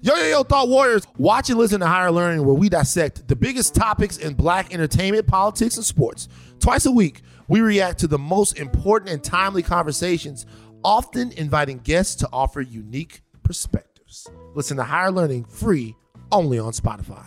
Yo, 0.00 0.14
yo, 0.14 0.26
yo, 0.26 0.42
Thought 0.44 0.68
Warriors. 0.68 1.02
Watch 1.16 1.50
and 1.50 1.58
listen 1.58 1.80
to 1.80 1.86
Higher 1.86 2.12
Learning, 2.12 2.46
where 2.46 2.54
we 2.54 2.68
dissect 2.68 3.26
the 3.26 3.34
biggest 3.34 3.74
topics 3.74 4.16
in 4.18 4.34
black 4.34 4.72
entertainment, 4.72 5.26
politics, 5.26 5.76
and 5.76 5.84
sports. 5.84 6.28
Twice 6.60 6.86
a 6.86 6.92
week, 6.92 7.22
we 7.48 7.62
react 7.62 7.98
to 7.98 8.06
the 8.06 8.18
most 8.18 8.60
important 8.60 9.10
and 9.10 9.24
timely 9.24 9.60
conversations, 9.60 10.46
often 10.84 11.32
inviting 11.32 11.78
guests 11.78 12.14
to 12.14 12.28
offer 12.32 12.60
unique 12.60 13.22
perspectives. 13.42 14.28
Listen 14.54 14.76
to 14.76 14.84
Higher 14.84 15.10
Learning 15.10 15.44
free 15.44 15.96
only 16.30 16.60
on 16.60 16.70
Spotify. 16.70 17.26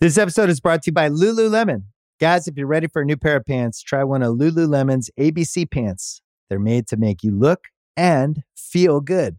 This 0.00 0.18
episode 0.18 0.50
is 0.50 0.60
brought 0.60 0.82
to 0.82 0.90
you 0.90 0.94
by 0.94 1.08
Lululemon. 1.08 1.84
Guys, 2.20 2.48
if 2.48 2.58
you're 2.58 2.66
ready 2.66 2.86
for 2.86 3.00
a 3.00 3.06
new 3.06 3.16
pair 3.16 3.36
of 3.36 3.46
pants, 3.46 3.80
try 3.80 4.04
one 4.04 4.22
of 4.22 4.36
Lululemon's 4.36 5.08
ABC 5.18 5.70
pants. 5.70 6.20
They're 6.50 6.58
made 6.58 6.86
to 6.88 6.98
make 6.98 7.22
you 7.22 7.32
look 7.32 7.68
and 7.96 8.42
feel 8.54 9.00
good. 9.00 9.38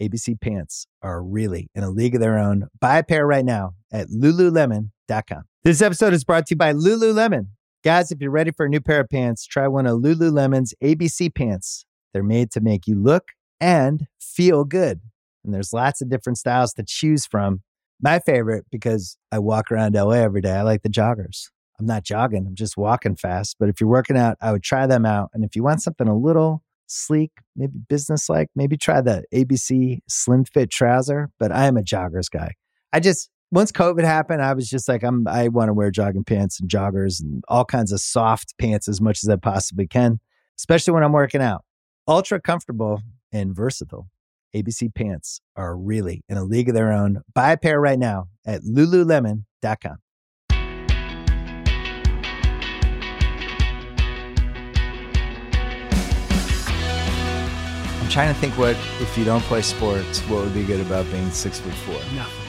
ABC 0.00 0.40
pants 0.40 0.86
are 1.02 1.22
really 1.22 1.70
in 1.74 1.82
a 1.82 1.90
league 1.90 2.14
of 2.14 2.20
their 2.20 2.38
own. 2.38 2.68
Buy 2.80 2.98
a 2.98 3.02
pair 3.02 3.26
right 3.26 3.44
now 3.44 3.74
at 3.92 4.08
lululemon.com. 4.08 5.42
This 5.64 5.82
episode 5.82 6.12
is 6.12 6.24
brought 6.24 6.46
to 6.46 6.54
you 6.54 6.56
by 6.56 6.72
Lululemon. 6.72 7.48
Guys, 7.84 8.10
if 8.10 8.20
you're 8.20 8.30
ready 8.30 8.50
for 8.50 8.66
a 8.66 8.68
new 8.68 8.80
pair 8.80 9.00
of 9.00 9.08
pants, 9.08 9.46
try 9.46 9.68
one 9.68 9.86
of 9.86 10.00
Lululemon's 10.00 10.74
ABC 10.82 11.34
pants. 11.34 11.84
They're 12.12 12.22
made 12.22 12.50
to 12.52 12.60
make 12.60 12.86
you 12.86 12.96
look 12.96 13.32
and 13.60 14.06
feel 14.20 14.64
good. 14.64 15.00
And 15.44 15.54
there's 15.54 15.72
lots 15.72 16.00
of 16.00 16.08
different 16.08 16.38
styles 16.38 16.72
to 16.74 16.84
choose 16.86 17.26
from. 17.26 17.62
My 18.00 18.18
favorite, 18.20 18.66
because 18.70 19.16
I 19.32 19.40
walk 19.40 19.72
around 19.72 19.94
LA 19.94 20.12
every 20.12 20.40
day, 20.40 20.52
I 20.52 20.62
like 20.62 20.82
the 20.82 20.88
joggers. 20.88 21.48
I'm 21.78 21.86
not 21.86 22.04
jogging, 22.04 22.46
I'm 22.46 22.54
just 22.54 22.76
walking 22.76 23.16
fast. 23.16 23.56
But 23.58 23.68
if 23.68 23.80
you're 23.80 23.90
working 23.90 24.16
out, 24.16 24.36
I 24.40 24.52
would 24.52 24.62
try 24.62 24.86
them 24.86 25.06
out. 25.06 25.30
And 25.32 25.44
if 25.44 25.54
you 25.54 25.62
want 25.62 25.82
something 25.82 26.08
a 26.08 26.16
little 26.16 26.62
sleek, 26.88 27.30
maybe 27.56 27.78
business 27.88 28.28
like, 28.28 28.48
maybe 28.56 28.76
try 28.76 29.00
the 29.00 29.24
ABC 29.32 30.00
Slim 30.08 30.44
Fit 30.44 30.70
trouser. 30.70 31.30
But 31.38 31.52
I 31.52 31.66
am 31.66 31.76
a 31.76 31.82
joggers 31.82 32.30
guy. 32.30 32.54
I 32.92 33.00
just, 33.00 33.30
once 33.50 33.72
COVID 33.72 34.04
happened, 34.04 34.42
I 34.42 34.54
was 34.54 34.68
just 34.68 34.88
like, 34.88 35.02
I'm, 35.02 35.26
I 35.28 35.48
want 35.48 35.68
to 35.68 35.74
wear 35.74 35.90
jogging 35.90 36.24
pants 36.24 36.60
and 36.60 36.68
joggers 36.68 37.22
and 37.22 37.42
all 37.48 37.64
kinds 37.64 37.92
of 37.92 38.00
soft 38.00 38.54
pants 38.58 38.88
as 38.88 39.00
much 39.00 39.22
as 39.22 39.28
I 39.28 39.36
possibly 39.36 39.86
can, 39.86 40.20
especially 40.58 40.94
when 40.94 41.02
I'm 41.02 41.12
working 41.12 41.42
out. 41.42 41.64
Ultra 42.06 42.40
comfortable 42.40 43.02
and 43.32 43.54
versatile. 43.54 44.08
ABC 44.56 44.94
pants 44.94 45.40
are 45.56 45.76
really 45.76 46.24
in 46.28 46.38
a 46.38 46.44
league 46.44 46.68
of 46.68 46.74
their 46.74 46.92
own. 46.92 47.20
Buy 47.34 47.52
a 47.52 47.56
pair 47.58 47.80
right 47.80 47.98
now 47.98 48.28
at 48.46 48.62
lululemon.com. 48.62 49.98
I'm 58.08 58.12
trying 58.12 58.32
to 58.34 58.40
think 58.40 58.56
what, 58.56 58.70
if 59.02 59.18
you 59.18 59.24
don't 59.26 59.42
play 59.42 59.60
sports, 59.60 60.20
what 60.30 60.42
would 60.42 60.54
be 60.54 60.64
good 60.64 60.80
about 60.80 61.04
being 61.12 61.30
six 61.30 61.60
foot 61.60 61.74
four? 61.74 61.94
Nothing. 62.16 62.40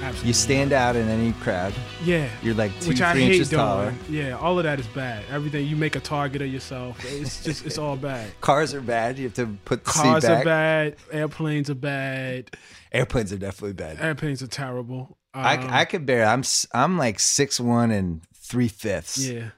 Absolutely. 0.00 0.28
You 0.28 0.32
stand 0.32 0.72
out 0.72 0.94
in 0.94 1.08
any 1.08 1.32
crowd. 1.32 1.74
Yeah. 2.04 2.28
You're 2.44 2.54
like 2.54 2.70
two, 2.78 2.90
Which 2.90 3.00
I 3.00 3.10
three 3.10 3.22
hate 3.22 3.32
inches 3.32 3.50
doing. 3.50 3.58
taller. 3.60 3.94
Yeah, 4.08 4.38
all 4.38 4.56
of 4.56 4.62
that 4.62 4.78
is 4.78 4.86
bad. 4.86 5.24
Everything 5.32 5.66
you 5.66 5.74
make 5.74 5.96
a 5.96 6.00
target 6.00 6.42
of 6.42 6.48
yourself. 6.48 7.04
It's 7.06 7.42
just 7.42 7.66
it's 7.66 7.76
all 7.76 7.96
bad. 7.96 8.30
Cars 8.40 8.72
are 8.72 8.80
bad. 8.80 9.18
You 9.18 9.24
have 9.24 9.34
to 9.34 9.46
put 9.64 9.84
the 9.84 9.90
Cars 9.90 10.22
seat 10.22 10.28
back. 10.28 10.42
are 10.42 10.44
bad. 10.44 10.96
Airplanes 11.10 11.70
are 11.70 11.74
bad. 11.74 12.56
Airplanes 12.92 13.32
are 13.32 13.38
definitely 13.38 13.72
bad. 13.72 14.00
Airplanes 14.00 14.44
are 14.44 14.46
terrible. 14.46 15.18
Um, 15.34 15.44
I, 15.44 15.80
I 15.80 15.84
could 15.86 16.06
bear. 16.06 16.24
I'm 16.24 16.44
I'm 16.72 16.98
like 16.98 17.18
six 17.18 17.58
one 17.58 17.90
and 17.90 18.20
three 18.32 18.68
fifths. 18.68 19.18
yeah. 19.18 19.48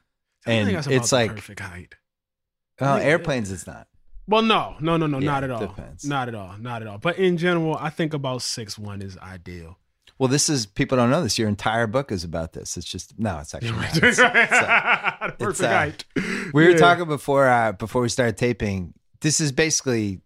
I 0.47 0.53
and 0.53 0.67
think 0.67 0.77
that's 0.79 0.87
about 0.87 0.97
it's 0.97 1.13
like- 1.13 1.35
perfect 1.35 1.61
height. 1.61 1.95
Oh, 2.81 2.97
airplanes 2.97 3.53
it's 3.53 3.67
not. 3.67 3.87
Well, 4.29 4.43
no, 4.43 4.77
no, 4.81 4.97
no, 4.97 5.07
no, 5.07 5.19
Yeah, 5.19 5.27
not 5.31 5.45
at 5.45 5.51
all. 5.51 5.61
depends. 5.61 6.05
Not 6.05 6.29
at 6.29 6.35
all. 6.35 6.57
Not 6.59 6.83
at 6.83 6.89
all. 6.89 6.99
But 6.99 7.19
in 7.19 7.37
general, 7.37 7.77
I 7.77 7.91
think 7.91 8.13
about 8.13 8.43
six 8.43 8.79
one 8.79 9.01
is 9.03 9.17
ideal. 9.19 9.79
Well, 10.19 10.29
this 10.29 10.49
is 10.49 10.65
people 10.67 10.97
don't 10.97 11.11
know 11.11 11.23
this. 11.23 11.39
Your 11.39 11.49
entire 11.49 11.87
book 11.87 12.11
is 12.11 12.25
about 12.25 12.53
this. 12.55 12.77
It's 12.77 12.87
just 12.87 13.19
no, 13.19 13.39
it's 13.39 13.55
actually 13.55 13.73
not. 13.73 13.97
It's- 13.97 14.19
it's, 14.19 14.19
uh, 14.19 14.25
uh, 15.65 15.69
height. 15.69 16.05
we 16.55 16.65
were 16.65 16.71
Yeah. 16.71 16.77
talking 16.77 17.07
before 17.07 17.47
uh, 17.49 17.73
before 17.73 18.03
we 18.03 18.09
started 18.09 18.37
taping. 18.39 18.95
This 19.21 19.41
is 19.41 19.53
basically 19.53 20.21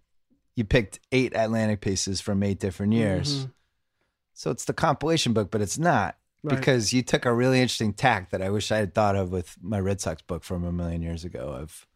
you 0.56 0.64
picked 0.64 1.00
eight 1.12 1.32
Atlantic 1.34 1.80
pieces 1.80 2.20
from 2.20 2.42
eight 2.42 2.60
different 2.60 2.92
years. 2.92 3.46
Mhm. 3.46 3.52
So 4.34 4.50
it's 4.50 4.64
the 4.64 4.72
compilation 4.72 5.32
book, 5.32 5.50
but 5.50 5.60
it's 5.60 5.78
not 5.78 6.16
Right. 6.42 6.56
because 6.56 6.92
you 6.92 7.02
took 7.02 7.24
a 7.26 7.32
really 7.34 7.60
interesting 7.60 7.92
tack 7.92 8.30
that 8.30 8.40
I 8.40 8.48
wish 8.50 8.70
I 8.72 8.78
had 8.78 8.94
thought 8.94 9.14
of 9.16 9.30
with 9.30 9.56
my 9.60 9.78
Red 9.80 10.00
Sox 10.00 10.22
book 10.22 10.42
from 10.44 10.64
a 10.64 10.72
million 10.72 11.02
years 11.02 11.24
ago. 11.24 11.50
Of 11.52 11.86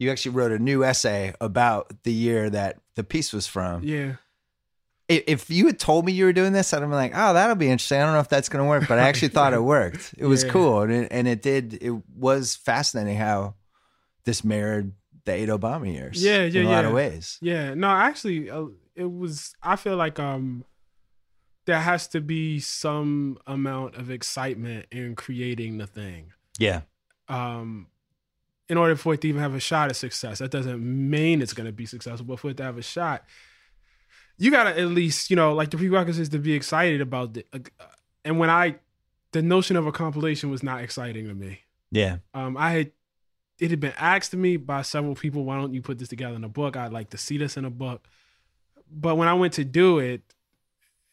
you 0.00 0.10
actually 0.10 0.32
wrote 0.32 0.50
a 0.50 0.58
new 0.58 0.82
essay 0.82 1.32
about 1.40 2.02
the 2.02 2.12
year 2.12 2.50
that 2.50 2.78
the 2.96 3.04
piece 3.04 3.32
was 3.32 3.46
from. 3.46 3.84
Yeah. 3.84 4.14
If 5.08 5.50
you 5.50 5.66
had 5.66 5.78
told 5.78 6.04
me 6.04 6.12
you 6.12 6.24
were 6.24 6.32
doing 6.32 6.52
this, 6.52 6.72
I'd 6.72 6.80
have 6.80 6.88
been 6.88 6.92
like, 6.96 7.12
"Oh, 7.14 7.32
that'll 7.34 7.56
be 7.56 7.68
interesting." 7.68 8.00
I 8.00 8.04
don't 8.04 8.12
know 8.14 8.20
if 8.20 8.28
that's 8.28 8.48
going 8.48 8.64
to 8.64 8.68
work, 8.68 8.86
but 8.88 8.98
I 9.00 9.08
actually 9.08 9.28
thought 9.36 9.52
it 9.52 9.62
worked. 9.62 10.14
It 10.16 10.26
was 10.26 10.44
Yeah. 10.44 10.50
cool, 10.50 10.82
and 10.82 10.92
it, 10.92 11.08
and 11.10 11.26
it 11.28 11.42
did. 11.42 11.78
It 11.82 11.94
was 12.16 12.54
fascinating 12.54 13.16
how 13.16 13.54
this 14.24 14.44
mirrored 14.44 14.92
the 15.24 15.32
eight 15.32 15.48
Obama 15.48 15.92
years. 15.92 16.22
Yeah, 16.22 16.44
yeah, 16.44 16.60
in 16.60 16.66
a 16.66 16.70
lot 16.70 16.84
of 16.84 16.92
yeah. 16.92 16.94
ways. 16.94 17.38
Yeah, 17.42 17.74
no, 17.74 17.88
actually, 17.88 18.50
uh, 18.50 18.66
it 18.94 19.10
was. 19.12 19.52
I 19.64 19.74
feel 19.74 19.96
like 19.96 20.20
um, 20.20 20.64
there 21.66 21.80
has 21.80 22.06
to 22.08 22.20
be 22.20 22.60
some 22.60 23.36
amount 23.48 23.96
of 23.96 24.10
excitement 24.12 24.86
in 24.92 25.16
creating 25.16 25.78
the 25.78 25.88
thing. 25.88 26.32
Yeah, 26.56 26.82
Um, 27.28 27.88
in 28.70 28.78
order 28.78 28.96
for 28.96 29.12
it 29.14 29.20
to 29.22 29.28
even 29.28 29.42
have 29.42 29.54
a 29.54 29.60
shot 29.60 29.90
at 29.90 29.96
success, 29.96 30.38
that 30.38 30.50
doesn't 30.50 30.80
mean 30.80 31.42
it's 31.42 31.52
going 31.52 31.66
to 31.66 31.72
be 31.72 31.86
successful. 31.86 32.24
But 32.24 32.38
for 32.40 32.50
it 32.50 32.56
to 32.58 32.62
have 32.62 32.78
a 32.78 32.82
shot, 32.82 33.24
you 34.38 34.50
got 34.50 34.64
to 34.64 34.78
at 34.78 34.86
least, 34.86 35.28
you 35.28 35.36
know, 35.36 35.52
like 35.52 35.70
the 35.70 35.76
prerequisites 35.76 36.30
to 36.30 36.38
be 36.38 36.54
excited 36.54 37.00
about 37.00 37.36
it. 37.36 37.46
Uh, 37.52 37.58
And 38.24 38.38
when 38.38 38.48
I, 38.48 38.76
the 39.32 39.42
notion 39.42 39.76
of 39.76 39.86
a 39.86 39.92
compilation 39.92 40.50
was 40.50 40.62
not 40.62 40.82
exciting 40.82 41.26
to 41.28 41.34
me. 41.34 41.60
yeah, 41.90 42.18
Um, 42.32 42.56
I 42.56 42.70
had 42.70 42.92
it 43.58 43.70
had 43.70 43.80
been 43.80 43.92
asked 43.98 44.30
to 44.30 44.38
me 44.38 44.56
by 44.56 44.80
several 44.82 45.14
people, 45.14 45.44
why 45.44 45.56
don't 45.60 45.74
you 45.74 45.82
put 45.82 45.98
this 45.98 46.08
together 46.08 46.34
in 46.36 46.44
a 46.44 46.48
book? 46.48 46.76
I'd 46.76 46.92
like 46.94 47.10
to 47.10 47.18
see 47.18 47.36
this 47.36 47.58
in 47.58 47.66
a 47.66 47.70
book. 47.70 48.06
But 48.90 49.16
when 49.16 49.28
I 49.28 49.34
went 49.34 49.52
to 49.54 49.64
do 49.64 49.98
it, 49.98 50.22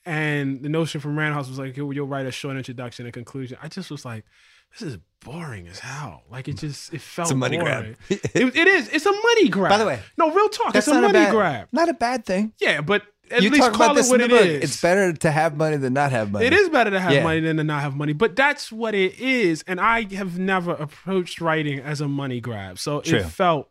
and 0.05 0.63
the 0.63 0.69
notion 0.69 1.01
from 1.01 1.17
Random 1.19 1.33
House 1.33 1.49
was 1.49 1.59
like, 1.59 1.75
"You'll 1.75 1.91
you'll 1.93 2.07
write 2.07 2.25
a 2.25 2.31
short 2.31 2.55
introduction 2.55 3.05
and 3.05 3.13
conclusion. 3.13 3.57
I 3.61 3.67
just 3.67 3.91
was 3.91 4.05
like, 4.05 4.23
this 4.71 4.81
is 4.81 4.97
boring 5.23 5.67
as 5.67 5.79
hell. 5.79 6.23
Like 6.29 6.47
it 6.47 6.57
just 6.57 6.93
it 6.93 7.01
felt 7.01 7.27
it's 7.27 7.31
a 7.33 7.35
money 7.35 7.57
boring. 7.57 7.95
grab. 8.09 8.19
It, 8.33 8.55
it 8.55 8.67
is. 8.67 8.89
It's 8.89 9.05
a 9.05 9.11
money 9.11 9.49
grab. 9.49 9.69
By 9.71 9.77
the 9.77 9.85
way, 9.85 9.99
no 10.17 10.31
real 10.31 10.49
talk. 10.49 10.73
That's 10.73 10.87
it's 10.87 10.95
a 10.95 11.01
money 11.01 11.13
bad, 11.13 11.31
grab. 11.31 11.67
Not 11.71 11.89
a 11.89 11.93
bad 11.93 12.25
thing. 12.25 12.53
Yeah, 12.59 12.81
but 12.81 13.03
at 13.29 13.41
you 13.41 13.49
least 13.49 13.71
call 13.73 13.97
it 13.97 14.05
what 14.07 14.21
it 14.21 14.29
book. 14.29 14.41
is. 14.41 14.63
It's 14.63 14.81
better 14.81 15.11
to 15.11 15.31
have 15.31 15.57
money 15.57 15.75
than 15.77 15.93
not 15.93 16.11
have 16.11 16.31
money. 16.31 16.45
It 16.45 16.53
is 16.53 16.69
better 16.69 16.91
to 16.91 16.99
have 16.99 17.11
Yeah. 17.11 17.23
money 17.23 17.41
than 17.41 17.57
to 17.57 17.63
not 17.63 17.81
have 17.81 17.95
money, 17.95 18.13
but 18.13 18.35
that's 18.37 18.71
what 18.71 18.95
it 18.95 19.19
is. 19.19 19.63
And 19.67 19.81
I 19.81 20.13
have 20.15 20.39
never 20.39 20.71
approached 20.71 21.41
writing 21.41 21.79
as 21.79 21.99
a 21.99 22.07
money 22.07 22.39
grab. 22.39 22.79
So 22.79 23.01
True. 23.01 23.19
it 23.19 23.25
felt 23.25 23.69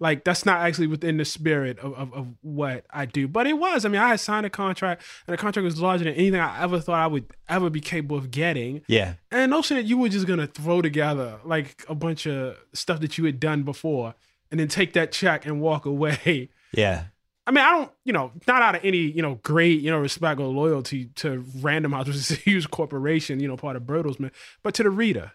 like 0.00 0.24
that's 0.24 0.44
not 0.44 0.60
actually 0.60 0.86
within 0.88 1.16
the 1.16 1.24
spirit 1.24 1.78
of, 1.78 1.94
of, 1.94 2.12
of 2.12 2.34
what 2.42 2.84
I 2.90 3.06
do. 3.06 3.28
But 3.28 3.46
it 3.46 3.54
was. 3.54 3.84
I 3.84 3.88
mean, 3.88 4.00
I 4.00 4.08
had 4.08 4.20
signed 4.20 4.44
a 4.46 4.50
contract, 4.50 5.02
and 5.26 5.34
the 5.34 5.38
contract 5.38 5.64
was 5.64 5.80
larger 5.80 6.04
than 6.04 6.14
anything 6.14 6.40
I 6.40 6.62
ever 6.62 6.80
thought 6.80 6.98
I 6.98 7.06
would 7.06 7.26
ever 7.48 7.70
be 7.70 7.80
capable 7.80 8.16
of 8.16 8.30
getting. 8.30 8.82
Yeah, 8.88 9.14
And 9.30 9.42
the 9.42 9.46
notion 9.46 9.76
that 9.76 9.84
you 9.84 9.98
were 9.98 10.08
just 10.08 10.26
gonna 10.26 10.46
throw 10.46 10.82
together 10.82 11.38
like 11.44 11.84
a 11.88 11.94
bunch 11.94 12.26
of 12.26 12.56
stuff 12.72 13.00
that 13.00 13.18
you 13.18 13.24
had 13.24 13.38
done 13.38 13.62
before 13.62 14.14
and 14.50 14.60
then 14.60 14.68
take 14.68 14.92
that 14.92 15.12
check 15.12 15.46
and 15.46 15.60
walk 15.60 15.84
away. 15.86 16.48
yeah. 16.72 17.04
I 17.46 17.50
mean, 17.50 17.62
I 17.62 17.72
don't, 17.72 17.90
you 18.04 18.12
know, 18.12 18.32
not 18.46 18.62
out 18.62 18.76
of 18.76 18.84
any, 18.84 18.98
you 18.98 19.20
know, 19.20 19.34
great, 19.42 19.80
you 19.80 19.90
know, 19.90 19.98
respect 19.98 20.40
or 20.40 20.46
loyalty 20.46 21.06
to 21.16 21.44
Random 21.60 21.92
House, 21.92 22.06
which 22.06 22.16
is 22.16 22.30
a 22.30 22.36
huge 22.36 22.70
corporation, 22.70 23.40
you 23.40 23.48
know, 23.48 23.56
part 23.56 23.76
of 23.76 23.82
Bertelsmann, 23.82 24.30
but 24.62 24.74
to 24.74 24.82
the 24.82 24.90
reader. 24.90 25.32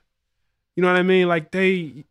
You 0.75 0.81
know 0.81 0.87
what 0.87 0.97
I 0.97 1.03
mean? 1.03 1.27
Like 1.27 1.51
they, 1.51 2.05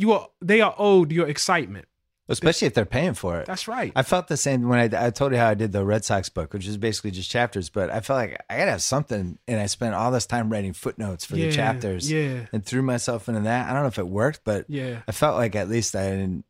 you 0.00 0.12
are, 0.12 0.28
they 0.40 0.60
are 0.60 0.74
owed 0.78 1.12
your 1.12 1.28
excitement. 1.28 1.86
Especially 2.28 2.66
if 2.68 2.74
they're 2.74 2.84
paying 2.84 3.14
for 3.14 3.40
it. 3.40 3.46
That's 3.46 3.66
right. 3.66 3.90
I 3.96 4.04
felt 4.04 4.28
the 4.28 4.36
same 4.36 4.68
when 4.68 4.78
I, 4.94 5.06
I 5.06 5.10
told 5.10 5.32
you 5.32 5.38
how 5.38 5.48
I 5.48 5.54
did 5.54 5.72
the 5.72 5.84
Red 5.84 6.04
Sox 6.04 6.28
book, 6.28 6.52
which 6.52 6.64
is 6.64 6.76
basically 6.76 7.10
just 7.10 7.28
chapters. 7.28 7.68
But 7.70 7.90
I 7.90 7.98
felt 7.98 8.18
like 8.18 8.40
I 8.48 8.56
gotta 8.56 8.70
have 8.70 8.82
something, 8.82 9.36
and 9.48 9.60
I 9.60 9.66
spent 9.66 9.96
all 9.96 10.12
this 10.12 10.26
time 10.26 10.48
writing 10.48 10.72
footnotes 10.72 11.24
for 11.24 11.36
yeah, 11.36 11.46
the 11.46 11.52
chapters, 11.52 12.10
Yeah. 12.10 12.46
and 12.52 12.64
threw 12.64 12.82
myself 12.82 13.28
into 13.28 13.40
that. 13.40 13.68
I 13.68 13.72
don't 13.72 13.82
know 13.82 13.88
if 13.88 13.98
it 13.98 14.06
worked, 14.06 14.42
but 14.44 14.66
Yeah. 14.68 15.00
I 15.08 15.12
felt 15.12 15.36
like 15.38 15.56
at 15.56 15.68
least 15.68 15.96
I 15.96 16.10
didn't. 16.10 16.44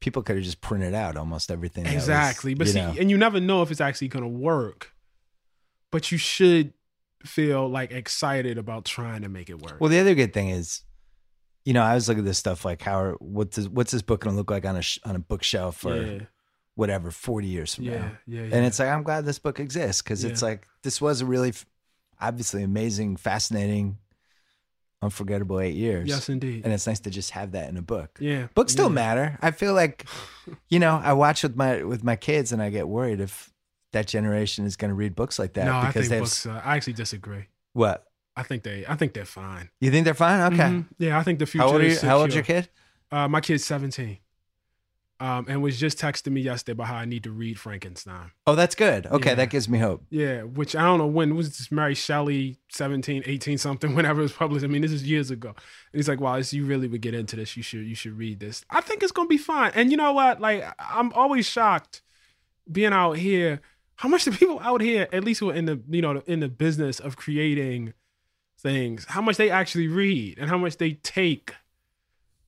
People 0.00 0.22
could 0.22 0.36
have 0.36 0.44
just 0.46 0.62
printed 0.62 0.94
out 0.94 1.16
almost 1.16 1.50
everything. 1.50 1.84
that 1.84 1.92
was, 1.94 2.04
Exactly. 2.04 2.54
But 2.54 2.68
see, 2.68 2.80
know. 2.80 2.94
and 2.98 3.10
you 3.10 3.18
never 3.18 3.38
know 3.38 3.60
if 3.62 3.70
it's 3.70 3.80
actually 3.82 4.08
to 4.08 4.26
work 4.26 4.94
but 5.90 6.12
you 6.12 6.18
should 6.18 6.72
feel 7.24 7.68
like 7.68 7.90
excited 7.90 8.58
about 8.58 8.84
trying 8.84 9.22
to 9.22 9.28
make 9.28 9.50
it 9.50 9.60
work. 9.60 9.76
Well, 9.80 9.90
the 9.90 9.98
other 9.98 10.14
good 10.14 10.32
thing 10.32 10.50
is, 10.50 10.82
you 11.68 11.74
know, 11.74 11.82
I 11.82 11.94
was 11.94 12.08
looking 12.08 12.20
at 12.20 12.24
this 12.24 12.38
stuff 12.38 12.64
like 12.64 12.80
how 12.80 13.16
what's 13.20 13.56
this, 13.56 13.68
what's 13.68 13.92
this 13.92 14.00
book 14.00 14.22
going 14.22 14.32
to 14.34 14.38
look 14.38 14.50
like 14.50 14.64
on 14.64 14.76
a 14.76 14.80
sh- 14.80 15.00
on 15.04 15.14
a 15.16 15.18
bookshelf 15.18 15.76
for 15.76 15.94
yeah, 16.02 16.18
whatever 16.76 17.10
forty 17.10 17.46
years 17.48 17.74
from 17.74 17.84
yeah, 17.84 17.98
now. 17.98 18.10
yeah, 18.26 18.40
yeah. 18.44 18.54
And 18.56 18.64
it's 18.64 18.78
like 18.78 18.88
I'm 18.88 19.02
glad 19.02 19.26
this 19.26 19.38
book 19.38 19.60
exists 19.60 20.00
because 20.00 20.24
it's 20.24 20.40
like 20.40 20.66
this 20.82 20.98
was 20.98 21.20
a 21.20 21.26
really 21.26 21.50
f- 21.50 21.66
obviously 22.18 22.62
amazing, 22.62 23.16
fascinating, 23.18 23.98
unforgettable 25.02 25.60
eight 25.60 25.74
years. 25.76 26.08
yes, 26.08 26.30
indeed. 26.30 26.62
and 26.64 26.72
it's 26.72 26.86
nice 26.86 27.00
to 27.00 27.10
just 27.10 27.32
have 27.32 27.52
that 27.52 27.68
in 27.68 27.76
a 27.76 27.82
book. 27.82 28.16
yeah, 28.18 28.48
Books 28.54 28.72
still 28.72 28.88
yeah. 28.88 28.94
matter. 28.94 29.38
I 29.42 29.50
feel 29.50 29.74
like, 29.74 30.06
you 30.68 30.78
know, 30.78 30.98
I 31.02 31.12
watch 31.12 31.42
with 31.42 31.54
my 31.54 31.84
with 31.84 32.02
my 32.02 32.16
kids, 32.16 32.50
and 32.50 32.62
I 32.62 32.70
get 32.70 32.88
worried 32.88 33.20
if 33.20 33.52
that 33.92 34.06
generation 34.06 34.64
is 34.64 34.76
going 34.76 34.88
to 34.90 34.94
read 34.94 35.14
books 35.14 35.38
like 35.38 35.52
that 35.54 35.66
No, 35.66 35.76
I 35.76 35.92
think 35.92 36.08
books. 36.08 36.46
Uh, 36.46 36.62
I 36.64 36.76
actually 36.76 36.94
disagree. 36.94 37.46
what 37.74 38.04
I 38.38 38.42
think 38.44 38.62
they. 38.62 38.84
I 38.88 38.94
think 38.94 39.12
they're 39.14 39.24
fine. 39.24 39.68
you 39.80 39.90
think 39.90 40.04
they're 40.04 40.14
fine. 40.26 40.52
Okay, 40.52 40.62
Mhm. 40.74 40.86
Yeah, 40.98 41.18
I 41.18 41.22
think 41.24 41.38
the 41.40 41.46
future. 41.46 41.64
Is. 41.66 41.70
How 41.70 41.72
old 41.72 41.80
are 41.80 41.84
you? 41.84 41.90
is 41.92 42.02
How 42.02 42.18
old's 42.20 42.34
your 42.34 42.44
kid? 42.44 42.68
Uh, 43.10 43.26
my 43.28 43.40
kid's 43.40 43.64
seventeen. 43.64 44.18
Um, 45.20 45.46
and 45.48 45.60
was 45.62 45.76
just 45.80 45.98
texting 45.98 46.30
me 46.30 46.42
yesterday 46.42 46.74
about 46.74 46.86
how 46.86 46.94
I 46.94 47.04
need 47.04 47.24
to 47.24 47.32
read 47.32 47.58
Frankenstein. 47.58 48.30
Oh, 48.46 48.54
that's 48.54 48.76
good. 48.76 49.04
Okay, 49.06 49.30
Yeah. 49.30 49.34
that 49.34 49.50
gives 49.50 49.68
me 49.68 49.78
hope. 49.80 50.04
Yeah, 50.10 50.42
which 50.42 50.76
I 50.76 50.82
don't 50.82 50.98
know 50.98 51.08
when 51.08 51.34
was 51.34 51.48
this 51.58 51.72
Mary 51.72 51.96
Shelley 51.96 52.60
17, 52.70 53.24
18 53.26 53.58
something, 53.58 53.94
whenever 53.96 54.20
it 54.20 54.22
was 54.22 54.32
published. 54.32 54.64
I 54.64 54.68
mean, 54.68 54.82
this 54.82 54.92
is 54.92 55.02
years 55.02 55.32
ago. 55.32 55.48
And 55.48 55.98
he's 55.98 56.08
like, 56.08 56.20
Wow, 56.20 56.36
this, 56.36 56.52
you 56.52 56.64
really 56.64 56.86
would 56.86 57.00
get 57.00 57.14
into 57.14 57.34
this. 57.34 57.56
You 57.56 57.64
should 57.64 57.84
you 57.84 57.96
should 57.96 58.16
read 58.16 58.38
this. 58.38 58.64
I 58.70 58.80
think 58.80 59.02
it's 59.02 59.10
gonna 59.10 59.28
be 59.28 59.38
fine. 59.38 59.72
And 59.74 59.90
you 59.90 59.96
know 59.96 60.12
what? 60.12 60.40
Like 60.40 60.64
I'm 60.78 61.12
always 61.14 61.46
shocked 61.46 62.02
being 62.70 62.92
out 62.92 63.14
here, 63.14 63.60
how 63.96 64.08
much 64.08 64.24
the 64.24 64.30
people 64.30 64.60
out 64.60 64.80
here, 64.82 65.08
at 65.12 65.24
least 65.24 65.40
who 65.40 65.50
are 65.50 65.54
in 65.54 65.64
the 65.64 65.80
you 65.88 66.00
know, 66.00 66.22
in 66.28 66.38
the 66.38 66.48
business 66.48 67.00
of 67.00 67.16
creating 67.16 67.92
things, 68.58 69.04
how 69.08 69.20
much 69.22 69.36
they 69.36 69.50
actually 69.50 69.88
read 69.88 70.38
and 70.38 70.50
how 70.50 70.58
much 70.58 70.76
they 70.78 70.92
take. 70.94 71.54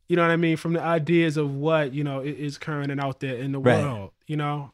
You 0.08 0.16
know 0.16 0.22
what 0.22 0.32
I 0.32 0.36
mean? 0.36 0.56
From 0.56 0.72
the 0.72 0.82
ideas 0.82 1.36
of 1.36 1.54
what, 1.54 1.94
you 1.94 2.02
know, 2.02 2.20
is 2.20 2.58
current 2.58 2.90
and 2.90 3.00
out 3.00 3.20
there 3.20 3.36
in 3.36 3.52
the 3.52 3.60
Right. 3.60 3.82
world. 3.84 4.10
You 4.26 4.36
know? 4.36 4.72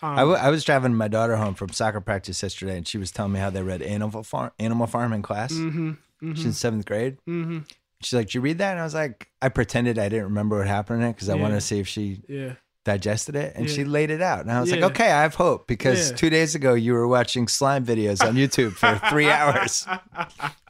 Um, 0.00 0.10
I, 0.14 0.20
w- 0.20 0.38
I 0.38 0.50
was 0.50 0.62
driving 0.62 0.94
my 0.94 1.08
daughter 1.08 1.34
home 1.36 1.54
from 1.54 1.70
soccer 1.70 2.00
practice 2.00 2.40
yesterday, 2.42 2.76
and 2.76 2.86
she 2.86 2.98
was 2.98 3.10
telling 3.10 3.32
me 3.32 3.40
how 3.40 3.50
they 3.50 3.62
read 3.62 3.82
Animal 3.82 4.22
Farm, 4.22 4.52
Animal 4.60 4.86
Farm 4.86 5.12
in 5.12 5.22
class. 5.22 5.52
mm-hmm, 5.52 6.34
She's 6.34 6.44
in 6.44 6.52
seventh 6.52 6.86
grade. 6.86 7.16
mm-hmm. 7.28 7.58
She's 8.00 8.12
like, 8.12 8.26
"Did 8.28 8.34
you 8.36 8.40
read 8.42 8.58
that?" 8.58 8.70
And 8.72 8.80
I 8.80 8.84
was 8.84 8.94
like, 8.94 9.28
I 9.42 9.48
pretended 9.48 9.98
I 9.98 10.08
didn't 10.08 10.26
remember 10.26 10.58
what 10.58 10.68
happened 10.68 11.02
in 11.02 11.08
it 11.08 11.14
because 11.14 11.28
I 11.28 11.34
Yeah. 11.34 11.42
wanted 11.42 11.56
to 11.56 11.60
see 11.60 11.80
if 11.80 11.88
she 11.88 12.22
Yeah. 12.28 12.52
Digested 12.92 13.36
it, 13.36 13.52
and 13.56 13.68
she 13.68 13.84
laid 13.84 14.10
it 14.10 14.22
out. 14.22 14.40
And 14.40 14.50
I 14.50 14.60
was 14.60 14.70
Yeah. 14.70 14.76
like, 14.76 14.90
"Okay, 14.92 15.10
I 15.12 15.22
have 15.22 15.34
hope," 15.34 15.66
because 15.68 16.10
Yeah. 16.10 16.16
two 16.16 16.30
days 16.30 16.54
ago 16.54 16.72
you 16.74 16.92
were 16.94 17.06
watching 17.06 17.46
slime 17.48 17.84
videos 17.84 18.26
on 18.26 18.34
YouTube 18.34 18.72
for 18.72 18.98
three 19.10 19.28
hours. 19.38 19.86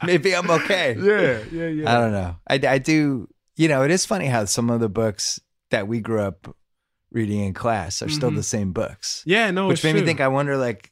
Maybe 0.03 0.35
I'm 0.35 0.49
okay. 0.49 0.95
Yeah, 0.99 1.43
yeah, 1.51 1.67
yeah. 1.67 1.91
I 1.91 1.99
don't 2.01 2.11
know. 2.11 2.35
I, 2.47 2.55
I 2.75 2.77
do. 2.77 3.27
You 3.55 3.67
know, 3.67 3.83
it 3.83 3.91
is 3.91 4.05
funny 4.05 4.27
how 4.27 4.45
some 4.45 4.69
of 4.69 4.79
the 4.79 4.89
books 4.89 5.39
that 5.71 5.87
we 5.87 5.99
grew 5.99 6.21
up 6.21 6.55
reading 7.11 7.41
in 7.41 7.53
class 7.53 8.01
are 8.01 8.09
still 8.09 8.31
Mhm. 8.31 8.35
the 8.35 8.43
same 8.43 8.71
books, 8.71 9.23
Yeah, 9.25 9.49
no, 9.51 9.67
which 9.67 9.77
it's 9.79 9.83
made 9.83 9.95
me 9.95 10.01
think. 10.05 10.21
I 10.21 10.27
wonder, 10.27 10.55
like, 10.57 10.91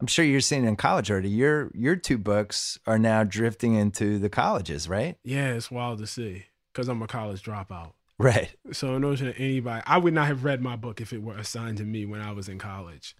I'm 0.00 0.06
sure 0.08 0.24
you're 0.24 0.40
seeing 0.40 0.64
in 0.64 0.76
college 0.76 1.10
already. 1.10 1.28
Your 1.30 1.70
your 1.74 1.96
two 1.96 2.18
books 2.18 2.78
are 2.86 2.98
now 2.98 3.22
drifting 3.24 3.74
into 3.74 4.18
the 4.18 4.28
colleges, 4.28 4.88
right? 4.88 5.16
yeah, 5.24 5.48
it's 5.54 5.70
wild 5.70 5.98
to 6.00 6.06
see 6.06 6.46
because 6.72 6.88
I'm 6.88 7.00
a 7.02 7.06
college 7.06 7.42
dropout. 7.42 7.92
Right. 8.18 8.54
So, 8.72 8.98
no 8.98 9.16
to 9.16 9.36
anybody, 9.36 9.82
I 9.86 9.98
would 9.98 10.14
not 10.14 10.26
have 10.28 10.44
read 10.44 10.62
my 10.62 10.76
book 10.76 11.00
if 11.00 11.12
it 11.12 11.22
were 11.22 11.36
assigned 11.36 11.78
to 11.78 11.84
me 11.84 12.06
when 12.06 12.20
I 12.20 12.32
was 12.32 12.48
in 12.48 12.58
college. 12.58 13.16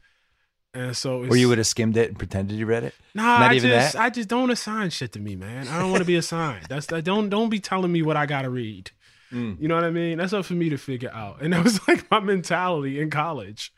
And 0.73 0.97
so, 0.97 1.23
it's, 1.23 1.33
Or 1.33 1.37
you 1.37 1.49
would 1.49 1.59
have 1.59 1.67
skimmed 1.67 1.97
it 1.97 2.09
and 2.09 2.19
pretended 2.19 2.57
you 2.59 2.67
read 2.67 2.85
it. 2.85 2.95
Nah, 3.15 3.39
not 3.39 3.51
I 3.53 3.55
even 3.55 3.71
just, 3.71 3.93
that? 3.95 4.03
I 4.03 4.11
just 4.11 4.29
don't 4.29 4.51
assign 4.51 4.91
shit 4.91 5.13
to 5.13 5.21
me, 5.21 5.37
man. 5.37 5.69
I 5.69 5.79
don't 5.79 5.91
want 5.91 6.03
to 6.03 6.07
be 6.07 6.17
assigned. 6.17 6.67
That's 6.69 6.87
that. 6.87 7.05
Don't 7.05 7.29
don't 7.29 7.49
be 7.49 7.61
telling 7.61 7.93
me 7.93 8.03
what 8.03 8.17
I 8.17 8.27
gotta 8.27 8.51
read. 8.51 8.91
Mm. 9.33 9.61
You 9.61 9.69
know 9.69 9.75
what 9.75 9.85
I 9.85 9.91
mean? 9.91 10.19
That's 10.19 10.33
up 10.33 10.45
for 10.45 10.55
me 10.55 10.69
to 10.71 10.77
figure 10.77 11.11
out. 11.13 11.43
And 11.43 11.53
that 11.53 11.65
was 11.65 11.87
like 11.89 12.09
my 12.11 12.21
mentality 12.21 13.01
in 13.01 13.11
college, 13.11 13.73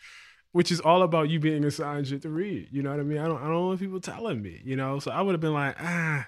which 0.52 0.70
is 0.70 0.80
all 0.80 1.02
about 1.02 1.28
you 1.28 1.40
being 1.40 1.64
assigned 1.64 2.08
shit 2.08 2.22
to 2.22 2.30
read. 2.30 2.68
You 2.70 2.82
know 2.82 2.90
what 2.90 3.00
I 3.00 3.04
mean? 3.04 3.18
I 3.18 3.26
don't 3.26 3.42
I 3.42 3.46
don't 3.46 3.66
want 3.66 3.80
people 3.80 4.00
telling 4.00 4.40
me. 4.42 4.60
You 4.64 4.76
know, 4.76 4.98
so 4.98 5.10
I 5.10 5.20
would 5.20 5.32
have 5.32 5.40
been 5.40 5.54
like, 5.54 5.76
ah, 5.80 6.26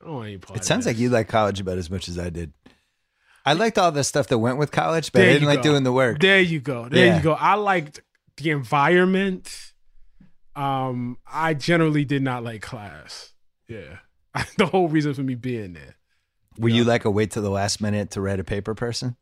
I 0.00 0.04
don't 0.04 0.14
want 0.14 0.28
any 0.28 0.38
part. 0.38 0.58
It 0.58 0.64
sounds 0.64 0.86
like 0.86 0.98
you 0.98 1.10
like 1.10 1.28
college 1.28 1.60
about 1.60 1.78
as 1.78 1.90
much 1.90 2.08
as 2.08 2.18
I 2.18 2.30
did. 2.30 2.52
I 3.48 3.54
liked 3.54 3.78
all 3.78 3.90
the 3.90 4.04
stuff 4.04 4.26
that 4.28 4.38
went 4.38 4.58
with 4.58 4.70
college, 4.70 5.10
but 5.10 5.20
There 5.20 5.30
I 5.30 5.32
didn't 5.32 5.48
like 5.48 5.62
doing 5.62 5.82
the 5.82 5.92
work. 5.92 6.20
There 6.20 6.38
you 6.40 6.60
go. 6.60 6.86
There 6.88 7.06
Yeah. 7.06 7.16
you 7.16 7.22
go. 7.22 7.32
I 7.32 7.54
liked 7.54 8.02
the 8.36 8.50
environment. 8.50 9.72
Um, 10.54 11.16
I 11.26 11.54
generally 11.54 12.04
did 12.04 12.22
not 12.22 12.44
like 12.44 12.60
class. 12.60 13.32
Yeah. 13.66 14.00
the 14.58 14.66
whole 14.66 14.88
reason 14.88 15.14
for 15.14 15.22
me 15.22 15.34
being 15.34 15.72
there. 15.72 15.96
Were 16.58 16.68
you 16.68 16.84
like 16.84 17.06
a 17.06 17.10
wait 17.10 17.30
till 17.30 17.42
the 17.42 17.50
last 17.50 17.80
minute 17.80 18.10
to 18.10 18.20
write 18.20 18.38
a 18.38 18.44
paper 18.44 18.74
person? 18.74 19.16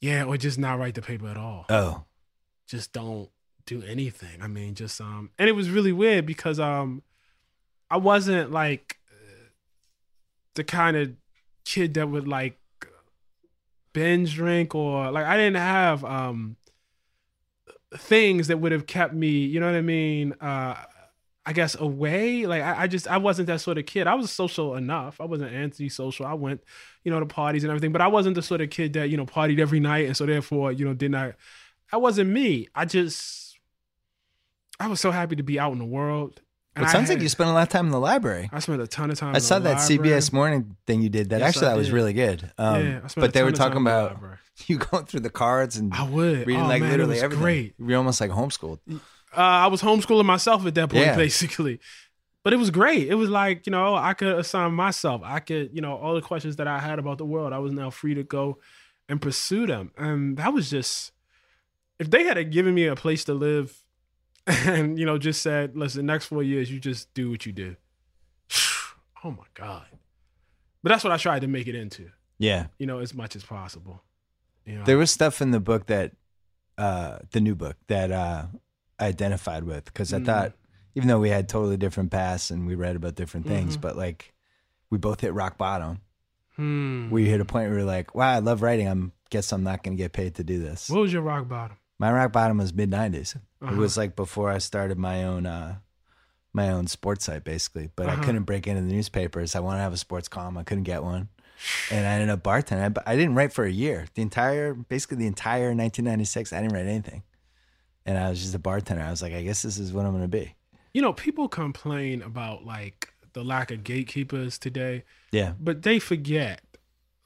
Yeah, 0.00 0.24
or 0.24 0.36
just 0.36 0.58
not 0.58 0.78
write 0.78 0.94
the 0.94 1.02
paper 1.02 1.28
at 1.28 1.38
all. 1.38 1.64
Oh, 1.70 2.04
just 2.66 2.92
don't 2.92 3.30
do 3.64 3.82
anything. 3.82 4.42
I 4.42 4.48
mean, 4.48 4.74
just 4.74 5.00
um, 5.00 5.30
and 5.38 5.48
it 5.48 5.52
was 5.52 5.70
really 5.70 5.92
weird 5.92 6.26
because 6.26 6.60
um, 6.60 7.02
I 7.90 7.96
wasn't 7.96 8.50
like 8.50 8.98
the 10.54 10.64
kind 10.64 10.96
of 10.96 11.12
kid 11.64 11.94
that 11.94 12.08
would 12.10 12.28
like 12.28 12.58
binge 13.94 14.34
drink 14.34 14.74
or 14.74 15.10
like 15.10 15.24
I 15.24 15.38
didn't 15.38 15.56
have 15.56 16.04
um 16.04 16.56
things 17.96 18.48
that 18.48 18.58
would 18.58 18.72
have 18.72 18.86
kept 18.86 19.14
me, 19.14 19.46
you 19.46 19.60
know 19.60 19.66
what 19.66 19.76
I 19.76 19.80
mean? 19.80 20.34
Uh, 20.40 20.74
I 21.46 21.52
guess 21.52 21.74
away. 21.78 22.46
Like 22.46 22.62
I, 22.62 22.82
I 22.82 22.86
just 22.86 23.06
I 23.06 23.18
wasn't 23.18 23.46
that 23.48 23.60
sort 23.60 23.78
of 23.78 23.86
kid. 23.86 24.06
I 24.06 24.14
was 24.14 24.30
social 24.30 24.74
enough. 24.76 25.20
I 25.20 25.24
wasn't 25.24 25.52
antisocial. 25.52 26.26
I 26.26 26.34
went, 26.34 26.62
you 27.04 27.10
know, 27.10 27.20
to 27.20 27.26
parties 27.26 27.64
and 27.64 27.70
everything, 27.70 27.92
but 27.92 28.00
I 28.00 28.08
wasn't 28.08 28.34
the 28.34 28.42
sort 28.42 28.60
of 28.60 28.70
kid 28.70 28.94
that 28.94 29.10
you 29.10 29.16
know 29.16 29.26
partied 29.26 29.60
every 29.60 29.80
night 29.80 30.06
and 30.06 30.16
so 30.16 30.26
therefore 30.26 30.72
you 30.72 30.84
know 30.84 30.94
did 30.94 31.10
not. 31.10 31.34
I 31.92 31.98
wasn't 31.98 32.30
me. 32.30 32.68
I 32.74 32.86
just 32.86 33.58
I 34.80 34.88
was 34.88 35.00
so 35.00 35.10
happy 35.10 35.36
to 35.36 35.42
be 35.42 35.58
out 35.58 35.72
in 35.72 35.78
the 35.78 35.84
world. 35.84 36.40
It 36.76 36.82
I 36.82 36.92
sounds 36.92 37.08
like 37.08 37.20
you 37.20 37.28
spent 37.28 37.50
a 37.50 37.52
lot 37.52 37.62
of 37.62 37.68
time 37.68 37.86
in 37.86 37.92
the 37.92 38.00
library. 38.00 38.48
I 38.52 38.58
spent 38.58 38.82
a 38.82 38.86
ton 38.86 39.10
of 39.10 39.18
time. 39.18 39.34
I 39.34 39.38
saw 39.38 39.58
that 39.60 39.78
library. 39.88 39.98
CBS 40.20 40.32
Morning 40.32 40.76
thing 40.86 41.02
you 41.02 41.08
did. 41.08 41.30
That 41.30 41.40
Yes, 41.40 41.50
actually 41.50 41.66
I 41.68 41.70
that 41.70 41.76
was 41.76 41.90
really 41.92 42.12
good. 42.12 42.50
Um, 42.58 42.84
yeah, 42.86 43.00
I 43.04 43.06
spent 43.06 43.16
a 43.16 43.20
but 43.20 43.32
they 43.32 43.42
were 43.42 43.52
talking 43.52 43.80
about 43.80 44.20
you 44.66 44.78
going 44.78 45.04
through 45.06 45.20
the 45.20 45.30
cards 45.30 45.76
and 45.76 45.92
I 45.94 46.02
would 46.04 46.46
reading 46.46 46.62
oh, 46.62 46.66
like 46.66 46.82
man, 46.82 46.90
literally 46.90 47.12
it 47.12 47.16
was 47.16 47.22
everything. 47.22 47.42
Great. 47.42 47.74
You're 47.78 47.98
almost 47.98 48.20
like 48.20 48.30
homeschooled. 48.30 48.78
uh, 48.90 48.98
I 49.36 49.66
was 49.68 49.82
homeschooling 49.82 50.24
myself 50.24 50.66
at 50.66 50.74
that 50.74 50.90
point, 50.90 51.04
Yeah. 51.04 51.16
basically. 51.16 51.80
But 52.42 52.52
it 52.52 52.56
was 52.56 52.70
great. 52.70 53.08
It 53.08 53.14
was 53.14 53.30
like, 53.30 53.66
you 53.66 53.70
know, 53.70 53.94
I 53.94 54.12
could 54.12 54.38
assign 54.38 54.74
myself. 54.74 55.22
I 55.24 55.40
could, 55.40 55.70
you 55.72 55.80
know, 55.80 55.96
all 55.96 56.14
the 56.14 56.20
questions 56.20 56.56
that 56.56 56.66
I 56.68 56.78
had 56.78 56.98
about 56.98 57.16
the 57.16 57.24
world, 57.24 57.54
I 57.54 57.58
was 57.58 57.72
now 57.72 57.88
free 57.88 58.14
to 58.14 58.22
go 58.22 58.58
and 59.08 59.20
pursue 59.20 59.66
them. 59.66 59.92
And 59.96 60.36
that 60.36 60.52
was 60.52 60.68
just, 60.68 61.12
if 61.98 62.10
they 62.10 62.24
had 62.24 62.50
given 62.52 62.74
me 62.74 62.86
a 62.86 62.94
place 62.96 63.24
to 63.24 63.34
live 63.34 63.83
and, 64.66 64.98
you 64.98 65.06
know, 65.06 65.16
just 65.18 65.40
said, 65.42 65.76
listen, 65.76 66.04
next 66.06 66.26
four 66.26 66.42
years, 66.42 66.70
you 66.70 66.78
just 66.80 67.12
do 67.14 67.30
what 67.30 67.46
you 67.46 67.52
do. 67.52 67.76
Oh 69.26 69.30
my 69.30 69.44
God. 69.54 69.86
But 70.82 70.90
that's 70.90 71.02
what 71.02 71.10
I 71.14 71.16
tried 71.16 71.40
to 71.40 71.46
make 71.48 71.66
it 71.66 71.74
into, 71.74 72.10
Yeah, 72.38 72.66
you 72.78 72.84
know, 72.86 72.98
as 72.98 73.14
much 73.14 73.34
as 73.36 73.42
possible. 73.42 74.02
You 74.66 74.76
know? 74.76 74.84
there 74.84 74.98
was 74.98 75.10
stuff 75.10 75.40
in 75.40 75.50
the 75.50 75.60
book 75.60 75.86
that, 75.86 76.12
uh, 76.76 77.20
the 77.30 77.40
new 77.40 77.54
book 77.54 77.76
that 77.86 78.12
uh, 78.12 78.48
I 78.98 79.06
identified 79.06 79.64
with 79.64 79.86
because 79.86 80.12
I 80.12 80.18
Mm. 80.18 80.26
thought, 80.26 80.52
even 80.94 81.08
though 81.08 81.20
we 81.20 81.30
had 81.30 81.48
totally 81.48 81.78
different 81.78 82.10
paths 82.10 82.50
and 82.50 82.66
we 82.66 82.74
read 82.74 82.96
about 82.96 83.14
different 83.14 83.46
things, 83.46 83.78
Mhm. 83.78 83.80
but 83.80 83.96
like 83.96 84.34
we 84.90 84.98
both 84.98 85.20
hit 85.22 85.32
rock 85.32 85.56
bottom. 85.56 86.00
Hmm. 86.56 87.08
where 87.10 87.20
you 87.22 87.28
hit 87.28 87.40
a 87.40 87.44
point 87.44 87.68
where 87.70 87.78
you're 87.78 87.86
like, 87.86 88.14
wow, 88.14 88.28
I 88.30 88.38
love 88.38 88.60
writing. 88.62 88.86
I'm 88.86 89.10
guess 89.30 89.50
I'm 89.52 89.64
not 89.64 89.82
going 89.82 89.96
to 89.96 90.00
get 90.02 90.12
paid 90.12 90.34
to 90.36 90.44
do 90.44 90.62
this. 90.62 90.88
What 90.90 91.00
was 91.00 91.12
your 91.12 91.22
rock 91.22 91.48
bottom? 91.48 91.78
My 92.04 92.12
rock 92.12 92.32
bottom 92.32 92.58
was 92.58 92.74
mid 92.74 92.90
90s. 92.90 93.34
It 93.34 93.40
Uh-huh. 93.62 93.76
was 93.76 93.96
like 93.96 94.14
before 94.14 94.50
I 94.50 94.58
started 94.58 94.98
my 94.98 95.24
own 95.24 95.46
uh 95.46 95.76
my 96.52 96.68
own 96.70 96.86
sports 96.86 97.24
site 97.24 97.44
basically, 97.44 97.88
but 97.96 98.06
Uh-huh. 98.08 98.20
I 98.20 98.24
couldn't 98.24 98.42
break 98.44 98.66
into 98.66 98.82
the 98.82 98.92
newspapers. 98.92 99.54
I 99.56 99.60
wanted 99.60 99.78
to 99.78 99.84
have 99.84 99.94
a 99.94 99.96
sports 99.96 100.28
column. 100.28 100.58
I 100.58 100.64
couldn't 100.64 100.84
get 100.84 101.02
one. 101.02 101.30
And 101.90 102.06
I 102.06 102.10
ended 102.10 102.28
up 102.28 102.42
bartending. 102.42 102.98
I, 103.06 103.12
I 103.12 103.16
didn't 103.16 103.36
write 103.36 103.54
for 103.54 103.64
a 103.64 103.70
year. 103.70 104.04
The 104.16 104.20
entire 104.20 104.74
basically 104.74 105.16
the 105.16 105.26
entire 105.26 105.68
1996, 105.74 106.52
I 106.52 106.60
didn't 106.60 106.74
write 106.74 106.84
anything. 106.86 107.22
And 108.04 108.18
I 108.18 108.28
was 108.28 108.42
just 108.42 108.54
a 108.54 108.58
bartender. 108.58 109.02
I 109.02 109.10
was 109.10 109.22
like, 109.22 109.32
I 109.32 109.42
guess 109.42 109.62
this 109.62 109.78
is 109.78 109.90
what 109.94 110.04
I'm 110.04 110.12
going 110.12 110.22
to 110.24 110.28
be. 110.28 110.54
You 110.92 111.00
know, 111.00 111.14
people 111.14 111.48
complain 111.48 112.20
about 112.20 112.66
like 112.66 113.14
the 113.32 113.42
lack 113.42 113.70
of 113.70 113.82
gatekeepers 113.82 114.58
today, 114.58 115.04
Yeah. 115.32 115.54
but 115.58 115.80
they 115.84 115.98
forget 116.00 116.60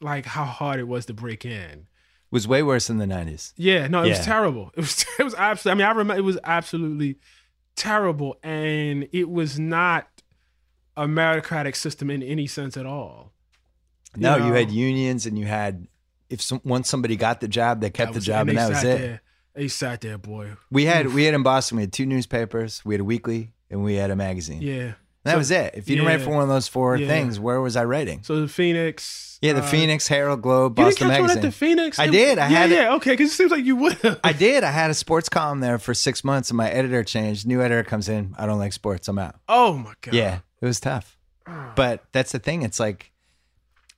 like 0.01 0.25
how 0.25 0.45
hard 0.45 0.79
it 0.79 0.87
was 0.87 1.05
to 1.07 1.15
break 1.15 1.45
in. 1.45 1.88
Was 2.31 2.47
way 2.47 2.63
worse 2.63 2.91
in 2.91 2.99
the 2.99 3.07
90s. 3.07 3.53
Yeah, 3.57 3.87
no, 3.89 4.03
it 4.03 4.09
Yeah. 4.09 4.17
was 4.19 4.27
terrible. 4.27 4.71
It 4.77 4.81
was 4.81 5.07
it 5.19 5.23
was 5.25 5.35
absolutely. 5.35 5.85
I 5.85 5.87
mean, 5.87 5.95
I 5.95 5.99
remember 5.99 6.19
it 6.21 6.25
was 6.25 6.39
absolutely 6.45 7.17
terrible, 7.77 8.37
and 8.43 9.09
it 9.13 9.29
was 9.31 9.59
not 9.59 10.09
a 10.97 11.07
meritocratic 11.07 11.77
system 11.77 12.11
in 12.11 12.23
any 12.23 12.47
sense 12.47 12.77
at 12.77 12.85
all. 12.87 13.33
No, 14.17 14.37
you 14.37 14.45
know, 14.47 14.53
had 14.53 14.71
unions 14.71 15.27
and 15.27 15.39
you 15.39 15.47
had 15.47 15.87
if 16.29 16.43
some, 16.43 16.61
once 16.65 16.89
somebody 16.89 17.17
got 17.17 17.41
the 17.41 17.49
job, 17.49 17.81
they 17.81 17.91
kept 17.91 18.13
that 18.13 18.19
the 18.21 18.25
job 18.25 18.41
and, 18.49 18.51
they 18.51 18.55
that 18.63 18.69
was 18.69 18.79
sat 18.81 18.87
it. 18.87 18.99
There, 18.99 19.23
they 19.55 19.69
sat 19.69 20.01
there, 20.01 20.19
boy. 20.19 20.53
We 20.71 20.85
had 20.85 21.15
we 21.15 21.25
had 21.25 21.35
in 21.35 21.43
Boston. 21.43 21.77
We 21.77 21.83
had 21.85 21.93
two 21.93 22.07
newspapers. 22.07 22.85
We 22.85 22.95
had 22.95 23.01
a 23.01 23.05
weekly 23.05 23.53
and 23.71 23.83
we 23.85 23.95
had 23.95 24.11
a 24.11 24.17
magazine. 24.17 24.61
Yeah. 24.63 24.95
That 25.25 25.37
was 25.37 25.51
it. 25.51 25.75
If 25.75 25.89
you 25.91 25.97
didn't 25.97 26.09
write 26.09 26.21
for 26.23 26.31
one 26.31 26.43
of 26.43 26.49
those 26.49 26.69
four 26.69 26.97
Yeah. 26.97 27.07
things, 27.07 27.39
where 27.39 27.61
was 27.61 27.77
I 27.77 27.85
writing? 27.85 28.21
So 28.23 28.41
the 28.41 28.49
Phoenix. 28.49 29.39
Yeah, 29.43 29.53
the 29.53 29.63
uh, 29.63 29.67
Phoenix, 29.67 30.09
Herald, 30.09 30.43
Globe, 30.43 30.79
You 30.79 30.85
didn't 30.87 30.95
Boston 30.99 31.09
catch 31.11 31.21
one 31.21 31.31
at 31.31 31.35
Magazine. 31.37 31.43
the 31.51 31.53
Phoenix? 31.53 31.99
I 31.99 32.05
It- 32.07 32.11
did. 32.11 32.39
I 32.39 32.49
yeah, 32.49 32.59
had 32.59 32.73
it- 32.73 32.75
yeah. 32.75 32.95
Okay, 32.95 33.11
because 33.11 33.31
it 33.31 33.35
seems 33.35 33.51
like 33.51 33.65
you 33.65 33.77
would 33.77 33.93
have. 33.95 34.21
I 34.25 34.33
did. 34.33 34.65
I 34.65 34.71
had 34.71 34.91
a 34.91 34.95
sports 34.95 35.29
column 35.29 35.61
there 35.61 35.79
for 35.79 35.93
six 35.95 36.25
months, 36.25 36.51
and 36.51 36.57
my 36.57 36.71
editor 36.71 37.05
changed. 37.05 37.47
New 37.47 37.61
editor 37.61 37.85
comes 37.85 38.09
in. 38.09 38.35
I 38.39 38.47
don't 38.47 38.59
like 38.59 38.73
sports. 38.73 39.07
I'm 39.07 39.19
out. 39.19 39.37
Oh 39.49 39.75
my 39.75 39.93
god. 40.01 40.15
Yeah, 40.15 40.39
it 40.61 40.67
was 40.67 40.81
tough. 40.81 41.17
But 41.77 42.05
that's 42.13 42.33
the 42.33 42.39
thing. 42.39 42.63
It's 42.63 42.81
like, 42.81 43.13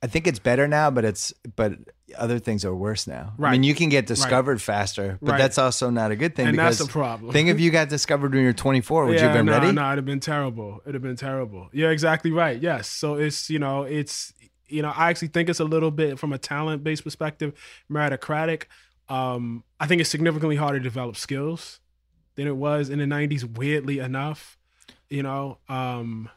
I 0.03 0.07
think 0.07 0.27
it's 0.27 0.39
better 0.39 0.67
now, 0.67 0.89
but 0.91 1.05
it's 1.05 1.33
but 1.55 1.73
other 2.17 2.39
things 2.39 2.63
are 2.65 2.75
worse 2.75 3.07
now. 3.07 3.33
Right. 3.37 3.49
I 3.49 3.51
Right. 3.51 3.51
mean, 3.53 3.63
you 3.63 3.75
can 3.75 3.89
get 3.89 4.05
discovered 4.07 4.61
faster, 4.61 5.17
but 5.21 5.31
Right. 5.31 5.37
that's 5.37 5.57
also 5.57 5.89
not 5.89 6.11
a 6.11 6.15
good 6.15 6.35
thing. 6.35 6.47
And 6.47 6.55
because 6.57 6.79
that's 6.79 6.89
a 6.89 6.91
problem. 6.91 7.31
Think 7.31 7.49
if 7.49 7.59
you 7.59 7.71
got 7.71 7.89
discovered 7.89 8.33
when 8.33 8.43
you're 8.43 8.53
24, 8.53 9.05
would 9.05 9.15
yeah, 9.15 9.21
you 9.21 9.27
have 9.27 9.37
been 9.37 9.45
no, 9.45 9.51
ready? 9.53 9.71
No, 9.71 9.85
it'd 9.87 9.97
have 9.97 10.05
been 10.05 10.19
terrible. 10.19 10.81
It'd 10.83 10.93
have 10.95 11.03
been 11.03 11.15
terrible. 11.15 11.69
You're 11.71 11.91
exactly 11.91 12.31
right. 12.31 12.61
Yes. 12.61 12.87
So 12.89 13.15
it's 13.15 13.49
you 13.49 13.59
know 13.59 13.83
it's 13.83 14.33
you 14.67 14.81
know 14.81 14.89
I 14.95 15.09
actually 15.09 15.29
think 15.29 15.49
it's 15.49 15.59
a 15.59 15.65
little 15.65 15.91
bit 15.91 16.17
from 16.19 16.31
a 16.33 16.37
talent 16.37 16.83
based 16.83 17.03
perspective 17.03 17.53
meritocratic. 17.91 18.63
Um, 19.09 19.63
I 19.79 19.87
think 19.87 20.01
it's 20.01 20.09
significantly 20.09 20.55
harder 20.55 20.79
to 20.79 20.83
develop 20.83 21.17
skills 21.17 21.79
than 22.35 22.47
it 22.47 22.55
was 22.55 22.89
in 22.89 22.99
the 22.99 23.05
'90s. 23.05 23.43
Weirdly 23.43 23.99
enough, 23.99 24.57
you 25.09 25.23
know. 25.23 25.57
Um, 25.67 26.29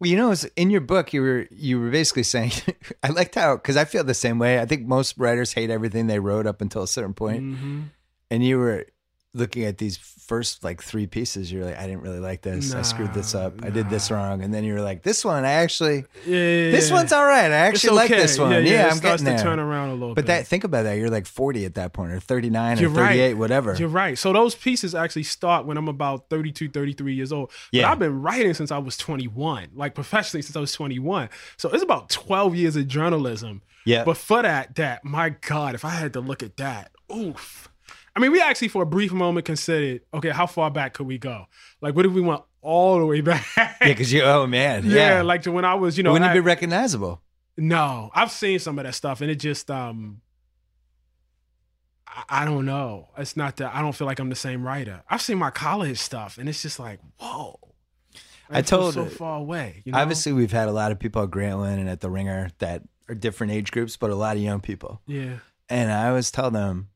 Well, 0.00 0.10
you 0.10 0.16
know, 0.16 0.32
it's- 0.32 0.50
in 0.56 0.70
your 0.70 0.80
book, 0.80 1.12
you 1.12 1.22
were 1.22 1.46
you 1.50 1.80
were 1.80 1.90
basically 1.90 2.24
saying, 2.24 2.52
I 3.02 3.08
liked 3.08 3.34
how 3.36 3.56
because 3.56 3.76
I 3.76 3.84
feel 3.84 4.04
the 4.04 4.14
same 4.14 4.38
way. 4.38 4.60
I 4.60 4.66
think 4.66 4.86
most 4.86 5.16
writers 5.18 5.52
hate 5.52 5.70
everything 5.70 6.06
they 6.06 6.18
wrote 6.18 6.46
up 6.46 6.60
until 6.60 6.82
a 6.82 6.88
certain 6.88 7.14
point, 7.14 7.42
mhm. 7.42 7.84
and 8.30 8.44
you 8.44 8.58
were 8.58 8.86
looking 9.34 9.64
at 9.64 9.78
these 9.78 9.96
first 9.96 10.62
like 10.64 10.80
three 10.82 11.06
pieces. 11.06 11.52
You're 11.52 11.64
like, 11.64 11.76
I 11.76 11.86
didn't 11.86 12.00
really 12.02 12.20
like 12.20 12.40
this. 12.40 12.72
I 12.72 12.82
screwed 12.82 13.12
this 13.12 13.34
Nah, 13.34 13.46
up. 13.46 13.64
I 13.64 13.68
did 13.70 13.90
this 13.90 14.10
wrong, 14.10 14.42
and 14.42 14.54
then 14.54 14.64
you 14.64 14.72
were 14.74 14.80
like, 14.80 15.02
this 15.02 15.24
one, 15.24 15.44
I 15.44 15.50
actually, 15.52 16.04
Yeah, 16.24 16.70
this 16.70 16.90
one's 16.90 17.12
all 17.12 17.26
right. 17.26 17.50
I 17.50 17.66
actually 17.68 17.96
like 17.96 18.08
this 18.10 18.38
one. 18.38 18.52
Yeah, 18.52 18.58
Yeah, 18.58 18.70
yeah, 18.86 18.88
I'm 18.92 18.98
getting 19.00 19.18
to 19.18 19.32
there. 19.32 19.38
turn 19.38 19.58
around 19.58 19.90
a 19.90 19.94
little 19.94 20.14
But 20.14 20.22
bit. 20.24 20.26
that 20.28 20.46
think 20.46 20.64
about 20.64 20.84
that. 20.84 20.94
You're 20.94 21.10
like 21.10 21.26
40 21.26 21.64
at 21.66 21.74
that 21.74 21.92
point, 21.92 22.12
or 22.12 22.20
39, 22.20 22.78
You're 22.78 22.88
or 22.90 22.92
right. 22.94 23.08
38, 23.08 23.34
whatever. 23.34 23.74
You're 23.74 23.88
right. 23.88 24.16
So 24.16 24.32
those 24.32 24.54
pieces 24.54 24.94
actually 24.94 25.24
start 25.24 25.66
when 25.66 25.76
I'm 25.76 25.88
about 25.88 26.30
32, 26.30 26.70
33 26.70 27.14
years 27.14 27.32
old. 27.32 27.48
But 27.72 27.78
Yeah. 27.78 27.90
I've 27.92 27.98
been 27.98 28.22
writing 28.22 28.54
since 28.54 28.70
I 28.70 28.78
was 28.78 28.96
21, 28.96 29.70
like 29.74 29.94
professionally 29.94 30.42
since 30.42 30.56
I 30.56 30.60
was 30.60 30.72
21. 30.72 31.28
So 31.56 31.68
it's 31.70 31.82
about 31.82 32.08
12 32.08 32.54
years 32.54 32.76
of 32.76 32.88
journalism. 32.88 33.62
Yeah. 33.84 34.04
But 34.04 34.16
for 34.16 34.40
that, 34.42 34.76
that, 34.76 35.04
my 35.04 35.30
God, 35.30 35.74
if 35.74 35.84
I 35.84 35.90
had 35.90 36.12
to 36.14 36.20
look 36.20 36.42
at 36.42 36.56
that, 36.56 36.92
oof. 37.14 37.68
I 38.16 38.20
mean, 38.20 38.30
we 38.32 38.40
actually 38.40 38.68
for 38.68 38.82
a 38.82 38.86
brief 38.86 39.12
moment 39.12 39.44
considered, 39.46 40.02
okay, 40.14 40.30
how 40.30 40.46
far 40.46 40.70
back 40.70 40.94
could 40.94 41.06
we 41.06 41.18
go? 41.18 41.46
Like, 41.80 41.96
what 41.96 42.06
if 42.06 42.12
we 42.12 42.20
went 42.20 42.42
all 42.62 42.98
the 43.00 43.06
way 43.06 43.20
back? 43.22 43.44
yeah, 43.56 43.74
because 43.80 44.12
you. 44.12 44.22
Oh 44.22 44.46
man. 44.46 44.84
Yeah, 44.86 45.16
Yeah. 45.16 45.22
like 45.22 45.42
to 45.42 45.52
when 45.52 45.64
I 45.64 45.74
was, 45.74 45.96
you 45.98 46.04
know, 46.04 46.12
Wouldn't 46.12 46.30
it 46.30 46.34
be 46.34 46.40
recognizable? 46.40 47.20
no, 47.56 48.10
I've 48.14 48.30
seen 48.30 48.58
some 48.58 48.78
of 48.78 48.84
that 48.84 48.94
stuff, 48.94 49.20
and 49.20 49.30
it 49.30 49.36
just 49.36 49.70
um, 49.70 50.20
I, 52.06 52.24
I 52.28 52.44
don't 52.44 52.64
know. 52.66 53.08
It's 53.18 53.36
not 53.36 53.56
that 53.56 53.74
I 53.74 53.80
don't 53.80 53.92
feel 53.94 54.06
like 54.06 54.18
I'm 54.18 54.28
the 54.28 54.34
same 54.36 54.64
writer. 54.64 55.02
I've 55.08 55.22
seen 55.22 55.38
my 55.38 55.50
college 55.50 55.98
stuff, 55.98 56.38
and 56.38 56.48
it's 56.48 56.62
just 56.62 56.78
like, 56.78 57.00
whoa. 57.18 57.58
I 58.50 58.58
It 58.60 58.66
told- 58.66 58.94
so 58.94 59.06
far 59.06 59.38
away. 59.38 59.82
You 59.84 59.92
know? 59.92 59.98
Obviously, 59.98 60.32
we've 60.32 60.52
had 60.52 60.68
a 60.68 60.72
lot 60.72 60.92
of 60.92 60.98
people 60.98 61.22
at 61.22 61.30
Grantland 61.30 61.78
and 61.78 61.88
at 61.88 62.00
the 62.00 62.10
Ringer 62.10 62.50
that 62.58 62.82
are 63.08 63.14
different 63.14 63.52
age 63.52 63.70
groups, 63.72 63.96
but 63.96 64.10
a 64.10 64.14
lot 64.14 64.36
of 64.36 64.42
young 64.42 64.60
people. 64.60 65.00
yeah, 65.06 65.38
And 65.68 65.90
I 65.90 66.08
always 66.08 66.30
tell 66.30 66.50
them, 66.50 66.88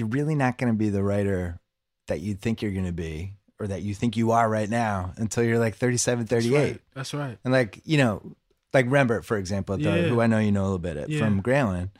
you're 0.00 0.08
really 0.08 0.34
not 0.34 0.58
going 0.58 0.72
to 0.72 0.76
be 0.76 0.88
the 0.88 1.02
writer 1.02 1.60
that 2.08 2.20
you 2.20 2.34
think 2.34 2.60
you're 2.62 2.72
going 2.72 2.86
to 2.86 2.92
be 2.92 3.34
or 3.60 3.66
that 3.68 3.82
you 3.82 3.94
think 3.94 4.16
you 4.16 4.32
are 4.32 4.48
right 4.48 4.68
now 4.68 5.12
until 5.16 5.44
you're 5.44 5.58
like 5.58 5.76
37, 5.76 6.24
that's 6.24 6.44
38. 6.46 6.58
right. 6.58 6.80
That's 6.94 7.14
right. 7.14 7.38
And 7.44 7.52
like, 7.52 7.80
you 7.84 7.98
know, 7.98 8.34
like 8.72 8.86
Rembert, 8.88 9.24
for 9.24 9.36
example, 9.36 9.74
at 9.76 9.82
the, 9.82 9.90
Yeah. 9.90 10.08
who 10.08 10.20
I 10.20 10.26
know 10.26 10.38
you 10.38 10.50
know 10.50 10.62
a 10.62 10.64
little 10.64 10.78
bit 10.78 10.96
at, 10.96 11.08
Yeah. 11.10 11.18
from 11.20 11.42
Grantland. 11.42 11.90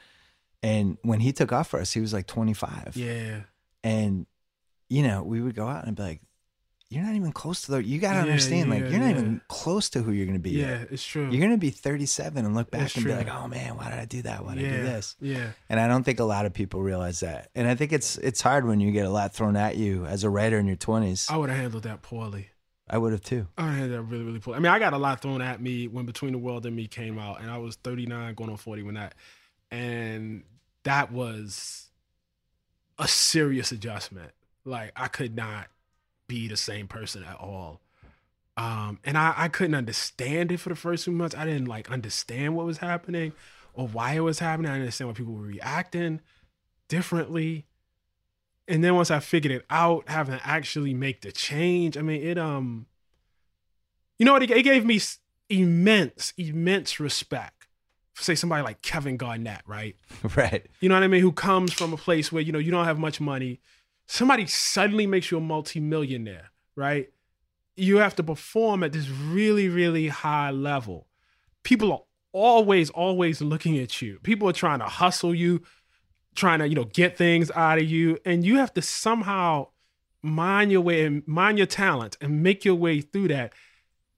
And 0.63 0.97
when 1.03 1.21
he 1.21 1.33
took 1.33 1.53
off 1.53 1.69
for 1.69 1.79
us, 1.81 1.93
he 1.93 2.01
was 2.01 2.13
like 2.13 2.27
25. 2.27 2.93
Yeah, 2.97 3.41
And, 3.85 4.27
you 4.89 5.03
know, 5.03 5.23
we 5.23 5.41
would 5.41 5.55
go 5.55 5.67
out 5.69 5.87
and 5.87 5.95
be 5.97 6.03
like, 6.03 6.21
you're 6.91 7.05
not 7.05 7.15
even 7.15 7.31
close 7.31 7.63
to 7.63 7.71
the, 7.71 7.85
you 7.85 8.01
got 8.01 8.15
to 8.15 8.17
Yeah, 8.17 8.23
understand, 8.23 8.69
like, 8.69 8.81
you're 8.81 8.99
not 8.99 9.11
yeah. 9.11 9.19
even 9.21 9.41
close 9.49 9.89
to 9.91 10.03
who 10.03 10.11
you're 10.11 10.27
going 10.27 10.37
to 10.37 10.43
be 10.43 10.51
yeah, 10.51 10.81
yet. 10.81 10.89
it's 10.91 11.07
true. 11.07 11.31
You're 11.31 11.41
going 11.41 11.53
to 11.53 11.57
be 11.57 11.71
37 11.71 12.45
and 12.45 12.55
look 12.55 12.71
back 12.71 12.83
It's 12.87 12.97
and 12.97 13.05
be 13.05 13.15
like, 13.15 13.29
oh 13.29 13.47
man, 13.47 13.77
why 13.77 13.91
did 13.91 13.99
I 14.01 14.05
do 14.07 14.23
that? 14.23 14.45
Why 14.45 14.57
did 14.57 14.65
yeah, 14.65 14.69
I 14.69 14.77
do 14.79 14.83
this? 14.83 15.17
Yeah, 15.21 15.51
And 15.69 15.79
I 15.79 15.87
don't 15.87 16.03
think 16.03 16.19
a 16.19 16.25
lot 16.25 16.47
of 16.47 16.53
people 16.53 16.83
realize 16.83 17.21
that. 17.21 17.49
And 17.55 17.69
I 17.69 17.77
think 17.77 17.93
it's 17.93 18.19
it's 18.19 18.41
hard 18.41 18.67
when 18.67 18.81
you 18.81 18.91
get 18.91 19.07
a 19.07 19.11
lot 19.11 19.33
thrown 19.33 19.55
at 19.57 19.77
you 19.77 20.05
as 20.05 20.25
a 20.25 20.31
writer 20.31 20.59
in 20.59 20.67
your 20.67 20.77
20s. 20.77 21.31
I 21.31 21.37
would 21.37 21.49
have 21.49 21.59
handled 21.59 21.85
that 21.85 22.03
poorly. 22.03 22.49
I 22.89 22.99
would 22.99 23.13
have 23.13 23.23
too. 23.23 23.47
I 23.57 23.71
had 23.71 23.91
that 23.93 24.03
really, 24.03 24.25
really 24.25 24.41
poorly. 24.41 24.57
I 24.57 24.61
mean, 24.61 24.73
I 24.73 24.81
got 24.81 24.93
a 24.93 24.99
lot 24.99 25.23
thrown 25.23 25.41
at 25.43 25.63
me 25.63 25.87
when 25.87 26.07
Between 26.07 26.33
the 26.33 26.39
World 26.39 26.67
and 26.67 26.75
Me 26.75 26.89
came 26.89 27.21
out, 27.21 27.41
and 27.41 27.49
I 27.49 27.59
was 27.59 27.77
39 27.77 28.35
going 28.35 28.51
on 28.51 28.57
40 28.57 28.83
when 28.83 28.95
that, 28.95 29.15
and 29.71 30.43
that 30.83 31.13
was 31.13 31.89
a 32.99 33.07
serious 33.07 33.71
adjustment. 33.71 34.33
Like 34.65 34.91
I 34.97 35.07
could 35.07 35.37
not 35.37 35.69
be 36.31 36.47
the 36.47 36.57
same 36.57 36.87
person 36.87 37.25
at 37.25 37.37
all. 37.41 37.81
Um, 38.57 39.01
and 39.05 39.19
I, 39.19 39.35
I 39.37 39.49
couldn't 39.49 39.75
understand 39.75 40.53
it 40.53 40.61
for 40.61 40.69
the 40.69 40.77
first 40.77 41.05
few 41.05 41.13
months. 41.13 41.35
I 41.35 41.45
didn't 41.45 41.67
like 41.67 41.91
understand 41.91 42.55
what 42.55 42.67
was 42.67 42.79
happening 42.79 43.33
or 43.75 43.89
why 43.89 44.13
it 44.13 44.21
was 44.21 44.39
happening. 44.39 44.71
I 44.71 44.75
didn't 44.75 44.83
understand 44.83 45.09
why 45.09 45.15
people 45.15 45.35
were 45.35 45.43
reacting 45.43 46.21
differently. 46.89 47.67
And 48.69 48.85
then 48.85 48.95
once 48.95 49.11
I 49.11 49.19
figured 49.19 49.53
it 49.53 49.67
out, 49.71 50.09
having 50.09 50.39
to 50.39 50.47
actually 50.47 50.95
make 50.95 51.23
the 51.23 51.33
change, 51.33 51.97
I 51.97 52.03
mean, 52.03 52.23
it 52.23 52.39
um, 52.39 52.87
you 54.19 54.25
know 54.25 54.33
what? 54.33 54.45
It, 54.45 54.51
it 54.53 54.63
gave 54.63 54.85
me 54.85 55.01
immense, 55.49 56.33
immense 56.37 57.01
respect 57.01 57.67
for 58.13 58.23
say 58.23 58.37
somebody 58.37 58.63
like 58.63 58.83
Kevin 58.83 59.17
Garnett, 59.17 59.63
right? 59.67 59.97
right. 60.37 60.65
You 60.81 60.89
know 60.89 60.95
what 60.95 61.03
I 61.03 61.09
mean? 61.09 61.23
Who 61.23 61.33
comes 61.33 61.73
from 61.73 61.93
a 61.93 61.97
place 61.97 62.31
where 62.31 62.43
you 62.43 62.53
know 62.53 62.61
you 62.61 62.71
don't 62.71 62.85
have 62.85 62.99
much 62.99 63.21
money. 63.21 63.61
Somebody 64.13 64.45
suddenly 64.47 65.07
makes 65.07 65.31
you 65.31 65.39
a 65.39 65.41
multimillionaire, 65.41 66.51
right? 66.75 67.11
You 67.77 67.99
have 67.99 68.17
to 68.17 68.25
perform 68.25 68.83
at 68.83 68.93
this 68.93 69.09
really, 69.09 69.69
really 69.69 70.09
high 70.09 70.51
level. 70.51 71.07
People 71.63 71.93
are 71.93 72.03
always, 72.33 72.91
always 72.91 73.41
looking 73.41 73.79
at 73.79 74.03
you. 74.03 74.19
People 74.25 74.49
are 74.49 74.53
trying 74.53 74.81
to 74.81 74.87
hustle 74.87 75.33
you, 75.33 75.63
trying 76.35 76.59
to, 76.59 76.67
you 76.67 76.75
know, 76.75 76.87
get 76.87 77.17
things 77.17 77.53
out 77.53 77.79
of 77.79 77.85
you. 77.85 78.19
And 78.25 78.45
you 78.45 78.57
have 78.57 78.75
to 78.75 78.83
somehow 78.83 79.69
mind 80.23 80.73
your 80.73 80.81
way 80.81 81.05
and 81.05 81.23
mind 81.29 81.59
your 81.59 81.69
talent 81.69 82.17
and 82.21 82.43
make 82.43 82.65
your 82.65 82.75
way 82.75 83.01
through 83.01 83.29
that 83.29 83.53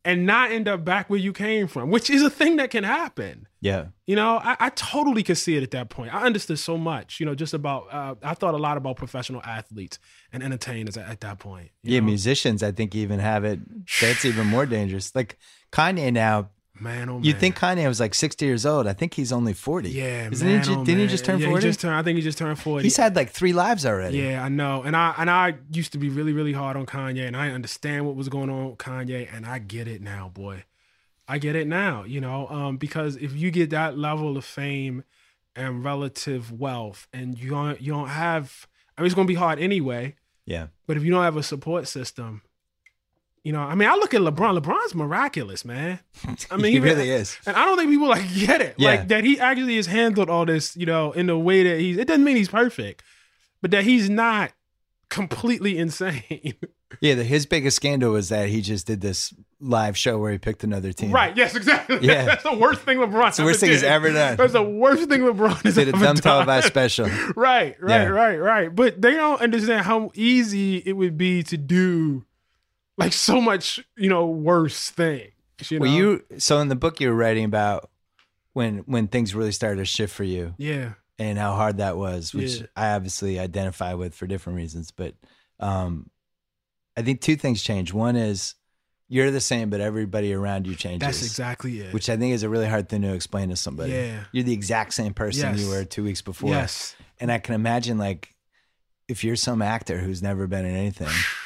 and 0.04 0.26
not 0.26 0.50
end 0.50 0.68
up 0.68 0.84
back 0.84 1.08
where 1.08 1.18
you 1.18 1.32
came 1.32 1.66
from, 1.68 1.90
which 1.90 2.10
is 2.10 2.22
a 2.22 2.30
thing 2.30 2.56
that 2.56 2.70
can 2.70 2.84
happen. 2.84 3.46
Yeah. 3.60 3.86
You 4.06 4.16
know, 4.16 4.40
I, 4.42 4.56
I 4.58 4.68
totally 4.70 5.22
could 5.22 5.38
see 5.38 5.56
it 5.56 5.62
at 5.62 5.70
that 5.70 5.90
point. 5.90 6.12
I 6.12 6.22
understood 6.24 6.58
so 6.58 6.76
much, 6.76 7.20
you 7.20 7.26
know, 7.26 7.34
just 7.34 7.54
about, 7.54 7.92
uh, 7.92 8.16
I 8.22 8.34
thought 8.34 8.54
a 8.54 8.58
lot 8.58 8.76
about 8.76 8.96
professional 8.96 9.40
athletes 9.44 9.98
and 10.32 10.42
entertainers 10.42 10.96
at, 10.96 11.08
at 11.08 11.20
that 11.20 11.38
point. 11.38 11.70
Yeah, 11.84 12.00
know? 12.00 12.06
musicians 12.06 12.62
I 12.62 12.72
think 12.72 12.94
even 12.94 13.20
have 13.20 13.44
it 13.44 13.60
that's 14.00 14.24
even 14.24 14.48
more 14.48 14.66
dangerous. 14.66 15.14
Like 15.14 15.38
Kanye 15.70 16.12
now, 16.12 16.50
Man, 16.82 17.08
oh 17.08 17.14
man. 17.14 17.24
you 17.24 17.32
think 17.32 17.56
Kanye 17.58 17.86
was 17.86 18.00
like 18.00 18.14
60 18.14 18.44
years 18.44 18.66
old. 18.66 18.86
I 18.86 18.92
think 18.92 19.14
he's 19.14 19.32
only 19.32 19.52
40. 19.52 19.90
Yeah, 19.90 20.28
Isn't 20.30 20.46
man, 20.46 20.64
he, 20.64 20.74
oh, 20.74 20.84
didn't 20.84 21.00
he 21.00 21.06
just 21.06 21.24
turn 21.24 21.38
yeah, 21.38 21.48
40? 21.48 21.64
He 21.64 21.68
just 21.70 21.80
turned, 21.80 21.94
I 21.94 22.02
think 22.02 22.16
he 22.16 22.22
just 22.22 22.38
turned 22.38 22.58
40. 22.58 22.82
He's 22.82 22.96
had 22.96 23.14
like 23.14 23.30
three 23.30 23.52
lives 23.52 23.86
already. 23.86 24.18
Yeah, 24.18 24.42
I 24.44 24.48
know. 24.48 24.82
And 24.82 24.96
I 24.96 25.14
and 25.16 25.30
I 25.30 25.54
used 25.72 25.92
to 25.92 25.98
be 25.98 26.08
really, 26.08 26.32
really 26.32 26.52
hard 26.52 26.76
on 26.76 26.86
Kanye 26.86 27.26
and 27.26 27.36
I 27.36 27.50
understand 27.50 28.06
what 28.06 28.16
was 28.16 28.28
going 28.28 28.50
on 28.50 28.70
with 28.70 28.78
Kanye 28.78 29.28
and 29.32 29.46
I 29.46 29.58
get 29.60 29.86
it 29.86 30.02
now, 30.02 30.30
boy. 30.34 30.64
I 31.28 31.38
get 31.38 31.54
it 31.54 31.66
now, 31.68 32.02
you 32.04 32.20
know, 32.20 32.48
um, 32.48 32.76
because 32.76 33.16
if 33.16 33.32
you 33.34 33.50
get 33.50 33.70
that 33.70 33.96
level 33.96 34.36
of 34.36 34.44
fame 34.44 35.04
and 35.54 35.84
relative 35.84 36.50
wealth 36.50 37.06
and 37.12 37.38
you 37.38 37.50
don't 37.50 37.80
you 37.80 37.92
don't 37.92 38.08
have 38.08 38.66
I 38.98 39.02
mean 39.02 39.06
it's 39.06 39.14
gonna 39.14 39.28
be 39.28 39.34
hard 39.34 39.58
anyway, 39.58 40.16
Yeah. 40.46 40.66
but 40.86 40.96
if 40.96 41.04
you 41.04 41.10
don't 41.10 41.22
have 41.22 41.36
a 41.36 41.42
support 41.42 41.86
system, 41.88 42.42
you 43.44 43.52
know, 43.52 43.60
I 43.60 43.74
mean 43.74 43.88
I 43.88 43.94
look 43.94 44.14
at 44.14 44.20
LeBron, 44.20 44.58
LeBron's 44.58 44.94
miraculous, 44.94 45.64
man. 45.64 45.98
I 46.50 46.56
mean 46.56 46.66
he 46.66 46.70
he 46.72 46.78
really 46.80 47.10
is. 47.10 47.36
and 47.46 47.56
I 47.56 47.64
don't 47.64 47.76
think 47.78 47.90
people 47.90 48.08
like 48.08 48.32
get 48.34 48.60
it. 48.60 48.74
Yeah. 48.78 48.90
Like 48.90 49.08
that 49.08 49.24
he 49.24 49.38
actually 49.40 49.76
has 49.76 49.86
handled 49.86 50.30
all 50.30 50.44
this, 50.46 50.76
you 50.76 50.86
know, 50.86 51.12
in 51.12 51.26
the 51.26 51.38
way 51.38 51.62
that 51.64 51.78
he's 51.80 51.96
it 51.98 52.06
doesn't 52.06 52.24
mean 52.24 52.36
he's 52.36 52.48
perfect, 52.48 53.02
but 53.60 53.70
that 53.72 53.84
he's 53.84 54.08
not 54.10 54.52
completely 55.08 55.76
insane. 55.84 56.54
Yeah, 57.00 57.14
the, 57.14 57.24
his 57.24 57.46
biggest 57.46 57.76
scandal 57.76 58.12
was 58.12 58.28
that 58.28 58.48
he 58.50 58.60
just 58.60 58.86
did 58.86 59.00
this 59.00 59.32
live 59.60 59.96
show 59.96 60.18
where 60.18 60.30
he 60.30 60.36
picked 60.38 60.62
another 60.62 60.92
team. 60.92 61.10
right. 61.10 61.34
Yes, 61.34 61.54
exactly. 61.56 61.98
Yeah. 62.02 62.24
That's 62.26 62.42
the 62.42 62.52
worst 62.54 62.82
thing 62.82 62.98
LeBron 62.98 63.28
It's 63.28 63.38
the 63.38 63.44
worst 63.44 63.60
thing 63.60 63.70
he's 63.70 63.82
ever 63.82 64.12
done. 64.12 64.36
That's 64.36 64.52
the 64.52 64.62
worst 64.62 65.08
thing 65.08 65.20
LeBron 65.22 65.62
has 65.62 65.76
Did 65.76 65.88
a 65.88 65.92
ever 65.94 66.04
dumb 66.04 66.14
done. 66.16 66.22
televised 66.22 66.66
special. 66.66 67.06
right, 67.34 67.74
right, 67.80 68.02
Yeah. 68.02 68.04
right, 68.08 68.36
right. 68.36 68.74
But 68.74 69.00
they 69.00 69.14
don't 69.14 69.40
understand 69.40 69.86
how 69.86 70.10
easy 70.14 70.78
it 70.84 70.92
would 70.92 71.16
be 71.16 71.42
to 71.44 71.56
do 71.56 72.24
like 73.04 73.12
so 73.12 73.40
much, 73.40 73.80
you 73.96 74.08
know, 74.08 74.26
worse 74.26 74.90
things. 74.90 75.30
You 75.68 75.78
know? 75.78 75.82
Well, 75.84 75.92
you 75.92 76.24
so 76.38 76.58
in 76.60 76.68
the 76.68 76.76
book 76.76 77.00
you 77.00 77.08
were 77.08 77.14
writing 77.14 77.44
about 77.44 77.90
when 78.52 78.78
when 78.86 79.08
things 79.08 79.34
really 79.34 79.52
started 79.52 79.76
to 79.78 79.84
shift 79.84 80.14
for 80.14 80.24
you 80.24 80.54
Yeah. 80.58 80.94
and 81.18 81.38
how 81.38 81.54
hard 81.54 81.78
that 81.78 81.96
was, 81.96 82.34
which 82.34 82.60
Yeah. 82.60 82.66
I 82.76 82.92
obviously 82.94 83.38
identify 83.38 83.94
with 83.94 84.14
for 84.14 84.26
different 84.26 84.56
reasons. 84.56 84.90
But 84.90 85.14
um, 85.60 86.10
I 86.96 87.02
think 87.02 87.20
two 87.20 87.36
things 87.36 87.62
change. 87.62 87.92
One 87.92 88.16
is 88.16 88.54
you're 89.08 89.30
the 89.30 89.40
same, 89.40 89.68
but 89.70 89.80
everybody 89.80 90.32
around 90.32 90.66
you 90.66 90.74
changes. 90.74 91.06
That's 91.06 91.22
exactly 91.22 91.80
it. 91.80 91.92
Which 91.92 92.08
I 92.08 92.16
think 92.16 92.32
is 92.34 92.42
a 92.42 92.48
really 92.48 92.66
hard 92.66 92.88
thing 92.88 93.02
to 93.02 93.12
explain 93.14 93.50
to 93.50 93.56
somebody. 93.56 93.92
Yeah. 93.92 94.24
You're 94.32 94.44
the 94.44 94.54
exact 94.54 94.94
same 94.94 95.12
person 95.14 95.56
you 95.58 95.68
were 95.68 95.84
two 95.84 96.02
weeks 96.04 96.22
before. 96.22 96.50
yes. 96.50 96.96
And 97.20 97.30
I 97.30 97.38
can 97.38 97.54
imagine 97.54 97.98
like 97.98 98.34
if 99.08 99.22
you're 99.22 99.36
some 99.36 99.62
actor 99.62 99.98
who's 99.98 100.22
never 100.22 100.46
been 100.46 100.64
in 100.64 100.74
anything 100.74 101.08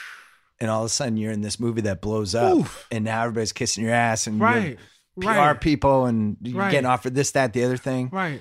and 0.60 0.70
all 0.70 0.82
of 0.82 0.86
a 0.86 0.88
sudden 0.88 1.16
you're 1.16 1.32
in 1.32 1.40
this 1.42 1.58
movie 1.60 1.82
that 1.82 2.00
blows 2.00 2.34
up 2.34 2.56
Oof. 2.56 2.86
and 2.90 3.04
now 3.04 3.22
everybody's 3.22 3.52
kissing 3.52 3.84
your 3.84 3.92
ass 3.94 4.26
and 4.26 4.38
you're 4.38 4.48
Right. 4.48 4.78
PR 5.20 5.26
Right. 5.28 5.60
people 5.60 6.06
and 6.06 6.36
you're 6.42 6.58
Right. 6.58 6.70
getting 6.70 6.86
offered 6.86 7.14
this, 7.14 7.30
that, 7.32 7.52
the 7.52 7.64
other 7.64 7.76
thing. 7.76 8.10
Right. 8.12 8.40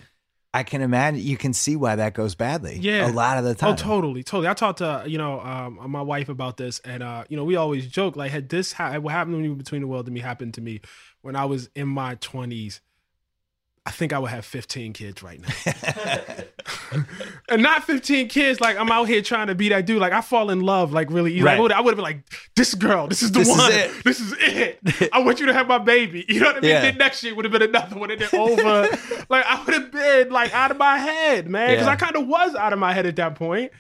I 0.54 0.64
can 0.64 0.82
imagine 0.82 1.20
you 1.20 1.36
can 1.36 1.52
see 1.52 1.76
why 1.76 1.98
that 1.98 2.14
goes 2.14 2.34
badly. 2.36 2.78
Yeah. 2.80 3.10
A 3.10 3.12
lot 3.12 3.38
of 3.38 3.44
the 3.44 3.56
time. 3.56 3.74
Oh, 3.74 3.76
totally, 3.76 4.24
totally. 4.24 4.48
I 4.48 4.54
talked 4.54 4.78
to 4.78 5.04
you 5.06 5.18
know 5.18 5.42
um, 5.42 5.80
my 5.92 6.02
wife 6.02 6.30
about 6.30 6.56
this, 6.56 6.80
and 6.80 7.04
uh, 7.04 7.26
you 7.28 7.36
know 7.36 7.44
we 7.44 7.58
always 7.58 7.88
joke 7.88 8.16
like, 8.16 8.32
had 8.32 8.48
this 8.48 8.72
ha- 8.72 8.98
what 9.00 9.12
happened 9.12 9.36
to 9.36 9.50
me 9.50 9.54
between 9.54 9.82
the 9.82 9.88
world 9.88 10.08
and 10.08 10.14
me 10.14 10.22
happened 10.22 10.54
to 10.54 10.62
me 10.62 10.80
when 11.22 11.36
I 11.36 11.44
was 11.44 11.70
in 11.76 11.90
my 11.90 12.16
twenties, 12.22 12.80
I 13.88 13.92
think 13.92 14.14
I 14.14 14.20
would 14.20 14.32
have 14.32 14.46
fifteen 14.46 14.94
kids 14.94 15.22
right 15.22 15.40
now, 15.40 16.34
and 17.50 17.62
not 17.62 17.84
fifteen 17.84 18.28
kids 18.28 18.60
like 18.60 18.78
I'm 18.78 18.90
out 18.92 19.08
here 19.08 19.22
trying 19.22 19.48
to 19.48 19.56
be 19.56 19.70
that 19.70 19.86
dude. 19.86 20.00
Like 20.02 20.12
I 20.14 20.22
fall 20.22 20.50
in 20.50 20.62
love 20.62 20.92
like 20.92 21.12
really 21.12 21.34
easy. 21.34 21.44
Right. 21.44 21.60
Like, 21.60 21.72
I 21.72 21.82
would 21.82 21.92
have 21.92 21.98
been 21.98 22.04
like, 22.04 22.24
this 22.56 22.74
girl, 22.74 23.08
this 23.08 23.22
is 23.22 23.32
the 23.32 23.40
This 23.40 23.50
one, 23.50 23.72
it. 23.72 24.04
this 24.04 24.20
is 24.20 24.34
it. 24.40 25.10
I 25.14 25.20
want 25.20 25.40
you 25.40 25.46
to 25.46 25.54
have 25.54 25.68
my 25.68 25.78
baby. 25.78 26.26
You 26.28 26.40
know 26.40 26.48
what 26.48 26.58
I 26.58 26.60
mean? 26.62 26.72
Yeah. 26.72 26.82
Then 26.82 26.98
next 26.98 27.24
year 27.24 27.36
would 27.36 27.46
have 27.46 27.52
been 27.52 27.62
another 27.62 27.96
one, 27.98 28.10
and 28.12 28.20
then 28.22 28.30
over. 28.34 28.90
like 29.30 29.46
I 29.46 29.64
would 29.64 29.74
have 29.74 29.92
been 29.92 30.30
like 30.32 30.54
out 30.54 30.72
of 30.72 30.78
my 30.78 30.98
head, 30.98 31.48
man, 31.48 31.70
because 31.70 31.86
Yeah. 31.86 31.92
I 31.94 31.96
kind 31.96 32.16
of 32.16 32.28
was 32.28 32.56
out 32.56 32.74
of 32.74 32.80
my 32.80 32.92
head 32.94 33.06
at 33.06 33.16
that 33.18 33.36
point. 33.36 33.72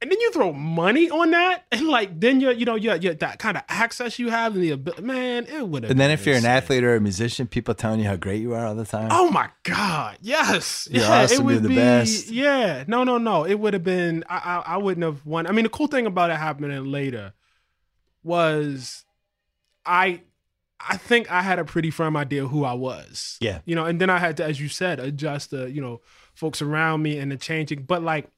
And 0.00 0.12
then 0.12 0.20
you 0.20 0.30
throw 0.32 0.52
money 0.52 1.10
on 1.10 1.32
that, 1.32 1.64
and 1.72 1.88
like 1.88 2.20
then 2.20 2.40
you're, 2.40 2.52
you 2.52 2.64
know, 2.64 2.76
you're, 2.76 2.96
you're 2.96 3.14
that 3.14 3.38
kind 3.40 3.56
of 3.56 3.64
access 3.68 4.18
you 4.18 4.30
have, 4.30 4.54
and 4.54 4.62
the 4.62 4.70
ability, 4.70 5.02
man, 5.02 5.46
it 5.46 5.66
would 5.68 5.82
have. 5.82 5.90
And 5.90 5.98
then 5.98 6.10
if 6.12 6.24
you're 6.24 6.36
an 6.36 6.46
athlete 6.46 6.84
or 6.84 6.94
a 6.94 7.00
musician, 7.00 7.46
people 7.48 7.74
telling 7.74 7.98
you 8.00 8.06
how 8.06 8.16
great 8.16 8.40
you 8.40 8.54
are 8.54 8.64
all 8.64 8.74
the 8.76 8.84
time. 8.84 9.08
Oh 9.10 9.30
my 9.30 9.48
God! 9.64 10.18
Yes, 10.20 10.86
You're 10.90 11.02
yeah, 11.02 11.22
awesome, 11.24 11.40
it 11.40 11.44
would 11.44 11.68
be. 11.68 11.74
best. 11.74 12.30
Yeah, 12.30 12.84
no, 12.86 13.02
no, 13.02 13.18
no. 13.18 13.44
It 13.44 13.54
would 13.58 13.74
have 13.74 13.84
been. 13.84 14.24
I, 14.28 14.36
I, 14.66 14.74
I 14.74 14.76
wouldn't 14.76 15.04
have 15.04 15.26
won. 15.26 15.46
I 15.46 15.52
mean, 15.52 15.64
the 15.64 15.68
cool 15.70 15.88
thing 15.88 16.06
about 16.06 16.30
it 16.30 16.36
happening 16.36 16.84
later 16.84 17.32
was, 18.22 19.04
I, 19.84 20.22
I 20.80 20.96
think 20.96 21.30
I 21.30 21.42
had 21.42 21.58
a 21.58 21.64
pretty 21.64 21.90
firm 21.90 22.16
idea 22.16 22.46
who 22.46 22.64
I 22.64 22.74
was. 22.74 23.36
Yeah. 23.40 23.60
you 23.64 23.74
know, 23.74 23.84
and 23.84 24.00
then 24.00 24.10
I 24.10 24.18
had 24.18 24.36
to, 24.36 24.44
as 24.44 24.60
you 24.60 24.68
said, 24.68 25.00
adjust 25.00 25.50
the, 25.50 25.70
you 25.70 25.80
know, 25.80 26.00
folks 26.34 26.62
around 26.62 27.02
me 27.02 27.18
and 27.18 27.32
the 27.32 27.36
changing. 27.36 27.82
But 27.82 28.02
like, 28.02 28.28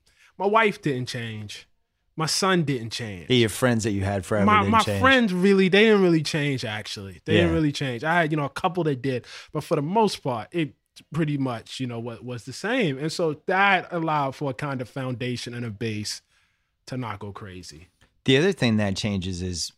my 0.40 0.47
wife 0.47 0.82
didn't 0.82 1.06
change, 1.06 1.68
my 2.16 2.26
son 2.26 2.64
didn't 2.64 2.90
change 2.90 3.26
Yeah, 3.30 3.37
your 3.37 3.49
friends 3.49 3.85
that 3.85 3.92
you 3.92 4.02
had 4.02 4.26
forever 4.26 4.44
my 4.47 4.62
my 4.62 4.80
change. 4.80 5.00
friends 5.00 5.32
really 5.32 5.68
they 5.68 5.85
didn't 5.85 6.02
really 6.02 6.23
change 6.23 6.64
actually 6.64 7.20
they 7.25 7.35
didn't 7.35 7.54
really 7.54 7.73
change 7.73 8.02
i 8.04 8.12
had 8.20 8.30
you 8.32 8.37
know 8.37 8.44
a 8.44 8.50
couple 8.62 8.82
that 8.85 9.00
did 9.00 9.25
but 9.52 9.62
for 9.64 9.76
the 9.76 9.82
most 9.82 10.16
part 10.23 10.49
it 10.52 10.75
pretty 11.14 11.38
much 11.38 11.80
you 11.80 11.87
know 11.87 11.99
what 12.00 12.23
was 12.25 12.44
the 12.44 12.52
same 12.52 12.99
and 12.99 13.11
so 13.11 13.40
that 13.47 13.87
allowed 13.90 14.35
for 14.35 14.50
a 14.50 14.54
kind 14.54 14.80
of 14.82 14.88
foundation 14.88 15.54
and 15.54 15.64
a 15.64 15.70
base 15.70 16.20
to 16.87 16.97
not 16.97 17.18
go 17.20 17.32
crazy 17.32 17.88
The 18.26 18.37
other 18.37 18.52
thing 18.52 18.76
that 18.78 18.97
changes 18.97 19.40
is 19.40 19.73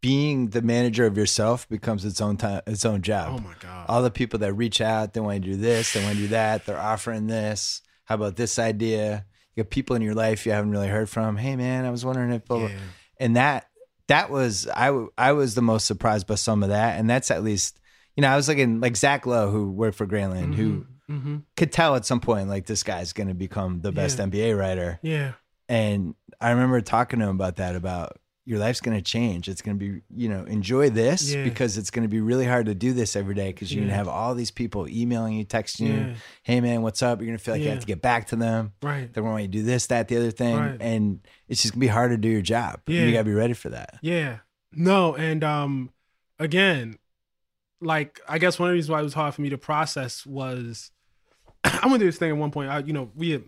being 0.00 0.50
the 0.50 0.62
manager 0.62 1.04
of 1.06 1.16
yourself 1.16 1.68
becomes 1.68 2.04
its 2.04 2.20
own 2.20 2.36
time, 2.36 2.60
its 2.66 2.84
own 2.84 3.02
job. 3.02 3.40
oh 3.40 3.42
my 3.42 3.54
god 3.60 3.86
All 3.88 4.02
the 4.02 4.10
people 4.10 4.38
that 4.40 4.52
reach 4.52 4.80
out, 4.80 5.14
they 5.14 5.20
want 5.20 5.42
to 5.42 5.50
do 5.50 5.56
this, 5.56 5.92
they 5.94 6.02
want 6.04 6.16
to 6.16 6.22
do 6.22 6.28
that, 6.28 6.64
they're 6.66 6.78
offering 6.78 7.26
this. 7.26 7.82
How 8.04 8.14
about 8.16 8.36
this 8.36 8.56
idea? 8.58 9.24
You 9.56 9.62
got 9.64 9.70
people 9.70 9.96
in 9.96 10.02
your 10.02 10.14
life 10.14 10.46
you 10.46 10.52
haven't 10.52 10.70
really 10.70 10.88
heard 10.88 11.08
from. 11.08 11.36
Hey 11.36 11.56
man, 11.56 11.84
I 11.84 11.90
was 11.90 12.04
wondering 12.04 12.30
if, 12.32 12.44
blah, 12.44 12.58
blah. 12.58 12.68
yeah. 12.68 12.76
and 13.18 13.36
that 13.36 13.66
that 14.08 14.30
was 14.30 14.68
I 14.68 14.86
w- 14.86 15.10
I 15.18 15.32
was 15.32 15.54
the 15.54 15.62
most 15.62 15.86
surprised 15.86 16.26
by 16.26 16.34
some 16.36 16.62
of 16.62 16.68
that, 16.68 16.98
and 17.00 17.08
that's 17.10 17.30
at 17.30 17.42
least 17.42 17.80
you 18.16 18.20
know 18.20 18.28
I 18.28 18.36
was 18.36 18.48
looking 18.48 18.80
like 18.80 18.96
Zach 18.96 19.26
Lowe 19.26 19.50
who 19.50 19.70
worked 19.72 19.96
for 19.96 20.06
Grantland 20.06 20.54
who 20.54 20.86
hmm 21.08 21.36
could 21.56 21.70
tell 21.72 21.94
at 21.94 22.04
some 22.04 22.20
point 22.20 22.48
like 22.48 22.66
this 22.66 22.82
guy's 22.82 23.12
going 23.12 23.28
to 23.28 23.34
become 23.34 23.80
the 23.80 23.92
best 23.92 24.18
Yeah. 24.18 24.26
NBA 24.26 24.58
writer. 24.58 24.98
yeah 25.02 25.32
And 25.68 26.14
I 26.40 26.50
remember 26.50 26.80
talking 26.80 27.20
to 27.20 27.24
him 27.26 27.36
about 27.36 27.56
that 27.56 27.76
about 27.76 28.18
your 28.48 28.60
life's 28.60 28.80
going 28.80 28.96
to 28.96 29.02
change. 29.02 29.48
It's 29.48 29.60
going 29.60 29.76
to 29.76 29.84
be, 29.84 30.00
you 30.14 30.28
know, 30.28 30.44
enjoy 30.44 30.88
this 30.88 31.34
Yeah. 31.34 31.42
because 31.42 31.76
it's 31.76 31.90
going 31.90 32.04
to 32.04 32.08
be 32.08 32.20
really 32.20 32.46
hard 32.46 32.66
to 32.66 32.74
do 32.76 32.92
this 32.92 33.16
every 33.16 33.34
day 33.34 33.48
because 33.48 33.74
you're 33.74 33.80
going 33.82 33.90
to 33.90 33.96
have 33.96 34.06
all 34.06 34.34
these 34.36 34.52
people 34.52 34.88
emailing 34.88 35.34
you, 35.34 35.44
texting 35.44 35.88
you, 35.88 36.14
hey 36.44 36.60
man, 36.60 36.82
what's 36.82 37.02
up? 37.02 37.18
You're 37.18 37.26
going 37.26 37.38
to 37.38 37.42
feel 37.44 37.54
like 37.54 37.62
you 37.62 37.70
have 37.70 37.80
to 37.80 37.86
get 37.86 38.00
back 38.00 38.28
to 38.28 38.36
them. 38.36 38.72
right 38.82 39.12
They're 39.12 39.24
going 39.24 39.44
to 39.44 39.48
do 39.50 39.64
this, 39.64 39.88
that, 39.88 40.06
the 40.06 40.16
other 40.16 40.30
thing. 40.30 40.56
Right. 40.56 40.76
And 40.80 41.20
it's 41.48 41.60
just 41.60 41.74
going 41.74 41.80
to 41.80 41.86
be 41.86 41.92
hard 41.92 42.12
to 42.12 42.16
do 42.16 42.28
your 42.28 42.40
job. 42.40 42.80
Yeah. 42.86 43.02
You 43.02 43.12
got 43.12 43.18
to 43.18 43.24
be 43.24 43.34
ready 43.34 43.52
for 43.54 43.70
that. 43.70 43.98
Yeah. 44.00 44.38
No, 44.72 45.16
and 45.16 45.42
um 45.42 45.90
again, 46.38 46.98
like 47.80 48.20
I 48.28 48.38
guess 48.38 48.58
one 48.58 48.68
of 48.68 48.72
the 48.72 48.74
reasons 48.76 48.90
why 48.90 49.00
it 49.00 49.04
was 49.04 49.14
hard 49.14 49.34
for 49.34 49.42
me 49.42 49.48
to 49.50 49.58
process 49.58 50.24
was 50.24 50.90
I 51.64 51.86
went 51.86 51.98
through 51.98 52.08
this 52.10 52.18
thing 52.18 52.30
at 52.30 52.36
one 52.36 52.50
point. 52.50 52.70
I, 52.70 52.78
you 52.80 52.92
know, 52.92 53.10
we 53.14 53.30
had, 53.30 53.44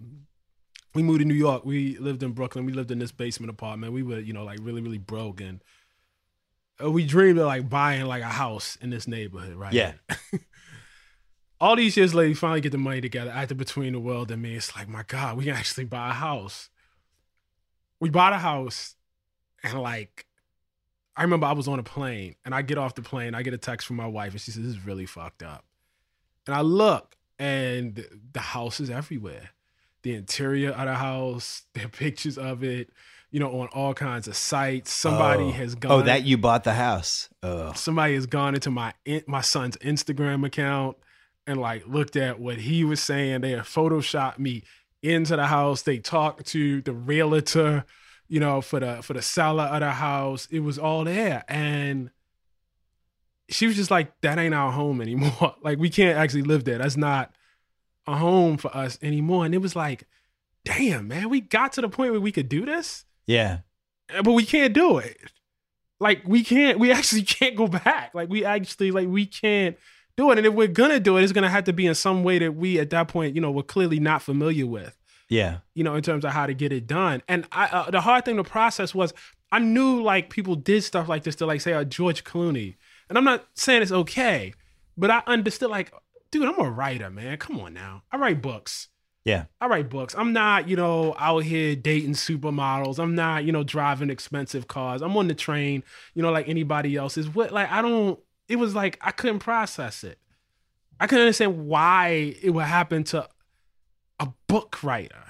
we 0.95 1.03
moved 1.03 1.21
to 1.21 1.25
New 1.25 1.35
York. 1.35 1.65
We 1.65 1.97
lived 1.99 2.23
in 2.23 2.33
Brooklyn. 2.33 2.65
We 2.65 2.73
lived 2.73 2.91
in 2.91 2.99
this 2.99 3.13
basement 3.13 3.51
apartment. 3.51 3.93
We 3.93 4.03
were, 4.03 4.19
you 4.19 4.33
know, 4.33 4.45
like 4.45 4.59
really, 4.63 4.81
really 4.81 4.99
broke, 4.99 5.41
and 5.41 5.63
uh, 6.83 6.91
we 6.91 7.05
dreamed 7.05 7.39
of 7.39 7.47
like 7.47 7.69
buying 7.69 8.07
like 8.07 8.23
a 8.23 8.27
house 8.27 8.77
in 8.81 8.91
this 8.91 9.07
neighborhood, 9.07 9.55
right? 9.55 9.73
Yeah. 9.73 9.93
All 11.61 11.75
these 11.75 11.97
years 11.97 12.15
later, 12.15 12.29
we 12.29 12.35
finally 12.35 12.61
get 12.61 12.73
the 12.73 12.79
money 12.79 13.01
together. 13.01 13.31
After 13.31 13.55
between 13.55 13.93
the 13.93 14.01
world 14.01 14.31
and 14.31 14.41
me, 14.41 14.55
it's 14.55 14.77
like, 14.77 14.89
my 14.89 15.03
God, 15.03 15.37
we 15.37 15.45
can 15.45 15.55
actually 15.55 15.85
buy 15.85 16.11
a 16.11 16.13
house. 16.13 16.71
We 17.99 18.11
bought 18.11 18.33
a 18.33 18.39
house, 18.39 18.95
and 19.65 19.83
like 19.83 20.29
I 21.19 21.23
remember 21.23 21.47
I 21.47 21.53
was 21.53 21.67
on 21.67 21.81
a 21.81 21.83
plane 21.83 22.37
and 22.45 22.55
I 22.55 22.63
get 22.63 22.79
off 22.79 22.95
the 22.95 23.03
plane, 23.03 23.35
I 23.35 23.43
get 23.43 23.53
a 23.53 23.59
text 23.59 23.89
from 23.89 23.97
my 23.97 24.07
wife 24.07 24.33
and 24.33 24.41
she 24.41 24.53
says, 24.53 24.63
This 24.63 24.77
is 24.77 24.87
really 24.87 25.05
fucked 25.05 25.43
up. 25.43 25.65
And 26.47 26.55
I 26.55 26.61
look 26.61 27.17
and 27.41 28.07
the 28.33 28.41
house 28.41 28.79
is 28.79 28.89
everywhere. 28.89 29.51
The 30.03 30.15
interior 30.15 30.71
of 30.71 30.87
the 30.87 30.95
house, 30.95 31.63
there 31.75 31.87
are 31.87 31.89
pictures 31.89 32.39
of 32.39 32.63
it, 32.63 32.91
you 33.31 33.41
know, 33.41 33.61
on 33.61 33.69
all 33.69 33.95
kinds 33.95 34.29
of 34.29 34.37
sites. 34.37 34.93
Somebody 34.93 35.45
oh. 35.45 35.53
has 35.53 35.75
oh, 35.75 35.79
gone 35.79 35.93
Oh, 35.93 36.03
that 36.03 36.25
you 36.25 36.39
bought 36.39 36.65
the 36.65 36.75
house. 36.75 37.29
Oh. 37.43 37.73
somebody 37.75 38.15
has 38.15 38.27
gone 38.27 38.55
into 38.55 38.71
my 38.71 38.95
my 39.27 39.41
son's 39.41 39.77
Instagram 39.79 40.47
account 40.47 40.97
and 41.47 41.61
like 41.61 41.87
looked 41.87 42.17
at 42.17 42.39
what 42.39 42.59
he 42.59 42.85
was 42.85 43.01
saying. 43.01 43.41
They 43.41 43.53
have 43.53 43.67
photoshopped 43.67 44.39
me 44.39 44.63
into 45.03 45.37
the 45.37 45.47
house. 45.47 45.83
They 45.83 45.99
talked 45.99 46.47
to 46.49 46.83
the 46.83 46.93
realtor, 46.93 47.85
you 48.29 48.39
know, 48.41 48.61
for 48.61 48.81
the 48.81 49.03
for 49.03 49.15
the 49.15 49.23
seller 49.23 49.65
of 49.65 49.81
the 49.81 49.91
house. 49.91 50.47
It 50.51 50.61
was 50.61 50.79
all 50.79 51.05
there, 51.05 51.45
and 51.49 52.11
she 53.49 53.67
was 53.67 53.77
just 53.77 53.91
like, 53.91 54.21
"That 54.21 54.39
ain't 54.39 54.55
our 54.55 54.73
home 54.73 55.01
anymore. 55.01 55.55
like 55.63 55.79
we 55.79 55.91
can't 55.91 56.19
actually 56.19 56.43
live 56.43 56.65
there. 56.65 56.79
That's 56.79 56.97
not 56.97 57.33
a 58.09 58.17
home 58.17 58.57
for 58.57 58.75
us 58.77 58.99
anymore." 59.03 59.45
And 59.45 59.55
it 59.55 59.59
was 59.59 59.77
like, 59.77 60.05
"Damn, 60.65 61.09
man, 61.09 61.29
we 61.29 61.41
got 61.41 61.73
to 61.75 61.81
the 61.81 61.89
point 61.89 62.13
where 62.13 62.21
we 62.21 62.33
could 62.33 62.49
do 62.49 62.67
this." 62.67 63.05
Yeah. 63.27 63.59
but 64.25 64.33
we 64.33 64.45
can't 64.45 64.73
do 64.73 64.99
it. 64.99 65.19
Like 66.01 66.23
we 66.27 66.43
can't, 66.43 66.79
we 66.79 66.91
actually 66.99 67.23
can't 67.23 67.57
go 67.57 67.69
back. 67.69 68.15
Like 68.15 68.29
we 68.29 68.45
actually, 68.45 68.91
like 68.91 69.09
we 69.09 69.27
can't 69.27 69.77
do 70.17 70.31
it. 70.31 70.39
And 70.39 70.47
if 70.47 70.55
we're 70.55 70.69
gonna 70.69 71.01
do 71.01 71.17
it, 71.17 71.23
it's 71.23 71.33
gonna 71.33 71.49
have 71.49 71.65
to 71.65 71.73
be 71.73 71.87
in 71.87 71.95
some 71.95 72.25
way 72.25 72.39
that 72.39 72.55
we, 72.55 72.79
at 72.79 72.91
that 72.91 73.09
point, 73.09 73.35
you 73.35 73.41
know, 73.41 73.51
we're 73.51 73.63
clearly 73.63 74.01
not 74.01 74.23
familiar 74.23 74.67
with. 74.67 74.97
Yeah. 75.29 75.59
You 75.75 75.85
know, 75.85 75.95
in 75.95 76.03
terms 76.03 76.25
of 76.25 76.33
how 76.33 76.47
to 76.47 76.55
get 76.55 76.73
it 76.73 76.87
done. 76.87 77.23
And 77.29 77.47
I, 77.53 77.67
uh, 77.67 77.91
the 77.91 78.01
hard 78.01 78.25
thing 78.25 78.37
to 78.37 78.45
process 78.45 78.95
was 78.95 79.13
I 79.53 79.59
knew 79.59 80.03
like 80.03 80.31
people 80.31 80.55
did 80.55 80.85
stuff 80.85 81.09
like 81.09 81.23
this 81.23 81.37
to 81.37 81.47
like 81.47 81.61
say 81.61 81.73
uh, 81.73 81.85
George 81.85 82.25
Clooney, 82.25 82.77
and 83.09 83.17
I'm 83.17 83.25
not 83.25 83.47
saying 83.55 83.83
it's 83.83 83.93
okay, 83.93 84.55
but 84.97 85.11
I 85.11 85.23
understood 85.27 85.71
like, 85.71 85.93
dude, 86.31 86.47
I'm 86.49 86.59
a 86.59 86.71
writer, 86.71 87.11
man. 87.11 87.37
Come 87.39 87.59
on 87.61 87.75
now, 87.75 88.03
I 88.13 88.17
write 88.17 88.43
books. 88.43 88.89
Yeah. 89.25 89.45
I 89.61 89.67
write 89.67 89.91
books. 89.91 90.15
I'm 90.17 90.33
not, 90.33 90.69
you 90.69 90.77
know, 90.77 91.15
out 91.19 91.43
here 91.43 91.77
dating 91.77 92.13
supermodels. 92.15 92.99
I'm 92.99 93.15
not, 93.15 93.45
you 93.45 93.53
know, 93.53 93.63
driving 93.63 94.09
expensive 94.09 94.69
cars. 94.69 95.03
I'm 95.03 95.15
on 95.19 95.29
the 95.29 95.35
train, 95.35 95.83
you 96.15 96.23
know, 96.23 96.31
like 96.31 96.49
anybody 96.49 96.97
else 96.97 97.19
is. 97.19 97.29
What 97.29 97.53
like 97.53 97.71
I 97.71 97.83
don't 97.83 98.19
it 98.49 98.57
was 98.57 98.75
like 98.75 98.97
I 99.03 99.11
couldn't 99.11 99.41
process 99.41 100.03
it. 100.03 100.19
I 100.99 101.07
couldn't 101.07 101.25
understand 101.25 101.67
why 101.67 102.35
it 102.43 102.51
would 102.51 102.65
happen 102.65 103.05
to 103.05 103.29
a 104.19 104.29
book 104.47 104.83
writer. 104.83 105.25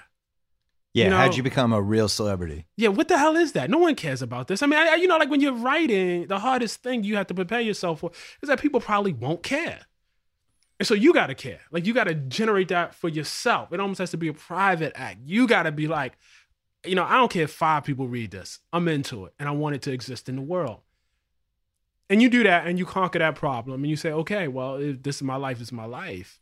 Yeah. 0.95 1.05
You 1.05 1.11
know- 1.11 1.17
How'd 1.17 1.37
you 1.37 1.43
become 1.43 1.73
a 1.73 1.83
real 1.83 2.09
celebrity? 2.09 2.67
Yeah, 2.77 2.89
what 2.89 3.09
the 3.09 3.19
hell 3.19 3.37
is 3.37 3.53
that? 3.53 3.69
No 3.69 3.79
one 3.79 3.95
cares 3.97 4.23
about 4.23 4.47
this. 4.49 4.63
I 4.63 4.67
mean, 4.67 4.79
I, 4.79 4.93
I- 4.93 4.97
you 4.97 5.09
know, 5.09 5.17
like 5.19 5.29
when 5.31 5.41
you're 5.41 5.53
writing, 5.55 6.27
the 6.29 6.39
hardest 6.39 6.83
thing 6.85 7.03
you 7.03 7.17
have 7.17 7.27
to 7.29 7.35
prepare 7.35 7.61
yourself 7.61 8.01
for 8.01 8.13
is 8.43 8.49
that 8.49 8.61
people 8.61 8.81
probably 8.81 9.13
won't 9.13 9.43
care. 9.43 9.81
And 10.79 10.87
so 10.87 10.95
you 10.95 11.13
got 11.13 11.27
to 11.27 11.35
care. 11.35 11.61
Like 11.71 11.87
you 11.87 11.93
got 11.93 12.05
to 12.05 12.15
generate 12.15 12.69
that 12.69 12.95
for 12.95 13.09
yourself. 13.09 13.73
It 13.73 13.81
almost 13.81 13.99
has 13.99 14.11
to 14.13 14.17
be 14.17 14.29
a 14.29 14.33
private 14.33 14.93
act. 14.95 15.21
You 15.25 15.47
got 15.49 15.65
to 15.65 15.73
be 15.73 15.89
like, 15.89 16.17
you 16.87 16.95
know, 16.95 17.05
I 17.05 17.15
don't 17.15 17.31
care 17.31 17.45
if 17.45 17.51
five 17.51 17.85
people 17.85 18.07
read 18.07 18.31
this. 18.31 18.61
I'm 18.73 18.87
into 18.87 19.25
it 19.27 19.35
and 19.39 19.49
I 19.49 19.53
want 19.53 19.75
it 19.75 19.83
to 19.83 19.93
exist 19.93 20.29
in 20.29 20.37
the 20.37 20.43
world. 20.43 20.81
And 22.09 22.23
you 22.23 22.31
do 22.31 22.43
that 22.45 22.67
and 22.67 22.79
you 22.79 22.87
conquer 22.87 23.19
that 23.19 23.35
problem 23.35 23.83
and 23.83 23.91
you 23.91 23.97
say, 23.97 24.13
okay, 24.13 24.49
well, 24.49 24.77
if 24.77 25.03
this 25.03 25.17
is 25.17 25.23
my 25.23 25.37
life, 25.37 25.59
this 25.59 25.69
is 25.69 25.73
my 25.73 25.85
life. 25.85 26.41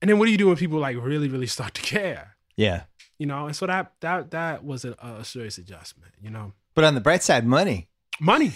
And 0.00 0.08
then 0.08 0.18
what 0.18 0.26
do 0.26 0.32
you 0.32 0.38
do 0.38 0.48
when 0.48 0.56
people 0.56 0.78
like 0.78 0.96
really, 0.96 1.28
really 1.28 1.46
start 1.46 1.74
to 1.74 1.82
care? 1.82 2.36
Yeah. 2.56 2.82
You 3.18 3.26
know, 3.26 3.46
and 3.46 3.56
so 3.56 3.66
that 3.66 3.92
that 4.00 4.30
that 4.30 4.64
was 4.64 4.84
a, 4.84 4.92
a 5.02 5.24
serious 5.24 5.58
adjustment. 5.58 6.12
You 6.22 6.30
know, 6.30 6.52
But 6.74 6.84
on 6.84 6.94
the 6.94 7.00
bright 7.00 7.22
side, 7.22 7.46
money. 7.46 7.88
Money. 8.20 8.52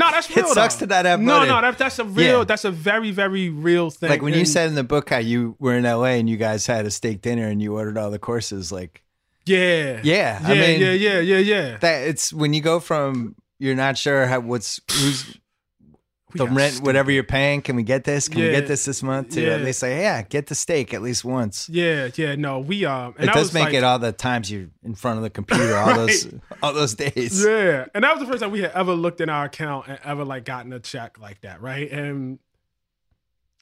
No, 0.00 0.10
that's 0.10 0.34
real. 0.34 0.46
It 0.46 0.48
sucks 0.54 0.76
though. 0.76 0.86
to 0.86 0.94
not 0.94 1.04
have 1.04 1.20
No, 1.20 1.38
money. 1.38 1.50
no, 1.50 1.60
that, 1.60 1.78
that's 1.78 1.98
a 1.98 2.04
real. 2.04 2.38
Yeah. 2.38 2.44
That's 2.44 2.64
a 2.64 2.70
very, 2.70 3.10
very 3.10 3.50
real 3.50 3.90
thing. 3.90 4.08
Like 4.10 4.22
when 4.22 4.34
you 4.34 4.44
said 4.44 4.68
in 4.68 4.74
the 4.74 4.82
book 4.84 5.10
how 5.10 5.18
you 5.18 5.56
were 5.58 5.74
in 5.76 5.84
LA 5.84 6.16
and 6.18 6.28
you 6.28 6.36
guys 6.36 6.66
had 6.66 6.86
a 6.86 6.90
steak 6.90 7.20
dinner 7.22 7.46
and 7.46 7.60
you 7.62 7.74
ordered 7.76 7.98
all 7.98 8.10
the 8.10 8.18
courses, 8.18 8.72
like 8.72 9.02
yeah, 9.46 10.00
yeah, 10.02 10.40
yeah, 10.40 10.40
I 10.44 10.54
mean 10.54 10.80
yeah, 10.80 10.92
yeah, 10.92 11.20
yeah, 11.20 11.38
yeah. 11.38 11.76
that 11.78 12.08
it's 12.08 12.32
when 12.32 12.52
you 12.52 12.60
go 12.60 12.78
from 12.80 13.34
you're 13.58 13.74
not 13.74 13.96
sure 13.98 14.26
how 14.26 14.40
what's 14.40 14.80
who's 14.90 15.36
We 16.32 16.38
the 16.38 16.46
rent, 16.46 16.72
stupid. 16.74 16.86
whatever 16.86 17.10
you're 17.10 17.22
paying. 17.24 17.62
Can 17.62 17.76
we 17.76 17.82
get 17.82 18.04
this? 18.04 18.28
Can 18.28 18.40
we 18.42 18.50
get 18.50 18.66
this 18.66 18.84
this 18.84 19.02
month? 19.02 19.30
To 19.30 19.44
at 19.46 19.58
Yeah. 19.60 19.64
least 19.64 19.78
say, 19.80 20.00
yeah, 20.02 20.22
get 20.22 20.46
the 20.46 20.54
steak 20.54 20.92
at 20.94 21.02
least 21.02 21.24
once. 21.24 21.68
Yeah, 21.68 22.08
yeah. 22.14 22.34
No, 22.36 22.58
we 22.60 22.84
um. 22.84 23.14
It 23.18 23.26
does 23.32 23.52
make 23.54 23.64
like- 23.66 23.74
it 23.74 23.84
all 23.84 23.98
the 23.98 24.12
times 24.12 24.50
you're 24.50 24.68
in 24.84 24.94
front 24.94 25.18
of 25.18 25.22
the 25.22 25.30
computer, 25.30 25.76
all 25.76 25.94
those 26.06 26.28
all 26.62 26.72
those 26.72 26.94
days. 26.94 27.44
Yeah, 27.44 27.86
and 27.94 28.04
that 28.04 28.12
was 28.16 28.20
the 28.20 28.30
first 28.30 28.42
time 28.42 28.50
we 28.52 28.60
had 28.60 28.72
ever 28.72 28.92
looked 28.94 29.20
in 29.20 29.28
our 29.28 29.46
account 29.46 29.88
and 29.88 29.98
ever 30.04 30.24
like 30.24 30.44
gotten 30.44 30.72
a 30.72 30.80
check 30.80 31.18
like 31.20 31.40
that, 31.42 31.60
right? 31.60 31.90
And 31.90 32.38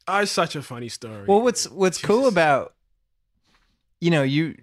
uh, 0.06 0.20
it's 0.22 0.32
such 0.32 0.56
a 0.56 0.62
funny 0.62 0.88
story. 0.88 1.24
Well, 1.26 1.42
what's 1.42 1.68
what's 1.70 2.00
cool 2.00 2.26
about 2.28 2.74
you 4.00 4.10
know 4.10 4.22
you 4.22 4.56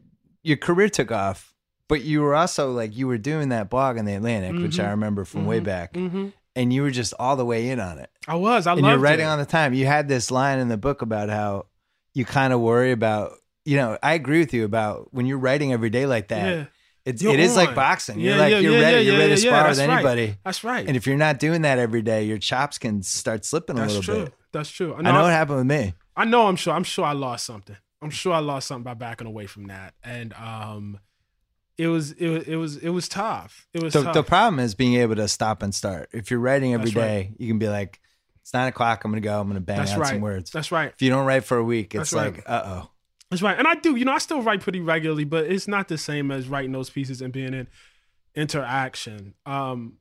your 0.43 0.57
career 0.57 0.89
took 0.89 1.11
off, 1.11 1.53
but 1.87 2.01
you 2.03 2.21
were 2.21 2.35
also 2.35 2.71
like 2.71 2.95
you 2.95 3.07
were 3.07 3.17
doing 3.17 3.49
that 3.49 3.69
blog 3.69 3.97
in 3.97 4.05
the 4.05 4.13
Atlantic, 4.13 4.61
which 4.61 4.79
I 4.79 4.85
Mhm. 4.85 4.89
remember 4.91 5.25
from 5.25 5.45
way 5.45 5.59
back, 5.59 5.95
hmm 5.95 6.29
and 6.55 6.71
you 6.71 6.81
were 6.83 6.91
just 6.91 7.13
all 7.19 7.35
the 7.35 7.45
way 7.45 7.69
in 7.69 7.79
on 7.79 7.99
it. 7.99 8.09
I 8.27 8.35
was. 8.35 8.67
I 8.67 8.73
and 8.73 8.85
you're 8.85 8.97
writing 8.97 9.25
it. 9.25 9.29
on 9.29 9.39
the 9.39 9.45
time. 9.45 9.73
You 9.73 9.85
had 9.85 10.07
this 10.07 10.31
line 10.31 10.59
in 10.59 10.67
the 10.69 10.77
book 10.77 11.01
about 11.01 11.29
how 11.29 11.65
you 12.13 12.25
kind 12.25 12.53
of 12.53 12.59
worry 12.61 12.91
about. 12.91 13.33
You 13.65 13.77
know, 13.77 13.97
I 14.03 14.13
agree 14.13 14.39
with 14.39 14.53
you 14.53 14.63
about 14.65 15.13
when 15.13 15.25
you're 15.25 15.39
writing 15.39 15.73
every 15.73 15.89
day 15.89 16.05
like 16.05 16.27
that. 16.27 16.47
Yeah, 16.57 16.65
It's 17.03 17.21
You're 17.21 17.33
it 17.33 17.39
is 17.39 17.55
like 17.55 17.73
boxing. 17.73 18.19
You're 18.19 18.35
Yeah, 18.35 18.39
like 18.41 18.51
yeah, 18.51 18.59
you're 18.59 18.79
ready. 18.79 19.05
you're 19.05 19.17
ready 19.17 19.31
to 19.33 19.37
spar 19.37 19.67
with 19.67 19.79
right. 19.79 19.89
anybody. 19.89 20.37
that's 20.45 20.63
right. 20.63 20.87
And 20.87 20.95
if 20.95 21.07
you're 21.07 21.17
not 21.17 21.39
doing 21.39 21.63
that 21.63 21.79
every 21.79 22.01
day, 22.03 22.23
your 22.25 22.37
chops 22.37 22.77
can 22.77 23.01
start 23.01 23.43
slipping 23.43 23.77
a 23.77 23.81
that's 23.81 23.95
little 23.95 24.15
true. 24.15 24.23
bit. 24.25 24.33
That's 24.51 24.69
true. 24.69 24.93
I 24.93 24.99
I 24.99 25.01
know. 25.01 25.11
know 25.13 25.19
I, 25.19 25.21
what 25.23 25.31
happened 25.31 25.57
with 25.57 25.67
me. 25.67 25.93
I 26.15 26.25
know. 26.25 26.45
I'm 26.47 26.55
sure. 26.55 26.73
I'm 26.73 26.83
sure 26.83 27.05
I 27.05 27.13
lost 27.13 27.45
something. 27.45 27.75
I'm 28.03 28.11
sure 28.11 28.33
I 28.33 28.39
lost 28.39 28.67
something 28.67 28.83
by 28.83 28.93
backing 28.93 29.25
away 29.27 29.47
from 29.47 29.65
that. 29.65 29.95
And 30.03 30.31
um, 30.33 30.99
it 31.77 31.87
was 31.87 32.11
it 32.13 32.29
was 32.29 32.43
it 32.43 32.55
was 32.55 32.77
it 32.77 32.89
was 32.89 33.07
tough. 33.09 33.67
It 33.73 33.83
was 33.83 33.93
The, 33.93 34.03
tough. 34.03 34.13
the 34.13 34.23
problem 34.23 34.59
is 34.59 34.75
being 34.75 34.95
able 34.95 35.15
to 35.15 35.27
stop 35.27 35.61
and 35.61 35.73
start. 35.73 36.09
If 36.13 36.31
you're 36.31 36.39
writing 36.39 36.73
every 36.73 36.91
That's 36.91 36.95
right. 36.95 37.31
you 37.37 37.47
can 37.47 37.59
be 37.59 37.67
like, 37.67 37.99
it's 38.41 38.53
nine 38.53 38.67
o'clock. 38.67 39.03
I'm 39.03 39.11
gonna 39.11 39.21
go. 39.21 39.39
I'm 39.41 39.47
gonna 39.47 39.59
bang 39.59 39.77
That's 39.77 39.91
out 39.91 39.99
right. 39.99 40.09
some 40.11 40.21
words. 40.21 40.51
That's 40.51 40.71
right. 40.71 40.91
If 40.93 41.01
you 41.01 41.09
don't 41.09 41.25
write 41.25 41.43
for 41.43 41.57
a 41.57 41.63
week, 41.63 41.95
it's 41.95 42.11
That's 42.11 42.13
right. 42.13 42.35
like, 42.35 42.43
uh 42.49 42.63
oh. 42.65 42.89
That's 43.31 43.41
right. 43.41 43.57
And 43.57 43.67
I 43.67 43.75
do, 43.75 43.95
you 43.95 44.05
know, 44.05 44.13
I 44.13 44.19
still 44.19 44.41
write 44.43 44.61
pretty 44.61 44.79
regularly, 44.79 45.23
but 45.23 45.45
it's 45.45 45.67
not 45.67 45.87
the 45.87 45.97
same 45.97 46.29
as 46.31 46.47
writing 46.47 46.71
those 46.71 46.89
pieces 46.91 47.21
and 47.21 47.33
being 47.33 47.53
in 47.53 47.67
interaction. 48.35 49.33
Um, 49.45 49.93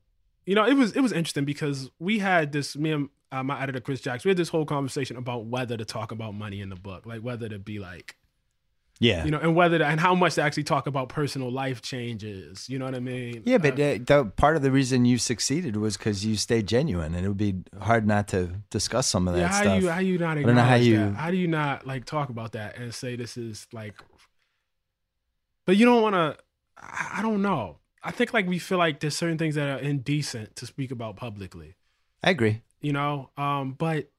you 0.45 0.53
know, 0.55 0.65
it 0.65 0.75
was 0.75 0.95
it 0.95 1.01
was 1.01 1.11
interesting 1.11 1.45
because 1.45 1.89
we 1.99 2.19
had 2.19 2.51
this 2.51 2.75
me 2.77 2.91
and 2.91 3.09
uh, 3.31 3.43
my 3.43 3.61
editor 3.61 3.79
Chris 3.79 3.99
Jackson, 4.01 4.29
we 4.29 4.31
had 4.31 4.37
this 4.37 4.49
whole 4.49 4.65
conversation 4.65 5.17
about 5.17 5.45
whether 5.45 5.75
to 5.75 5.83
talk 5.85 6.11
about 6.11 6.35
money 6.35 6.61
in 6.61 6.69
the 6.69 6.75
book, 6.75 7.05
like 7.05 7.21
whether 7.21 7.49
to 7.49 7.57
be 7.57 7.79
like, 7.79 8.15
Yeah. 8.99 9.25
you 9.25 9.31
know, 9.31 9.39
and 9.39 9.55
whether 9.57 9.77
to, 9.77 9.85
and 9.85 9.99
how 9.99 10.15
much 10.15 10.35
to 10.35 10.41
actually 10.41 10.63
talk 10.63 10.87
about 10.87 11.09
personal 11.09 11.51
life 11.51 11.81
changes. 11.81 12.69
You 12.69 12.79
know 12.79 12.85
what 12.85 12.95
I 12.95 13.01
mean? 13.01 13.43
yeah, 13.45 13.57
but 13.57 13.73
Uh, 13.73 13.99
the, 14.05 14.31
part 14.37 14.55
of 14.55 14.61
the 14.61 14.71
reason 14.71 15.03
you 15.03 15.17
succeeded 15.17 15.75
was 15.75 15.97
because 15.97 16.25
you 16.25 16.37
stayed 16.37 16.65
genuine, 16.65 17.13
and 17.13 17.25
it 17.25 17.27
would 17.27 17.37
be 17.37 17.55
hard 17.81 18.07
not 18.07 18.29
to 18.29 18.61
discuss 18.69 19.05
some 19.07 19.27
of 19.27 19.33
that 19.33 19.39
yeah, 19.41 19.47
how 19.49 19.61
stuff. 19.61 19.81
you 19.81 19.89
how 19.89 19.99
you 19.99 20.17
not 20.17 20.35
don't 20.35 20.55
know 20.55 20.61
how 20.63 20.75
you- 20.75 20.97
that? 20.97 21.15
How 21.15 21.29
do 21.31 21.35
you 21.37 21.47
not 21.49 21.85
like 21.85 22.05
talk 22.05 22.29
about 22.29 22.53
that 22.53 22.77
and 22.77 22.93
say 22.93 23.15
this 23.17 23.35
is 23.35 23.67
like? 23.73 23.95
But 25.65 25.77
you 25.77 25.85
don't 25.85 26.01
want 26.01 26.15
to. 26.15 26.37
I 26.77 27.15
I 27.17 27.21
don't 27.21 27.41
know. 27.41 27.77
I 28.03 28.11
think 28.11 28.33
like 28.33 28.47
we 28.47 28.59
feel 28.59 28.77
like 28.77 28.99
there's 28.99 29.17
certain 29.17 29.37
things 29.37 29.55
that 29.55 29.67
are 29.67 29.81
indecent 29.81 30.55
to 30.57 30.65
speak 30.65 30.91
about 30.91 31.15
publicly. 31.15 31.75
I 32.23 32.29
agree. 32.29 32.61
You 32.81 32.93
know, 32.93 33.29
um, 33.35 33.73
but 33.73 34.09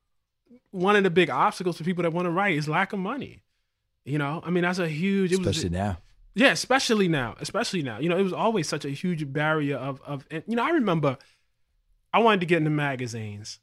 one 0.71 0.97
of 0.97 1.05
the 1.05 1.11
big 1.11 1.31
obstacles 1.31 1.79
for 1.79 1.85
people 1.85 2.03
that 2.03 2.13
want 2.13 2.27
to 2.27 2.31
write 2.31 2.57
is 2.57 2.69
lack 2.69 2.93
of 2.93 2.99
money. 2.99 3.43
You 4.07 4.19
know, 4.19 4.41
I 4.45 4.51
mean 4.51 4.63
that's 4.63 4.79
a 4.79 4.89
huge. 4.89 5.33
It 5.33 5.39
was, 5.39 5.49
Especially 5.49 5.71
now. 5.71 5.99
yeah, 6.35 6.53
especially 6.53 7.09
now, 7.09 7.35
especially 7.41 7.83
now. 7.83 7.99
You 7.99 8.09
know, 8.09 8.17
it 8.17 8.23
was 8.23 8.33
always 8.33 8.69
such 8.69 8.85
a 8.85 8.91
huge 8.91 9.31
barrier 9.33 9.77
of 9.77 10.01
of 10.07 10.27
and, 10.31 10.43
you 10.47 10.57
know, 10.57 10.65
I 10.65 10.71
remember 10.71 11.19
I 12.15 12.21
wanted 12.21 12.41
to 12.41 12.47
get 12.47 12.59
into 12.59 12.71
magazines. 12.71 13.59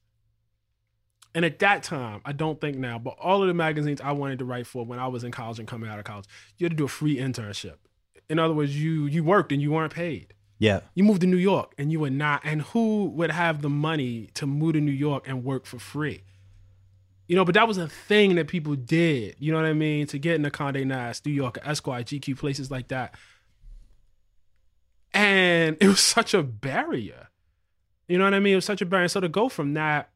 And 1.36 1.44
at 1.46 1.58
that 1.60 1.82
time, 1.82 2.22
I 2.26 2.32
don't 2.32 2.62
think 2.62 2.78
now, 2.78 3.00
but 3.00 3.16
all 3.20 3.42
of 3.42 3.48
the 3.48 3.56
magazines 3.56 4.00
I 4.02 4.12
wanted 4.12 4.38
to 4.40 4.46
write 4.46 4.68
for 4.68 4.86
when 4.86 5.00
I 5.00 5.08
was 5.08 5.24
in 5.24 5.32
college 5.32 5.58
and 5.58 5.68
coming 5.68 5.90
out 5.90 5.98
of 5.98 6.06
college, 6.06 6.26
you 6.58 6.66
had 6.66 6.72
to 6.74 6.78
do 6.78 6.84
a 6.86 6.88
free 6.90 7.18
internship. 7.18 7.78
In 8.30 8.38
other 8.38 8.54
words, 8.54 8.80
you 8.80 9.06
you 9.08 9.24
worked 9.24 9.52
and 9.52 9.62
you 9.62 9.72
weren't 9.72 9.94
paid. 9.94 10.34
Yeah. 10.60 10.82
You 10.94 11.04
moved 11.04 11.22
to 11.22 11.28
New 11.28 11.38
York 11.38 11.74
and 11.78 11.92
you 11.92 12.00
were 12.00 12.10
not. 12.12 12.42
And 12.44 12.62
who 12.62 13.06
would 13.16 13.32
have 13.32 13.62
the 13.62 13.70
money 13.70 14.30
to 14.36 14.46
move 14.46 14.74
to 14.74 14.82
New 14.82 14.92
York 14.92 15.28
and 15.28 15.44
work 15.44 15.66
for 15.66 15.80
free? 15.80 16.24
You 17.28 17.36
know, 17.36 17.46
but 17.46 17.56
that 17.56 17.68
was 17.68 17.78
a 17.78 17.88
thing 17.88 18.36
that 18.36 18.48
people 18.48 18.76
did. 18.76 19.36
You 19.40 19.52
know 19.52 19.58
what 19.58 19.66
I 19.66 19.74
mean? 19.74 20.08
To 20.08 20.20
get 20.20 20.36
into 20.36 20.50
Condé 20.50 20.86
Nast, 20.86 21.26
New 21.26 21.32
York, 21.32 21.58
Esquire, 21.64 22.04
GQ, 22.04 22.38
places 22.38 22.70
like 22.70 22.90
that. 22.90 23.16
And 25.14 25.78
it 25.80 25.88
was 25.88 26.00
such 26.02 26.34
a 26.34 26.44
barrier. 26.44 27.30
You 28.08 28.18
know 28.18 28.26
what 28.26 28.34
I 28.34 28.40
mean? 28.40 28.54
It 28.54 28.58
was 28.58 28.66
such 28.66 28.82
a 28.82 28.86
barrier. 28.86 29.08
So 29.08 29.22
to 29.22 29.30
go 29.30 29.48
from 29.48 29.74
that 29.76 30.10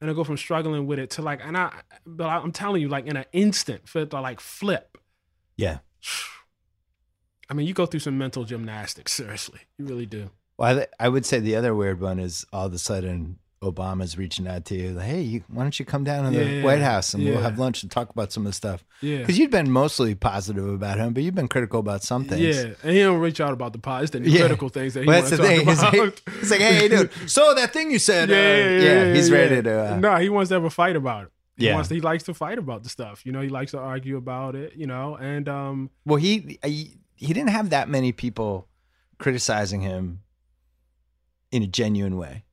and 0.00 0.08
to 0.08 0.14
go 0.14 0.24
from 0.24 0.36
struggling 0.36 0.86
with 0.86 0.98
it 0.98 1.10
to 1.10 1.22
like, 1.22 1.40
and 1.44 1.56
I, 1.56 1.72
but 2.06 2.28
I'm 2.28 2.52
telling 2.52 2.82
you, 2.82 2.88
like 2.88 3.06
in 3.06 3.16
an 3.16 3.24
instant, 3.32 3.88
for 3.88 4.02
it 4.02 4.10
to 4.10 4.20
like 4.20 4.40
flip. 4.40 4.98
Yeah. 5.56 5.78
I 7.50 7.54
mean, 7.54 7.66
you 7.66 7.74
go 7.74 7.84
through 7.84 8.00
some 8.00 8.16
mental 8.16 8.44
gymnastics, 8.44 9.12
seriously. 9.12 9.60
You 9.76 9.84
really 9.84 10.06
do. 10.06 10.30
Well, 10.56 10.78
I, 10.78 10.86
I 10.98 11.08
would 11.08 11.26
say 11.26 11.40
the 11.40 11.56
other 11.56 11.74
weird 11.74 12.00
one 12.00 12.18
is 12.18 12.46
all 12.52 12.66
of 12.66 12.72
a 12.72 12.78
sudden 12.78 13.38
Obama's 13.62 14.18
reaching 14.18 14.46
out 14.46 14.64
to 14.66 14.74
you, 14.74 14.90
like, 14.90 15.06
hey, 15.06 15.20
you, 15.22 15.44
why 15.48 15.62
don't 15.62 15.78
you 15.78 15.84
come 15.84 16.04
down 16.04 16.24
to 16.30 16.38
the 16.38 16.44
Yeah, 16.44 16.62
White 16.64 16.80
House 16.80 17.14
and 17.14 17.24
we'll 17.24 17.40
have 17.40 17.58
lunch 17.58 17.82
and 17.82 17.90
talk 17.90 18.10
about 18.10 18.32
some 18.32 18.44
of 18.44 18.50
the 18.50 18.54
stuff? 18.54 18.84
Yeah. 19.00 19.18
Because 19.18 19.38
you've 19.38 19.50
been 19.50 19.70
mostly 19.70 20.14
positive 20.14 20.66
about 20.68 20.98
him, 20.98 21.14
but 21.14 21.22
you've 21.22 21.34
been 21.34 21.48
critical 21.48 21.80
about 21.80 22.02
some 22.02 22.24
things. 22.24 22.40
Yeah, 22.56 22.74
and 22.82 22.92
he 22.92 22.98
don't 23.00 23.20
reach 23.20 23.40
out 23.40 23.52
about 23.52 23.72
the 23.72 23.78
pot. 23.78 24.02
It's 24.02 24.10
the 24.10 24.20
Yeah. 24.20 24.40
critical 24.40 24.68
things 24.68 24.94
that 24.94 25.02
he 25.02 25.06
Well, 25.06 25.18
wants 25.18 25.30
to 25.30 25.36
talk 25.36 25.46
thing. 25.46 25.62
About. 25.62 25.92
like, 25.98 26.22
he's 26.40 26.50
like, 26.50 26.60
hey, 26.60 26.88
dude, 26.88 27.10
so 27.30 27.54
that 27.54 27.72
thing 27.72 27.90
you 27.90 27.98
said, 27.98 28.28
yeah, 28.28 28.36
uh, 28.36 28.38
yeah, 28.40 28.66
yeah, 28.66 29.04
yeah, 29.06 29.14
he's 29.14 29.30
yeah. 29.30 29.36
ready 29.36 29.62
to. 29.62 29.92
Uh, 29.94 29.96
no, 29.98 30.16
he 30.16 30.28
wants 30.28 30.48
to 30.48 30.54
have 30.54 30.64
a 30.64 30.70
fight 30.70 30.96
about 30.96 31.24
it. 31.24 31.30
He 31.56 31.66
Yeah. 31.66 31.74
wants 31.74 31.88
to, 31.88 31.94
he 31.94 32.00
likes 32.00 32.24
to 32.24 32.34
fight 32.34 32.58
about 32.58 32.82
the 32.82 32.88
stuff. 32.88 33.24
You 33.24 33.32
know, 33.32 33.40
he 33.40 33.48
likes 33.48 33.70
to 33.72 33.78
argue 33.78 34.16
about 34.16 34.54
it. 34.56 34.72
You 34.74 34.86
know, 34.86 35.16
and 35.16 35.48
um, 35.48 35.90
Well, 36.04 36.16
he, 36.16 36.58
he 36.64 36.96
he 37.14 37.32
didn't 37.32 37.50
have 37.50 37.70
that 37.70 37.88
many 37.88 38.10
people 38.12 38.66
criticizing 39.18 39.80
him 39.82 40.22
in 41.52 41.62
a 41.62 41.66
genuine 41.66 42.16
way. 42.16 42.44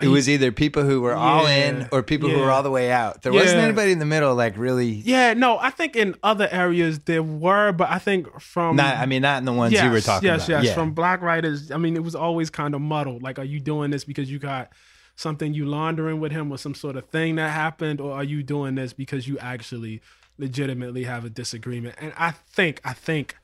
It 0.00 0.08
was 0.08 0.28
either 0.28 0.52
people 0.52 0.84
who 0.84 1.00
were 1.00 1.14
all 1.14 1.46
in 1.46 1.88
or 1.92 2.02
people 2.02 2.28
who 2.28 2.38
were 2.38 2.50
all 2.50 2.62
the 2.62 2.70
way 2.70 2.90
out. 2.90 3.22
There 3.22 3.32
wasn't 3.32 3.60
anybody 3.60 3.92
in 3.92 3.98
the 3.98 4.06
middle, 4.06 4.34
like 4.34 4.56
really. 4.56 4.88
yeah, 4.90 5.34
no, 5.34 5.58
I 5.58 5.70
think 5.70 5.96
in 5.96 6.14
other 6.22 6.48
areas 6.50 7.00
there 7.00 7.22
were, 7.22 7.72
but 7.72 7.90
I 7.90 7.98
think 7.98 8.40
from 8.40 8.76
Not, 8.76 8.96
I 8.96 9.06
mean, 9.06 9.22
not 9.22 9.38
in 9.38 9.44
the 9.44 9.52
ones 9.52 9.72
yes, 9.72 9.84
you 9.84 9.90
were 9.90 10.00
talking 10.00 10.26
yes, 10.26 10.48
about. 10.48 10.62
yes, 10.62 10.70
yeah. 10.70 10.74
from 10.74 10.92
black 10.92 11.22
writers. 11.22 11.70
I 11.70 11.76
mean, 11.76 11.96
it 11.96 12.02
was 12.02 12.14
always 12.14 12.50
kind 12.50 12.74
of 12.74 12.80
muddled. 12.80 13.22
Like, 13.22 13.38
are 13.38 13.44
you 13.44 13.60
doing 13.60 13.90
this 13.90 14.04
because 14.04 14.30
you 14.30 14.38
got 14.38 14.70
something 15.16 15.52
you 15.52 15.66
laundering 15.66 16.18
with 16.18 16.32
him 16.32 16.50
or 16.50 16.56
some 16.56 16.74
sort 16.74 16.96
of 16.96 17.06
thing 17.08 17.36
that 17.36 17.50
happened, 17.50 18.00
or 18.00 18.12
are 18.12 18.24
you 18.24 18.42
doing 18.42 18.74
this 18.74 18.92
because 18.92 19.28
you 19.28 19.38
actually 19.38 20.00
legitimately 20.38 21.04
have 21.04 21.24
a 21.24 21.30
disagreement? 21.30 21.94
And 22.00 22.12
I 22.16 22.30
think, 22.30 22.80
I 22.84 22.94
think 22.94 23.36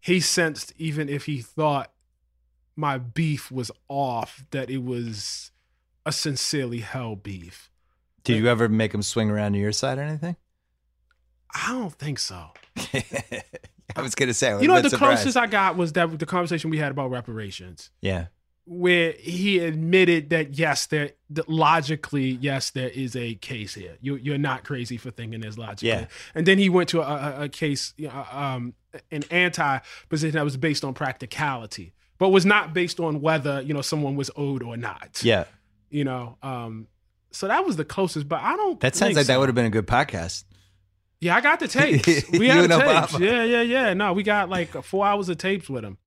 he 0.00 0.20
sensed, 0.20 0.72
even 0.78 1.08
if 1.08 1.26
he 1.26 1.40
thought 1.40 1.90
my 2.76 2.98
beef 2.98 3.50
was 3.50 3.70
off, 3.88 4.44
that 4.50 4.70
it 4.70 4.82
was 4.84 5.50
a 6.04 6.12
sincerely 6.12 6.80
held 6.80 7.22
beef. 7.22 7.70
Did 8.24 8.36
you 8.38 8.48
ever 8.48 8.68
make 8.68 8.92
him 8.92 9.02
swing 9.02 9.30
around 9.30 9.52
to 9.54 9.58
your 9.58 9.72
side 9.72 9.98
or 9.98 10.02
anything? 10.02 10.36
I 11.54 11.72
don't 11.72 11.92
think 11.94 12.18
so. 12.18 12.50
I 13.96 14.02
was 14.02 14.14
gonna 14.14 14.34
say, 14.34 14.60
You 14.60 14.68
know, 14.68 14.82
the 14.82 14.90
surprised. 14.90 15.22
closest 15.22 15.36
I 15.36 15.46
got 15.46 15.76
was 15.76 15.92
that 15.94 16.18
the 16.18 16.26
conversation 16.26 16.70
we 16.70 16.78
had 16.78 16.90
about 16.90 17.10
reparations. 17.10 17.90
yeah, 18.02 18.26
where 18.64 19.12
he 19.12 19.60
admitted 19.60 20.30
that 20.30 20.58
yes, 20.58 20.86
there 20.86 21.12
that 21.30 21.48
logically, 21.48 22.30
yes, 22.40 22.70
there 22.70 22.88
is 22.90 23.14
a 23.16 23.36
case 23.36 23.74
here. 23.74 23.96
You 24.00 24.16
you're 24.16 24.38
not 24.38 24.64
crazy 24.64 24.96
for 24.96 25.10
thinking 25.12 25.40
there's 25.40 25.56
logically. 25.56 25.88
Yeah. 25.88 26.06
And 26.34 26.46
then 26.46 26.58
he 26.58 26.68
went 26.68 26.88
to 26.90 27.00
a, 27.00 27.04
a, 27.40 27.44
a 27.44 27.48
case, 27.48 27.94
um, 28.30 28.74
an 29.12 29.22
anti 29.30 29.78
position 30.08 30.34
that 30.34 30.44
was 30.44 30.56
based 30.56 30.84
on 30.84 30.94
practicality, 30.94 31.94
but 32.18 32.30
was 32.30 32.46
not 32.46 32.72
based 32.74 33.00
on 33.00 33.20
whether 33.20 33.60
you 33.62 33.74
know 33.74 33.82
someone 33.82 34.16
was 34.16 34.30
owed 34.36 34.62
or 34.62 34.76
not. 34.76 35.20
yeah. 35.22 35.44
You 35.88 36.04
know, 36.04 36.36
um, 36.42 36.88
so 37.30 37.46
that 37.46 37.64
was 37.64 37.76
the 37.76 37.84
closest. 37.84 38.28
But 38.28 38.40
I 38.42 38.56
don't. 38.56 38.80
That 38.80 38.96
sounds 38.96 39.10
think 39.10 39.16
like 39.18 39.26
that 39.28 39.38
would 39.38 39.48
have 39.48 39.54
been 39.54 39.66
a 39.66 39.70
good 39.70 39.86
podcast. 39.86 40.44
Yeah, 41.20 41.36
I 41.36 41.40
got 41.40 41.60
the 41.60 41.68
tapes. 41.68 42.06
We 42.30 42.46
You 42.46 42.52
had 42.52 42.70
the 42.70 42.74
and 42.74 42.82
tapes. 42.82 43.12
Obama. 43.12 43.20
Yeah, 43.20 43.44
yeah, 43.44 43.62
yeah. 43.62 43.94
No, 43.94 44.12
we 44.12 44.22
got 44.22 44.48
like 44.50 44.70
four 44.84 45.06
hours 45.06 45.28
of 45.28 45.38
tapes 45.38 45.68
with 45.70 45.84
him. 45.84 45.98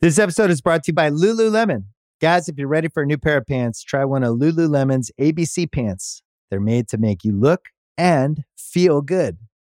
This 0.00 0.18
episode 0.18 0.50
is 0.50 0.60
brought 0.60 0.82
to 0.84 0.90
you 0.90 0.94
by 0.94 1.10
Lululemon. 1.10 1.84
Guys, 2.20 2.48
if 2.48 2.58
you're 2.58 2.68
ready 2.68 2.88
for 2.88 3.02
a 3.02 3.06
new 3.06 3.18
pair 3.18 3.36
of 3.38 3.46
pants, 3.46 3.82
try 3.82 4.04
one 4.04 4.22
of 4.24 4.36
Lululemon's 4.36 5.10
ABC 5.20 5.70
pants. 5.70 6.22
They're 6.50 6.60
made 6.60 6.88
to 6.88 6.98
make 6.98 7.24
you 7.24 7.32
look 7.32 7.66
and 7.96 8.44
feel 8.56 9.00
good. 9.00 9.38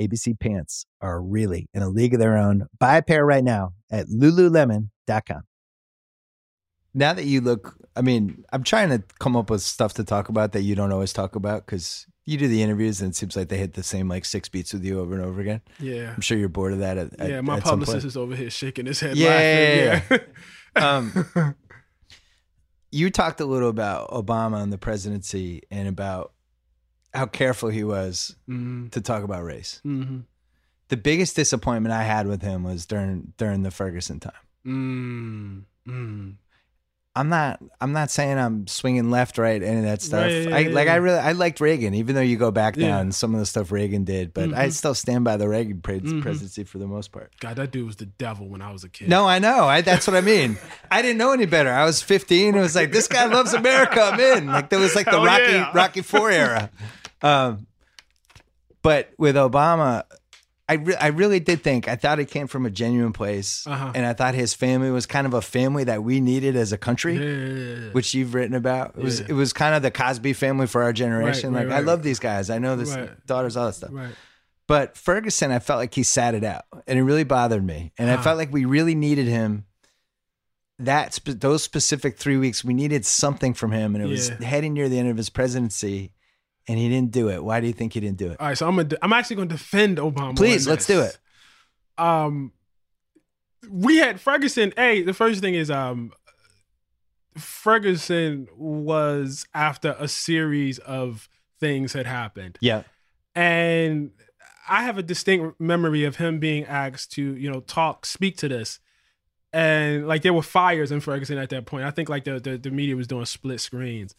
ABC 0.00 0.38
pants 0.38 0.86
are 1.00 1.20
really 1.20 1.68
in 1.74 1.82
a 1.82 1.88
league 1.88 2.14
of 2.14 2.20
their 2.20 2.36
own. 2.36 2.66
Buy 2.78 2.96
a 2.96 3.02
pair 3.02 3.24
right 3.24 3.44
now 3.44 3.74
at 3.90 4.06
lululemon.com. 4.06 5.42
Now 6.92 7.12
that 7.12 7.24
you 7.24 7.40
look, 7.40 7.76
I 7.94 8.00
mean, 8.00 8.44
I'm 8.52 8.64
trying 8.64 8.88
to 8.88 9.02
come 9.18 9.36
up 9.36 9.50
with 9.50 9.62
stuff 9.62 9.94
to 9.94 10.04
talk 10.04 10.28
about 10.28 10.52
that 10.52 10.62
you 10.62 10.74
don't 10.74 10.92
always 10.92 11.12
talk 11.12 11.36
about 11.36 11.66
because 11.66 12.06
you 12.26 12.36
do 12.36 12.48
the 12.48 12.62
interviews 12.62 13.00
and 13.00 13.12
it 13.12 13.16
seems 13.16 13.36
like 13.36 13.48
they 13.48 13.58
hit 13.58 13.74
the 13.74 13.82
same 13.82 14.08
like 14.08 14.24
six 14.24 14.48
beats 14.48 14.72
with 14.72 14.84
you 14.84 15.00
over 15.00 15.14
and 15.14 15.24
over 15.24 15.40
again. 15.40 15.60
Yeah. 15.78 16.12
I'm 16.14 16.20
sure 16.20 16.36
you're 16.36 16.48
bored 16.48 16.72
of 16.72 16.80
that. 16.80 16.98
At, 16.98 17.12
yeah, 17.18 17.38
at, 17.38 17.44
my 17.44 17.58
at 17.58 17.64
some 17.64 17.78
publicist 17.78 17.94
point. 17.94 18.04
is 18.04 18.16
over 18.16 18.34
here 18.34 18.50
shaking 18.50 18.86
his 18.86 19.00
head. 19.00 19.16
Yeah, 19.16 20.02
laughing. 20.08 20.18
yeah, 20.18 20.22
Um, 20.76 21.54
you 22.90 23.10
talked 23.10 23.40
a 23.40 23.44
little 23.44 23.68
about 23.68 24.10
Obama 24.10 24.62
and 24.62 24.72
the 24.72 24.78
presidency 24.78 25.62
and 25.70 25.88
about 25.88 26.32
how 27.14 27.26
careful 27.26 27.68
he 27.68 27.84
was 27.84 28.36
hmm 28.46 28.88
to 28.88 29.00
talk 29.00 29.22
about 29.24 29.42
race. 29.44 29.80
hmm 29.82 30.20
The 30.88 30.96
biggest 30.96 31.36
disappointment 31.36 31.92
I 31.92 32.02
had 32.04 32.26
with 32.26 32.42
him 32.42 32.62
was 32.64 32.86
during 32.86 33.32
during 33.36 33.62
the 33.62 33.70
Ferguson 33.70 34.20
time. 34.20 34.32
Mm. 34.66 35.64
Mm. 35.88 36.34
I'm 37.16 37.28
not. 37.28 37.60
I'm 37.80 37.92
not 37.92 38.08
saying 38.10 38.38
I'm 38.38 38.68
swinging 38.68 39.10
left, 39.10 39.36
right, 39.36 39.60
any 39.60 39.78
of 39.78 39.82
that 39.84 40.00
stuff. 40.00 40.26
Right, 40.30 40.48
yeah, 40.48 40.56
I 40.56 40.58
yeah, 40.60 40.74
like. 40.74 40.86
I 40.88 40.94
really. 40.96 41.18
I 41.18 41.32
liked 41.32 41.60
Reagan, 41.60 41.92
even 41.94 42.14
though 42.14 42.20
you 42.20 42.36
go 42.36 42.52
back 42.52 42.76
Yeah. 42.76 42.86
down 42.88 43.10
some 43.10 43.34
of 43.34 43.40
the 43.40 43.46
stuff 43.46 43.72
Reagan 43.72 44.04
did, 44.04 44.32
but 44.32 44.54
I 44.54 44.68
Mhm. 44.68 44.72
still 44.72 44.94
stand 44.94 45.24
by 45.24 45.36
the 45.36 45.48
Reagan 45.48 45.80
Mhm. 45.82 46.22
presidency 46.22 46.62
for 46.62 46.78
the 46.78 46.86
most 46.86 47.10
part. 47.10 47.32
God, 47.40 47.56
that 47.56 47.72
dude 47.72 47.84
was 47.86 47.96
the 47.96 48.06
devil 48.06 48.48
when 48.48 48.62
I 48.62 48.70
was 48.70 48.84
a 48.84 48.88
kid. 48.88 49.08
No, 49.08 49.26
I 49.26 49.40
know. 49.40 49.64
I, 49.64 49.80
that's 49.80 50.06
what 50.06 50.14
I 50.14 50.20
mean. 50.20 50.56
I 50.90 51.02
didn't 51.02 51.18
know 51.18 51.32
any 51.32 51.46
better. 51.46 51.70
I 51.72 51.84
was 51.84 52.00
15. 52.00 52.54
It 52.54 52.60
was 52.60 52.76
like 52.76 52.92
this 52.92 53.08
guy 53.08 53.24
loves 53.26 53.54
America. 53.54 54.00
I'm 54.00 54.20
in. 54.20 54.46
Like 54.46 54.70
there 54.70 54.78
was 54.78 54.94
like 54.94 55.06
the 55.06 55.12
Hell 55.12 55.24
Rocky 55.24 55.52
yeah. 55.52 55.70
Rocky 55.74 56.02
Four 56.02 56.30
era. 56.30 56.70
Um, 57.22 57.66
but 58.82 59.10
with 59.18 59.36
Obama, 59.36 60.04
I 60.68 60.74
re- 60.74 60.94
I 60.96 61.08
really 61.08 61.40
did 61.40 61.62
think 61.62 61.88
I 61.88 61.96
thought 61.96 62.18
it 62.20 62.30
came 62.30 62.46
from 62.46 62.64
a 62.64 62.70
genuine 62.70 63.12
place, 63.12 63.66
Uh-huh. 63.66 63.92
and 63.94 64.06
I 64.06 64.12
thought 64.12 64.34
his 64.34 64.54
family 64.54 64.90
was 64.90 65.04
kind 65.04 65.26
of 65.26 65.34
a 65.34 65.42
family 65.42 65.84
that 65.84 66.02
we 66.04 66.20
needed 66.20 66.54
as 66.56 66.72
a 66.72 66.78
country. 66.78 67.16
Yeah. 67.16 67.88
Which 67.92 68.14
you've 68.14 68.34
written 68.34 68.54
about. 68.54 68.94
It 68.96 69.02
was 69.02 69.20
Yeah. 69.20 69.26
it 69.30 69.32
was 69.32 69.52
kind 69.52 69.74
of 69.74 69.82
the 69.82 69.90
Cosby 69.90 70.32
family 70.32 70.66
for 70.66 70.82
our 70.82 70.92
generation. 70.92 71.52
Right, 71.52 71.60
like 71.62 71.68
right, 71.68 71.74
I 71.74 71.78
right. 71.78 71.86
love 71.86 72.02
these 72.02 72.20
guys. 72.20 72.48
I 72.50 72.58
know 72.58 72.76
this 72.76 72.96
daughters, 73.26 73.56
all 73.56 73.66
that 73.66 73.74
stuff. 73.74 73.90
right. 73.92 74.14
But 74.68 74.96
Ferguson, 74.96 75.50
I 75.50 75.58
felt 75.58 75.78
like 75.78 75.92
he 75.94 76.04
sat 76.04 76.34
it 76.36 76.44
out, 76.44 76.64
and 76.86 76.96
it 76.96 77.02
really 77.02 77.24
bothered 77.24 77.64
me. 77.66 77.92
And 77.98 78.08
I 78.08 78.14
Huh. 78.14 78.22
felt 78.22 78.38
like 78.38 78.52
we 78.52 78.64
really 78.64 78.94
needed 78.94 79.26
him. 79.26 79.64
That 80.78 81.12
spe- 81.12 81.40
those 81.40 81.62
specific 81.64 82.16
three 82.16 82.36
weeks, 82.36 82.64
we 82.64 82.72
needed 82.72 83.04
something 83.04 83.52
from 83.52 83.72
him, 83.72 83.94
and 83.96 84.02
it 84.04 84.06
was 84.06 84.28
heading 84.28 84.72
near 84.72 84.88
the 84.88 84.98
end 85.00 85.08
of 85.10 85.16
his 85.16 85.28
presidency, 85.28 86.12
and 86.70 86.78
he 86.78 86.88
didn't 86.88 87.10
do 87.10 87.28
it. 87.28 87.42
Why 87.42 87.60
do 87.60 87.66
you 87.66 87.72
think 87.72 87.94
he 87.94 88.00
didn't 88.00 88.18
do 88.18 88.30
it? 88.30 88.40
All 88.40 88.46
right, 88.46 88.56
so 88.56 88.68
I'm 88.68 88.76
gonna, 88.76 88.96
I'm 89.02 89.12
actually 89.12 89.36
going 89.36 89.48
to 89.48 89.56
defend 89.56 89.98
Obama. 89.98 90.36
Please, 90.36 90.68
let's 90.68 90.86
do 90.86 91.00
it. 91.00 91.18
Um, 91.98 92.52
we 93.68 93.96
had 93.96 94.20
Ferguson. 94.20 94.72
Hey, 94.76 95.02
the 95.02 95.12
first 95.12 95.40
thing 95.40 95.54
is 95.54 95.68
um, 95.68 96.12
Ferguson 97.36 98.46
was 98.56 99.46
after 99.52 99.96
a 99.98 100.06
series 100.06 100.78
of 100.78 101.28
things 101.58 101.92
had 101.92 102.06
happened, 102.06 102.56
Yeah, 102.60 102.84
and 103.34 104.12
I 104.68 104.84
have 104.84 104.96
a 104.96 105.02
distinct 105.02 105.60
memory 105.60 106.04
of 106.04 106.16
him 106.16 106.38
being 106.38 106.64
asked 106.66 107.10
to, 107.12 107.34
you 107.34 107.50
know, 107.50 107.60
talk, 107.60 108.06
speak 108.06 108.36
to 108.38 108.48
this. 108.48 108.78
And 109.52 110.06
like 110.06 110.22
there 110.22 110.32
were 110.32 110.42
fires 110.42 110.92
in 110.92 111.00
Ferguson 111.00 111.36
at 111.36 111.50
that 111.50 111.66
point. 111.66 111.84
I 111.84 111.90
think 111.90 112.08
like 112.08 112.22
the 112.22 112.38
the, 112.38 112.56
the 112.56 112.70
media 112.70 112.94
was 112.94 113.08
doing 113.08 113.24
split 113.24 113.60
screens. 113.60 114.14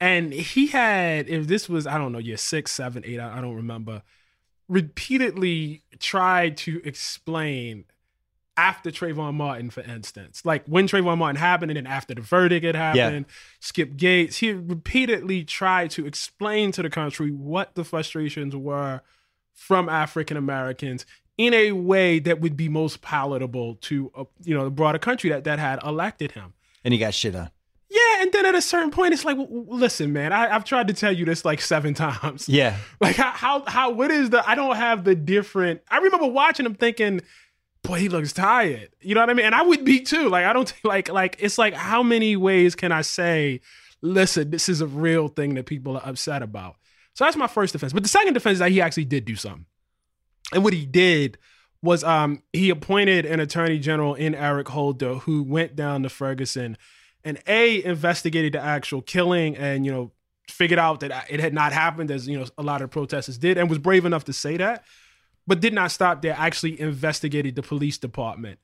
And 0.00 0.32
he 0.32 0.68
had, 0.68 1.28
if 1.28 1.46
this 1.46 1.68
was, 1.68 1.86
I 1.86 1.98
don't 1.98 2.12
know, 2.12 2.18
year 2.18 2.38
six, 2.38 2.72
seven, 2.72 3.02
eight, 3.04 3.20
I, 3.20 3.38
I 3.38 3.40
don't 3.40 3.54
remember, 3.56 4.02
repeatedly 4.68 5.82
tried 5.98 6.56
to 6.58 6.80
explain 6.84 7.84
after 8.56 8.90
Trayvon 8.90 9.34
Martin, 9.34 9.70
for 9.70 9.80
instance, 9.82 10.44
like 10.44 10.64
when 10.66 10.86
Trayvon 10.86 11.18
Martin 11.18 11.36
happened 11.36 11.70
and 11.70 11.76
then 11.76 11.86
after 11.86 12.14
the 12.14 12.20
verdict 12.20 12.64
had 12.64 12.74
happened, 12.76 13.26
Skip 13.58 13.96
Gates, 13.96 14.38
he 14.38 14.52
repeatedly 14.52 15.44
tried 15.44 15.90
to 15.92 16.06
explain 16.06 16.70
to 16.72 16.82
the 16.82 16.90
country 16.90 17.30
what 17.30 17.74
the 17.74 17.84
frustrations 17.84 18.54
were 18.54 19.00
from 19.52 19.88
African 19.88 20.36
Americans 20.36 21.06
in 21.38 21.54
a 21.54 21.72
way 21.72 22.18
that 22.18 22.40
would 22.40 22.56
be 22.56 22.68
most 22.68 23.00
palatable 23.00 23.76
to 23.76 24.10
uh, 24.14 24.24
you 24.42 24.54
know 24.54 24.64
the 24.64 24.70
broader 24.70 24.98
country 24.98 25.30
that 25.30 25.44
that 25.44 25.58
had 25.58 25.82
elected 25.82 26.32
him. 26.32 26.52
and 26.84 26.92
he 26.92 27.00
got 27.00 27.14
shit 27.14 27.34
on. 27.34 27.50
Yeah, 27.90 28.22
and 28.22 28.32
then 28.32 28.46
at 28.46 28.54
a 28.54 28.62
certain 28.62 28.92
point, 28.92 29.14
it's 29.14 29.24
like, 29.24 29.36
listen, 29.50 30.12
man, 30.12 30.32
I, 30.32 30.54
I've 30.54 30.64
tried 30.64 30.86
to 30.88 30.94
tell 30.94 31.10
you 31.10 31.24
this 31.24 31.44
like 31.44 31.60
seven 31.60 31.92
times. 32.06 32.48
Yeah, 32.48 32.76
Like 33.00 33.16
how, 33.16 33.32
how 33.32 33.64
how 33.66 33.90
what 33.90 34.12
is 34.12 34.30
the 34.30 34.48
I 34.48 34.54
don't 34.54 34.76
have 34.76 35.02
the 35.04 35.16
different 35.16 35.82
I 35.90 35.98
remember 35.98 36.28
watching 36.28 36.66
him 36.66 36.74
thinking, 36.74 37.20
boy, 37.82 37.98
he 37.98 38.08
looks 38.08 38.32
tired. 38.32 38.90
You 39.00 39.16
know 39.16 39.22
what 39.22 39.30
I 39.30 39.34
mean? 39.34 39.46
And 39.46 39.54
I 39.54 39.62
would 39.62 39.84
be 39.84 40.00
too. 40.00 40.28
Like 40.28 40.44
I 40.44 40.52
don't 40.52 40.72
like 40.84 41.08
like 41.08 41.36
it's 41.40 41.58
like 41.58 41.74
how 41.74 42.02
many 42.02 42.36
ways 42.36 42.76
can 42.76 42.92
I 42.92 43.02
say, 43.02 43.60
listen, 44.02 44.50
this 44.50 44.68
is 44.68 44.80
a 44.80 44.86
real 44.86 45.26
thing 45.26 45.54
that 45.54 45.66
people 45.66 45.96
are 45.96 46.06
upset 46.06 46.42
about. 46.42 46.76
So 47.14 47.24
that's 47.24 47.36
my 47.36 47.48
first 47.48 47.72
defense. 47.72 47.92
But 47.92 48.04
the 48.04 48.08
second 48.08 48.34
defense 48.34 48.54
is 48.54 48.58
that 48.60 48.70
he 48.70 48.80
actually 48.80 49.04
did 49.04 49.24
do 49.24 49.34
something. 49.34 49.66
And 50.52 50.62
what 50.62 50.72
he 50.72 50.86
did 50.86 51.38
was 51.82 52.04
um 52.04 52.42
he 52.52 52.70
appointed 52.70 53.26
an 53.26 53.40
attorney 53.40 53.80
general 53.80 54.14
in 54.14 54.34
Eric 54.34 54.68
Holder 54.68 55.14
who 55.14 55.42
went 55.42 55.74
down 55.74 56.04
to 56.04 56.08
Ferguson 56.08 56.76
and 57.24 57.38
A 57.46 57.84
investigated 57.84 58.54
the 58.54 58.60
actual 58.60 59.02
killing 59.02 59.56
and 59.56 59.84
you 59.84 59.92
know 59.92 60.10
figured 60.48 60.78
out 60.78 61.00
that 61.00 61.26
it 61.30 61.40
had 61.40 61.54
not 61.54 61.72
happened 61.72 62.10
as 62.10 62.26
you 62.26 62.38
know 62.38 62.46
a 62.58 62.62
lot 62.62 62.82
of 62.82 62.90
protesters 62.90 63.38
did 63.38 63.56
and 63.56 63.68
was 63.68 63.78
brave 63.78 64.04
enough 64.04 64.24
to 64.24 64.32
say 64.32 64.56
that 64.56 64.84
but 65.46 65.60
did 65.60 65.72
not 65.72 65.90
stop 65.90 66.22
there 66.22 66.34
actually 66.36 66.80
investigated 66.80 67.54
the 67.54 67.62
police 67.62 67.98
department 67.98 68.58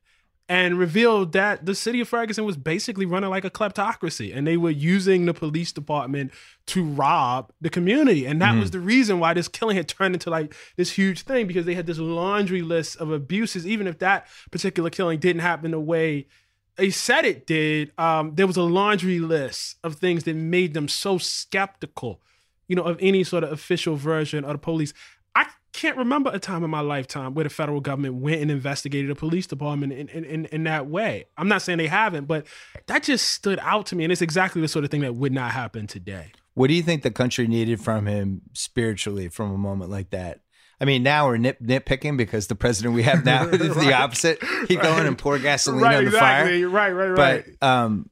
and 0.48 0.78
revealed 0.78 1.32
that 1.32 1.66
the 1.66 1.74
city 1.74 2.00
of 2.00 2.08
Ferguson 2.08 2.44
was 2.44 2.56
basically 2.56 3.04
running 3.04 3.30
like 3.30 3.44
a 3.44 3.50
kleptocracy 3.50 4.36
and 4.36 4.46
they 4.46 4.56
were 4.56 4.70
using 4.70 5.26
the 5.26 5.34
police 5.34 5.72
department 5.72 6.30
to 6.66 6.84
rob 6.84 7.52
the 7.60 7.68
community. 7.68 8.26
And 8.26 8.40
that 8.40 8.56
was 8.56 8.68
hmm. 8.68 8.74
the 8.74 8.80
reason 8.80 9.18
why 9.18 9.34
this 9.34 9.48
killing 9.48 9.76
had 9.76 9.88
turned 9.88 10.14
into 10.14 10.30
like 10.30 10.54
this 10.76 10.92
huge 10.92 11.22
thing 11.22 11.48
because 11.48 11.66
they 11.66 11.74
had 11.74 11.86
this 11.86 11.98
laundry 11.98 12.62
list 12.62 12.96
of 12.98 13.10
abuses 13.10 13.66
even 13.66 13.88
if 13.88 13.98
that 13.98 14.28
particular 14.52 14.88
killing 14.88 15.18
didn't 15.18 15.42
happen 15.42 15.72
the 15.72 15.80
way 15.80 16.28
they 16.76 16.90
said 16.90 17.24
it 17.24 17.46
did, 17.46 17.92
um, 17.98 18.34
there 18.34 18.46
was 18.46 18.56
a 18.56 18.62
laundry 18.62 19.18
list 19.18 19.76
of 19.82 19.96
things 19.96 20.24
that 20.24 20.34
made 20.34 20.74
them 20.74 20.88
so 20.88 21.18
skeptical, 21.18 22.20
you 22.68 22.76
know, 22.76 22.82
of 22.82 22.98
any 23.00 23.24
sort 23.24 23.44
of 23.44 23.52
official 23.52 23.96
version 23.96 24.44
of 24.44 24.52
the 24.52 24.58
police. 24.58 24.92
I 25.34 25.46
can't 25.72 25.96
remember 25.96 26.30
a 26.32 26.38
time 26.38 26.64
in 26.64 26.70
my 26.70 26.80
lifetime 26.80 27.34
where 27.34 27.44
the 27.44 27.50
federal 27.50 27.80
government 27.80 28.16
went 28.16 28.40
and 28.40 28.50
investigated 28.50 29.10
a 29.10 29.14
police 29.14 29.46
department 29.46 29.92
in, 29.92 30.08
in, 30.08 30.24
in, 30.24 30.44
in 30.46 30.64
that 30.64 30.86
way. 30.86 31.26
I'm 31.36 31.48
not 31.48 31.62
saying 31.62 31.78
they 31.78 31.86
haven't, 31.86 32.26
but 32.26 32.46
that 32.86 33.02
just 33.02 33.28
stood 33.30 33.58
out 33.60 33.86
to 33.86 33.96
me. 33.96 34.04
And 34.04 34.12
it's 34.12 34.22
exactly 34.22 34.60
the 34.60 34.68
sort 34.68 34.84
of 34.84 34.90
thing 34.90 35.02
that 35.02 35.14
would 35.14 35.32
not 35.32 35.52
happen 35.52 35.86
today. 35.86 36.32
What 36.54 36.68
do 36.68 36.74
you 36.74 36.82
think 36.82 37.02
the 37.02 37.10
country 37.10 37.46
needed 37.46 37.80
from 37.82 38.06
him 38.06 38.42
spiritually 38.54 39.28
from 39.28 39.52
a 39.52 39.58
moment 39.58 39.90
like 39.90 40.10
that? 40.10 40.40
I 40.80 40.84
mean, 40.84 41.02
now 41.02 41.26
we're 41.26 41.38
nit- 41.38 41.62
nitpicking 41.62 42.16
because 42.16 42.48
the 42.48 42.54
president 42.54 42.94
we 42.94 43.02
have 43.04 43.24
now 43.24 43.44
is 43.48 43.74
the 43.74 43.94
opposite. 43.94 44.38
He 44.68 44.76
go 44.76 44.98
in 44.98 45.06
and 45.06 45.16
pour 45.16 45.38
gasoline 45.38 45.80
right, 45.82 45.96
on 45.96 46.04
the 46.04 46.10
exactly. 46.10 46.60
fire. 46.62 46.68
Right, 46.68 46.90
right, 46.92 47.08
right. 47.08 47.44
But 47.60 47.66
um, 47.66 48.10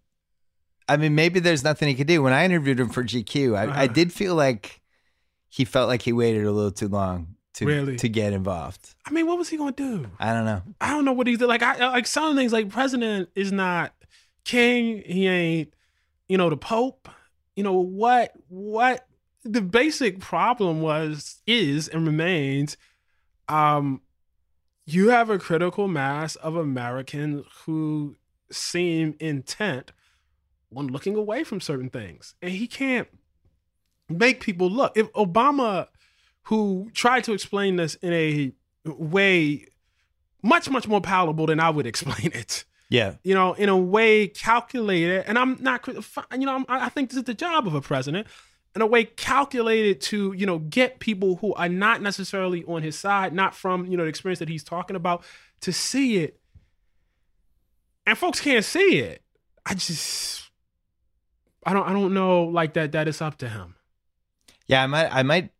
I 0.88 0.96
mean, 0.96 1.14
maybe 1.14 1.40
there's 1.40 1.62
nothing 1.64 1.88
he 1.88 1.94
could 1.94 2.07
do. 2.07 2.22
When 2.22 2.33
I 2.33 2.44
interviewed 2.44 2.81
him 2.81 2.88
for 2.88 3.05
GQ, 3.05 3.57
I, 3.57 3.62
I 3.62 3.66
Uh-huh. 3.66 3.87
did 3.88 4.12
feel 4.12 4.35
like 4.35 4.81
he 5.48 5.64
felt 5.64 5.88
like 5.88 6.03
he 6.03 6.12
waited 6.12 6.44
a 6.44 6.50
little 6.53 6.70
too 6.72 6.88
long 6.88 7.37
to 7.55 7.66
Really? 7.66 7.96
to 7.96 8.09
get 8.09 8.33
involved. 8.33 8.94
I 9.07 9.11
mean, 9.12 9.27
what 9.27 9.38
was 9.38 9.48
he 9.48 9.57
going 9.57 9.74
to 9.74 9.98
do? 9.98 10.11
I 10.18 10.33
don't 10.33 10.44
know. 10.44 10.62
I 10.81 10.90
don't 10.90 11.05
know 11.05 11.12
what 11.12 11.27
he's 11.27 11.40
like. 11.40 11.62
I 11.62 11.77
like 11.90 12.07
some 12.07 12.35
things 12.35 12.53
like 12.53 12.68
president 12.70 13.29
is 13.35 13.53
not 13.53 13.92
king. 14.44 15.03
He 15.07 15.29
ain't, 15.29 15.74
you 16.29 16.37
know, 16.38 16.50
the 16.50 16.57
pope. 16.57 17.09
You 17.57 17.62
know 17.62 17.74
what? 17.74 18.33
What 18.48 19.07
the 19.44 19.61
basic 19.61 20.20
problem 20.20 20.80
was 20.80 21.42
is 21.46 21.88
and 21.88 22.07
remains. 22.07 22.76
Um, 23.48 24.00
you 24.87 25.11
have 25.11 25.30
a 25.30 25.38
critical 25.38 25.88
mass 25.88 26.37
of 26.37 26.57
Americans 26.57 27.44
who 27.64 28.16
seem 28.50 29.14
intent 29.20 29.92
on 30.74 30.88
looking 30.88 31.16
away 31.16 31.44
from 31.44 31.61
certain 31.61 31.90
things, 31.90 32.35
and 32.42 32.52
he 32.52 32.66
can't 32.66 33.09
make 34.09 34.40
people 34.40 34.70
look. 34.70 34.96
If 34.96 35.12
Obama, 35.12 35.88
who 36.44 36.90
tried 36.94 37.24
to 37.24 37.33
explain 37.33 37.76
this 37.76 37.94
in 37.96 38.12
a 38.12 38.52
way 38.85 39.66
much 40.42 40.68
much 40.68 40.87
more 40.87 41.00
palatable 41.00 41.46
than 41.46 41.61
I 41.61 41.70
would 41.70 41.87
explain 41.94 42.33
it. 42.33 42.64
Yeah. 42.90 43.14
You 43.22 43.35
know, 43.35 43.54
in 43.54 43.68
a 43.68 43.76
way 43.76 44.28
calculated, 44.28 45.24
and 45.26 45.38
I'm 45.38 45.57
not, 45.61 45.87
you 45.88 46.38
know, 46.38 46.54
I'm, 46.54 46.66
I 46.68 46.88
think 46.90 47.11
this 47.11 47.16
is 47.16 47.24
the 47.24 47.35
job 47.35 47.66
of 47.66 47.74
a 47.74 47.80
president, 47.80 48.26
in 48.75 48.83
a 48.83 48.87
way 48.87 49.05
calculated 49.05 50.01
to, 50.01 50.33
you 50.33 50.47
know, 50.47 50.59
get 50.59 50.99
people 50.99 51.37
who 51.37 51.55
are 51.55 51.69
not 51.69 52.03
necessarily 52.03 52.65
on 52.65 52.83
his 52.83 52.99
side, 52.99 53.33
not 53.33 53.55
from, 53.55 53.87
you 53.87 53.97
know, 53.97 54.03
the 54.03 54.09
experience 54.09 54.41
that 54.41 54.49
he's 54.49 54.65
talking 54.65 54.97
about, 54.97 55.25
to 55.61 55.73
see 55.73 56.19
it. 56.19 56.41
And 58.07 58.19
folks 58.19 58.41
can't 58.41 58.65
see 58.65 58.99
it. 58.99 59.23
I 59.65 59.75
just, 59.75 60.51
I 61.65 61.73
don't, 61.73 61.89
I 61.89 61.93
don't 61.93 62.13
know, 62.13 62.45
like 62.45 62.75
that. 62.75 62.93
that 62.93 63.09
is 63.09 63.23
up 63.23 63.39
to 63.39 63.49
him. 63.49 63.77
Yeah, 64.67 64.83
I 64.83 64.87
might 64.87 65.15
I 65.15 65.23
might 65.23 65.51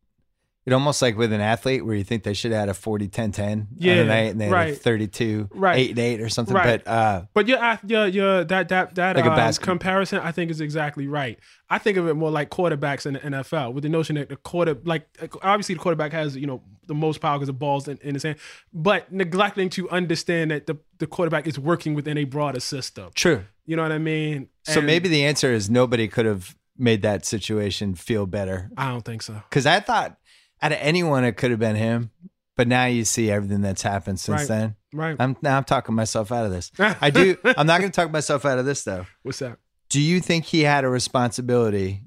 it 0.67 0.73
almost 0.73 1.03
like 1.03 1.17
with 1.19 1.33
an 1.33 1.41
athlete 1.43 1.85
where 1.85 1.95
you 1.95 2.05
think 2.05 2.23
they 2.23 2.33
should 2.33 2.51
have 2.53 2.61
had 2.61 2.69
a 2.71 2.75
40 2.75 3.09
10 3.09 3.33
10 3.33 3.69
Yeah, 3.77 4.03
night 4.05 4.31
and 4.33 4.41
they 4.41 4.47
had 4.47 4.53
right. 4.53 4.77
32 4.77 5.49
Right. 5.53 5.79
8 5.79 5.91
and 5.91 5.99
8 5.99 6.21
or 6.23 6.29
something 6.31 6.55
Right. 6.55 6.83
but 6.85 6.91
uh 6.91 7.23
But 7.35 7.49
yeah, 7.49 7.79
yeah, 7.87 8.07
yeah. 8.07 8.45
That 8.45 8.69
that 8.69 8.95
that 8.95 9.17
Like 9.17 9.27
um, 9.27 9.53
comparison, 9.63 10.21
I 10.21 10.33
think, 10.33 10.51
is 10.51 10.61
exactly 10.61 11.07
right. 11.07 11.39
I 11.69 11.79
think 11.79 11.97
of 11.99 12.07
it 12.09 12.15
more 12.15 12.31
like 12.31 12.51
quarterbacks 12.51 13.05
in 13.07 13.15
the 13.15 13.21
NFL, 13.21 13.73
with 13.75 13.83
the 13.83 13.89
notion 13.89 14.17
that 14.17 14.29
the 14.29 14.37
quarter, 14.37 14.77
like 14.85 15.07
obviously 15.43 15.75
the 15.75 15.81
quarterback 15.81 16.13
has 16.13 16.37
you 16.37 16.47
know 16.47 16.63
the 16.87 16.95
most 16.95 17.21
power 17.21 17.37
because 17.39 17.47
the 17.49 17.53
balls 17.55 17.89
in, 17.89 17.99
in 18.03 18.15
his 18.15 18.23
hand, 18.23 18.37
but 18.73 19.11
neglecting 19.13 19.69
to 19.71 19.89
understand 19.91 20.51
that 20.51 20.67
the 20.67 20.77
the 20.99 21.07
quarterback 21.07 21.47
is 21.47 21.59
working 21.59 21.95
within 21.95 22.17
a 22.19 22.25
broader 22.25 22.61
system. 22.61 23.11
true. 23.15 23.45
You 23.67 23.77
know 23.77 23.83
what 23.83 23.93
I 23.93 23.99
mean? 23.99 24.49
So 24.65 24.79
And 24.79 24.87
maybe 24.87 25.09
the 25.09 25.25
answer 25.25 25.51
is 25.53 25.71
nobody 25.71 26.07
could 26.09 26.27
have 26.27 26.55
made 26.77 27.01
that 27.03 27.25
situation 27.25 27.95
feel 27.95 28.27
better 28.27 28.69
I 28.77 28.89
don't 28.91 29.05
think 29.05 29.23
so. 29.23 29.41
cuz 29.51 29.65
I 29.65 29.79
thought 29.81 30.19
out 30.63 30.73
of 30.73 30.79
anyone 30.81 31.25
it 31.25 31.37
could 31.37 31.51
have 31.51 31.61
been 31.61 31.77
him 31.77 32.11
but 32.57 32.69
now 32.69 32.85
you 32.87 33.05
see 33.05 33.31
everything 33.31 33.61
that's 33.63 33.83
happened 33.83 34.21
since 34.21 34.43
Right. 34.43 34.49
then. 34.49 34.77
Right? 34.93 35.17
I'm 35.19 35.37
now 35.43 35.57
I'm 35.57 35.65
talking 35.65 35.95
myself 35.95 36.31
out 36.31 36.47
of 36.47 36.53
this. 36.53 36.71
I 36.79 37.11
do 37.11 37.37
I'm 37.45 37.67
not 37.67 37.81
going 37.81 37.91
to 37.91 37.97
talk 37.97 38.11
myself 38.13 38.45
out 38.45 38.59
of 38.61 38.65
this 38.65 38.85
though. 38.85 39.07
What's 39.25 39.41
that? 39.41 39.59
Do 39.89 40.01
you 40.01 40.21
think 40.21 40.45
he 40.45 40.61
had 40.63 40.85
a 40.85 40.89
responsibility 40.89 42.03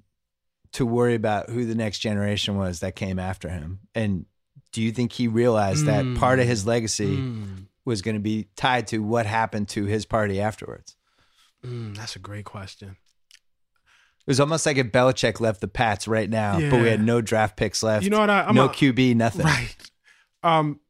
to 0.74 0.86
worry 0.86 1.16
about 1.16 1.50
who 1.50 1.66
the 1.66 1.76
next 1.76 2.00
generation 2.00 2.56
was 2.58 2.80
that 2.80 2.96
came 2.96 3.20
after 3.20 3.50
him? 3.50 3.80
And 3.94 4.26
do 4.72 4.82
you 4.82 4.92
think 4.92 5.12
he 5.12 5.28
realized 5.28 5.86
that 5.86 6.06
Mm. 6.06 6.16
part 6.16 6.40
of 6.40 6.48
his 6.48 6.66
legacy 6.66 7.18
Mm, 7.18 7.66
was 7.86 8.02
going 8.02 8.16
to 8.16 8.22
be 8.22 8.48
tied 8.56 8.88
to 8.88 9.00
what 9.00 9.26
happened 9.26 9.68
to 9.70 9.86
his 9.86 10.06
party 10.06 10.40
afterwards? 10.42 10.96
mm, 11.66 11.96
that's 11.98 12.16
a 12.16 12.20
great 12.20 12.46
question. 12.46 12.96
It 14.28 14.32
was 14.32 14.42
almost 14.42 14.66
like 14.66 14.76
if 14.76 14.88
Belichick 14.88 15.40
left 15.40 15.62
the 15.62 15.70
Pats 15.70 16.06
right 16.06 16.30
now, 16.30 16.60
but 16.60 16.82
we 16.82 16.90
had 16.90 17.02
no 17.02 17.22
draft 17.22 17.56
picks 17.56 17.82
left. 17.82 18.04
You 18.04 18.10
know 18.10 18.20
what? 18.20 18.30
I, 18.30 18.42
I'm 18.42 18.56
no 18.56 18.66
a- 18.66 18.70
QB, 18.70 19.16
nothing. 19.16 19.46
Right. 19.46 19.74
Um, 20.44 20.82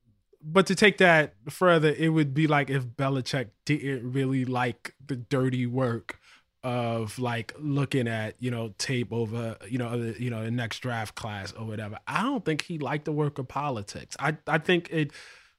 but 0.41 0.65
to 0.67 0.75
take 0.75 0.97
that 0.97 1.35
further, 1.47 1.93
it 1.95 2.09
would 2.09 2.33
be 2.33 2.47
like 2.47 2.71
if 2.71 2.83
Belichick 2.83 3.49
didn't 3.65 4.11
really 4.11 4.43
like 4.43 4.95
the 5.05 5.15
dirty 5.15 5.67
work 5.67 6.19
of 6.63 7.19
like 7.19 7.53
looking 7.59 8.07
at 8.07 8.35
you 8.39 8.49
know 8.49 8.73
tape 8.79 9.13
over 9.13 9.55
you 9.69 9.77
know 9.77 10.01
the, 10.01 10.21
you 10.21 10.29
know 10.29 10.43
the 10.43 10.51
next 10.51 10.79
draft 10.79 11.13
class 11.13 11.53
or 11.53 11.65
whatever. 11.65 11.99
I 12.07 12.23
don't 12.23 12.43
think 12.43 12.63
he 12.63 12.79
liked 12.79 13.05
the 13.05 13.11
work 13.11 13.37
of 13.37 13.47
politics. 13.47 14.17
I 14.19 14.37
I 14.47 14.57
think 14.57 14.89
it 14.91 15.11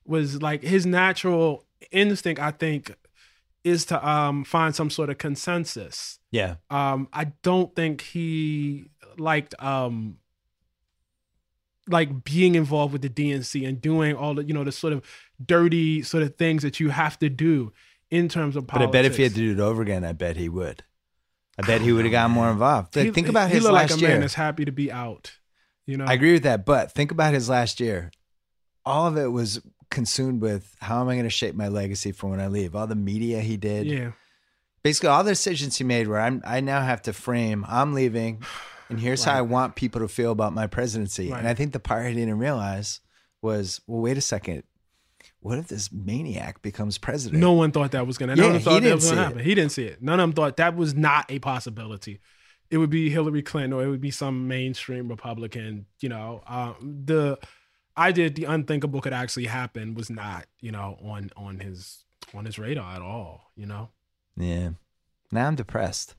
was 0.04 0.42
like 0.42 0.62
his 0.62 0.84
natural 0.84 1.64
instinct. 1.92 2.40
I 2.40 2.50
think 2.50 2.94
is 3.68 3.84
to 3.86 4.08
um 4.08 4.44
find 4.44 4.74
some 4.74 4.90
sort 4.90 5.10
of 5.10 5.18
consensus 5.18 6.18
Yeah. 6.30 6.56
um 6.70 7.08
i 7.12 7.24
don't 7.42 7.74
think 7.76 8.00
he 8.00 8.90
liked 9.18 9.54
um 9.62 10.18
like 11.88 12.22
being 12.24 12.54
involved 12.54 12.92
with 12.92 13.02
the 13.02 13.08
dnc 13.08 13.66
and 13.66 13.80
doing 13.80 14.14
all 14.14 14.34
the 14.34 14.44
you 14.44 14.52
know 14.52 14.64
the 14.64 14.72
sort 14.72 14.92
of 14.92 15.02
dirty 15.44 16.02
sort 16.02 16.22
of 16.22 16.36
things 16.36 16.62
that 16.62 16.78
you 16.80 16.90
have 16.90 17.18
to 17.18 17.28
do 17.28 17.72
in 18.10 18.26
terms 18.28 18.56
of 18.56 18.66
politics. 18.66 18.86
But 18.90 18.98
I 18.98 19.02
bet 19.02 19.04
if 19.10 19.16
he 19.18 19.22
had 19.22 19.34
to 19.34 19.38
do 19.38 19.52
it 19.52 19.60
over 19.60 19.82
again, 19.82 20.02
I 20.02 20.12
bet 20.14 20.38
he 20.38 20.48
would. 20.48 20.82
I 21.62 21.66
bet 21.66 21.82
he 21.82 21.92
would 21.92 22.06
have 22.06 22.12
gotten 22.12 22.32
more 22.32 22.50
involved. 22.50 22.94
He- 22.94 23.10
think 23.10 23.28
about 23.28 23.48
he 23.50 23.56
his 23.56 23.64
looked 23.64 23.74
last 23.74 23.90
like 23.90 23.98
a 23.98 24.00
year. 24.00 24.08
man 24.12 24.20
that's 24.22 24.32
happy 24.32 24.64
to 24.64 24.72
be 24.72 24.90
out 24.90 25.32
you 25.86 25.96
know 25.98 26.06
I 26.06 26.14
agree 26.14 26.32
with 26.32 26.42
that, 26.44 26.64
but 26.66 26.92
think 26.92 27.10
about 27.10 27.34
his 27.34 27.48
last 27.50 27.80
year. 27.80 28.10
All 28.86 29.06
of 29.06 29.16
it 29.18 29.26
was 29.26 29.60
consumed 29.90 30.42
with 30.42 30.74
how 30.80 31.00
am 31.00 31.08
I 31.08 31.14
going 31.14 31.24
to 31.24 31.30
shape 31.30 31.54
my 31.54 31.68
legacy 31.68 32.12
for 32.12 32.28
when 32.30 32.40
I 32.40 32.48
leave? 32.48 32.74
All 32.76 32.86
the 32.86 32.94
media 32.94 33.40
he 33.40 33.56
did. 33.56 33.86
yeah 33.86 34.10
Basically, 34.82 35.08
all 35.08 35.24
the 35.24 35.32
decisions 35.32 35.76
he 35.76 35.84
made 35.84 36.06
where 36.06 36.20
I'm, 36.20 36.40
I 36.46 36.60
now 36.60 36.80
have 36.80 37.02
to 37.02 37.12
frame, 37.12 37.66
I'm 37.68 37.94
leaving, 37.94 38.42
and 38.88 38.98
here's 39.00 39.24
how 39.24 39.34
I 39.34 39.42
want 39.42 39.74
people 39.74 40.00
to 40.00 40.08
feel 40.08 40.30
about 40.30 40.52
my 40.54 40.66
presidency. 40.68 41.30
Right. 41.30 41.38
And 41.40 41.48
I 41.48 41.54
think 41.54 41.72
the 41.72 41.80
part 41.80 42.06
he 42.06 42.14
didn't 42.14 42.38
realize 42.38 43.00
was, 43.42 43.80
well, 43.86 44.00
wait 44.00 44.16
a 44.16 44.20
second. 44.22 44.62
What 45.40 45.58
if 45.58 45.66
this 45.68 45.90
maniac 45.92 46.62
becomes 46.62 46.96
president? 46.96 47.40
no 47.40 47.52
one 47.52 47.70
thought 47.72 47.90
that 47.92 48.06
was 48.06 48.18
gonna 48.18 48.34
Yeah, 48.36 48.52
none 48.52 48.60
he 48.60 48.80
didn't 48.80 49.00
see 49.00 49.12
it. 49.12 49.18
happen 49.18 49.38
he 49.40 49.54
didn't 49.54 49.72
see 49.72 49.84
it 49.84 50.02
none 50.02 50.18
of 50.20 50.24
them 50.24 50.32
thought 50.32 50.56
that 50.56 50.74
was 50.76 50.94
not 50.94 51.26
a 51.30 51.38
possibility 51.38 52.20
it 52.70 52.78
would 52.78 52.90
be 52.90 53.08
hillary 53.08 53.42
clinton 53.42 53.72
or 53.72 53.84
it 53.84 53.88
would 53.88 54.00
be 54.00 54.10
some 54.10 54.48
mainstream 54.48 55.08
republican 55.08 55.86
you 56.00 56.08
know 56.08 56.42
uh, 56.46 56.72
the 56.80 57.38
idea 57.98 58.30
the 58.30 58.44
unthinkable 58.44 59.00
could 59.00 59.12
actually 59.12 59.46
happen 59.46 59.94
was 59.94 60.08
not 60.10 60.46
you 60.60 60.70
know 60.72 60.98
on 61.02 61.30
on 61.36 61.60
his 61.60 62.04
on 62.34 62.44
his 62.44 62.58
radar 62.58 62.94
at 62.96 63.02
all 63.02 63.50
you 63.56 63.66
know 63.66 63.88
Yeah. 64.36 64.70
Now 65.32 65.46
I'm 65.48 65.56
depressed. 65.56 66.14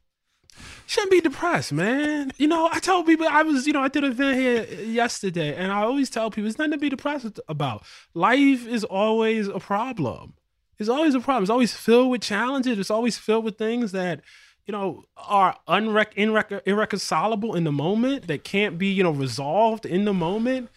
shouldn't 0.86 1.12
be 1.12 1.22
depressed, 1.22 1.72
man. 1.72 2.32
You 2.38 2.48
know, 2.48 2.70
I 2.72 2.80
tell 2.80 3.04
people 3.04 3.28
I 3.28 3.44
was, 3.44 3.66
you 3.66 3.74
know, 3.74 3.82
I 3.82 3.88
did 3.88 4.04
an 4.04 4.12
event 4.12 4.38
here 4.38 4.82
yesterday, 4.86 5.56
and 5.56 5.72
I 5.72 5.82
always 5.84 6.10
tell 6.10 6.30
people 6.30 6.48
it's 6.50 6.58
nothing 6.58 6.72
to 6.72 6.78
be 6.78 6.90
depressed 6.90 7.40
about. 7.48 7.84
Life 8.14 8.68
is 8.68 8.84
always 8.84 9.48
a 9.48 9.60
problem. 9.60 10.34
It's 10.78 10.90
always 10.90 11.16
a 11.16 11.20
problem. 11.20 11.44
It's 11.44 11.50
always 11.50 11.74
filled 11.74 12.10
with 12.12 12.22
challenges. 12.22 12.78
It's 12.80 12.92
always 12.92 13.18
filled 13.18 13.46
with 13.46 13.58
things 13.58 13.92
that, 13.94 14.22
you 14.66 14.72
know, 14.72 15.04
are 15.18 15.56
unrec- 15.68 16.62
irreconcilable 16.66 17.56
in 17.56 17.64
the 17.64 17.72
moment 17.72 18.28
that 18.28 18.44
can't 18.44 18.78
be, 18.78 18.88
you 18.88 19.04
know, 19.04 19.12
resolved 19.12 19.86
in 19.86 20.06
the 20.06 20.14
moment. 20.14 20.70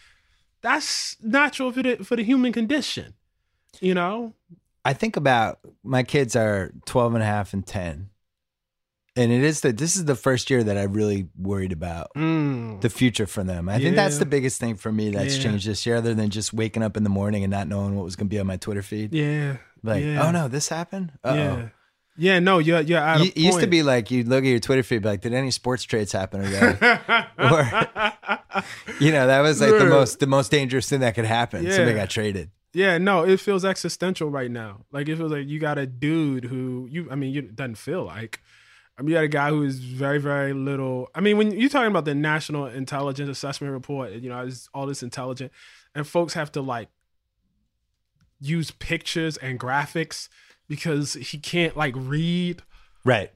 That's 0.62 1.16
natural 1.22 1.72
for 1.72 1.82
the 1.82 1.96
for 1.96 2.16
the 2.16 2.24
human 2.24 2.52
condition. 2.52 3.14
You 3.80 3.94
know, 3.94 4.34
I 4.84 4.92
think 4.94 5.16
about 5.16 5.58
my 5.82 6.02
kids 6.02 6.36
are 6.36 6.72
12 6.86 7.14
and 7.14 7.22
a 7.22 7.26
half 7.26 7.52
and 7.52 7.66
10. 7.66 8.10
And 9.14 9.30
it 9.30 9.42
is 9.44 9.60
that 9.60 9.76
this 9.76 9.94
is 9.96 10.06
the 10.06 10.14
first 10.14 10.48
year 10.48 10.64
that 10.64 10.78
I 10.78 10.84
really 10.84 11.28
worried 11.38 11.72
about 11.72 12.12
Mm. 12.16 12.80
the 12.80 12.88
future 12.88 13.26
for 13.26 13.44
them. 13.44 13.68
I 13.68 13.78
think 13.78 13.94
that's 13.94 14.16
the 14.16 14.24
biggest 14.24 14.58
thing 14.58 14.76
for 14.76 14.90
me 14.90 15.10
that's 15.10 15.36
Yeah. 15.36 15.42
changed 15.42 15.66
this 15.68 15.84
year, 15.84 15.96
other 15.96 16.14
than 16.14 16.30
just 16.30 16.54
waking 16.54 16.82
up 16.82 16.96
in 16.96 17.02
the 17.04 17.10
morning 17.10 17.44
and 17.44 17.50
not 17.50 17.68
knowing 17.68 17.94
what 17.94 18.04
was 18.04 18.16
going 18.16 18.28
to 18.28 18.34
be 18.34 18.40
on 18.40 18.46
my 18.46 18.56
Twitter 18.56 18.80
feed. 18.82 19.12
yeah, 19.12 19.58
Like, 19.82 20.02
yeah. 20.02 20.26
oh 20.26 20.30
no, 20.30 20.48
this 20.48 20.68
happened. 20.70 21.12
Uh 21.22 21.34
yeah, 21.36 21.68
yeah. 22.16 22.38
No, 22.38 22.58
you're 22.58 22.80
you're 22.80 22.98
at 22.98 23.20
a 23.20 23.24
It 23.24 23.36
used 23.36 23.60
to 23.60 23.66
be 23.66 23.82
like 23.82 24.10
you'd 24.10 24.28
look 24.28 24.44
at 24.44 24.48
your 24.48 24.58
Twitter 24.60 24.82
feed, 24.82 25.02
be 25.02 25.08
like, 25.08 25.20
did 25.20 25.34
any 25.34 25.50
sports 25.50 25.82
trades 25.84 26.12
happen 26.12 26.42
today? 26.42 26.76
or 27.38 27.70
you 29.00 29.12
know, 29.12 29.26
that 29.26 29.40
was 29.40 29.60
like 29.60 29.70
the 29.78 29.86
most 29.86 30.20
the 30.20 30.26
most 30.26 30.50
dangerous 30.50 30.88
thing 30.88 31.00
that 31.00 31.14
could 31.14 31.24
happen. 31.24 31.60
Somebody 31.70 31.92
Yeah. 31.92 31.96
got 31.98 32.10
traded. 32.10 32.50
Yeah, 32.74 32.96
no, 32.96 33.24
it 33.24 33.38
feels 33.38 33.64
existential 33.66 34.30
right 34.30 34.50
now. 34.50 34.84
Like 34.92 35.08
it 35.08 35.16
feels 35.16 35.30
like 35.32 35.46
you 35.46 35.58
got 35.58 35.78
a 35.78 35.86
dude 35.86 36.44
who 36.44 36.88
you 36.90 37.08
I 37.10 37.14
mean, 37.14 37.32
you 37.32 37.40
it 37.40 37.56
doesn't 37.56 37.76
feel 37.76 38.04
like 38.04 38.40
I 38.98 39.02
mean, 39.02 39.10
you 39.10 39.14
got 39.16 39.24
a 39.24 39.28
guy 39.28 39.48
who 39.48 39.62
is 39.62 39.78
very, 39.78 40.18
very 40.18 40.52
little. 40.52 41.08
I 41.14 41.20
mean, 41.20 41.38
when 41.38 41.52
you're 41.52 41.70
talking 41.70 41.90
about 41.90 42.04
the 42.04 42.14
National 42.14 42.66
Intelligence 42.66 43.30
Assessment 43.30 43.72
Report, 43.72 44.12
you 44.12 44.28
know, 44.28 44.44
it's 44.44 44.68
all 44.74 44.86
this 44.86 45.02
intelligent, 45.02 45.50
and 45.94 46.06
folks 46.06 46.34
have 46.34 46.52
to 46.52 46.60
like 46.60 46.88
use 48.40 48.70
pictures 48.70 49.36
and 49.38 49.58
graphics 49.58 50.28
because 50.68 51.14
he 51.14 51.38
can't 51.38 51.76
like 51.76 51.94
read. 51.96 52.62
Right. 53.04 53.30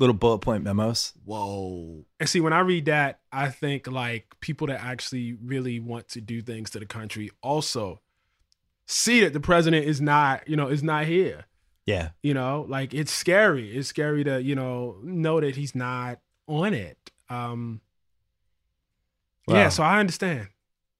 Little 0.00 0.14
bullet 0.14 0.38
point 0.38 0.64
memos. 0.64 1.12
Whoa. 1.24 2.04
And 2.18 2.28
see, 2.28 2.40
when 2.40 2.52
I 2.52 2.60
read 2.60 2.86
that, 2.86 3.20
I 3.30 3.48
think 3.50 3.86
like 3.86 4.34
people 4.40 4.66
that 4.66 4.80
actually 4.82 5.34
really 5.34 5.78
want 5.78 6.08
to 6.10 6.20
do 6.20 6.42
things 6.42 6.70
to 6.70 6.80
the 6.80 6.86
country 6.86 7.30
also 7.42 8.00
see 8.86 9.20
that 9.20 9.32
the 9.32 9.40
president 9.40 9.86
is 9.86 10.00
not, 10.00 10.48
you 10.48 10.56
know, 10.56 10.66
is 10.66 10.82
not 10.82 11.06
here. 11.06 11.44
Yeah. 11.86 12.10
You 12.22 12.34
know, 12.34 12.66
like 12.68 12.92
it's 12.92 13.12
scary. 13.12 13.76
It's 13.76 13.88
scary 13.88 14.24
to, 14.24 14.42
you 14.42 14.56
know, 14.56 14.96
know 15.02 15.40
that 15.40 15.54
he's 15.54 15.74
not 15.74 16.18
on 16.48 16.74
it. 16.74 16.98
Um 17.30 17.80
Yeah, 19.46 19.68
so 19.68 19.82
I 19.82 20.00
understand. 20.00 20.48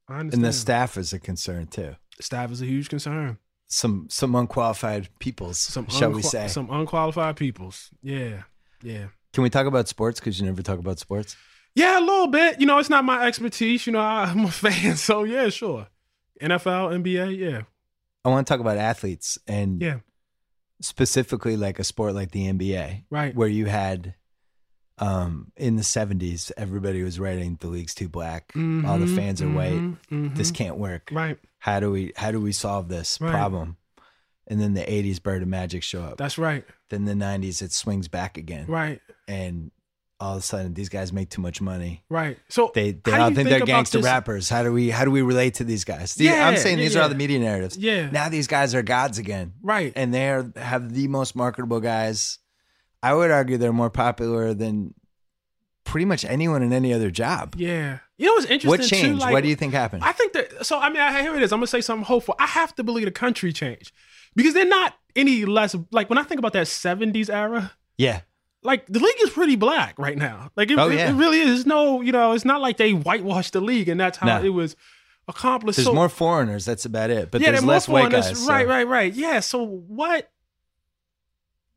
I 0.08 0.20
understand. 0.20 0.44
And 0.44 0.44
the 0.44 0.52
staff 0.52 0.96
is 0.96 1.12
a 1.12 1.18
concern 1.18 1.66
too. 1.66 1.96
staff 2.20 2.52
is 2.52 2.62
a 2.62 2.66
huge 2.66 2.88
concern. 2.90 3.38
Some 3.66 4.06
some 4.10 4.34
unqualified 4.34 5.08
peoples, 5.18 5.58
Some 5.58 5.88
shall 5.88 6.12
we 6.12 6.22
say? 6.22 6.48
some 6.48 6.70
unqualified 6.70 7.36
peoples. 7.36 7.90
Yeah. 8.02 8.42
Yeah. 8.82 9.06
Can 9.32 9.42
we 9.42 9.50
talk 9.50 9.66
about 9.66 9.88
sports? 9.88 10.20
Because 10.20 10.38
you 10.38 10.46
never 10.46 10.62
talk 10.62 10.78
about 10.78 10.98
sports. 10.98 11.36
Yeah, 11.74 11.98
a 11.98 12.02
little 12.04 12.28
bit. 12.28 12.60
You 12.60 12.66
know, 12.66 12.78
it's 12.78 12.90
not 12.90 13.04
my 13.04 13.26
expertise. 13.26 13.86
You 13.86 13.94
know, 13.94 14.00
I'm 14.00 14.44
a 14.44 14.50
fan, 14.64 14.96
so 14.96 15.24
yeah, 15.24 15.48
sure. 15.48 15.88
NFL, 16.40 16.90
NBA, 17.02 17.36
yeah, 17.38 17.62
I 18.24 18.28
want 18.28 18.46
to 18.46 18.52
talk 18.52 18.60
about 18.60 18.76
athletes 18.76 19.38
and 19.48 19.80
yeah, 19.80 19.98
specifically 20.80 21.56
like 21.56 21.78
a 21.78 21.84
sport 21.84 22.14
like 22.14 22.30
the 22.32 22.46
NBA, 22.52 23.04
right. 23.10 23.34
where 23.34 23.48
you 23.48 23.66
had 23.66 24.14
um, 24.98 25.52
in 25.56 25.76
the 25.76 25.82
70s, 25.82 26.52
everybody 26.56 27.02
was 27.02 27.18
writing 27.18 27.56
the 27.60 27.68
league's 27.68 27.94
too 27.94 28.08
black. 28.08 28.52
All 28.54 28.60
the 28.98 29.06
Mhm, 29.06 29.16
fans 29.16 29.42
are 29.42 29.50
white. 29.50 29.80
mhm, 29.80 29.96
mhm. 30.10 30.36
This 30.36 30.50
can't 30.50 30.76
work. 30.76 31.08
Right. 31.12 31.38
How 31.64 31.80
do 31.80 31.90
we 31.90 32.12
how 32.14 32.30
do 32.30 32.40
we 32.42 32.52
solve 32.52 32.88
this 32.88 33.18
Right. 33.22 33.30
problem? 33.30 33.78
And 34.46 34.60
then 34.60 34.74
the 34.74 34.82
80s, 34.82 35.22
Bird 35.22 35.40
of 35.40 35.48
Magic 35.48 35.82
show 35.82 36.02
up. 36.02 36.18
That's 36.18 36.36
right. 36.36 36.62
then 36.90 37.06
the 37.06 37.14
90s, 37.14 37.62
it 37.62 37.72
swings 37.72 38.08
back 38.08 38.36
again. 38.36 38.66
Right. 38.68 39.00
And 39.26 39.70
all 40.20 40.34
of 40.34 40.40
a 40.40 40.42
sudden, 40.42 40.74
these 40.74 40.90
guys 40.90 41.10
make 41.14 41.30
too 41.30 41.40
much 41.40 41.62
money. 41.62 42.04
Right. 42.10 42.36
So 42.50 42.70
They 42.74 42.92
they 42.92 43.12
all 43.14 43.30
you 43.30 43.34
think, 43.36 43.48
they're 43.48 43.60
gangster 43.60 43.98
this- 43.98 44.04
rappers. 44.04 44.50
How 44.50 44.62
do 44.62 44.72
we 44.72 44.90
how 44.90 45.06
do 45.06 45.10
we 45.10 45.22
relate 45.22 45.54
to 45.54 45.64
these 45.64 45.84
guys? 45.84 46.14
Yeah, 46.20 46.46
I'm 46.46 46.58
saying 46.58 46.76
yeah, 46.78 46.84
these 46.84 46.96
are 46.96 47.02
all 47.02 47.08
the 47.08 47.14
media 47.14 47.38
narratives. 47.38 47.78
Yeah. 47.78 48.10
Now 48.10 48.28
these 48.28 48.46
guys 48.46 48.74
are 48.74 48.82
gods 48.82 49.16
again, 49.16 49.54
right. 49.62 49.90
and 49.96 50.12
they 50.12 50.28
are 50.28 50.52
have 50.56 50.92
the 50.92 51.08
most 51.08 51.34
marketable 51.34 51.80
guys. 51.80 52.38
I 53.02 53.14
would 53.14 53.30
argue 53.30 53.56
they're 53.56 53.72
more 53.72 53.90
popular 53.90 54.52
than 54.52 54.92
pretty 55.84 56.04
much 56.04 56.24
anyone 56.26 56.62
in 56.62 56.72
any 56.74 56.92
other 56.92 57.10
job. 57.10 57.54
yeah. 57.56 58.00
You 58.18 58.26
know 58.26 58.32
what's 58.34 58.46
interesting? 58.46 58.68
What 58.68 59.18
too? 59.18 59.24
Like, 59.24 59.32
what 59.32 59.42
do 59.42 59.48
you 59.48 59.56
think 59.56 59.72
happened? 59.74 60.04
I 60.04 60.12
think 60.12 60.32
that. 60.34 60.64
So 60.66 60.78
I 60.78 60.88
mean, 60.88 61.00
I, 61.00 61.20
here 61.22 61.34
it 61.36 61.42
is. 61.42 61.52
I'm 61.52 61.58
gonna 61.58 61.66
say 61.66 61.80
something 61.80 62.04
hopeful. 62.04 62.34
I 62.38 62.46
have 62.46 62.74
to 62.76 62.84
believe 62.84 63.06
the 63.06 63.10
country 63.10 63.52
changed 63.52 63.92
because 64.36 64.54
they're 64.54 64.64
not 64.64 64.94
any 65.16 65.44
less. 65.44 65.74
Like 65.90 66.08
when 66.10 66.18
I 66.18 66.22
think 66.22 66.38
about 66.38 66.52
that 66.52 66.66
'70s 66.66 67.28
era, 67.28 67.72
yeah, 67.98 68.20
like 68.62 68.86
the 68.86 69.00
league 69.00 69.16
is 69.20 69.30
pretty 69.30 69.56
black 69.56 69.98
right 69.98 70.16
now. 70.16 70.50
Like 70.56 70.70
it, 70.70 70.78
Oh, 70.78 70.88
yeah. 70.88 71.10
it 71.10 71.14
really 71.14 71.40
is. 71.40 71.66
No, 71.66 72.00
you 72.02 72.12
know, 72.12 72.32
it's 72.32 72.44
not 72.44 72.60
like 72.60 72.76
they 72.76 72.92
whitewashed 72.92 73.52
the 73.52 73.60
league 73.60 73.88
and 73.88 73.98
that's 74.00 74.18
how 74.18 74.38
No. 74.38 74.44
it 74.44 74.50
was 74.50 74.76
accomplished. 75.26 75.78
there's 75.78 75.86
so, 75.86 75.94
more 75.94 76.08
foreigners. 76.08 76.64
That's 76.64 76.84
about 76.84 77.10
it. 77.10 77.30
But 77.30 77.40
yeah, 77.40 77.50
there's 77.50 77.64
less 77.64 77.88
white 77.88 78.12
guys. 78.12 78.38
so- 78.44 78.48
Right, 78.48 78.68
right, 78.68 78.86
right. 78.86 79.12
Yeah. 79.12 79.40
So 79.40 79.64
what 79.64 80.30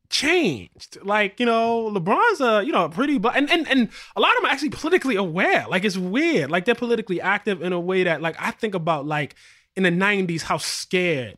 changed? 0.10 0.98
Like, 1.04 1.40
you 1.40 1.46
know, 1.46 1.90
LeBron's 1.92 2.42
a, 2.42 2.64
you 2.64 2.72
know, 2.72 2.86
a 2.86 2.90
pretty 2.90 3.18
black 3.18 3.38
and, 3.38 3.50
and 3.50 3.68
and 3.68 3.90
a 4.16 4.22
lot 4.22 4.32
of 4.32 4.38
them 4.38 4.46
are 4.46 4.54
actually 4.54 4.70
politically 4.70 5.16
aware. 5.16 5.66
Like 5.70 5.84
it's 5.84 5.98
weird. 5.98 6.52
Like 6.52 6.66
they're 6.66 6.76
politically 6.76 7.22
active 7.22 7.62
in 7.62 7.74
a 7.74 7.80
way 7.80 8.04
that 8.04 8.22
like 8.22 8.36
I 8.40 8.52
think 8.52 8.76
about 8.76 9.06
like 9.06 9.36
in 9.76 9.84
the 9.84 9.92
90s 9.92 10.44
how 10.44 10.58
scared 10.58 11.38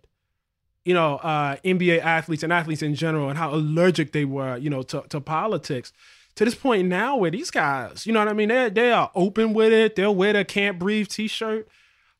you 0.86 0.96
know, 0.96 1.18
uh, 1.18 1.58
NBA 1.58 2.00
athletes 2.00 2.42
and 2.42 2.52
athletes 2.52 2.82
in 2.82 2.96
general, 2.96 3.30
and 3.30 3.38
how 3.38 3.54
allergic 3.54 4.12
they 4.12 4.26
were, 4.26 4.58
you 4.58 4.72
know, 4.72 4.82
to, 4.82 5.04
to 5.10 5.22
politics. 5.22 5.94
To 6.36 6.46
this 6.46 6.56
point 6.56 6.88
now, 6.88 7.18
where 7.18 7.30
these 7.30 7.52
guys, 7.52 8.08
you 8.08 8.14
know 8.14 8.20
what 8.20 8.28
I 8.28 8.34
mean, 8.34 8.50
they 8.50 8.70
they 8.70 8.92
are 8.92 9.12
open 9.14 9.54
with 9.54 9.72
it. 9.72 9.96
They'll 9.96 10.16
wear 10.16 10.34
the 10.34 10.46
"Can't 10.46 10.80
Breathe" 10.80 11.08
T-shirt. 11.08 11.68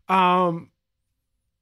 Um, 0.08 0.70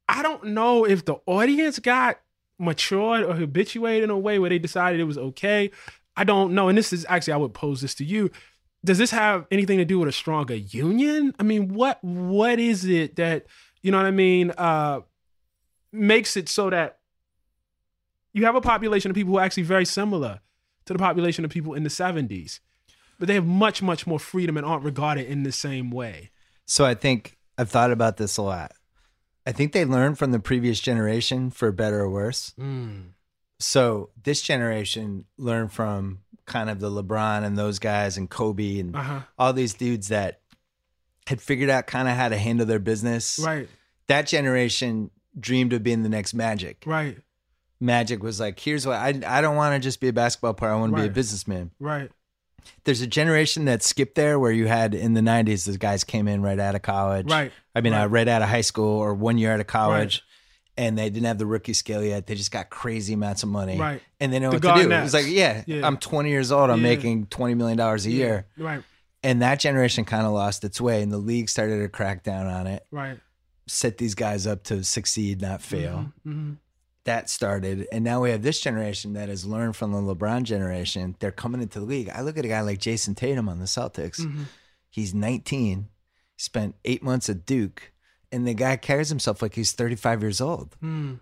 I 0.10 0.22
don't 0.22 0.44
know 0.46 0.86
if 0.86 1.06
the 1.06 1.16
audience 1.26 1.80
got 1.80 2.20
matured 2.60 3.24
or 3.24 3.36
habituated 3.36 4.04
in 4.04 4.10
a 4.10 4.18
way 4.18 4.40
where 4.40 4.50
they 4.50 4.60
decided 4.60 5.00
it 5.00 5.06
was 5.06 5.18
okay. 5.18 5.72
I 6.16 6.24
don't 6.24 6.54
know. 6.54 6.70
And 6.70 6.78
this 6.78 6.92
is 6.92 7.06
actually, 7.10 7.34
I 7.34 7.38
would 7.38 7.54
pose 7.54 7.82
this 7.82 7.94
to 7.96 8.06
you. 8.06 8.32
Does 8.84 8.98
this 8.98 9.12
have 9.12 9.46
anything 9.52 9.78
to 9.78 9.86
do 9.86 10.00
with 10.00 10.10
a 10.10 10.14
stronger 10.14 10.56
union? 10.56 11.34
I 11.40 11.44
mean, 11.44 11.74
what 11.74 12.04
what 12.04 12.60
is 12.60 12.86
it 12.86 13.16
that 13.18 13.46
you 13.82 13.92
know 13.92 13.98
what 13.98 14.06
I 14.06 14.12
mean? 14.12 14.52
Uh, 14.52 15.02
makes 15.92 16.38
it 16.38 16.48
so 16.50 16.70
that 16.70 17.00
you 18.34 18.46
have 18.46 18.56
a 18.56 18.62
population 18.62 19.10
of 19.12 19.16
people 19.16 19.34
who 19.34 19.40
are 19.40 19.44
actually 19.44 19.64
very 19.64 19.86
similar 19.86 20.42
to 20.86 20.94
the 20.94 21.00
population 21.00 21.44
of 21.44 21.52
people 21.52 21.74
in 21.74 21.84
the 21.84 21.90
70s, 21.90 22.60
but 23.20 23.28
they 23.28 23.34
have 23.34 23.46
much, 23.46 23.82
much 23.82 24.06
more 24.06 24.20
freedom 24.20 24.58
and 24.58 24.66
aren't 24.66 24.84
regarded 24.84 25.28
in 25.28 25.44
the 25.44 25.52
same 25.52 25.90
way. 25.90 26.32
So 26.66 26.86
I 26.86 26.94
think 26.94 27.38
I've 27.58 27.70
thought 27.70 27.92
about 27.92 28.18
this 28.18 28.38
a 28.38 28.42
lot. 28.42 28.74
I 29.48 29.54
think 29.54 29.72
they 29.72 29.86
learned 29.86 30.20
from 30.20 30.32
the 30.32 30.40
previous 30.40 30.80
generation 30.82 31.50
for 31.52 31.72
better 31.72 32.02
or 32.02 32.10
worse. 32.10 32.54
So 33.60 34.10
this 34.22 34.42
generation 34.42 35.26
learned 35.38 35.72
from 35.72 36.20
kind 36.46 36.70
of 36.70 36.80
the 36.80 36.90
LeBron 36.92 37.44
and 37.44 37.58
those 37.58 37.80
guys 37.80 38.18
and 38.18 38.30
Kobe 38.30 38.80
and 38.80 38.96
Uh 38.96 39.02
huh. 39.02 39.20
all 39.40 39.54
these 39.54 39.74
dudes 39.74 40.10
that 40.10 40.42
had 41.28 41.42
figured 41.42 41.70
out 41.70 41.88
kind 41.88 42.08
of 42.08 42.16
how 42.16 42.30
to 42.30 42.38
handle 42.38 42.66
their 42.66 42.80
business. 42.80 43.40
Right, 43.40 43.68
That 44.08 44.28
generation 44.28 45.12
dreamed 45.40 45.74
of 45.74 45.84
being 45.84 46.04
the 46.04 46.10
next 46.10 46.34
Magic. 46.34 46.84
right, 46.86 47.18
Magic 47.80 48.24
was 48.24 48.40
like, 48.40 48.60
here's 48.60 48.86
what 48.88 48.96
I 48.98 49.10
I 49.26 49.42
don't 49.42 49.56
want 49.56 49.76
to 49.76 49.80
just 49.86 50.00
be 50.00 50.08
a 50.08 50.14
basketball 50.14 50.54
player. 50.54 50.72
I 50.72 50.76
want 50.76 50.92
to 50.96 51.02
be 51.02 51.08
a 51.08 51.12
businessman. 51.12 51.72
right. 51.80 52.12
There's 52.84 53.02
a 53.02 53.08
generation 53.08 53.66
that 53.66 53.84
skipped 53.84 54.16
there 54.16 54.40
where 54.40 54.52
you 54.52 54.68
had 54.68 54.94
in 54.96 55.14
the 55.14 55.22
90s, 55.22 55.66
those 55.66 55.78
guys 55.78 56.04
came 56.04 56.28
in 56.28 56.42
right 56.42 56.60
out 56.60 56.76
of 56.76 56.82
college. 56.82 57.30
Right. 57.30 57.52
I 57.76 57.82
mean, 57.82 57.94
Right. 57.94 58.04
uh, 58.04 58.08
right 58.08 58.28
out 58.28 58.42
of 58.42 58.50
high 58.50 58.62
school 58.62 58.98
or 59.00 59.14
one 59.14 59.38
year 59.38 59.54
out 59.54 59.60
of 59.60 59.68
college. 59.68 60.24
And 60.80 60.96
they 60.96 61.10
didn't 61.10 61.26
have 61.26 61.40
the 61.40 61.46
rookie 61.48 61.74
scale 61.74 62.04
yet. 62.04 62.28
They 62.28 62.36
just 62.36 62.52
got 62.52 62.70
crazy 62.70 63.14
amounts 63.14 63.42
of 63.42 63.50
money. 63.50 63.80
Right. 63.80 64.00
And 64.20 64.32
they 64.32 64.38
know 64.40 64.52
The 64.52 64.58
what 64.68 64.76
to 64.76 64.84
do. 64.84 64.90
It 64.90 64.94
Garnetts. 64.94 65.04
was 65.04 65.14
like, 65.16 65.26
yeah, 65.28 65.64
Yeah. 65.66 65.88
I'm 65.88 65.98
20 65.98 66.30
years 66.30 66.52
old. 66.52 66.70
I'm 66.70 66.78
Yeah. 66.84 66.90
making 66.90 67.26
$20 67.28 67.56
million 67.58 67.80
a 67.80 67.96
year. 68.10 68.46
Right, 68.60 68.84
And 69.24 69.42
that 69.42 69.60
generation 69.60 70.06
kind 70.06 70.28
of 70.28 70.34
lost 70.34 70.64
its 70.64 70.80
way. 70.80 71.02
And 71.02 71.12
the 71.12 71.18
league 71.18 71.50
started 71.50 71.80
to 71.82 71.90
crack 71.90 72.24
down 72.24 72.46
on 72.46 72.68
it, 72.68 72.86
right. 72.92 73.18
set 73.68 73.98
these 73.98 74.14
guys 74.14 74.46
up 74.46 74.64
to 74.66 74.84
succeed, 74.84 75.42
not 75.42 75.64
fail. 75.64 76.12
hmm 76.24 76.54
That 77.08 77.30
started. 77.30 77.88
And 77.92 78.04
now 78.04 78.22
we 78.22 78.30
have 78.32 78.44
this 78.44 78.60
generation 78.60 79.14
that 79.14 79.30
has 79.30 79.46
learned 79.46 79.76
from 79.76 79.92
the 79.92 79.98
LeBron 80.00 80.44
generation. 80.44 81.16
They're 81.20 81.32
coming 81.32 81.62
into 81.62 81.80
the 81.80 81.86
league. 81.86 82.10
I 82.10 82.22
look 82.22 82.38
at 82.38 82.46
a 82.46 82.50
guy 82.50 82.62
like 82.62 82.80
Jayson 82.80 83.16
Tatum 83.16 83.50
on 83.50 83.60
the 83.60 83.66
Celtics. 83.66 84.22
hmm 84.22 84.44
He's 84.90 85.14
19, 85.14 85.90
spent 86.38 86.76
eight 86.86 87.04
months 87.04 87.30
at 87.30 87.46
Duke, 87.46 87.92
and 88.32 88.48
the 88.48 88.54
guy 88.54 88.78
carries 88.78 89.10
himself 89.10 89.42
like 89.42 89.54
he's 89.56 89.72
35 89.74 90.22
years 90.22 90.42
old. 90.42 90.76
Mm. 90.84 91.20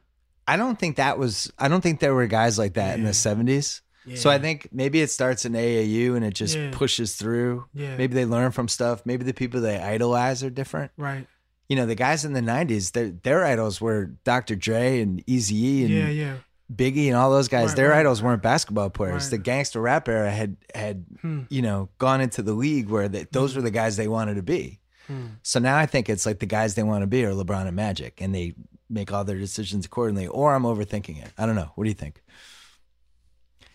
I 0.48 0.56
don't 0.58 0.78
think 0.80 0.96
that 0.98 1.18
was, 1.18 1.52
I 1.60 1.68
don't 1.68 1.82
think 1.82 2.00
there 2.00 2.14
were 2.14 2.28
guys 2.28 2.58
like 2.58 2.76
that 2.76 2.98
in 2.98 3.04
the 3.04 3.12
70s. 3.12 3.82
So 4.16 4.30
I 4.30 4.38
think 4.38 4.70
maybe 4.72 5.02
it 5.02 5.10
starts 5.10 5.46
in 5.46 5.54
AAU 5.54 6.16
and 6.16 6.24
it 6.24 6.36
just 6.36 6.56
Yeah. 6.56 6.70
pushes 6.72 7.16
through. 7.16 7.66
Yeah. 7.74 7.98
Maybe 7.98 8.14
they 8.14 8.26
learn 8.26 8.52
from 8.52 8.68
stuff. 8.68 9.02
Maybe 9.04 9.24
the 9.24 9.34
people 9.34 9.62
they 9.62 9.78
idolize 9.80 10.44
are 10.44 10.52
different. 10.52 10.92
Right. 10.96 11.28
You 11.70 11.76
know, 11.76 11.86
the 11.86 11.96
guys 11.96 12.26
in 12.26 12.34
the 12.34 12.42
90s, 12.42 12.92
their, 12.92 13.10
their 13.10 13.46
idols 13.46 13.82
were 13.82 14.06
Dr. 14.24 14.56
Dre 14.56 15.00
and 15.02 15.26
Eazy-E 15.26 15.84
and 15.86 15.94
Yeah, 15.94 16.10
yeah. 16.10 16.36
Biggie 16.74 17.08
and 17.08 17.16
all 17.16 17.30
those 17.32 17.48
guys. 17.48 17.70
Right, 17.70 17.76
their 17.78 17.90
right. 17.90 18.00
idols 18.00 18.22
weren't 18.24 18.42
basketball 18.42 18.90
players. 18.90 19.26
Right. 19.26 19.32
The 19.32 19.38
gangster 19.40 19.82
rap 19.82 20.08
era 20.08 20.32
had 20.32 20.58
had 20.74 21.06
Hmm. 21.22 21.42
you 21.50 21.62
know 21.62 21.90
gone 22.00 22.22
into 22.22 22.42
the 22.42 22.54
league 22.54 22.90
where 22.90 23.08
those 23.08 23.56
were 23.56 23.62
the 23.62 23.70
guys 23.72 23.98
they 23.98 24.08
wanted 24.08 24.36
to 24.36 24.42
be. 24.44 24.80
Hmm. 25.08 25.26
So 25.44 25.60
now 25.60 25.78
I 25.78 25.86
think 25.86 26.10
it's 26.10 26.26
like 26.26 26.40
the 26.40 26.48
guys 26.48 26.74
they 26.74 26.82
want 26.84 27.04
to 27.04 27.08
be 27.08 27.24
are 27.24 27.34
LeBron 27.34 27.68
and 27.68 27.76
Magic, 27.76 28.20
and 28.20 28.34
they 28.34 28.56
make 28.90 29.12
all 29.14 29.24
their 29.24 29.38
decisions 29.38 29.86
accordingly. 29.86 30.26
Or 30.28 30.56
I'm 30.56 30.64
overthinking 30.64 31.24
it. 31.24 31.32
I 31.38 31.46
don't 31.46 31.56
know. 31.56 31.72
What 31.76 31.84
do 31.84 31.90
you 31.90 31.96
think? 31.96 32.22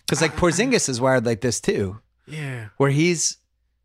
Because 0.07 0.21
like 0.21 0.35
Porzingis 0.37 0.89
is 0.89 1.01
wired 1.01 1.25
like 1.27 1.41
this 1.41 1.61
too, 1.61 2.01
Yeah. 2.27 2.69
where 2.77 2.91
he's 2.91 3.37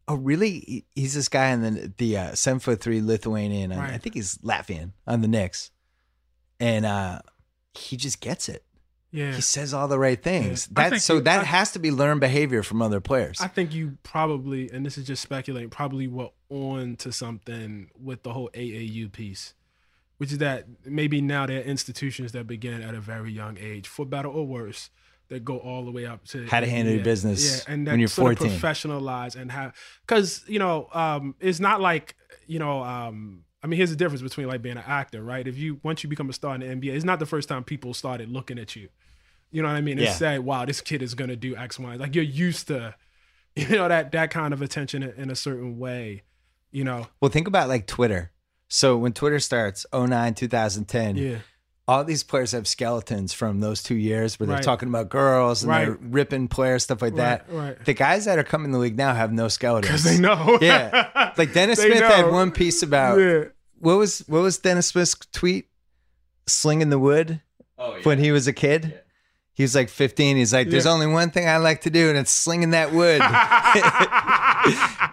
a 0.07 0.15
really 0.15 0.85
he's 0.95 1.13
this 1.15 1.29
guy 1.29 1.49
in 1.49 1.61
the 1.61 1.93
the 1.97 2.17
uh, 2.17 2.35
seven 2.35 2.59
foot 2.59 2.79
three 2.81 3.01
Lithuanian, 3.01 3.71
and 3.71 3.81
I 3.81 3.97
think 3.97 4.15
he's 4.15 4.37
Latvian 4.39 4.91
on 5.07 5.21
the 5.21 5.27
Knicks, 5.27 5.71
and 6.59 6.85
uh, 6.85 7.19
he 7.73 7.97
just 7.97 8.19
gets 8.21 8.47
it. 8.49 8.63
Yeah. 9.11 9.31
He 9.33 9.41
says 9.41 9.73
all 9.73 9.87
the 9.87 9.97
right 9.99 10.21
things. 10.21 10.67
I 10.75 10.89
That 10.89 11.01
so 11.01 11.15
you- 11.15 11.21
that 11.21 11.39
I- 11.41 11.43
has 11.45 11.71
to 11.71 11.79
be 11.79 11.89
learned 11.89 12.19
behavior 12.19 12.63
from 12.63 12.81
other 12.81 12.99
players. 12.99 13.39
I 13.39 13.47
think 13.47 13.73
you 13.73 13.97
probably, 14.03 14.69
and 14.69 14.85
this 14.85 14.97
is 14.97 15.07
just 15.07 15.21
speculating, 15.23 15.69
probably 15.69 16.07
were 16.07 16.29
on 16.49 16.97
to 16.97 17.11
something 17.13 17.89
with 17.97 18.23
the 18.23 18.33
whole 18.33 18.49
AAU 18.53 19.07
piece, 19.11 19.53
which 20.17 20.33
is 20.33 20.39
that 20.39 20.65
maybe 20.85 21.21
now 21.21 21.45
there 21.45 21.59
are 21.59 21.63
institutions 21.63 22.33
that 22.33 22.45
begin 22.45 22.81
at 22.81 22.93
a 22.93 22.99
very 22.99 23.31
young 23.31 23.57
age, 23.57 23.87
for 23.87 24.05
better 24.05 24.27
or 24.27 24.45
worse, 24.45 24.89
that 25.29 25.43
go 25.43 25.57
all 25.57 25.85
the 25.85 25.91
way 25.91 26.05
up 26.05 26.23
to 26.25 26.45
How 26.47 26.59
to 26.59 26.67
handle 26.67 26.93
your 26.93 27.03
business 27.03 27.65
yeah, 27.67 27.73
and 27.73 27.87
when 27.87 27.99
you're 27.99 28.07
sort 28.07 28.37
14. 28.37 28.55
of 28.55 28.61
professionalize 28.61 29.35
and 29.35 29.51
have, 29.51 29.75
because 30.05 30.43
you 30.47 30.59
know, 30.59 30.87
um, 30.93 31.35
it's 31.39 31.59
not 31.59 31.81
like 31.81 32.15
you 32.47 32.59
know, 32.59 32.83
um, 32.83 33.43
I 33.63 33.67
mean, 33.67 33.77
here's 33.77 33.89
the 33.89 33.95
difference 33.95 34.21
between 34.21 34.47
like 34.47 34.61
being 34.61 34.77
an 34.77 34.83
actor, 34.85 35.23
right? 35.23 35.47
If 35.47 35.57
you 35.57 35.79
once 35.83 36.03
you 36.03 36.09
become 36.09 36.29
a 36.29 36.33
star 36.33 36.53
in 36.55 36.61
the 36.61 36.67
NBA, 36.67 36.95
it's 36.95 37.05
not 37.05 37.19
the 37.19 37.25
first 37.25 37.49
time 37.49 37.63
people 37.63 37.93
started 37.93 38.29
looking 38.29 38.59
at 38.59 38.75
you. 38.75 38.89
You 39.51 39.61
know 39.61 39.67
what 39.69 39.75
I 39.75 39.81
mean? 39.81 39.97
And 39.97 40.05
Yeah. 40.05 40.13
say, 40.13 40.37
"Wow, 40.39 40.65
this 40.65 40.81
kid 40.81 41.01
is 41.01 41.15
gonna 41.15 41.35
do 41.35 41.55
X, 41.55 41.79
Y." 41.79 41.95
Like 41.95 42.13
you're 42.13 42.23
used 42.23 42.67
to, 42.67 42.95
you 43.55 43.69
know, 43.69 43.87
that 43.87 44.11
that 44.11 44.29
kind 44.31 44.53
of 44.53 44.61
attention 44.61 45.01
in, 45.01 45.11
in 45.11 45.29
a 45.31 45.35
certain 45.35 45.79
way. 45.79 46.23
You 46.71 46.83
know? 46.83 47.07
well, 47.21 47.31
think 47.31 47.47
about 47.47 47.69
like 47.69 47.87
Twitter. 47.87 48.31
So 48.67 48.97
when 48.97 49.13
Twitter 49.13 49.39
starts, 49.39 49.85
09, 49.93 50.33
2010, 50.33 51.15
Yeah. 51.15 51.37
All 51.87 52.03
these 52.03 52.23
players 52.23 52.51
have 52.53 52.67
skeletons 52.67 53.31
from 53.33 53.59
those 53.59 53.83
two 53.83 53.95
years 53.95 54.39
where 54.39 54.47
they're 54.47 54.55
Right. 54.55 54.63
talking 54.63 54.89
about 54.89 55.09
girls 55.09 55.63
and 55.63 55.71
they're 55.71 55.97
ripping 56.01 56.47
players, 56.47 56.83
stuff 56.83 57.01
like 57.01 57.15
that. 57.15 57.45
Right. 57.47 57.63
Right. 57.69 57.85
The 57.85 57.93
guys 57.93 58.25
that 58.25 58.39
are 58.39 58.43
coming 58.43 58.71
to 58.71 58.77
the 58.77 58.81
league 58.81 58.97
now 58.97 59.13
have 59.13 59.31
no 59.31 59.47
skeletons. 59.47 59.87
Because 60.03 60.03
they 60.03 60.17
know. 60.19 60.57
Yeah. 60.61 61.31
Like 61.37 61.53
Dennis 61.53 61.77
They 61.79 61.89
Smith 61.89 62.01
had 62.03 62.31
one 62.31 62.51
piece 62.51 62.81
about 62.81 63.19
Yeah. 63.19 63.43
what 63.79 63.97
was 63.97 64.19
what 64.27 64.41
was 64.41 64.57
Dennis 64.57 64.87
Smith's 64.87 65.15
tweet? 65.31 65.67
Slinging 66.47 66.89
the 66.89 66.99
wood 66.99 67.41
Oh, 67.77 67.95
yeah. 67.97 68.01
when 68.03 68.19
he 68.19 68.31
was 68.31 68.47
a 68.47 68.53
kid. 68.53 69.01
He 69.53 69.63
was 69.63 69.73
like 69.75 69.89
15. 69.89 70.35
He's 70.37 70.51
like, 70.53 70.69
"There's 70.69 70.85
Yeah. 70.85 70.91
only 70.91 71.07
one 71.07 71.29
thing 71.31 71.47
I 71.47 71.57
like 71.57 71.81
to 71.81 71.89
do, 71.89 72.09
and 72.09 72.17
it's 72.17 72.31
slinging 72.31 72.71
that 72.71 72.91
wood." 72.93 73.21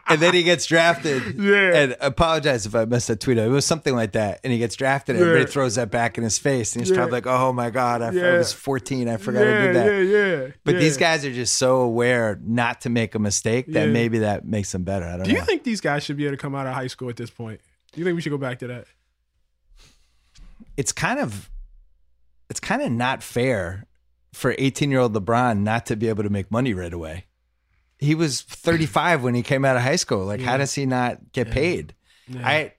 and 0.09 0.21
then 0.21 0.35
he 0.35 0.43
gets 0.43 0.67
drafted. 0.67 1.39
Yeah. 1.39 1.75
And 1.75 1.97
apologize 2.01 2.67
if 2.67 2.75
I 2.75 2.85
messed 2.85 3.09
that 3.09 3.21
tweet 3.21 3.39
up. 3.39 3.47
It 3.47 3.51
was 3.51 3.67
something 3.67 3.95
like 3.95 4.13
that. 4.13 4.41
And 4.45 4.53
he 4.53 4.59
gets 4.59 4.77
drafted 4.77 5.17
and 5.17 5.25
Yeah. 5.25 5.31
everybody 5.31 5.51
throws 5.53 5.75
that 5.75 5.91
back 5.91 6.17
in 6.19 6.25
his 6.25 6.39
face. 6.39 6.75
And 6.75 6.83
he's 6.83 6.91
Yeah. 6.91 6.97
probably 6.97 7.13
like, 7.13 7.27
oh 7.27 7.53
my 7.53 7.71
God, 7.71 8.03
I, 8.03 8.09
I 8.09 8.39
was 8.39 8.53
14. 8.53 9.09
I 9.09 9.17
forgot 9.17 9.41
yeah, 9.47 9.47
I 9.47 9.61
did 9.67 9.77
that. 9.77 9.87
yeah, 9.87 10.01
yeah. 10.45 10.49
But 10.65 10.75
yeah. 10.75 10.81
these 10.81 10.97
guys 10.97 11.25
are 11.25 11.33
just 11.33 11.57
so 11.57 11.77
aware 11.83 12.39
not 12.43 12.81
to 12.83 12.91
make 12.91 13.15
a 13.15 13.19
mistake 13.19 13.67
that 13.73 13.87
Yeah. 13.87 13.93
maybe 13.93 14.19
that 14.21 14.45
makes 14.45 14.73
them 14.73 14.85
better. 14.85 15.07
I 15.07 15.11
don't 15.11 15.19
know. 15.21 15.25
Do 15.25 15.31
you 15.33 15.39
know. 15.39 15.45
think 15.45 15.65
these 15.65 15.81
guys 15.81 16.03
should 16.05 16.17
be 16.17 16.25
able 16.27 16.37
to 16.37 16.41
come 16.43 16.55
out 16.55 16.67
of 16.67 16.75
high 16.75 16.87
school 16.89 17.09
at 17.09 17.17
this 17.17 17.31
point? 17.31 17.61
Do 17.93 18.01
you 18.01 18.05
think 18.05 18.15
we 18.17 18.23
should 18.23 18.31
go 18.33 18.39
back 18.39 18.59
to 18.61 18.67
that? 18.69 18.87
it's 20.77 20.93
kind 20.93 21.21
of 21.21 21.51
it's 22.49 22.61
kind 22.61 22.81
of 22.81 22.91
not 22.91 23.23
fair 23.23 23.87
for 24.33 24.55
18 24.59 24.91
year 24.91 25.01
old 25.01 25.13
LeBron 25.15 25.59
not 25.61 25.85
to 25.87 25.97
be 25.97 26.09
able 26.09 26.23
to 26.23 26.31
make 26.31 26.51
money 26.51 26.73
right 26.73 26.93
away. 26.93 27.27
He 28.03 28.15
was 28.15 28.43
35 28.43 29.23
when 29.23 29.35
he 29.35 29.43
came 29.43 29.65
out 29.65 29.77
of 29.77 29.83
high 29.83 29.97
school. 29.97 30.25
Like, 30.25 30.41
how 30.41 30.57
does 30.57 30.75
he 30.75 30.87
not 30.87 31.33
get 31.33 31.47
Yeah. 31.49 31.53
paid? 31.55 31.95
Yeah. 32.29 32.49
I 32.49 32.73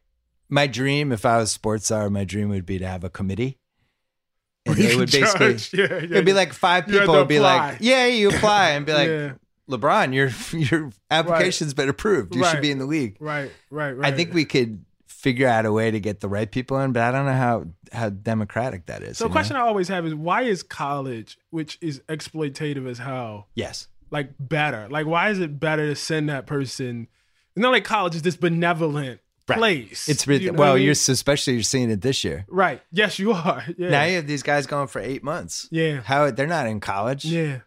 my 0.49 0.67
dream, 0.67 1.11
if 1.11 1.25
I 1.25 1.37
was 1.37 1.51
sports 1.51 1.85
star, 1.85 2.09
my 2.09 2.25
dream 2.25 2.49
would 2.49 2.65
be 2.65 2.77
to 2.79 2.87
have 2.87 3.03
a 3.03 3.09
committee. 3.09 3.57
And 4.65 4.75
they 4.77 4.95
would 4.95 5.11
basically 5.11 5.57
yeah, 5.77 5.87
yeah, 5.87 5.95
it'd 6.03 6.25
be 6.25 6.31
like 6.33 6.53
five 6.53 6.87
people 6.87 7.15
would 7.15 7.27
be 7.27 7.35
apply. 7.37 7.71
like, 7.71 7.77
Yeah, 7.81 8.05
you 8.07 8.29
apply 8.29 8.69
and 8.71 8.85
be 8.85 8.93
like, 9.01 9.07
Yeah. 9.09 9.33
LeBron, 9.69 10.13
your 10.13 10.29
your 10.59 10.91
application's 11.11 11.73
been 11.73 11.89
approved. 11.89 12.35
You 12.35 12.43
should 12.45 12.61
be 12.61 12.71
in 12.71 12.79
the 12.79 12.85
league. 12.85 13.17
right, 13.19 13.51
right, 13.69 13.91
right. 13.93 14.13
I 14.13 14.15
think 14.15 14.33
we 14.33 14.45
could 14.45 14.83
figure 15.07 15.47
out 15.47 15.65
a 15.65 15.71
way 15.71 15.89
to 15.89 15.99
get 16.01 16.19
the 16.19 16.27
right 16.27 16.51
people 16.51 16.77
in, 16.81 16.91
but 16.91 17.01
I 17.01 17.11
don't 17.11 17.25
know 17.25 17.33
how 17.33 17.65
how 17.93 18.09
democratic 18.09 18.85
that 18.87 19.03
is. 19.03 19.17
So, 19.17 19.25
you 19.25 19.27
a 19.27 19.29
know? 19.29 19.33
question 19.33 19.55
I 19.55 19.61
always 19.61 19.87
have 19.87 20.05
is 20.05 20.13
why 20.15 20.41
is 20.43 20.63
college, 20.63 21.37
which 21.49 21.77
is 21.81 22.01
exploitative 22.09 22.87
as 22.89 22.97
hell, 22.99 23.47
Yes. 23.55 23.87
Like 24.13 24.29
better? 24.39 24.87
Like, 24.89 25.05
why 25.05 25.29
is 25.31 25.39
it 25.39 25.59
better 25.59 25.87
to 25.89 25.95
send 25.95 26.29
that 26.29 26.45
person? 26.47 27.07
It's 27.55 27.61
not 27.61 27.71
like 27.73 27.83
college 27.83 28.15
is 28.15 28.21
this 28.21 28.37
benevolent 28.37 29.19
Right. 29.45 29.57
place. 29.57 30.07
It's 30.07 30.25
You 30.25 30.31
really 30.31 30.45
know 30.45 30.53
well. 30.53 30.71
I 30.71 30.75
mean? 30.75 30.83
You're 30.85 30.91
especially 30.93 31.55
you're 31.55 31.63
seeing 31.63 31.89
it 31.91 31.99
this 32.01 32.23
year. 32.23 32.45
right. 32.47 32.81
Yes, 32.93 33.19
you 33.19 33.33
are. 33.33 33.61
Yeah. 33.77 33.89
Now 33.89 34.03
you 34.05 34.15
have 34.15 34.25
these 34.27 34.41
guys 34.43 34.65
going 34.67 34.87
for 34.87 35.01
eight 35.01 35.21
months. 35.21 35.67
yeah. 35.69 35.99
How 35.99 36.31
they're 36.31 36.47
not 36.47 36.65
in 36.67 36.79
college. 36.79 37.25
Yeah. 37.25 37.59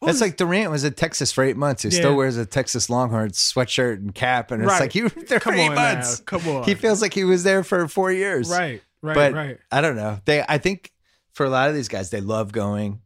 What 0.00 0.06
That's 0.08 0.14
was- 0.16 0.20
like 0.22 0.36
Durant 0.38 0.72
was 0.72 0.84
at 0.84 0.96
Texas 0.96 1.30
for 1.30 1.44
eight 1.44 1.56
months. 1.56 1.84
He 1.84 1.90
Yeah. 1.90 1.98
still 1.98 2.16
wears 2.16 2.36
a 2.36 2.44
Texas 2.46 2.90
Longhorns 2.90 3.36
sweatshirt 3.38 3.98
and 3.98 4.12
cap, 4.12 4.50
and 4.50 4.60
it's 4.62 4.70
Right. 4.72 4.80
like 4.80 4.94
you 4.96 5.04
were 5.04 5.10
there 5.10 5.38
for 5.38 5.50
Come 5.50 5.54
eight 5.60 5.68
on 5.68 5.74
now. 5.76 6.02
Come 6.26 6.48
on. 6.48 6.64
He 6.64 6.74
feels 6.74 7.00
like 7.00 7.14
he 7.14 7.22
was 7.22 7.44
there 7.44 7.62
for 7.62 7.86
four 7.86 8.10
years. 8.10 8.48
right, 8.50 8.82
right, 9.02 9.14
but 9.14 9.32
right. 9.32 9.58
I 9.70 9.80
don't 9.82 9.94
know. 9.96 10.18
They, 10.24 10.42
I 10.48 10.58
think, 10.58 10.90
for 11.34 11.46
a 11.46 11.50
lot 11.50 11.68
of 11.68 11.76
these 11.76 11.86
guys, 11.88 12.10
they 12.10 12.20
love 12.20 12.50
going. 12.50 13.02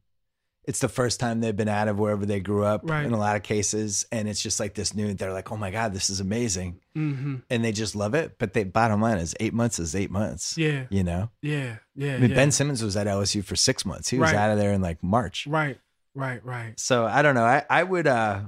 It's 0.66 0.78
the 0.78 0.88
first 0.88 1.20
time 1.20 1.40
they've 1.40 1.54
been 1.54 1.68
out 1.68 1.88
of 1.88 1.98
wherever 1.98 2.24
they 2.24 2.40
grew 2.40 2.64
up 2.64 2.88
Right. 2.88 3.04
in 3.04 3.12
a 3.12 3.18
lot 3.18 3.36
of 3.36 3.42
cases, 3.42 4.06
and 4.10 4.26
it's 4.28 4.42
just 4.42 4.58
like 4.58 4.72
this 4.74 4.94
new. 4.94 5.12
They're 5.12 5.32
like, 5.32 5.52
"Oh 5.52 5.56
my 5.58 5.70
god, 5.70 5.92
this 5.92 6.08
is 6.08 6.20
amazing," 6.20 6.80
Mm-hmm. 6.96 7.36
and 7.50 7.64
they 7.64 7.70
just 7.72 7.94
love 7.94 8.14
it. 8.14 8.38
But 8.38 8.54
the 8.54 8.64
bottom 8.64 9.00
line 9.02 9.18
is, 9.18 9.34
eight 9.40 9.52
months 9.52 9.78
is 9.78 9.94
eight 9.94 10.10
months. 10.10 10.56
Yeah, 10.56 10.86
You 10.88 11.04
know. 11.04 11.30
yeah, 11.42 11.76
yeah. 11.94 12.14
I 12.14 12.18
mean, 12.18 12.30
yeah. 12.30 12.36
Ben 12.36 12.50
Simmons 12.50 12.82
was 12.82 12.96
at 12.96 13.06
LSU 13.06 13.44
for 13.44 13.56
six 13.56 13.84
months. 13.84 14.08
He 14.08 14.18
was 14.18 14.32
Right. 14.32 14.38
out 14.38 14.50
of 14.50 14.58
there 14.58 14.72
in 14.72 14.80
like 14.80 15.02
March. 15.02 15.46
Right, 15.46 15.78
right, 16.14 16.42
right. 16.44 16.80
So 16.80 17.04
I 17.04 17.20
don't 17.22 17.34
know. 17.34 17.44
I, 17.44 17.64
I 17.68 17.82
would 17.82 18.06
uh 18.06 18.40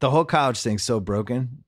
the 0.00 0.10
whole 0.10 0.24
college 0.24 0.60
thing's 0.60 0.82
so 0.82 1.00
broken. 1.00 1.64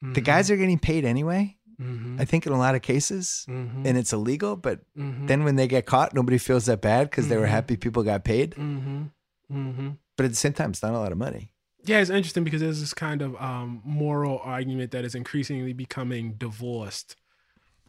The 0.00 0.20
guys 0.20 0.48
are 0.52 0.56
getting 0.56 0.78
paid 0.78 1.04
anyway, 1.04 1.56
Mm-hmm. 1.80 2.20
I 2.20 2.24
think 2.24 2.46
in 2.46 2.52
a 2.52 2.58
lot 2.58 2.74
of 2.74 2.82
cases. 2.82 3.44
mm-hmm. 3.48 3.86
And 3.86 3.96
it's 3.96 4.12
illegal, 4.12 4.56
but 4.56 4.80
mm-hmm. 4.96 5.26
then 5.26 5.44
when 5.44 5.56
they 5.56 5.68
get 5.68 5.86
caught, 5.86 6.12
nobody 6.14 6.38
feels 6.38 6.66
that 6.66 6.80
bad 6.80 7.10
because 7.10 7.28
they 7.28 7.36
were 7.36 7.46
Mhm. 7.46 7.50
happy 7.50 7.76
people 7.76 8.02
got 8.02 8.24
paid. 8.24 8.52
mm-hmm. 8.52 9.04
Mm-hmm. 9.52 9.90
But 10.16 10.24
at 10.26 10.30
the 10.30 10.36
same 10.36 10.52
time, 10.52 10.70
it's 10.70 10.82
not 10.82 10.92
a 10.94 10.98
lot 10.98 11.12
of 11.12 11.18
money. 11.18 11.52
Yeah, 11.84 12.00
it's 12.00 12.10
interesting 12.10 12.44
because 12.44 12.60
there's 12.60 12.80
this 12.80 12.92
kind 12.92 13.22
of 13.22 13.36
um, 13.40 13.80
moral 13.84 14.40
argument 14.42 14.90
that 14.90 15.04
is 15.04 15.14
increasingly 15.14 15.72
becoming 15.72 16.32
divorced 16.34 17.16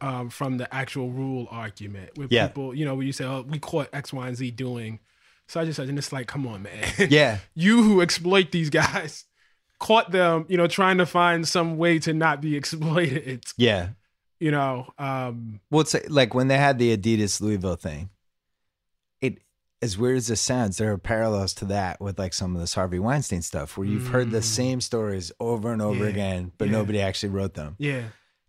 um, 0.02 0.30
from 0.30 0.58
the 0.58 0.74
actual 0.74 1.12
rule 1.12 1.48
argument. 1.52 2.12
Where 2.16 2.28
Yeah. 2.30 2.48
people, 2.48 2.74
you 2.76 2.86
know, 2.86 2.96
when 2.96 3.08
you 3.08 3.12
say, 3.14 3.26
"Oh, 3.26 3.42
we 3.48 3.60
caught 3.60 3.90
X, 3.92 4.14
Y, 4.14 4.28
and 4.28 4.38
Z 4.38 4.52
doing," 4.52 5.00
such 5.48 5.66
and 5.66 5.76
such, 5.76 5.90
and 5.90 5.98
it's 5.98 6.14
like, 6.14 6.28
come 6.28 6.46
on, 6.48 6.62
man. 6.62 6.86
Yeah. 7.10 7.40
you 7.56 7.84
who 7.84 8.02
exploit 8.02 8.52
these 8.52 8.70
guys 8.70 9.26
caught 9.80 10.12
them, 10.12 10.46
you 10.50 10.58
know, 10.58 10.68
trying 10.68 10.98
to 10.98 11.06
find 11.06 11.48
some 11.48 11.78
way 11.78 12.00
to 12.00 12.14
not 12.14 12.42
be 12.42 12.56
exploited. 12.62 13.44
Yeah. 13.58 13.90
You 14.40 14.52
know, 14.52 14.88
um, 14.98 15.60
Well, 15.70 15.82
it's 15.82 15.96
like 16.10 16.34
when 16.34 16.48
they 16.48 16.58
had 16.58 16.80
the 16.80 16.96
Adidas 16.96 17.42
Louisville 17.42 17.76
thing, 17.76 18.10
it 19.22 19.40
as 19.82 19.98
weird 19.98 20.18
as 20.18 20.28
this 20.28 20.42
sounds, 20.42 20.78
there 20.78 20.92
are 20.92 20.98
parallels 20.98 21.54
to 21.56 21.66
that 21.66 22.00
with 22.02 22.18
like 22.20 22.34
some 22.34 22.56
of 22.56 22.62
this 22.62 22.74
Harvey 22.74 23.00
Weinstein 23.00 23.42
stuff 23.42 23.78
where 23.78 23.88
you've 23.88 24.08
heard 24.08 24.32
the 24.32 24.40
Mm. 24.40 24.44
same 24.44 24.82
stories 24.82 25.32
over 25.40 25.72
and 25.74 25.82
over 25.82 26.04
Yeah. 26.06 26.10
again, 26.10 26.52
but 26.58 26.66
Yeah. 26.68 26.74
nobody 26.74 27.02
actually 27.02 27.30
wrote 27.30 27.54
them. 27.56 27.76
yeah, 27.80 28.04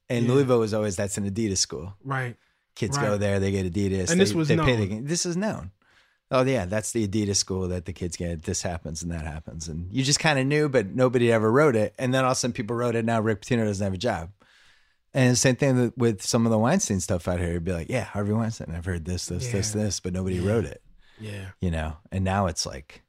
And 0.08 0.26
Yeah. 0.26 0.32
Louisville 0.32 0.58
was 0.60 0.74
always 0.74 0.96
that's 0.96 1.18
an 1.18 1.28
Adidas 1.30 1.58
school. 1.58 1.94
right. 2.04 2.36
Kids 2.76 2.96
Right. 2.96 3.06
go 3.06 3.16
there, 3.18 3.40
they 3.40 3.50
get 3.50 3.66
Adidas. 3.72 4.10
And 4.10 4.20
they, 4.20 4.24
this 4.24 4.32
was 4.32 4.48
they 4.48 4.56
pay 4.56 4.76
the, 4.76 4.86
known. 4.94 5.04
This 5.04 5.26
is 5.26 5.36
known. 5.36 5.70
Oh 6.32 6.42
yeah, 6.44 6.64
that's 6.64 6.92
the 6.92 7.06
Adidas 7.08 7.36
school 7.36 7.66
that 7.68 7.86
the 7.86 7.92
kids 7.92 8.16
get. 8.16 8.42
This 8.44 8.62
happens 8.62 9.02
and 9.02 9.10
that 9.10 9.24
happens, 9.24 9.68
and 9.68 9.92
you 9.92 10.04
just 10.04 10.20
kind 10.20 10.38
of 10.38 10.46
knew, 10.46 10.68
but 10.68 10.86
nobody 10.94 11.32
ever 11.32 11.50
wrote 11.50 11.74
it. 11.76 11.94
And 11.98 12.14
then 12.14 12.24
all 12.24 12.30
of 12.30 12.36
a 12.36 12.38
sudden, 12.38 12.52
people 12.52 12.76
wrote 12.76 12.94
it. 12.94 13.04
Now 13.04 13.20
Rick 13.20 13.42
Pitino 13.42 13.64
doesn't 13.64 13.82
have 13.84 13.94
a 13.94 13.98
job. 13.98 14.30
And 15.12 15.32
the 15.32 15.36
same 15.36 15.56
thing 15.56 15.92
with- 15.96 16.22
some 16.22 16.46
of 16.46 16.52
the 16.52 16.58
Weinstein 16.58 17.00
stuff 17.00 17.26
out 17.26 17.40
here. 17.40 17.52
You'd 17.54 17.64
be 17.64 17.72
like, 17.72 17.88
yeah, 17.90 18.04
Harvey 18.04 18.32
Weinstein. 18.32 18.72
I've 18.72 18.84
heard 18.84 19.04
this, 19.04 19.26
this, 19.26 19.50
this, 19.50 19.72
this, 19.72 19.98
but 19.98 20.12
nobody 20.12 20.36
Yeah. 20.36 20.48
wrote 20.48 20.64
it. 20.66 20.82
Yeah, 21.18 21.46
You 21.60 21.72
know. 21.72 21.96
And 22.12 22.24
now 22.24 22.46
it's 22.46 22.64
like 22.64 23.02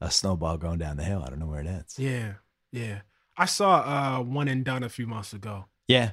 a 0.00 0.10
snowball 0.10 0.56
going 0.58 0.78
down 0.78 0.96
the 0.96 1.04
hill. 1.04 1.22
I 1.24 1.30
don't 1.30 1.38
know 1.38 1.46
where 1.46 1.60
it 1.60 1.68
ends. 1.68 1.96
yeah, 2.00 2.34
yeah. 2.72 3.02
I 3.36 3.44
saw 3.44 4.18
uh, 4.18 4.22
one 4.24 4.48
and 4.48 4.64
done 4.64 4.82
a 4.82 4.88
few 4.88 5.06
months 5.06 5.32
ago. 5.32 5.66
Yeah, 5.86 6.10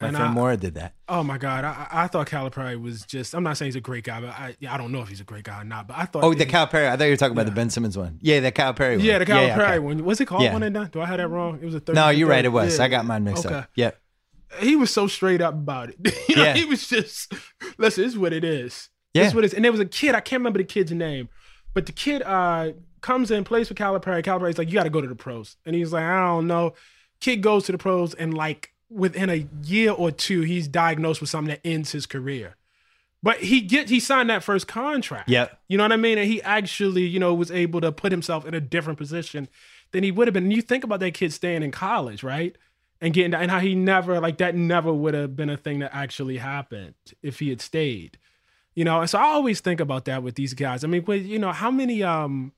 my 0.00 0.08
And 0.08 0.16
friend 0.16 0.30
I- 0.30 0.34
Mora 0.34 0.56
did 0.56 0.74
that. 0.74 0.94
Oh 1.08 1.22
my 1.22 1.36
God, 1.38 1.64
I, 1.64 1.86
I 1.90 2.06
thought 2.06 2.26
Calipari 2.28 2.80
was 2.80 3.02
just. 3.04 3.34
I'm 3.34 3.42
not 3.42 3.56
saying 3.56 3.68
he's 3.68 3.76
a 3.76 3.80
great 3.80 4.04
guy, 4.04 4.20
but 4.20 4.30
I 4.30 4.56
I 4.68 4.76
don't 4.78 4.92
know 4.92 5.02
if 5.02 5.08
he's 5.08 5.20
a 5.20 5.24
great 5.24 5.44
guy 5.44 5.60
or 5.60 5.64
not. 5.64 5.88
But 5.88 5.98
I 5.98 6.04
thought. 6.06 6.24
Oh, 6.24 6.32
the 6.32 6.44
he- 6.44 6.50
Cal 6.50 6.64
I 6.64 6.66
thought 6.96 7.00
you 7.04 7.10
were 7.10 7.16
talking 7.16 7.32
about 7.32 7.42
Yeah. 7.42 7.50
the 7.50 7.54
Ben 7.56 7.70
Simmons 7.70 7.98
one. 7.98 8.18
Yeah, 8.22 8.40
the 8.40 8.50
Calipari 8.52 8.96
one. 8.96 9.04
Yeah, 9.04 9.18
the 9.18 9.26
Calipari 9.26 9.58
okay. 9.58 9.78
one. 9.78 10.04
Was 10.04 10.20
it 10.20 10.26
called 10.26 10.42
Yeah. 10.42 10.52
one 10.52 10.62
and 10.62 10.74
done? 10.74 10.88
Do 10.92 11.00
I 11.00 11.06
have 11.06 11.18
that 11.18 11.28
wrong? 11.28 11.58
It 11.60 11.64
was 11.64 11.74
a. 11.74 11.80
30 11.80 11.94
No, 11.96 12.08
you're 12.08 12.28
right. 12.28 12.44
It 12.44 12.48
was. 12.48 12.78
Yeah. 12.78 12.84
I 12.84 12.88
got 12.88 13.04
mine 13.04 13.24
mixed 13.24 13.44
Okay. 13.46 13.54
up. 13.54 13.70
Yep. 13.74 14.00
He 14.60 14.74
was 14.76 14.90
so 14.92 15.06
straight 15.06 15.40
up 15.40 15.54
about 15.54 15.90
it. 15.90 15.96
you 16.28 16.36
know, 16.36 16.44
Yeah. 16.44 16.54
he 16.54 16.64
was 16.64 16.88
just. 16.88 17.32
Listen, 17.78 18.02
this 18.04 18.12
is 18.12 18.18
what 18.18 18.32
it 18.32 18.42
is. 18.44 18.88
Yeah. 19.14 19.22
This 19.22 19.28
is 19.30 19.34
what 19.34 19.44
it 19.44 19.48
is. 19.48 19.54
And 19.54 19.64
there 19.64 19.72
was 19.72 19.80
a 19.80 19.86
kid. 19.86 20.14
I 20.14 20.20
can't 20.20 20.40
remember 20.40 20.58
the 20.58 20.64
kid's 20.64 20.92
name, 20.92 21.28
but 21.74 21.86
the 21.86 21.92
kid 21.92 22.22
uh 22.22 22.72
comes 23.00 23.30
in, 23.30 23.44
plays 23.44 23.68
for 23.68 23.74
Calipari. 23.74 24.22
Calipari's 24.22 24.58
like, 24.58 24.68
you 24.68 24.74
got 24.74 24.82
to 24.84 24.90
go 24.90 25.00
to 25.00 25.08
the 25.08 25.14
pros, 25.14 25.56
and 25.66 25.74
he's 25.74 25.92
like, 25.92 26.04
I 26.04 26.20
don't 26.26 26.46
know. 26.46 26.74
Kid 27.20 27.42
goes 27.42 27.64
to 27.66 27.72
the 27.72 27.78
pros, 27.78 28.14
and 28.14 28.32
like 28.34 28.72
within 28.90 29.30
a 29.30 29.46
year 29.62 29.92
or 29.92 30.10
two, 30.10 30.42
he's 30.42 30.68
diagnosed 30.68 31.20
with 31.20 31.30
something 31.30 31.50
that 31.50 31.66
ends 31.66 31.92
his 31.92 32.06
career. 32.06 32.56
But 33.22 33.38
he 33.38 33.60
get 33.60 33.90
he 33.90 34.00
signed 34.00 34.30
that 34.30 34.42
first 34.42 34.66
contract. 34.66 35.28
Yeah, 35.28 35.48
You 35.68 35.76
know 35.76 35.84
what 35.84 35.92
I 35.92 35.96
mean? 35.96 36.18
And 36.18 36.26
he 36.26 36.42
actually, 36.42 37.02
you 37.02 37.18
know, 37.18 37.34
was 37.34 37.50
able 37.50 37.80
to 37.82 37.92
put 37.92 38.12
himself 38.12 38.46
in 38.46 38.54
a 38.54 38.60
different 38.60 38.98
position 38.98 39.48
than 39.92 40.02
he 40.02 40.10
would 40.10 40.26
have 40.26 40.32
been. 40.34 40.44
And 40.44 40.52
you 40.52 40.62
think 40.62 40.84
about 40.84 41.00
that 41.00 41.14
kid 41.14 41.32
staying 41.32 41.62
in 41.62 41.70
college, 41.70 42.22
right? 42.22 42.56
And 43.00 43.12
getting 43.12 43.34
and 43.34 43.50
how 43.50 43.60
he 43.60 43.74
never 43.74 44.20
like 44.20 44.38
that 44.38 44.54
never 44.54 44.92
would 44.92 45.14
have 45.14 45.36
been 45.36 45.50
a 45.50 45.56
thing 45.56 45.80
that 45.80 45.94
actually 45.94 46.38
happened 46.38 46.94
if 47.22 47.40
he 47.40 47.50
had 47.50 47.60
stayed. 47.60 48.18
You 48.74 48.84
know, 48.84 49.00
and 49.00 49.10
so 49.10 49.18
I 49.18 49.24
always 49.24 49.60
think 49.60 49.80
about 49.80 50.06
that 50.06 50.22
with 50.22 50.36
these 50.36 50.54
guys. 50.54 50.84
I 50.84 50.86
mean, 50.86 51.04
with, 51.04 51.26
you 51.26 51.38
know, 51.38 51.52
how 51.52 51.70
many 51.70 52.02
um 52.02 52.52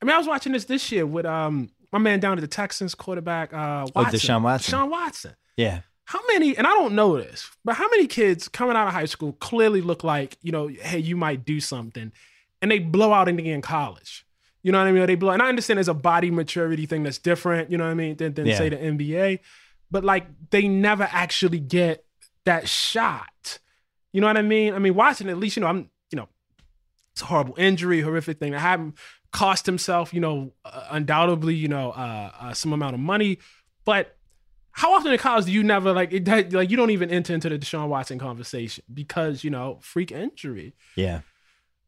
I 0.00 0.04
mean, 0.04 0.14
I 0.14 0.18
was 0.18 0.28
watching 0.28 0.52
this 0.52 0.64
this 0.66 0.92
year 0.92 1.06
with 1.06 1.26
um 1.26 1.70
my 1.92 1.98
man 1.98 2.20
down 2.20 2.38
at 2.38 2.40
the 2.40 2.46
Texans 2.48 2.94
quarterback 2.94 3.52
uh 3.52 3.86
Watson. 3.94 3.94
Oh, 3.96 4.04
Deshaun 4.04 4.42
Watson. 4.42 4.74
Deshaun 4.78 4.90
Watson 4.90 5.32
Yeah. 5.56 5.80
how 6.06 6.20
many 6.28 6.56
and 6.56 6.66
i 6.66 6.70
don't 6.70 6.94
know 6.94 7.16
this 7.16 7.50
but 7.64 7.74
how 7.76 7.88
many 7.90 8.06
kids 8.06 8.48
coming 8.48 8.76
out 8.76 8.86
of 8.86 8.92
high 8.92 9.04
school 9.06 9.32
clearly 9.34 9.80
look 9.80 10.02
like 10.04 10.36
you 10.42 10.52
know 10.52 10.68
hey 10.68 10.98
you 10.98 11.16
might 11.16 11.44
do 11.44 11.60
something 11.60 12.12
and 12.60 12.70
they 12.70 12.78
blow 12.78 13.12
out 13.12 13.28
in 13.28 13.60
college 13.62 14.26
you 14.62 14.70
know 14.72 14.78
what 14.78 14.86
i 14.86 14.92
mean 14.92 15.06
they 15.06 15.14
blow 15.14 15.30
and 15.30 15.42
i 15.42 15.48
understand 15.48 15.76
there's 15.78 15.88
a 15.88 15.94
body 15.94 16.30
maturity 16.30 16.86
thing 16.86 17.02
that's 17.02 17.18
different 17.18 17.70
you 17.70 17.78
know 17.78 17.84
what 17.84 17.90
i 17.90 17.94
mean 17.94 18.16
than, 18.16 18.34
than 18.34 18.46
Yeah. 18.46 18.58
say 18.58 18.68
the 18.68 18.76
nba 18.76 19.38
but 19.90 20.04
like 20.04 20.26
they 20.50 20.68
never 20.68 21.08
actually 21.10 21.60
get 21.60 22.04
that 22.44 22.68
shot 22.68 23.58
you 24.12 24.20
know 24.20 24.26
what 24.26 24.36
i 24.36 24.42
mean 24.42 24.74
i 24.74 24.78
mean 24.78 24.94
Watson, 24.94 25.28
at 25.28 25.38
least 25.38 25.56
you 25.56 25.60
know 25.62 25.66
i'm 25.68 25.88
you 26.10 26.16
know 26.16 26.28
it's 27.12 27.22
a 27.22 27.26
horrible 27.26 27.54
injury 27.58 28.00
horrific 28.00 28.38
thing 28.38 28.52
that 28.52 28.60
happened 28.60 28.94
cost 29.32 29.64
himself 29.66 30.12
you 30.14 30.20
know 30.20 30.52
uh, 30.64 30.86
undoubtedly 30.90 31.54
you 31.54 31.68
know 31.68 31.90
uh, 31.92 32.30
uh, 32.40 32.52
some 32.54 32.72
amount 32.72 32.94
of 32.94 33.00
money. 33.00 33.38
But 33.84 34.16
how 34.72 34.94
often 34.94 35.12
in 35.12 35.18
college 35.18 35.46
do 35.46 35.52
you 35.52 35.62
never 35.62 35.92
like 35.92 36.12
it, 36.12 36.52
like 36.52 36.70
you 36.70 36.76
don't 36.76 36.90
even 36.90 37.10
enter 37.10 37.34
into 37.34 37.48
the 37.48 37.58
Deshaun 37.58 37.88
Watson 37.88 38.18
conversation 38.18 38.84
because 38.92 39.42
you 39.44 39.50
know 39.50 39.78
freak 39.82 40.12
injury? 40.12 40.74
Yeah. 40.96 41.20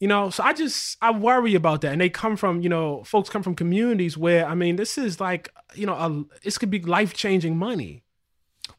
you 0.00 0.08
know 0.08 0.28
so 0.30 0.42
I 0.42 0.52
just 0.52 0.96
I 1.00 1.10
worry 1.12 1.54
about 1.54 1.80
that. 1.82 1.92
And 1.92 2.00
they 2.00 2.10
come 2.10 2.36
from 2.36 2.60
you 2.62 2.68
know 2.68 3.04
folks 3.04 3.30
come 3.30 3.42
from 3.42 3.54
communities 3.54 4.18
where 4.18 4.44
I 4.46 4.54
mean 4.54 4.76
this 4.76 4.98
is 4.98 5.20
like 5.20 5.50
you 5.74 5.86
know 5.86 5.94
a, 5.94 6.24
this 6.42 6.58
could 6.58 6.70
be 6.70 6.80
life 6.80 7.14
changing 7.14 7.56
money. 7.56 8.02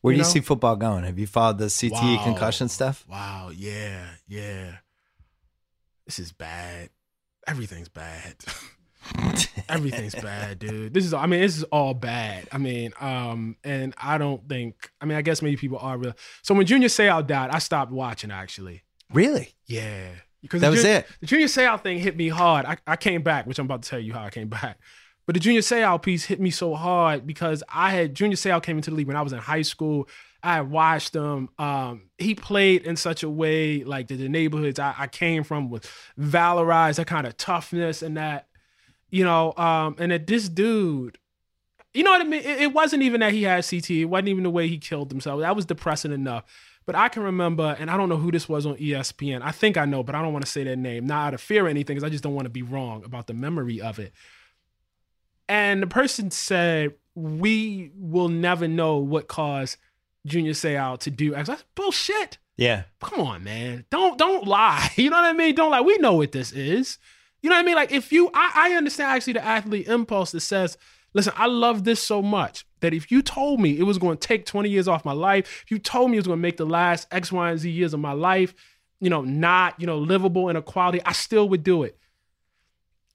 Where 0.01 0.13
do 0.13 0.17
You 0.17 0.23
you 0.25 0.29
see 0.29 0.41
football 0.41 0.75
going? 0.75 1.03
Have 1.03 1.17
you 1.17 1.27
followed 1.27 1.57
the 1.59 1.65
CTE 1.65 1.91
Wow. 1.91 2.23
concussion 2.23 2.67
stuff? 2.69 3.05
wow. 3.09 3.49
Yeah. 3.55 4.05
Yeah. 4.27 4.77
This 6.05 6.19
is 6.19 6.31
bad 6.31 6.89
everything's 7.47 7.89
bad 7.89 8.35
Everything's 9.69 10.15
bad, 10.15 10.59
dude. 10.59 10.93
This 10.93 11.05
is 11.05 11.13
I 11.13 11.25
mean, 11.25 11.41
this 11.41 11.57
is 11.57 11.63
all 11.65 11.93
bad. 11.93 12.47
I 12.51 12.57
mean, 12.57 12.93
um, 12.99 13.55
and 13.63 13.93
I 14.01 14.17
don't 14.17 14.47
think 14.47 14.91
I 15.01 15.05
mean, 15.05 15.17
I 15.17 15.21
guess 15.21 15.41
maybe 15.41 15.57
people 15.57 15.77
are 15.77 15.97
real. 15.97 16.13
So 16.41 16.53
when 16.53 16.65
Junior 16.65 16.87
Seau 16.87 17.25
died, 17.25 17.49
I 17.51 17.59
stopped 17.59 17.91
watching 17.91 18.31
actually. 18.31 18.83
Really? 19.13 19.55
Yeah. 19.67 20.09
Because 20.41 20.61
That 20.61 20.69
was 20.69 20.83
it. 20.83 21.07
The 21.21 21.25
Junior 21.27 21.47
Seau 21.47 21.81
thing 21.81 21.99
hit 21.99 22.15
me 22.15 22.29
hard. 22.29 22.65
I, 22.65 22.77
I 22.85 22.95
came 22.95 23.23
back, 23.23 23.47
which 23.47 23.57
I'm 23.57 23.65
about 23.65 23.83
to 23.83 23.89
tell 23.89 23.99
you 23.99 24.13
how 24.13 24.23
I 24.23 24.29
came 24.29 24.47
back. 24.47 24.77
But 25.25 25.33
the 25.33 25.39
Junior 25.39 25.61
Seau 25.61 26.01
piece 26.01 26.25
hit 26.25 26.39
me 26.39 26.51
so 26.51 26.75
hard 26.75 27.25
because 27.25 27.63
I 27.73 27.89
had 27.89 28.13
Junior 28.13 28.35
Seau 28.35 28.61
came 28.61 28.77
into 28.77 28.91
the 28.91 28.95
league 28.95 29.07
when 29.07 29.17
I 29.17 29.23
was 29.23 29.33
in 29.33 29.39
high 29.39 29.63
school. 29.63 30.07
I 30.45 30.61
watched 30.61 31.15
him. 31.15 31.49
Um, 31.57 32.03
he 32.19 32.35
played 32.35 32.83
in 32.83 32.97
such 32.97 33.23
a 33.23 33.29
way 33.29 33.83
like 33.83 34.09
that 34.09 34.17
the 34.17 34.29
neighborhoods 34.29 34.77
I, 34.77 34.93
I 34.95 35.07
came 35.07 35.43
from 35.43 35.71
was 35.71 35.81
valorized 36.19 36.97
that 36.97 37.07
kind 37.07 37.25
of 37.25 37.35
toughness 37.35 38.03
and 38.03 38.15
that, 38.17 38.47
you 39.09 39.23
know, 39.23 39.55
um, 39.57 39.95
and 39.97 40.11
that 40.11 40.27
this 40.27 40.47
dude, 40.47 41.17
you 41.95 42.03
know 42.03 42.11
what 42.11 42.21
I 42.21 42.25
mean? 42.25 42.41
It, 42.41 42.61
it 42.61 42.73
wasn't 42.73 43.01
even 43.01 43.21
that 43.21 43.33
he 43.33 43.41
had 43.41 43.67
CT. 43.67 43.89
It 43.89 44.05
wasn't 44.05 44.27
even 44.27 44.43
the 44.43 44.51
way 44.51 44.67
he 44.67 44.77
killed 44.77 45.09
himself. 45.09 45.41
That 45.41 45.55
was 45.55 45.65
depressing 45.65 46.11
enough. 46.11 46.43
But 46.85 46.93
I 46.93 47.09
can 47.09 47.23
remember, 47.23 47.75
and 47.79 47.89
I 47.89 47.97
don't 47.97 48.09
know 48.09 48.17
who 48.17 48.29
this 48.29 48.47
was 48.47 48.67
on 48.67 48.75
ESPN. 48.75 49.41
I 49.41 49.49
think 49.49 49.77
I 49.77 49.85
know, 49.85 50.03
but 50.03 50.13
I 50.13 50.21
don't 50.21 50.31
want 50.31 50.45
to 50.45 50.51
say 50.51 50.63
their 50.63 50.75
name, 50.75 51.07
not 51.07 51.29
out 51.29 51.33
of 51.33 51.41
fear 51.41 51.65
or 51.65 51.69
anything, 51.69 51.95
because 51.95 52.03
I 52.03 52.11
just 52.11 52.23
don't 52.23 52.35
want 52.35 52.45
to 52.45 52.51
be 52.51 52.61
wrong 52.61 53.03
about 53.03 53.25
the 53.25 53.33
memory 53.33 53.81
of 53.81 53.97
it. 53.97 54.13
And 55.49 55.81
the 55.81 55.87
person 55.87 56.29
said, 56.29 56.93
"We 57.15 57.91
will 57.95 58.29
never 58.29 58.67
know 58.67 58.97
what 58.97 59.27
caused 59.27 59.77
Junior 60.25 60.51
Seau 60.53 60.97
to 60.99 61.09
do 61.11 61.35
X." 61.35 61.47
That's 61.47 61.63
bullshit. 61.75 62.37
Yeah. 62.57 62.83
Come 63.01 63.19
on, 63.21 63.43
man. 63.43 63.85
Don't 63.89 64.17
don't 64.17 64.47
lie. 64.47 64.89
You 64.97 65.09
know 65.09 65.17
what 65.17 65.25
I 65.25 65.33
mean? 65.33 65.55
Don't 65.55 65.71
lie. 65.71 65.81
We 65.81 65.97
know 65.97 66.15
what 66.15 66.31
this 66.31 66.51
is. 66.51 66.97
You 67.41 67.49
know 67.49 67.57
what 67.57 67.61
I 67.63 67.65
mean? 67.65 67.75
Like 67.75 67.91
if 67.91 68.11
you, 68.11 68.29
I, 68.33 68.51
I 68.55 68.73
understand 68.75 69.11
actually 69.11 69.33
the 69.33 69.45
athlete 69.45 69.87
impulse 69.87 70.31
that 70.31 70.39
says, 70.39 70.77
"Listen, 71.13 71.33
I 71.35 71.45
love 71.47 71.83
this 71.83 72.01
so 72.01 72.21
much 72.21 72.65
that 72.79 72.93
if 72.93 73.11
you 73.11 73.21
told 73.21 73.59
me 73.59 73.77
it 73.77 73.83
was 73.83 73.97
going 73.97 74.17
to 74.17 74.27
take 74.27 74.45
20 74.45 74.69
years 74.69 74.87
off 74.87 75.05
my 75.05 75.11
life, 75.11 75.61
if 75.63 75.69
you 75.71 75.77
told 75.79 76.09
me 76.11 76.17
it 76.17 76.21
was 76.21 76.27
going 76.27 76.39
to 76.39 76.41
make 76.41 76.57
the 76.57 76.65
last 76.65 77.07
X, 77.11 77.31
Y, 77.31 77.49
and 77.51 77.59
Z 77.59 77.69
years 77.69 77.93
of 77.93 77.99
my 77.99 78.13
life, 78.13 78.53
you 78.99 79.09
know, 79.09 79.21
not 79.21 79.79
you 79.79 79.85
know 79.85 79.97
livable 79.99 80.49
in 80.49 80.55
equality, 80.55 81.01
I 81.05 81.11
still 81.11 81.47
would 81.49 81.63
do 81.63 81.83
it." 81.83 81.97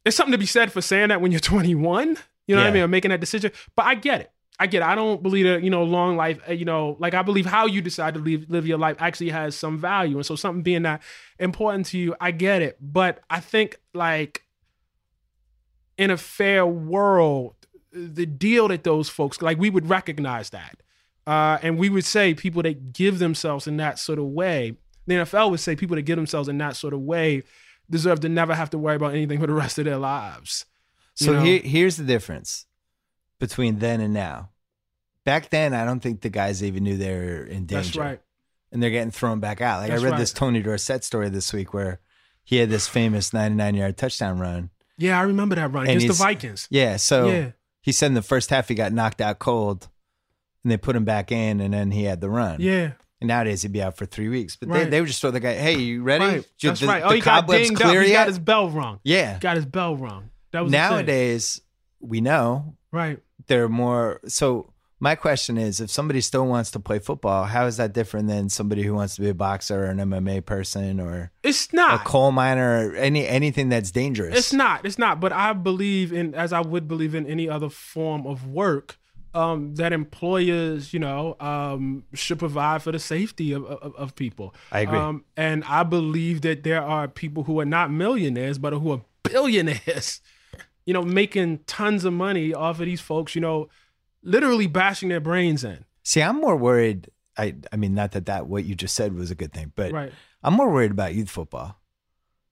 There's 0.04 0.14
something 0.16 0.32
to 0.32 0.38
be 0.38 0.46
said 0.46 0.70
for 0.72 0.80
saying 0.80 1.08
that 1.08 1.20
when 1.20 1.30
you're 1.32 1.40
21. 1.40 2.16
You 2.46 2.56
know 2.56 2.62
what 2.62 2.64
I 2.64 2.68
Yeah. 2.68 2.72
mean? 2.74 2.82
Or 2.84 2.88
making 2.88 3.10
that 3.10 3.20
decision. 3.20 3.52
But 3.76 3.86
I 3.86 3.94
get 3.94 4.20
it. 4.22 4.30
I 4.60 4.66
get 4.66 4.82
it. 4.82 4.84
I 4.84 4.94
don't 4.94 5.22
believe 5.22 5.46
that, 5.46 5.62
you 5.62 5.70
know, 5.70 5.82
long 5.84 6.18
life, 6.18 6.38
uh, 6.46 6.52
you 6.52 6.66
know, 6.66 6.94
like 7.00 7.14
I 7.14 7.22
believe 7.22 7.46
how 7.46 7.64
you 7.64 7.80
decide 7.80 8.12
to 8.12 8.20
live, 8.20 8.44
live 8.50 8.66
your 8.66 8.76
life 8.76 8.96
actually 9.00 9.30
has 9.30 9.56
some 9.56 9.78
value. 9.78 10.16
And 10.18 10.26
so 10.26 10.36
something 10.36 10.62
being 10.62 10.82
that 10.82 11.00
important 11.38 11.86
to 11.86 11.98
you, 11.98 12.14
I 12.20 12.30
get 12.30 12.60
it. 12.60 12.76
But 12.78 13.20
I 13.30 13.40
think 13.40 13.80
like 13.94 14.44
in 15.96 16.10
a 16.10 16.18
fair 16.18 16.66
world, 16.66 17.54
the 17.90 18.26
deal 18.26 18.68
that 18.68 18.84
those 18.84 19.08
folks, 19.08 19.40
like 19.40 19.58
we 19.58 19.70
would 19.70 19.88
recognize 19.88 20.50
that. 20.50 20.76
Uh, 21.26 21.58
and 21.62 21.78
we 21.78 21.88
would 21.88 22.04
say 22.04 22.34
people 22.34 22.62
that 22.62 22.92
give 22.92 23.18
themselves 23.18 23.66
in 23.66 23.78
that 23.78 23.98
sort 23.98 24.18
of 24.18 24.26
way, 24.26 24.74
the 25.06 25.14
NFL 25.14 25.50
would 25.50 25.60
say 25.60 25.74
people 25.74 25.96
that 25.96 26.02
give 26.02 26.16
themselves 26.16 26.50
in 26.50 26.58
that 26.58 26.76
sort 26.76 26.92
of 26.92 27.00
way 27.00 27.44
deserve 27.88 28.20
to 28.20 28.28
never 28.28 28.54
have 28.54 28.68
to 28.70 28.78
worry 28.78 28.96
about 28.96 29.14
anything 29.14 29.40
for 29.40 29.46
the 29.46 29.54
rest 29.54 29.78
of 29.78 29.86
their 29.86 29.96
lives. 29.96 30.66
You 31.18 31.26
So 31.26 31.32
know? 31.32 31.42
here, 31.42 31.60
here's 31.60 31.96
the 31.96 32.04
difference 32.04 32.66
between 33.40 33.80
then 33.80 34.00
and 34.00 34.14
now. 34.14 34.50
Back 35.24 35.50
then, 35.50 35.74
I 35.74 35.84
don't 35.84 36.00
think 36.00 36.20
the 36.20 36.30
guys 36.30 36.62
even 36.62 36.84
knew 36.84 36.96
they 36.96 37.12
were 37.12 37.44
in 37.44 37.66
danger. 37.66 37.74
That's 37.76 37.96
right. 37.96 38.20
And 38.72 38.80
they're 38.82 38.90
getting 38.90 39.10
thrown 39.10 39.40
back 39.40 39.60
out. 39.60 39.80
Like 39.80 39.90
That's 39.90 40.00
I 40.00 40.04
read 40.04 40.10
right. 40.12 40.18
this 40.18 40.32
Tony 40.32 40.62
Dorsett 40.62 41.02
story 41.02 41.28
this 41.28 41.52
week 41.52 41.74
where 41.74 42.00
he 42.44 42.56
had 42.56 42.70
this 42.70 42.86
famous 42.86 43.32
99 43.32 43.74
yard 43.74 43.96
touchdown 43.96 44.38
run. 44.38 44.70
Yeah, 44.96 45.18
I 45.18 45.22
remember 45.22 45.56
that 45.56 45.72
run 45.72 45.86
against 45.88 46.06
the 46.06 46.12
Vikings. 46.12 46.68
Yeah. 46.70 46.96
So 46.96 47.26
yeah, 47.28 47.50
he 47.80 47.90
said 47.92 48.06
in 48.06 48.14
the 48.14 48.22
first 48.22 48.50
half 48.50 48.68
he 48.68 48.74
got 48.74 48.92
knocked 48.92 49.20
out 49.20 49.38
cold 49.40 49.88
and 50.62 50.70
they 50.70 50.76
put 50.76 50.94
him 50.94 51.04
back 51.04 51.32
in 51.32 51.60
and 51.60 51.74
then 51.74 51.90
he 51.90 52.04
had 52.04 52.20
the 52.20 52.30
run. 52.30 52.60
yeah, 52.60 52.92
And 53.20 53.28
nowadays 53.28 53.62
he'd 53.62 53.72
be 53.72 53.82
out 53.82 53.96
for 53.96 54.06
three 54.06 54.28
weeks. 54.28 54.56
But 54.56 54.68
they, 54.68 54.74
Right. 54.82 54.90
they 54.90 55.00
would 55.00 55.06
just 55.08 55.20
throw 55.20 55.30
the 55.32 55.40
guy, 55.40 55.54
hey, 55.54 55.78
you 55.78 56.02
ready? 56.02 56.24
right. 56.24 56.48
Did 56.58 56.68
That's 56.70 56.80
the, 56.80 56.86
right. 56.86 57.02
Oh, 57.02 57.08
the 57.08 57.14
he 57.16 57.20
got 57.22 57.46
dinged 57.48 57.76
clear 57.80 58.00
up. 58.00 58.06
He 58.06 58.12
yet? 58.12 58.18
got 58.20 58.28
his 58.28 58.38
bell 58.38 58.68
rung. 58.70 59.00
yeah. 59.04 59.38
Got 59.38 59.56
his 59.56 59.66
bell 59.66 59.96
rung. 59.96 60.30
That 60.52 60.60
was 60.60 60.70
the 60.72 60.78
thing. 60.78 60.88
Nowadays, 60.90 61.60
we 62.00 62.20
know 62.20 62.76
right? 62.92 63.20
They're 63.50 63.68
more 63.68 64.20
so 64.26 64.72
my 65.02 65.14
question 65.14 65.58
is 65.58 65.80
if 65.80 65.90
somebody 65.90 66.20
still 66.20 66.46
wants 66.46 66.70
to 66.70 66.78
play 66.78 66.98
football 66.98 67.44
how 67.44 67.66
is 67.66 67.76
that 67.76 67.92
different 67.92 68.28
than 68.28 68.48
somebody 68.48 68.82
who 68.82 68.94
wants 68.94 69.16
to 69.16 69.20
be 69.20 69.28
a 69.28 69.34
boxer 69.34 69.84
or 69.84 69.86
an 69.86 69.98
mma 69.98 70.44
person 70.44 71.00
or 71.00 71.30
It's 71.42 71.72
not 71.72 72.00
a 72.00 72.04
coal 72.04 72.32
miner 72.32 72.88
or 72.88 72.94
any 72.94 73.26
anything 73.26 73.68
that's 73.68 73.90
dangerous 73.90 74.36
It's 74.38 74.52
not. 74.52 74.86
It's 74.86 74.98
not. 74.98 75.20
But 75.20 75.32
I 75.32 75.52
believe 75.52 76.12
in, 76.12 76.34
as 76.34 76.52
I 76.52 76.60
would 76.60 76.86
believe 76.86 77.14
in 77.14 77.26
any 77.26 77.48
other 77.48 77.68
form 77.68 78.26
of 78.26 78.46
work, 78.46 78.98
um, 79.34 79.74
that 79.76 79.92
employers, 79.92 80.92
you 80.92 80.98
know, 81.00 81.36
um, 81.40 82.04
should 82.14 82.38
provide 82.38 82.82
for 82.82 82.92
the 82.92 82.98
safety 82.98 83.52
of, 83.52 83.64
of, 83.64 83.94
of 83.96 84.14
people. 84.14 84.54
I 84.72 84.80
agree. 84.80 84.98
Um, 84.98 85.24
and 85.36 85.64
I 85.64 85.82
believe 85.82 86.40
that 86.42 86.62
there 86.62 86.82
are 86.82 87.08
people 87.08 87.44
who 87.44 87.60
are 87.60 87.64
not 87.64 87.90
millionaires, 87.90 88.58
but 88.58 88.72
who 88.72 88.92
are 88.92 89.02
billionaires, 89.22 90.20
you 90.86 90.94
know, 90.94 91.02
making 91.02 91.58
tons 91.66 92.04
of 92.04 92.12
money 92.12 92.52
off 92.54 92.80
of 92.80 92.86
these 92.86 93.00
folks, 93.00 93.34
you 93.34 93.40
know, 93.40 93.68
literally 94.22 94.66
bashing 94.66 95.08
their 95.08 95.20
brains 95.20 95.64
in. 95.64 95.84
see 96.02 96.20
i'm 96.22 96.36
more 96.40 96.56
worried 96.56 97.08
i 97.38 97.54
i 97.72 97.76
mean 97.76 97.94
not 97.94 98.12
that 98.12 98.26
that 98.26 98.46
what 98.46 98.64
you 98.64 98.74
just 98.74 98.94
said 98.94 99.14
was 99.14 99.30
a 99.30 99.34
good 99.34 99.50
thing 99.52 99.72
but 99.76 99.92
Right. 99.92 100.12
i'm 100.42 100.52
more 100.54 100.70
worried 100.70 100.90
about 100.90 101.14
youth 101.14 101.30
football 101.30 101.80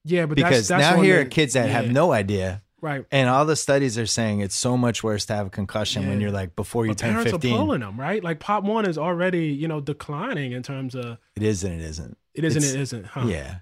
Yeah, 0.03 0.25
but 0.25 0.35
because 0.35 0.67
that's, 0.67 0.81
that's 0.83 0.95
now 0.97 1.01
here 1.03 1.21
are 1.21 1.25
kids 1.25 1.53
that 1.53 1.69
have 1.69 1.91
no 1.91 2.11
idea 2.11 2.63
right. 2.81 3.05
and 3.11 3.29
all 3.29 3.45
the 3.45 3.55
studies 3.55 3.97
are 3.99 4.07
saying 4.07 4.39
it's 4.39 4.55
so 4.55 4.77
much 4.77 5.03
worse 5.03 5.25
to 5.27 5.35
have 5.35 5.47
a 5.47 5.49
concussion 5.51 6.07
when 6.07 6.19
you're 6.21 6.31
like 6.31 6.55
before 6.55 6.85
you 6.85 6.91
But 6.93 6.97
turn 6.99 7.09
parents 7.13 7.31
15 7.31 7.53
are 7.53 7.57
pulling 7.57 7.81
them, 7.81 7.99
right? 7.99 8.23
Like 8.23 8.39
Pop 8.39 8.63
Warner's 8.63 8.97
already, 8.97 9.47
you 9.47 9.67
know, 9.67 9.79
declining 9.81 10.53
in 10.53 10.63
terms 10.63 10.95
of 10.95 11.17
it 11.35 11.43
is 11.43 11.63
and 11.63 11.73
it 11.79 11.81
isn't 11.83 12.17
it 12.33 12.43
isn't, 12.45 12.63
It's- 12.63 12.73
it 12.73 12.81
isn't. 12.81 13.05
Huh? 13.05 13.25
yeah 13.27 13.59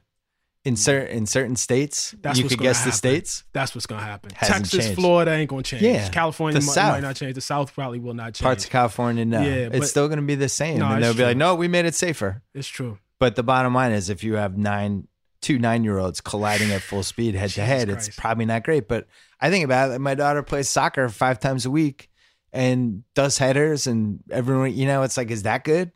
in 0.68 0.76
certain 0.76 1.07
in 1.18 1.26
certain 1.26 1.55
states 1.55 2.13
That's 2.22 2.38
you 2.38 2.43
what's 2.45 2.53
could 2.53 2.59
gonna 2.59 2.70
guess 2.70 2.80
the 2.80 2.84
happen. 2.86 2.97
states 2.97 3.43
That's 3.53 3.74
what's 3.74 3.86
gonna 3.86 4.03
happen. 4.03 4.32
Hasn't 4.36 4.57
Texas, 4.65 4.86
changed. 4.86 4.99
Florida 4.99 5.32
ain't 5.32 5.49
gonna 5.49 5.63
change. 5.63 5.84
Yeah, 5.84 6.09
California 6.09 6.59
the 6.59 6.65
might, 6.65 6.74
South. 6.74 6.91
might 6.93 7.03
not 7.03 7.15
change. 7.15 7.36
The 7.36 7.41
South 7.41 7.74
probably 7.74 7.99
will 7.99 8.13
not 8.13 8.34
change. 8.34 8.41
parts 8.43 8.65
of 8.65 8.70
California, 8.72 9.26
no. 9.26 9.41
Yeah, 9.41 9.70
but- 9.70 9.78
it's 9.78 9.89
still 9.89 10.07
going 10.07 10.20
to 10.20 10.26
be 10.26 10.36
the 10.36 10.49
same. 10.49 10.80
No, 10.80 10.88
and 10.88 11.03
they'll 11.03 11.13
be 11.13 11.24
like, 11.24 11.38
no, 11.38 11.55
we 11.55 11.68
made 11.68 11.86
it 11.86 11.95
safer. 11.95 12.41
it's 12.53 12.68
true. 12.68 12.97
But 13.20 13.36
the 13.36 13.43
bottom 13.43 13.74
line 13.74 13.93
is 13.93 14.09
if 14.09 14.24
you 14.24 14.36
have 14.36 14.57
nine, 14.57 15.07
two 15.41 15.57
nine 15.59 15.84
year 15.84 15.97
olds 15.97 16.22
colliding 16.22 16.72
at 16.72 16.82
full 16.82 17.03
speed 17.03 17.34
head 17.36 17.49
to 17.51 17.61
head, 17.61 17.89
it's 17.89 18.07
Christ. 18.07 18.20
probably 18.20 18.45
not 18.45 18.63
great. 18.63 18.88
But 18.88 19.07
I 19.41 19.49
think 19.49 19.65
about 19.65 19.91
it. 19.91 19.99
My 19.99 20.13
daughter 20.15 20.43
plays 20.43 20.70
soccer 20.70 21.07
five 21.09 21.39
times 21.39 21.65
a 21.65 21.72
week 21.72 22.09
and 22.53 23.03
does 23.15 23.38
headers, 23.38 23.88
and 23.88 24.20
everyone, 24.32 24.74
you 24.74 24.86
know, 24.86 25.03
it's 25.03 25.18
like, 25.18 25.32
is 25.32 25.43
that 25.43 25.63
good? 25.63 25.91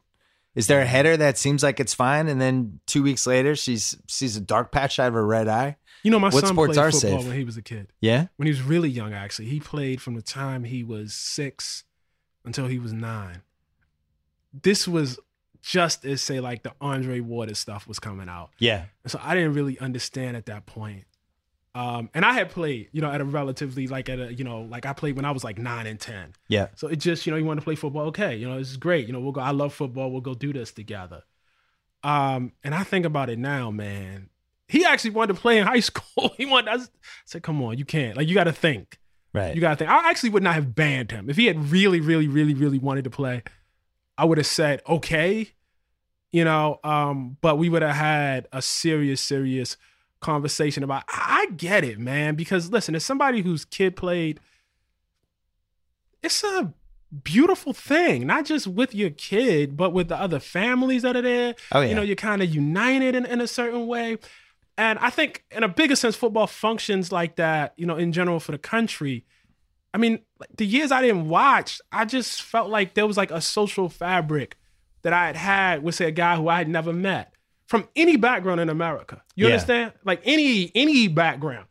Is 0.55 0.67
there 0.67 0.81
a 0.81 0.85
header 0.85 1.15
that 1.15 1.37
seems 1.37 1.63
like 1.63 1.79
it's 1.79 1.93
fine, 1.93 2.27
and 2.27 2.41
then 2.41 2.79
two 2.85 3.03
weeks 3.03 3.25
later 3.25 3.55
she's 3.55 3.95
sees 4.07 4.35
a 4.35 4.41
dark 4.41 4.71
patch 4.71 4.99
out 4.99 5.07
of 5.09 5.13
her 5.13 5.25
red 5.25 5.47
eye? 5.47 5.77
You 6.03 6.11
know, 6.11 6.19
my 6.19 6.29
What 6.29 6.41
son 6.45 6.53
sports 6.53 6.75
played 6.75 6.85
are 6.87 6.91
football 6.91 7.19
safe? 7.19 7.27
when 7.27 7.37
he 7.37 7.43
was 7.43 7.57
a 7.57 7.61
kid. 7.61 7.93
Yeah, 8.01 8.27
When 8.37 8.47
he 8.47 8.51
was 8.51 8.61
really 8.61 8.89
young, 8.89 9.13
actually, 9.13 9.45
he 9.49 9.59
played 9.59 10.01
from 10.01 10.15
the 10.15 10.21
time 10.21 10.63
he 10.63 10.83
was 10.83 11.13
six 11.13 11.83
until 12.43 12.67
he 12.67 12.79
was 12.79 12.91
nine. 12.91 13.43
This 14.63 14.87
was 14.87 15.19
just 15.61 16.03
as 16.05 16.21
say 16.21 16.39
like 16.39 16.63
the 16.63 16.73
Andre 16.81 17.19
Waters 17.19 17.59
stuff 17.59 17.87
was 17.87 17.99
coming 17.99 18.27
out. 18.27 18.49
yeah, 18.57 18.85
And 19.03 19.11
so 19.11 19.19
I 19.23 19.35
didn't 19.35 19.53
really 19.53 19.79
understand 19.79 20.35
at 20.35 20.47
that 20.47 20.65
point. 20.65 21.05
Um, 21.73 22.09
and 22.13 22.25
I 22.25 22.33
had 22.33 22.49
played, 22.49 22.89
you 22.91 23.01
know, 23.01 23.09
at 23.09 23.21
a 23.21 23.23
relatively 23.23 23.87
like 23.87 24.09
at 24.09 24.19
a, 24.19 24.33
you 24.33 24.43
know, 24.43 24.61
like 24.61 24.85
I 24.85 24.91
played 24.93 25.15
when 25.15 25.23
I 25.23 25.31
was 25.31 25.43
like 25.43 25.57
nine 25.57 25.87
and 25.87 25.99
ten. 25.99 26.33
yeah. 26.49 26.67
So 26.75 26.87
it 26.87 26.97
just, 26.97 27.25
you 27.25 27.31
know, 27.31 27.37
you 27.37 27.45
want 27.45 27.59
to 27.59 27.63
play 27.63 27.75
football, 27.75 28.07
okay, 28.07 28.35
you 28.35 28.47
know, 28.47 28.57
this 28.57 28.69
is 28.71 28.77
great. 28.77 29.07
You 29.07 29.13
know, 29.13 29.21
we'll 29.21 29.31
go. 29.31 29.39
I 29.41 29.51
love 29.51 29.73
football. 29.73 30.11
We'll 30.11 30.21
go 30.21 30.33
do 30.33 30.51
this 30.51 30.71
together. 30.73 31.23
Um, 32.03 32.51
and 32.63 32.75
I 32.75 32.83
think 32.83 33.05
about 33.05 33.29
it 33.29 33.39
now, 33.39 33.71
man. 33.71 34.29
He 34.67 34.85
actually 34.85 35.11
wanted 35.11 35.35
to 35.35 35.41
play 35.41 35.59
in 35.59 35.67
high 35.67 35.79
school. 35.91 36.33
he 36.37 36.45
wanted. 36.45 36.69
I 36.73 36.79
said, 37.25 37.43
"Come 37.43 37.61
on, 37.61 37.77
you 37.77 37.85
can't. 37.85 38.17
Like, 38.17 38.27
you 38.27 38.35
got 38.35 38.45
to 38.45 38.53
think. 38.53 38.99
Right. 39.33 39.55
You 39.55 39.61
got 39.61 39.71
to 39.71 39.75
think." 39.77 39.91
I 39.91 40.09
actually 40.09 40.31
would 40.31 40.43
not 40.43 40.55
have 40.55 40.75
banned 40.75 41.11
him 41.11 41.29
if 41.29 41.37
he 41.37 41.45
had 41.45 41.71
really, 41.71 42.01
really, 42.01 42.27
really, 42.27 42.53
really 42.53 42.79
wanted 42.79 43.03
to 43.05 43.09
play. 43.09 43.43
I 44.17 44.25
would 44.25 44.37
have 44.39 44.47
said, 44.47 44.81
"Okay," 44.89 45.51
you 46.33 46.43
know. 46.43 46.79
Um, 46.83 47.37
but 47.41 47.57
we 47.57 47.69
would 47.69 47.81
have 47.81 47.95
had 47.95 48.47
a 48.51 48.61
serious, 48.61 49.21
serious 49.21 49.77
conversation 50.21 50.83
about. 50.83 51.03
I 51.09 51.47
get 51.57 51.83
it, 51.83 51.99
man. 51.99 52.35
Because 52.35 52.71
listen, 52.71 52.95
as 52.95 53.03
somebody 53.03 53.41
whose 53.41 53.65
kid 53.65 53.95
played 53.95 54.39
it's 56.23 56.43
a 56.43 56.73
beautiful 57.23 57.73
thing, 57.73 58.27
not 58.27 58.45
just 58.45 58.67
with 58.67 58.95
your 58.95 59.09
kid, 59.09 59.75
but 59.75 59.91
with 59.91 60.07
the 60.07 60.15
other 60.15 60.39
families 60.39 61.01
that 61.01 61.15
are 61.15 61.21
there. 61.21 61.55
oh 61.71 61.81
yeah. 61.81 61.89
You 61.89 61.95
know, 61.95 62.01
you're 62.01 62.15
kind 62.15 62.41
of 62.41 62.53
united 62.53 63.15
in, 63.15 63.25
in 63.25 63.41
a 63.41 63.47
certain 63.47 63.87
way. 63.87 64.17
And 64.77 64.97
I 64.99 65.09
think 65.09 65.43
in 65.51 65.63
a 65.63 65.67
bigger 65.67 65.95
sense, 65.95 66.15
football 66.15 66.47
functions 66.47 67.11
like 67.11 67.35
that, 67.35 67.73
you 67.75 67.85
know, 67.85 67.97
in 67.97 68.11
general 68.11 68.39
for 68.39 68.51
the 68.51 68.57
country. 68.57 69.25
I 69.93 69.97
mean, 69.97 70.19
the 70.55 70.65
years 70.65 70.91
I 70.91 71.01
didn't 71.01 71.27
watch, 71.27 71.81
I 71.91 72.05
just 72.05 72.41
felt 72.41 72.69
like 72.69 72.93
there 72.93 73.05
was 73.05 73.17
like 73.17 73.31
a 73.31 73.41
social 73.41 73.89
fabric 73.89 74.57
that 75.01 75.11
I 75.11 75.27
had 75.27 75.35
had 75.35 75.83
with 75.83 75.95
say 75.95 76.05
a 76.05 76.11
guy 76.11 76.37
who 76.37 76.47
I 76.47 76.59
had 76.59 76.69
never 76.69 76.93
met 76.93 77.33
from 77.71 77.87
any 77.95 78.17
background 78.17 78.59
in 78.59 78.67
America. 78.67 79.23
You 79.33 79.47
Yeah. 79.47 79.53
understand? 79.53 79.93
Like 80.03 80.21
any 80.25 80.71
any 80.75 81.07
background. 81.07 81.67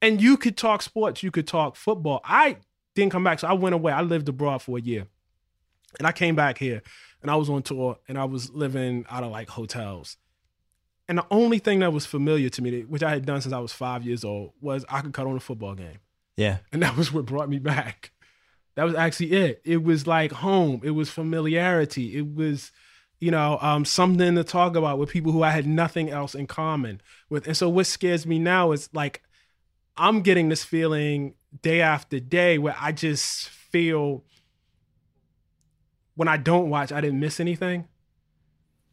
And 0.00 0.22
you 0.22 0.36
could 0.36 0.56
talk 0.56 0.82
sports, 0.82 1.24
you 1.24 1.32
could 1.32 1.48
talk 1.48 1.74
football. 1.74 2.20
I 2.24 2.58
didn't 2.94 3.10
come 3.10 3.24
back, 3.24 3.40
so 3.40 3.48
I 3.48 3.52
went 3.54 3.74
away. 3.74 3.92
I 3.92 4.02
lived 4.02 4.28
abroad 4.28 4.62
for 4.62 4.78
a 4.78 4.80
year, 4.80 5.08
and 5.98 6.06
I 6.06 6.12
came 6.12 6.36
back 6.36 6.58
here, 6.58 6.80
and 7.22 7.30
I 7.30 7.34
was 7.34 7.50
on 7.50 7.62
tour, 7.62 7.98
and 8.06 8.16
I 8.16 8.24
was 8.24 8.50
living 8.50 9.04
out 9.10 9.24
of 9.24 9.32
like 9.32 9.48
hotels. 9.48 10.16
And 11.08 11.18
the 11.18 11.26
only 11.32 11.58
thing 11.58 11.80
that 11.80 11.92
was 11.92 12.06
familiar 12.06 12.48
to 12.50 12.62
me, 12.62 12.82
which 12.82 13.02
I 13.02 13.10
had 13.10 13.26
done 13.26 13.40
since 13.40 13.52
I 13.52 13.58
was 13.58 13.72
five 13.72 14.04
years 14.04 14.24
old, 14.24 14.52
was 14.60 14.84
I 14.88 15.00
could 15.00 15.12
cut 15.12 15.26
on 15.26 15.36
a 15.36 15.40
football 15.40 15.74
game. 15.74 15.98
Yeah. 16.36 16.58
And 16.72 16.82
that 16.84 16.96
was 16.96 17.12
what 17.12 17.26
brought 17.26 17.48
me 17.48 17.58
back. 17.58 18.12
That 18.76 18.84
was 18.84 18.94
actually 18.94 19.32
it. 19.32 19.60
It 19.64 19.82
was 19.82 20.06
like 20.06 20.30
home. 20.30 20.80
It 20.84 20.90
was 20.90 21.10
familiarity. 21.10 22.16
It 22.16 22.32
was, 22.34 22.70
you 23.22 23.30
know, 23.30 23.56
um, 23.60 23.84
something 23.84 24.34
to 24.34 24.42
talk 24.42 24.74
about 24.74 24.98
with 24.98 25.08
people 25.08 25.30
who 25.30 25.44
I 25.44 25.50
had 25.50 25.64
nothing 25.64 26.10
else 26.10 26.34
in 26.34 26.48
common 26.48 27.00
with. 27.30 27.46
And 27.46 27.56
so 27.56 27.68
what 27.68 27.86
scares 27.86 28.26
me 28.26 28.40
now 28.40 28.72
is 28.72 28.88
like 28.92 29.22
I'm 29.96 30.22
getting 30.22 30.48
this 30.48 30.64
feeling 30.64 31.34
day 31.62 31.82
after 31.82 32.18
day 32.18 32.58
where 32.58 32.74
I 32.80 32.90
just 32.90 33.48
feel 33.48 34.24
when 36.16 36.26
I 36.26 36.36
don't 36.36 36.68
watch, 36.68 36.90
I 36.90 37.00
didn't 37.00 37.20
miss 37.20 37.38
anything. 37.38 37.86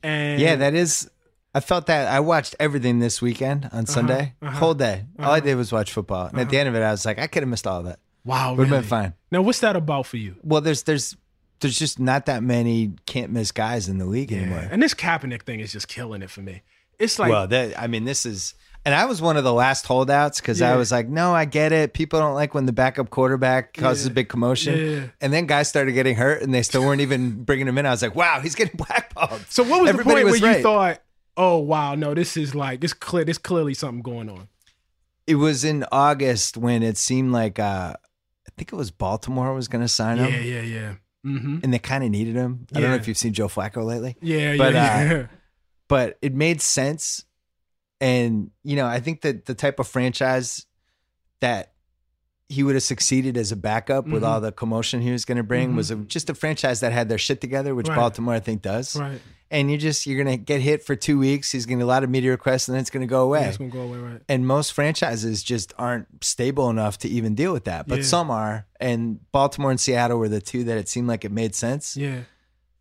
And 0.03 0.39
Yeah, 0.39 0.57
that 0.57 0.75
is. 0.75 1.09
I 1.55 1.59
felt 1.59 1.87
that. 1.87 2.07
I 2.07 2.19
watched 2.19 2.55
everything 2.59 2.99
this 2.99 3.23
weekend 3.23 3.67
on 3.71 3.87
Sunday, 3.87 4.35
uh-huh, 4.43 4.59
whole 4.59 4.75
day. 4.75 5.05
All 5.17 5.25
I 5.25 5.37
uh-huh. 5.37 5.39
did 5.39 5.55
was 5.55 5.71
watch 5.71 5.91
football, 5.91 6.27
and 6.27 6.39
at 6.39 6.51
the 6.51 6.59
end 6.59 6.69
of 6.69 6.75
it, 6.75 6.83
I 6.83 6.91
was 6.91 7.03
like, 7.03 7.17
I 7.17 7.25
could 7.25 7.41
have 7.41 7.49
missed 7.49 7.65
all 7.65 7.79
of 7.79 7.85
that. 7.85 7.97
wow, 8.23 8.51
Would 8.51 8.59
have 8.59 8.69
really? 8.69 8.81
been 8.81 8.89
fine. 8.89 9.13
Now, 9.31 9.41
what's 9.41 9.61
that 9.61 9.75
about 9.75 10.05
for 10.05 10.17
you? 10.17 10.35
Well, 10.43 10.61
there's 10.61 10.83
there's 10.83 11.17
there's 11.61 11.77
just 11.77 11.99
not 11.99 12.25
that 12.27 12.43
many 12.43 12.93
can't 13.05 13.31
miss 13.31 13.51
guys 13.51 13.87
in 13.89 13.97
the 13.97 14.05
league 14.05 14.31
anymore. 14.31 14.67
And 14.71 14.81
this 14.81 14.93
Kaepernick 14.93 15.43
thing 15.43 15.59
is 15.59 15.71
just 15.71 15.87
killing 15.87 16.21
it 16.21 16.29
for 16.29 16.41
me. 16.41 16.61
It's 16.97 17.17
like, 17.19 17.29
well, 17.31 17.47
that 17.47 17.79
I 17.79 17.87
mean, 17.87 18.03
this 18.05 18.25
is, 18.25 18.53
and 18.85 18.93
I 18.93 19.05
was 19.05 19.21
one 19.21 19.37
of 19.37 19.43
the 19.43 19.53
last 19.53 19.85
holdouts 19.85 20.41
because 20.41 20.61
I 20.61 20.75
was 20.75 20.91
like, 20.91 21.07
no, 21.07 21.33
I 21.33 21.45
get 21.45 21.71
it. 21.71 21.93
People 21.93 22.19
don't 22.19 22.33
like 22.33 22.53
when 22.53 22.65
the 22.65 22.73
backup 22.73 23.09
quarterback 23.09 23.73
causes 23.73 24.05
a 24.05 24.11
big 24.11 24.27
commotion, 24.29 24.77
Yeah. 24.77 25.03
and 25.21 25.31
then 25.31 25.45
guys 25.45 25.69
started 25.69 25.93
getting 25.93 26.15
hurt, 26.15 26.41
and 26.41 26.53
they 26.53 26.61
still 26.61 26.81
weren't 26.81 27.01
even 27.01 27.43
bringing 27.43 27.67
him 27.67 27.77
in. 27.77 27.85
I 27.85 27.91
was 27.91 28.01
like, 28.01 28.15
wow, 28.15 28.39
he's 28.41 28.55
getting 28.55 28.75
blackballed. 28.87 29.45
so 29.49 29.63
what 29.63 29.81
was 29.81 29.89
Everybody 29.89 30.21
the 30.21 30.23
point 30.23 30.31
was 30.33 30.41
where 30.41 30.57
you 30.57 30.63
thought, 30.63 31.01
oh 31.37 31.57
wow, 31.59 31.95
no, 31.95 32.13
this 32.13 32.35
is 32.35 32.53
like 32.55 32.81
this 32.81 32.93
clear, 32.93 33.23
this 33.23 33.37
clearly 33.37 33.73
something 33.73 34.01
going 34.01 34.29
on. 34.29 34.47
It 35.27 35.35
was 35.35 35.63
in 35.63 35.85
August 35.91 36.57
when 36.57 36.83
it 36.83 36.97
seemed 36.97 37.31
like 37.31 37.59
uh, 37.59 37.93
I 37.95 38.49
think 38.57 38.73
it 38.73 38.75
was 38.75 38.91
Baltimore 38.91 39.53
was 39.53 39.67
going 39.67 39.83
to 39.83 39.87
sign 39.87 40.17
him. 40.17 40.33
Yeah, 40.33 40.39
yeah, 40.39 40.61
yeah. 40.61 40.93
Mm-hmm. 41.25 41.59
and 41.63 41.73
they 41.73 41.79
kind 41.79 42.03
of 42.03 42.09
needed 42.11 42.35
him. 42.35 42.65
I 42.71 42.75
don't 42.79 42.83
know 42.89 42.95
Yeah. 42.95 43.01
if 43.01 43.07
you've 43.07 43.17
seen 43.17 43.33
Joe 43.33 43.47
Flacco 43.49 43.83
lately. 43.85 44.15
Yeah, 44.21 44.55
But, 44.55 44.73
yeah, 44.73 44.95
uh, 44.95 45.03
yeah. 45.15 45.27
but 45.89 46.17
it 46.21 46.33
made 46.33 46.61
sense. 46.61 47.25
And, 47.99 48.51
you 48.63 48.77
know, 48.77 48.85
I 48.87 49.01
think 49.01 49.21
that 49.21 49.45
the 49.45 49.53
type 49.53 49.79
of 49.79 49.87
franchise 49.89 50.65
that 51.41 51.73
he 52.49 52.63
would 52.63 52.75
have 52.75 52.83
succeeded 52.83 53.37
as 53.37 53.51
a 53.51 53.55
backup 53.55 54.07
with 54.07 54.23
Mhm. 54.23 54.27
all 54.27 54.41
the 54.41 54.51
commotion 54.51 55.01
he 55.01 55.11
was 55.11 55.23
going 55.23 55.37
to 55.37 55.43
bring 55.43 55.73
Mhm. 55.73 55.75
was 55.75 55.91
a, 55.91 55.95
just 55.97 56.29
a 56.29 56.33
franchise 56.33 56.79
that 56.79 56.91
had 56.91 57.07
their 57.07 57.17
shit 57.19 57.39
together, 57.41 57.75
which 57.75 57.87
Right. 57.87 57.95
Baltimore, 57.95 58.33
I 58.33 58.39
think, 58.39 58.61
does. 58.63 58.95
right. 58.95 59.21
And 59.51 59.71
you 59.71 59.77
just, 59.77 60.05
you're 60.05 60.23
going 60.23 60.35
to 60.37 60.43
get 60.43 60.61
hit 60.61 60.83
for 60.83 60.95
two 60.95 61.17
weeks. 61.17 61.51
He's 61.51 61.65
going 61.65 61.79
to 61.79 61.85
a 61.85 61.87
lot 61.87 62.03
of 62.03 62.09
media 62.09 62.29
requests 62.31 62.67
and 62.67 62.75
then 62.75 62.81
it's 62.81 62.89
going 62.91 63.01
to 63.01 63.09
go 63.09 63.21
away. 63.23 63.41
Yeah, 63.41 63.47
it's 63.49 63.57
gonna 63.57 63.69
go 63.71 63.81
away, 63.81 63.97
right? 63.97 64.21
and 64.29 64.45
most 64.47 64.73
franchises 64.73 65.41
just 65.43 65.73
aren't 65.77 66.23
stable 66.23 66.69
enough 66.69 66.97
to 66.99 67.07
even 67.09 67.33
deal 67.35 67.53
with 67.53 67.63
that. 67.65 67.87
But 67.87 67.99
Yeah. 67.99 68.03
some 68.05 68.29
are. 68.31 68.65
And 68.79 69.19
Baltimore 69.31 69.69
and 69.71 69.79
Seattle 69.79 70.17
were 70.19 70.29
the 70.29 70.41
two 70.41 70.63
that 70.65 70.77
it 70.77 70.89
seemed 70.89 71.07
like 71.07 71.23
it 71.25 71.31
made 71.31 71.53
sense 71.55 71.95
Yeah, 71.97 72.21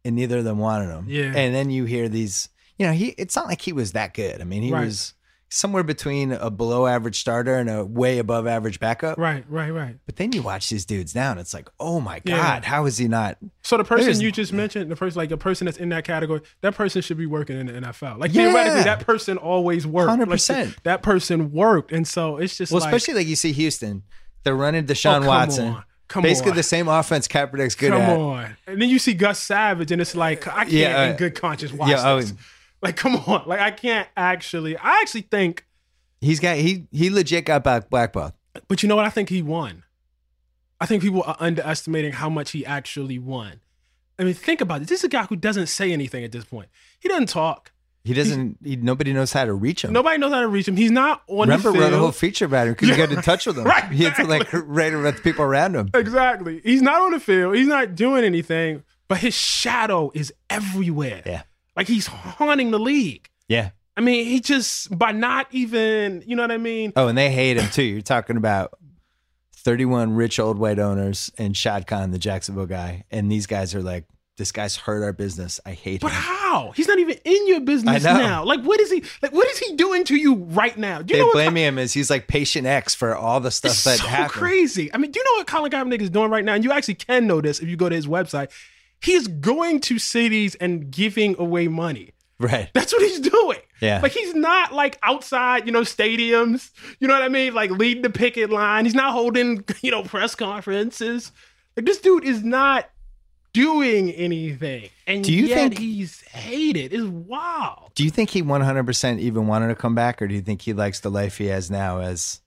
and 0.04 0.16
neither 0.16 0.38
of 0.38 0.44
them 0.44 0.58
wanted 0.58 0.90
him. 0.90 1.06
Yeah. 1.08 1.32
And 1.34 1.54
then 1.54 1.68
you 1.70 1.84
hear 1.84 2.08
these, 2.08 2.48
you 2.78 2.86
know, 2.86 2.92
he 2.92 3.08
it's 3.18 3.34
not 3.36 3.46
like 3.48 3.60
he 3.62 3.72
was 3.72 3.92
that 3.92 4.14
good. 4.14 4.40
I 4.40 4.44
mean, 4.44 4.62
he 4.62 4.72
Right. 4.72 4.84
was 4.86 5.14
somewhere 5.50 5.82
between 5.82 6.32
a 6.32 6.50
below 6.50 6.86
average 6.86 7.18
starter 7.20 7.56
and 7.56 7.70
a 7.70 7.82
way 7.84 8.18
above 8.18 8.46
average 8.46 8.78
backup. 8.78 9.16
right, 9.18 9.44
right, 9.48 9.70
right. 9.70 9.96
But 10.04 10.16
then 10.16 10.32
you 10.32 10.42
watch 10.42 10.68
these 10.68 10.84
dudes 10.84 11.14
now 11.14 11.30
and 11.30 11.40
it's 11.40 11.54
like, 11.54 11.68
oh 11.80 12.00
my 12.00 12.20
Yeah. 12.24 12.36
God, 12.36 12.64
how 12.66 12.84
is 12.84 12.98
he 12.98 13.08
not? 13.08 13.38
So 13.62 13.78
the 13.78 13.84
person 13.84 14.04
There's- 14.06 14.20
you 14.20 14.30
just 14.30 14.52
mentioned, 14.52 14.90
the 14.90 14.96
person 14.96 15.18
like 15.18 15.30
the 15.30 15.38
person 15.38 15.64
that's 15.64 15.78
in 15.78 15.88
that 15.88 16.04
category, 16.04 16.42
that 16.60 16.74
person 16.74 17.00
should 17.00 17.16
be 17.16 17.24
working 17.26 17.58
in 17.58 17.66
the 17.66 17.72
NFL. 17.72 18.18
Like 18.18 18.34
Yeah. 18.34 18.50
theoretically, 18.50 18.82
that 18.84 19.00
person 19.06 19.38
always 19.38 19.86
worked. 19.86 20.08
Like, 20.08 20.18
100%. 20.28 20.74
that 20.84 21.02
person 21.02 21.50
worked, 21.52 21.92
and 21.92 22.06
so 22.06 22.36
it's 22.36 22.56
just 22.58 22.70
Well, 22.70 22.82
like, 22.82 22.92
especially 22.94 23.14
like 23.20 23.26
you 23.26 23.36
see 23.36 23.52
Houston, 23.52 24.02
they're 24.44 24.54
running 24.54 24.84
oh, 24.84 24.92
Deshaun 24.92 25.18
come 25.20 25.26
Watson. 25.26 25.68
on. 25.68 25.84
Come 26.08 26.22
Basically 26.22 26.52
on. 26.52 26.56
the 26.56 26.62
same 26.62 26.88
offense 26.88 27.28
Kaepernick's 27.28 27.74
good 27.74 27.92
Come 27.92 28.00
at. 28.00 28.18
on. 28.18 28.56
And 28.66 28.80
then 28.80 28.88
you 28.88 28.98
see 28.98 29.12
Gus 29.12 29.38
Savage, 29.42 29.92
and 29.92 30.00
it's 30.00 30.14
like, 30.14 30.46
I 30.46 30.60
can't 30.64 30.70
Yeah, 30.72 31.04
in 31.04 31.12
uh, 31.12 31.16
good 31.16 31.34
conscience 31.34 31.70
watch 31.70 31.90
yeah, 31.90 32.02
oh, 32.10 32.20
this. 32.20 32.32
Like, 32.82 32.96
come 32.96 33.16
on. 33.16 33.42
Like, 33.46 33.58
I 33.60 33.70
can't 33.72 34.08
actually. 34.16 34.76
I 34.76 35.00
actually 35.00 35.22
think, 35.22 35.66
He's 36.20 36.38
got 36.40 36.56
he 36.56 36.86
he 36.92 37.10
legit 37.10 37.44
got 37.44 37.64
back 37.64 37.90
blackballed. 37.90 38.32
but 38.68 38.82
you 38.82 38.88
know 38.88 38.96
what? 38.96 39.04
I 39.04 39.10
think 39.10 39.28
he 39.28 39.42
won. 39.42 39.84
I 40.80 40.86
think 40.86 41.02
people 41.02 41.22
are 41.24 41.36
underestimating 41.40 42.12
how 42.12 42.28
much 42.28 42.52
he 42.52 42.64
actually 42.66 43.18
won. 43.18 43.60
I 44.18 44.24
mean, 44.24 44.34
think 44.34 44.60
about 44.60 44.82
it. 44.82 44.88
This 44.88 45.00
is 45.00 45.04
a 45.04 45.08
guy 45.08 45.24
who 45.24 45.36
doesn't 45.36 45.66
say 45.68 45.92
anything 45.92 46.22
at 46.24 46.32
this 46.32 46.44
point. 46.44 46.68
He 47.00 47.08
doesn't 47.08 47.28
talk. 47.28 47.72
He 48.04 48.14
doesn't. 48.14 48.58
He, 48.64 48.76
nobody 48.76 49.12
knows 49.12 49.32
how 49.32 49.44
to 49.44 49.52
reach 49.54 49.84
him. 49.84 49.92
Nobody 49.92 50.18
knows 50.18 50.32
how 50.32 50.40
to 50.40 50.48
reach 50.48 50.66
him. 50.66 50.76
He's 50.76 50.90
not 50.92 51.22
on 51.28 51.40
Remember, 51.48 51.72
the 51.72 51.78
wrote 51.80 51.92
a 51.92 51.98
whole 51.98 52.12
feature 52.12 52.44
about 52.46 52.66
him 52.68 52.72
because 52.74 52.88
Yeah. 52.88 52.94
he 52.94 53.00
got 53.06 53.10
in 53.12 53.22
touch 53.22 53.46
with 53.46 53.58
him. 53.58 53.64
Right, 53.64 53.84
he 53.92 54.04
had 54.04 54.14
to 54.16 54.24
like 54.24 54.48
write 54.52 54.94
about 54.94 55.16
the 55.16 55.22
people 55.22 55.44
around 55.44 55.74
him. 55.76 55.90
Exactly. 55.94 56.60
He's 56.64 56.82
not 56.82 57.00
on 57.02 57.10
the 57.12 57.20
field. 57.20 57.54
He's 57.56 57.66
not 57.68 57.94
doing 57.96 58.24
anything, 58.24 58.82
but 59.08 59.18
his 59.18 59.34
shadow 59.34 60.10
is 60.14 60.32
everywhere. 60.48 61.22
Yeah. 61.26 61.42
Like 61.78 61.86
he's 61.86 62.08
haunting 62.08 62.72
the 62.72 62.78
league. 62.78 63.30
Yeah. 63.48 63.70
I 63.96 64.00
mean, 64.00 64.26
he 64.26 64.40
just 64.40 64.96
by 64.96 65.12
not 65.12 65.46
even, 65.52 66.22
you 66.26 66.36
know 66.36 66.42
what 66.42 66.50
I 66.50 66.58
mean? 66.58 66.92
Oh, 66.96 67.08
and 67.08 67.16
they 67.16 67.30
hate 67.30 67.56
him 67.56 67.70
too. 67.70 67.82
You're 67.84 68.02
talking 68.02 68.36
about 68.36 68.74
31 69.54 70.14
rich 70.14 70.38
old 70.38 70.58
white 70.58 70.78
owners 70.78 71.30
and 71.38 71.56
Shad 71.56 71.86
Khan, 71.86 72.10
the 72.10 72.18
Jacksonville 72.18 72.66
guy, 72.66 73.04
and 73.10 73.30
these 73.30 73.46
guys 73.46 73.74
are 73.74 73.82
like, 73.82 74.06
"This 74.36 74.52
guy's 74.52 74.76
hurt 74.76 75.02
our 75.02 75.12
business. 75.12 75.60
I 75.66 75.72
hate 75.72 76.00
But 76.00 76.08
him." 76.08 76.16
But 76.16 76.22
how? 76.22 76.72
He's 76.74 76.88
not 76.88 76.98
even 76.98 77.16
in 77.24 77.46
your 77.48 77.60
business 77.60 78.02
now. 78.04 78.44
Like, 78.44 78.62
what 78.62 78.80
is 78.80 78.90
he? 78.90 79.02
Like, 79.22 79.32
what 79.32 79.48
is 79.48 79.58
he 79.58 79.74
doing 79.76 80.04
to 80.04 80.16
you 80.16 80.34
right 80.34 80.76
now? 80.76 81.02
Do 81.02 81.12
you 81.12 81.18
They 81.18 81.20
know 81.20 81.26
what? 81.26 81.32
blame 81.34 81.56
him 81.56 81.78
as 81.78 81.92
he's 81.92 82.08
like 82.10 82.26
patient 82.28 82.66
X 82.66 82.94
for 82.94 83.14
all 83.16 83.40
the 83.40 83.50
stuff 83.50 83.82
that 83.84 83.98
so 83.98 84.06
happened. 84.06 84.32
crazy. 84.32 84.92
I 84.94 84.98
mean, 84.98 85.10
do 85.10 85.20
you 85.20 85.24
know 85.24 85.38
what 85.40 85.46
Colin 85.46 85.70
Kaepernick 85.70 86.00
is 86.00 86.10
doing 86.10 86.30
right 86.30 86.44
now? 86.44 86.54
And 86.54 86.64
you 86.64 86.72
actually 86.72 86.94
can 86.94 87.26
know 87.26 87.40
this 87.40 87.60
if 87.60 87.68
you 87.68 87.76
go 87.76 87.88
to 87.88 87.94
his 87.94 88.06
website. 88.06 88.50
He 89.02 89.12
is 89.12 89.28
going 89.28 89.80
to 89.82 89.98
cities 89.98 90.54
and 90.56 90.90
giving 90.90 91.36
away 91.38 91.68
money. 91.68 92.12
Right. 92.40 92.70
That's 92.72 92.92
what 92.92 93.02
he's 93.02 93.20
doing. 93.20 93.58
Yeah. 93.80 94.00
Like 94.02 94.12
he's 94.12 94.34
not 94.34 94.72
like 94.72 94.98
outside, 95.02 95.66
you 95.66 95.72
know, 95.72 95.80
stadiums. 95.82 96.70
You 97.00 97.08
know 97.08 97.14
what 97.14 97.22
I 97.22 97.28
mean? 97.28 97.54
Like 97.54 97.70
leading 97.70 98.02
the 98.02 98.10
picket 98.10 98.50
line. 98.50 98.84
He's 98.84 98.94
not 98.94 99.12
holding, 99.12 99.64
you 99.82 99.90
know, 99.90 100.02
press 100.02 100.34
conferences. 100.34 101.32
Like 101.76 101.86
this 101.86 101.98
dude 102.00 102.24
is 102.24 102.42
not 102.44 102.88
doing 103.52 104.10
anything. 104.12 104.88
And 105.06 105.24
Do 105.24 105.32
you 105.32 105.46
yet 105.46 105.56
think- 105.70 105.78
he's 105.78 106.20
hated. 106.22 106.92
It's 106.92 107.04
wild. 107.04 107.92
Do 107.94 108.04
you 108.04 108.10
think 108.10 108.30
he 108.30 108.42
100% 108.42 109.18
even 109.18 109.46
wanted 109.48 109.68
to 109.68 109.74
come 109.74 109.94
back, 109.96 110.22
or 110.22 110.28
do 110.28 110.34
you 110.34 110.40
think 110.42 110.62
he 110.62 110.72
likes 110.72 111.00
the 111.00 111.10
life 111.10 111.38
he 111.38 111.46
has 111.46 111.70
now 111.70 111.98
as 111.98 112.40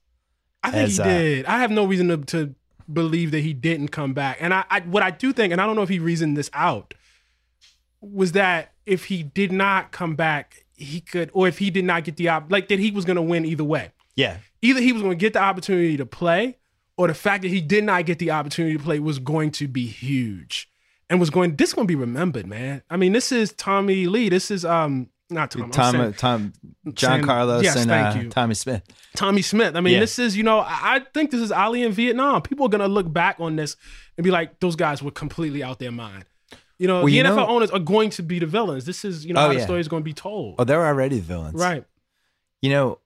I 0.62 0.70
think 0.70 0.84
As, 0.84 0.96
he 0.96 1.02
uh, 1.02 1.04
did. 1.06 1.46
I 1.46 1.58
have 1.58 1.70
no 1.70 1.84
reason 1.84 2.08
to, 2.08 2.16
to 2.18 2.54
believe 2.94 3.30
that 3.30 3.40
he 3.40 3.52
didn't 3.52 3.88
come 3.88 4.14
back. 4.14 4.38
And 4.40 4.52
I, 4.52 4.64
I 4.70 4.80
what 4.80 5.02
I 5.02 5.10
do 5.10 5.32
think, 5.32 5.52
and 5.52 5.60
I 5.60 5.66
don't 5.66 5.76
know 5.76 5.82
if 5.82 5.88
he 5.88 5.98
reasoned 5.98 6.36
this 6.36 6.50
out, 6.52 6.94
was 8.00 8.32
that 8.32 8.72
if 8.86 9.06
he 9.06 9.22
did 9.22 9.52
not 9.52 9.92
come 9.92 10.16
back, 10.16 10.64
he 10.76 11.00
could, 11.00 11.30
or 11.32 11.48
if 11.48 11.58
he 11.58 11.70
did 11.70 11.84
not 11.84 12.04
get 12.04 12.16
the 12.16 12.28
op, 12.28 12.50
like 12.50 12.68
that 12.68 12.78
he 12.78 12.90
was 12.90 13.04
going 13.04 13.16
to 13.16 13.22
win 13.22 13.44
either 13.44 13.64
way. 13.64 13.90
Yeah. 14.16 14.38
Either 14.60 14.80
he 14.80 14.92
was 14.92 15.02
going 15.02 15.16
to 15.16 15.20
get 15.20 15.32
the 15.32 15.40
opportunity 15.40 15.96
to 15.96 16.06
play, 16.06 16.58
or 16.96 17.06
the 17.06 17.14
fact 17.14 17.42
that 17.42 17.48
he 17.48 17.60
did 17.60 17.84
not 17.84 18.04
get 18.06 18.18
the 18.18 18.30
opportunity 18.30 18.76
to 18.76 18.82
play 18.82 18.98
was 18.98 19.18
going 19.18 19.50
to 19.52 19.68
be 19.68 19.86
huge, 19.86 20.68
and 21.08 21.20
was 21.20 21.30
going. 21.30 21.56
This 21.56 21.70
is 21.70 21.74
going 21.74 21.86
to 21.86 21.92
be 21.92 21.96
remembered, 21.96 22.46
man. 22.46 22.82
I 22.90 22.96
mean, 22.96 23.12
this 23.12 23.32
is 23.32 23.52
Tommy 23.52 24.06
Lee. 24.06 24.28
This 24.28 24.50
is 24.50 24.64
um 24.64 25.08
not 25.32 25.50
Tom. 25.50 25.70
Tom, 25.70 25.92
saying- 25.94 26.12
Tom, 26.14 26.52
John 26.94 27.10
saying- 27.14 27.24
Carlos, 27.24 27.62
yes, 27.64 27.76
and 27.76 27.90
uh. 27.90 28.22
Tommie 28.30 28.54
Smith. 28.54 28.82
Tommie 29.16 29.42
Smith. 29.42 29.74
I 29.76 29.80
mean, 29.80 29.94
Yeah. 29.94 30.00
this 30.00 30.18
is, 30.18 30.36
you 30.36 30.42
know, 30.42 30.60
I 30.60 31.02
think 31.14 31.30
this 31.30 31.40
is 31.40 31.50
Ali 31.52 31.82
in 31.82 31.92
Vietnam. 31.92 32.42
People 32.42 32.66
are 32.66 32.68
going 32.68 32.80
to 32.80 32.88
look 32.88 33.12
back 33.12 33.36
on 33.40 33.56
this 33.56 33.76
and 34.16 34.24
be 34.24 34.30
like, 34.30 34.60
those 34.60 34.76
guys 34.76 35.02
were 35.02 35.10
completely 35.10 35.62
out 35.62 35.78
their 35.78 35.92
mind. 35.92 36.24
You 36.78 36.88
know, 36.88 36.96
Well, 36.98 37.06
the 37.06 37.12
you 37.12 37.22
NFL 37.22 37.36
know- 37.36 37.46
owners 37.48 37.70
are 37.70 37.78
going 37.78 38.10
to 38.10 38.22
be 38.22 38.38
the 38.38 38.46
villains. 38.46 38.84
This 38.86 39.04
is, 39.04 39.24
you 39.24 39.34
know, 39.34 39.40
Oh, 39.44 39.48
how 39.48 39.52
the 39.54 39.60
story 39.60 39.80
is 39.80 39.88
going 39.88 40.02
to 40.02 40.04
be 40.04 40.14
told. 40.14 40.56
Oh, 40.58 40.64
they're 40.64 40.84
already 40.84 41.16
the 41.16 41.22
villains. 41.22 41.54
right. 41.60 41.84
You 42.60 42.70
know, 42.70 42.98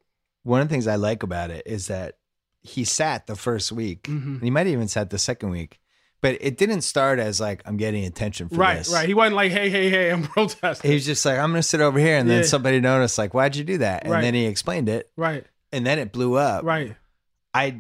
one 0.43 0.61
of 0.61 0.68
the 0.68 0.72
things 0.72 0.87
I 0.87 0.97
like 0.97 1.22
about 1.22 1.51
it 1.51 1.62
is 1.66 1.89
that 1.89 2.16
he 2.62 2.85
sat 2.85 3.27
the 3.27 3.37
first 3.37 3.72
week. 3.72 4.05
Mhm. 4.05 4.27
And 4.27 4.43
he 4.43 4.51
might 4.51 4.66
have 4.66 4.72
even 4.72 4.89
sat 4.89 5.11
the 5.11 5.18
second 5.18 5.51
week. 5.51 5.79
But 6.27 6.39
it 6.41 6.57
didn't 6.59 6.83
start 6.83 7.18
as 7.18 7.41
like 7.41 7.62
I'm 7.66 7.77
getting 7.77 8.05
attention 8.05 8.49
for 8.49 8.57
Right, 8.57 8.79
this. 8.79 8.93
right. 8.93 9.07
He 9.09 9.14
wasn't 9.14 9.37
like, 9.37 9.53
hey, 9.53 9.70
hey, 9.70 9.89
hey, 9.91 10.11
I'm 10.11 10.22
protesting. 10.24 10.91
He 10.91 10.95
was 10.95 11.07
just 11.07 11.24
like, 11.24 11.39
I'm 11.39 11.51
gonna 11.51 11.62
sit 11.62 11.81
over 11.81 11.99
here, 11.99 12.16
and 12.16 12.29
then 12.29 12.39
Yeah. 12.43 12.47
somebody 12.47 12.81
noticed, 12.81 13.16
like, 13.18 13.33
why'd 13.35 13.55
you 13.57 13.64
do 13.64 13.79
that? 13.79 14.03
And 14.05 14.12
Right. 14.12 14.20
then 14.22 14.35
he 14.35 14.47
explained 14.47 14.89
it, 14.89 15.11
right, 15.16 15.45
and 15.72 15.87
then 15.87 15.99
it 15.99 16.12
blew 16.12 16.35
up. 16.37 16.64
right. 16.64 16.97
I, 17.55 17.62
I 17.64 17.74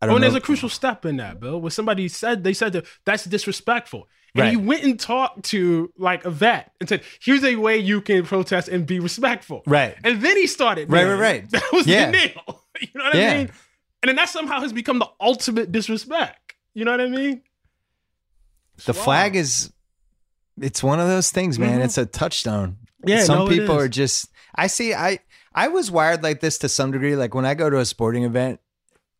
Oh, 0.00 0.06
don't 0.06 0.10
and 0.10 0.20
know. 0.20 0.20
there's 0.20 0.34
a 0.36 0.40
crucial 0.40 0.68
step 0.68 1.04
in 1.04 1.16
that, 1.16 1.40
Bill, 1.40 1.60
When 1.60 1.70
somebody 1.72 2.06
said, 2.08 2.44
they 2.44 2.52
said 2.52 2.72
that 2.74 2.84
that's 3.04 3.24
disrespectful. 3.24 4.08
And 4.34 4.42
Right. 4.42 4.50
he 4.50 4.56
went 4.56 4.84
and 4.84 5.00
talked 5.00 5.42
to 5.46 5.92
like 5.98 6.24
a 6.24 6.30
vet 6.30 6.70
and 6.78 6.88
said, 6.88 7.02
here's 7.20 7.42
a 7.42 7.56
way 7.56 7.78
you 7.78 8.00
can 8.00 8.24
protest 8.24 8.68
and 8.68 8.86
be 8.86 9.00
respectful. 9.00 9.62
right. 9.66 9.96
And 10.04 10.22
then 10.22 10.36
he 10.36 10.46
started. 10.46 10.92
Right, 10.92 11.04
right, 11.04 11.18
right. 11.18 11.50
That 11.50 11.64
was 11.72 11.86
Yeah. 11.86 12.06
the 12.06 12.12
nail. 12.12 12.64
You 12.80 12.88
know 12.94 13.04
what 13.04 13.14
Yeah. 13.16 13.30
I 13.32 13.36
mean? 13.38 13.50
And 14.04 14.08
then 14.10 14.14
that 14.16 14.28
somehow 14.28 14.60
has 14.60 14.72
become 14.72 15.00
the 15.00 15.08
ultimate 15.20 15.72
disrespect. 15.72 16.37
You 16.78 16.84
know 16.84 16.92
what 16.92 17.00
I 17.00 17.08
mean? 17.08 17.42
The 18.86 18.94
flag 18.94 19.34
is 19.34 19.72
it's 20.60 20.80
one 20.80 21.00
of 21.00 21.08
those 21.08 21.32
things, 21.32 21.58
man. 21.58 21.80
Mhm. 21.80 21.84
It's 21.84 21.98
a 21.98 22.06
touchstone. 22.06 22.76
Yeah, 23.04 23.24
Some 23.24 23.40
no, 23.40 23.48
people 23.48 23.76
is. 23.78 23.84
are 23.84 23.88
just 23.88 24.28
I 24.54 24.68
see 24.68 24.94
I 24.94 25.18
I 25.52 25.66
was 25.68 25.90
wired 25.90 26.22
like 26.22 26.38
this 26.38 26.56
to 26.58 26.68
some 26.68 26.92
degree. 26.92 27.16
Like 27.16 27.34
when 27.34 27.44
I 27.44 27.54
go 27.54 27.68
to 27.68 27.78
a 27.78 27.84
sporting 27.84 28.22
event 28.22 28.60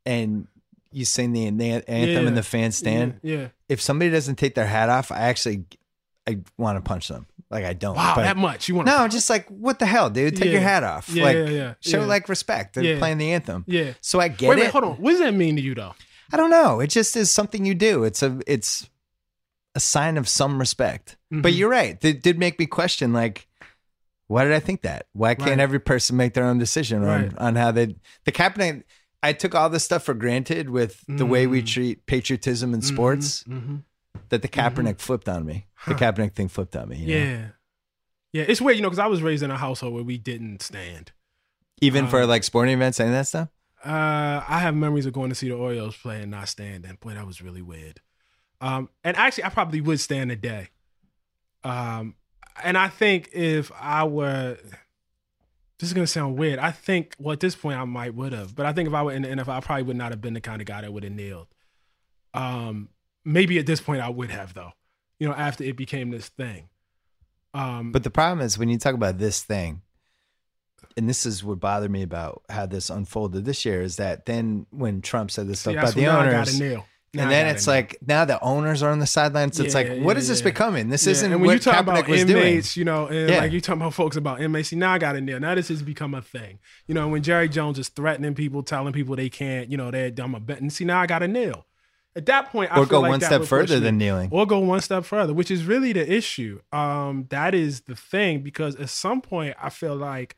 and 0.06 0.46
you 0.92 1.04
sing 1.04 1.32
the 1.32 1.46
an- 1.46 1.60
anthem 1.60 2.22
Yeah. 2.22 2.28
in 2.28 2.34
the 2.36 2.44
fan 2.44 2.70
stand, 2.70 3.18
Yeah. 3.24 3.36
yeah. 3.36 3.48
if 3.68 3.80
somebody 3.80 4.12
doesn't 4.12 4.36
take 4.36 4.54
their 4.54 4.66
hat 4.68 4.88
off, 4.88 5.10
I 5.10 5.22
actually 5.22 5.64
I 6.28 6.38
want 6.58 6.76
to 6.76 6.82
punch 6.88 7.08
them. 7.08 7.26
Like 7.50 7.64
I 7.64 7.72
don't. 7.72 7.96
Wow, 7.96 8.12
but- 8.14 8.22
that 8.22 8.36
much. 8.36 8.68
You 8.68 8.76
want 8.76 8.86
no, 8.86 9.08
just 9.08 9.28
like 9.28 9.48
what 9.48 9.80
the 9.80 9.86
hell, 9.86 10.10
dude? 10.10 10.36
Take 10.36 10.52
your 10.52 10.60
hat 10.60 10.84
off. 10.84 11.08
Yeah, 11.08 11.24
like 11.24 11.36
yeah, 11.36 11.48
yeah, 11.48 11.74
show 11.80 12.00
yeah. 12.02 12.06
like 12.06 12.28
respect. 12.28 12.74
They're 12.74 12.84
Yeah. 12.84 12.98
playing 12.98 13.18
the 13.18 13.32
anthem. 13.32 13.64
Yeah. 13.66 13.94
So 14.00 14.20
I 14.20 14.28
get 14.28 14.48
Wait, 14.50 14.58
it. 14.58 14.62
wait, 14.62 14.70
hold 14.70 14.84
on. 14.84 14.96
What 15.02 15.10
does 15.10 15.18
that 15.20 15.34
mean 15.34 15.56
to 15.56 15.62
you 15.62 15.74
though? 15.74 15.94
I 16.32 16.36
don't 16.36 16.50
know. 16.50 16.80
It 16.80 16.88
just 16.88 17.16
is 17.16 17.30
something 17.30 17.64
you 17.64 17.74
do. 17.74 18.04
It's 18.04 18.22
a 18.22 18.38
it's 18.46 18.88
a 19.74 19.80
sign 19.80 20.16
of 20.16 20.28
some 20.28 20.58
respect. 20.58 21.16
But 21.30 21.52
Mhm. 21.52 21.56
you're 21.56 21.70
right. 21.70 22.02
It 22.04 22.22
did 22.22 22.38
make 22.38 22.58
me 22.58 22.66
question 22.66 23.12
like 23.12 23.46
why 24.26 24.44
did 24.44 24.52
I 24.52 24.60
think 24.60 24.82
that? 24.82 25.06
Why 25.14 25.34
can't 25.34 25.48
Right. 25.50 25.60
every 25.60 25.78
person 25.80 26.16
make 26.18 26.34
their 26.34 26.44
own 26.44 26.58
decision 26.58 27.02
on, 27.02 27.22
Right. 27.22 27.38
on 27.38 27.56
how 27.56 27.70
they 27.70 27.96
the 28.24 28.32
Kaepernick 28.32 28.82
I 29.22 29.32
took 29.32 29.54
all 29.54 29.68
this 29.70 29.84
stuff 29.84 30.04
for 30.04 30.14
granted 30.14 30.70
with 30.70 31.02
the 31.08 31.26
way 31.26 31.46
we 31.46 31.60
Mm. 31.62 31.66
treat 31.66 32.06
patriotism 32.06 32.72
in 32.74 32.82
sports 32.82 33.42
Mm-hmm. 33.44 33.76
that 34.28 34.42
the 34.42 34.48
Kaepernick 34.48 35.00
flipped 35.00 35.28
on 35.28 35.44
me. 35.46 35.66
The 35.86 35.94
Huh. 35.94 35.98
Kaepernick 35.98 36.34
thing 36.34 36.48
flipped 36.48 36.76
on 36.76 36.88
me. 36.90 36.98
you 36.98 37.06
know? 37.06 37.24
Yeah. 37.24 37.46
Yeah. 38.32 38.44
It's 38.46 38.60
weird, 38.60 38.76
you 38.76 38.82
know, 38.82 38.90
because 38.90 38.98
I 39.00 39.06
was 39.06 39.22
raised 39.22 39.42
in 39.42 39.50
a 39.50 39.56
household 39.56 39.94
where 39.94 40.04
we 40.04 40.18
didn't 40.18 40.62
stand. 40.62 41.12
Even 41.80 42.06
for 42.08 42.22
Um, 42.22 42.28
like 42.28 42.44
sporting 42.44 42.74
events 42.74 43.00
and 43.00 43.12
that 43.14 43.26
stuff. 43.26 43.48
Uh, 43.84 44.42
I 44.48 44.58
have 44.60 44.74
memories 44.74 45.06
of 45.06 45.12
going 45.12 45.28
to 45.28 45.34
see 45.34 45.48
the 45.48 45.54
Orioles 45.54 45.96
play 45.96 46.20
and 46.22 46.30
not 46.30 46.48
standing. 46.48 46.98
Boy, 47.00 47.14
that 47.14 47.26
was 47.26 47.40
really 47.40 47.62
weird. 47.62 48.00
Um, 48.60 48.88
and 49.04 49.16
actually, 49.16 49.44
I 49.44 49.50
probably 49.50 49.80
would 49.80 50.00
stand 50.00 50.30
today. 50.30 50.68
Um, 51.64 52.16
and 52.62 52.76
I 52.76 52.88
think 52.88 53.30
if 53.32 53.70
I 53.80 54.04
were, 54.04 54.58
this 55.78 55.88
is 55.88 55.92
gonna 55.92 56.06
sound 56.06 56.36
weird. 56.36 56.58
I 56.58 56.72
think, 56.72 57.14
well, 57.18 57.32
at 57.32 57.40
this 57.40 57.54
point, 57.54 57.78
I 57.78 57.84
might 57.84 58.14
would 58.14 58.32
have, 58.32 58.54
but 58.54 58.66
I 58.66 58.72
think 58.72 58.88
if 58.88 58.94
I 58.94 59.02
were 59.02 59.12
in 59.12 59.22
the 59.22 59.28
NFL, 59.28 59.48
I 59.48 59.60
probably 59.60 59.84
would 59.84 59.96
not 59.96 60.10
have 60.10 60.20
been 60.20 60.34
the 60.34 60.40
kind 60.40 60.60
of 60.60 60.66
guy 60.66 60.80
that 60.80 60.92
would 60.92 61.04
have 61.04 61.12
kneeled. 61.12 61.46
Um, 62.34 62.88
maybe 63.24 63.58
at 63.58 63.66
this 63.66 63.80
point, 63.80 64.00
I 64.00 64.08
would 64.08 64.30
have 64.30 64.54
though. 64.54 64.72
You 65.20 65.28
know, 65.28 65.34
after 65.34 65.64
it 65.64 65.76
became 65.76 66.10
this 66.10 66.28
thing. 66.28 66.68
Um, 67.54 67.92
But 67.92 68.04
the 68.04 68.10
problem 68.10 68.44
is 68.44 68.58
when 68.58 68.68
you 68.68 68.78
talk 68.78 68.94
about 68.94 69.18
this 69.18 69.42
thing, 69.42 69.82
and 70.98 71.08
this 71.08 71.24
is 71.24 71.42
what 71.42 71.60
bothered 71.60 71.90
me 71.90 72.02
about 72.02 72.42
how 72.50 72.66
this 72.66 72.90
unfolded 72.90 73.44
this 73.46 73.64
year 73.64 73.80
is 73.80 73.96
that 73.96 74.26
then 74.26 74.66
when 74.70 75.00
Trump 75.00 75.30
said 75.30 75.48
this 75.48 75.60
see, 75.60 75.70
stuff 75.70 75.76
about 75.76 75.94
the 75.94 76.06
I 76.06 76.26
owners. 76.26 76.60
Now 77.14 77.22
and 77.22 77.30
then 77.32 77.46
it's 77.46 77.66
like 77.66 77.96
now 78.06 78.26
the 78.26 78.38
owners 78.42 78.82
are 78.82 78.90
on 78.90 78.98
the 78.98 79.06
sidelines. 79.06 79.58
It's 79.58 79.72
Yeah, 79.72 79.80
like, 79.80 79.88
yeah, 79.88 80.02
what 80.02 80.18
is 80.18 80.28
this 80.28 80.40
yeah. 80.40 80.44
becoming? 80.44 80.90
This 80.90 81.06
isn't 81.06 81.32
and 81.32 81.40
when 81.40 81.46
what 81.46 81.52
you 81.54 81.58
talk 81.58 81.76
Kaepernick 81.76 82.00
about 82.00 82.08
was 82.08 82.20
inmates, 82.20 82.76
you 82.76 82.84
know, 82.84 83.06
and 83.06 83.30
like 83.30 83.50
you 83.50 83.62
talking 83.62 83.80
about 83.80 83.94
folks 83.94 84.16
about 84.18 84.42
inmates. 84.42 84.72
Now 84.72 84.92
I 84.92 84.98
got 84.98 85.16
in 85.16 85.24
there. 85.24 85.40
Now 85.40 85.54
this 85.54 85.68
has 85.68 85.82
become 85.82 86.14
a 86.14 86.20
thing. 86.20 86.58
You 86.86 86.94
know, 86.94 87.08
when 87.08 87.22
Jerry 87.22 87.48
Jones 87.48 87.78
is 87.78 87.88
threatening 87.88 88.34
people, 88.34 88.62
telling 88.62 88.92
people 88.92 89.16
they 89.16 89.30
can't, 89.30 89.70
you 89.70 89.78
know, 89.78 89.90
they're 89.90 90.10
dumb 90.10 90.34
a 90.34 90.40
bet. 90.40 90.60
And 90.60 90.70
see, 90.70 90.84
now 90.84 91.00
I 91.00 91.06
got 91.06 91.22
a 91.22 91.28
kneel. 91.28 91.64
At 92.14 92.26
that 92.26 92.50
point, 92.50 92.72
I 92.72 92.74
Or 92.74 92.78
feel 92.80 92.86
go 92.86 93.00
like 93.00 93.10
one 93.10 93.20
step 93.22 93.44
further 93.44 93.80
than 93.80 93.96
kneeling. 93.96 94.28
or 94.30 94.44
go 94.44 94.58
one 94.58 94.80
step 94.82 95.04
further, 95.04 95.32
which 95.32 95.50
is 95.50 95.64
really 95.64 95.92
the 95.94 96.12
issue. 96.12 96.60
Um, 96.72 97.26
that 97.30 97.54
is 97.54 97.82
the 97.82 97.94
thing 97.96 98.42
because 98.42 98.76
at 98.76 98.90
some 98.90 99.22
point 99.22 99.54
I 99.62 99.70
feel 99.70 99.96
like, 99.96 100.36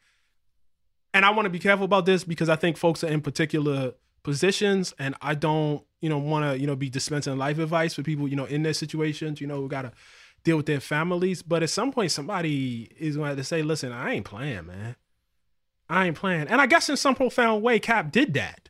and 1.12 1.24
I 1.24 1.30
want 1.30 1.46
to 1.46 1.50
be 1.50 1.58
careful 1.58 1.84
about 1.84 2.06
this 2.06 2.24
because 2.24 2.48
I 2.48 2.56
think 2.56 2.76
folks 2.76 3.02
are 3.02 3.08
in 3.08 3.20
particular 3.20 3.92
positions, 4.22 4.94
and 4.98 5.14
I 5.20 5.34
don't, 5.34 5.84
you 6.00 6.08
know, 6.08 6.18
want 6.18 6.44
to, 6.44 6.58
you 6.58 6.66
know, 6.66 6.76
be 6.76 6.88
dispensing 6.88 7.36
life 7.36 7.58
advice 7.58 7.94
for 7.94 8.02
people, 8.02 8.28
you 8.28 8.36
know, 8.36 8.44
in 8.44 8.62
their 8.62 8.74
situations, 8.74 9.40
you 9.40 9.46
know, 9.46 9.56
who 9.56 9.68
got 9.68 9.82
to 9.82 9.92
deal 10.44 10.56
with 10.56 10.66
their 10.66 10.80
families. 10.80 11.42
But 11.42 11.62
at 11.62 11.70
some 11.70 11.92
point, 11.92 12.12
somebody 12.12 12.90
is 12.98 13.16
going 13.16 13.26
to 13.26 13.30
have 13.30 13.38
to 13.38 13.44
say, 13.44 13.62
"Listen, 13.62 13.92
I 13.92 14.12
ain't 14.12 14.24
playing, 14.24 14.66
man. 14.66 14.96
I 15.88 16.06
ain't 16.06 16.16
playing." 16.16 16.48
And 16.48 16.61
I 16.61 16.66
guess 16.66 16.88
in 16.88 16.96
some 16.96 17.14
profound 17.14 17.62
way, 17.62 17.80
Cap 17.80 18.12
did 18.12 18.34
that. 18.34 18.68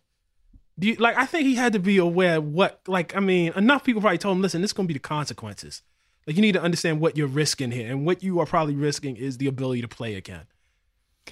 Do 0.78 0.88
you, 0.88 0.94
like 0.94 1.16
I 1.16 1.26
think 1.26 1.44
he 1.44 1.56
had 1.56 1.74
to 1.74 1.78
be 1.78 1.98
aware 1.98 2.40
what 2.40 2.80
like 2.86 3.14
I 3.14 3.20
mean 3.20 3.52
enough 3.54 3.84
people 3.84 4.00
probably 4.00 4.16
told 4.16 4.36
him 4.36 4.42
listen 4.42 4.62
this 4.62 4.70
is 4.70 4.72
gonna 4.72 4.86
be 4.86 4.94
the 4.94 4.98
consequences 4.98 5.82
like 6.26 6.36
you 6.36 6.42
need 6.42 6.52
to 6.52 6.62
understand 6.62 7.00
what 7.00 7.18
you're 7.18 7.26
risking 7.26 7.70
here 7.70 7.90
and 7.90 8.06
what 8.06 8.22
you 8.22 8.40
are 8.40 8.46
probably 8.46 8.74
risking 8.74 9.14
is 9.16 9.36
the 9.36 9.46
ability 9.46 9.82
to 9.82 9.88
play 9.88 10.14
again 10.14 10.46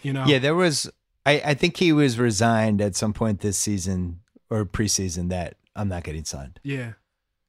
you 0.03 0.13
know 0.13 0.25
Yeah, 0.27 0.39
there 0.39 0.55
was. 0.55 0.91
I, 1.29 1.43
I 1.51 1.55
think 1.55 1.77
he 1.77 1.93
was 1.93 2.19
resigned 2.19 2.81
at 2.81 2.97
some 2.97 3.13
point 3.13 3.41
this 3.41 3.59
season 3.59 4.21
or 4.51 4.65
preseason 4.65 5.29
that 5.31 5.57
I'm 5.77 5.89
not 5.89 6.03
getting 6.05 6.25
signed 6.25 6.59
yeah 6.65 6.93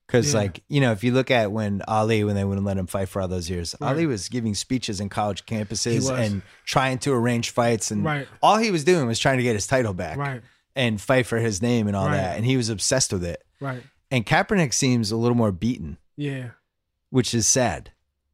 because, 0.08 0.34
Yeah. 0.34 0.40
like, 0.40 0.64
you 0.68 0.82
know, 0.82 0.92
if 0.92 1.04
you 1.04 1.12
look 1.14 1.30
at 1.30 1.52
when 1.52 1.84
Ali, 1.88 2.24
when 2.24 2.34
they 2.36 2.44
wouldn't 2.44 2.66
let 2.66 2.78
him 2.78 2.88
fight 2.88 3.10
for 3.10 3.22
all 3.22 3.28
those 3.28 3.48
years, 3.50 3.76
Right. 3.80 3.90
Ali 3.90 4.06
was 4.08 4.28
giving 4.28 4.56
speeches 4.56 5.00
in 5.00 5.08
college 5.10 5.46
campuses 5.46 6.10
and 6.12 6.42
trying 6.66 6.98
to 7.00 7.14
arrange 7.14 7.52
fights, 7.52 7.92
and 7.92 8.04
Right. 8.04 8.28
all 8.42 8.58
he 8.58 8.72
was 8.72 8.84
doing 8.84 9.06
was 9.08 9.20
trying 9.20 9.38
to 9.38 9.44
get 9.44 9.54
his 9.54 9.68
title 9.68 9.94
back 9.94 10.18
right 10.18 10.42
and 10.76 11.00
fight 11.00 11.26
for 11.28 11.38
his 11.38 11.62
name 11.62 11.88
and 11.88 11.96
all 11.96 12.10
that, 12.10 12.38
and 12.38 12.46
he 12.46 12.58
was 12.58 12.70
obsessed 12.70 13.14
with 13.14 13.24
it. 13.24 13.44
right 13.62 13.84
And 14.12 14.26
Kaepernick 14.26 14.74
seems 14.74 15.12
a 15.12 15.16
little 15.18 15.38
more 15.38 15.52
beaten, 15.52 15.98
yeah 16.18 16.50
which 17.12 17.34
is 17.34 17.46
sad. 17.48 17.92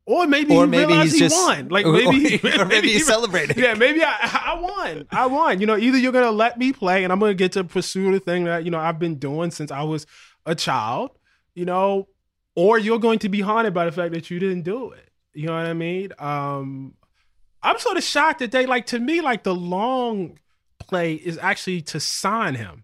Or 0.07 0.27
maybe 0.27 0.53
Or 0.55 0.65
he 0.65 0.69
maybe 0.71 0.93
he's 0.93 1.13
he 1.13 1.19
just 1.19 1.35
won 1.35 1.69
like 1.69 1.85
maybe 1.85 2.39
or, 2.43 2.61
or 2.61 2.65
maybe 2.65 2.87
he- 2.87 2.93
he's 2.97 3.07
celebrating. 3.07 3.57
yeah 3.57 3.73
maybe 3.73 4.03
I, 4.03 4.13
I 4.21 4.59
won 4.59 5.07
I 5.11 5.25
won 5.27 5.59
you 5.59 5.65
know 5.67 5.77
either 5.77 5.97
you're 5.97 6.11
gonna 6.11 6.31
let 6.31 6.57
me 6.59 6.73
play 6.73 7.03
and 7.03 7.11
I'm 7.11 7.19
gonna 7.19 7.33
get 7.33 7.53
to 7.53 7.63
pursue 7.63 8.11
the 8.11 8.19
thing 8.19 8.43
that 8.45 8.63
you 8.65 8.71
know 8.71 8.79
I've 8.79 8.99
been 8.99 9.15
doing 9.15 9.51
since 9.51 9.71
I 9.71 9.83
was 9.83 10.05
a 10.45 10.53
child 10.55 11.11
you 11.55 11.65
know 11.65 12.07
or 12.55 12.77
you're 12.77 12.99
going 12.99 13.19
to 13.19 13.29
be 13.29 13.41
haunted 13.41 13.73
by 13.73 13.85
the 13.85 13.91
fact 13.91 14.13
that 14.13 14.29
you 14.29 14.39
didn't 14.39 14.61
do 14.63 14.91
it 14.91 15.09
you 15.33 15.47
know 15.47 15.53
what 15.55 15.65
I 15.65 15.73
mean 15.73 16.11
um 16.19 16.93
I'm 17.63 17.79
sort 17.79 17.97
of 17.97 18.03
shocked 18.03 18.39
that 18.39 18.51
they 18.51 18.65
like 18.67 18.85
to 18.87 18.99
me 18.99 19.21
like 19.21 19.43
the 19.43 19.55
long 19.55 20.37
play 20.77 21.15
is 21.15 21.39
actually 21.41 21.81
to 21.81 21.99
sign 21.99 22.53
him 22.55 22.83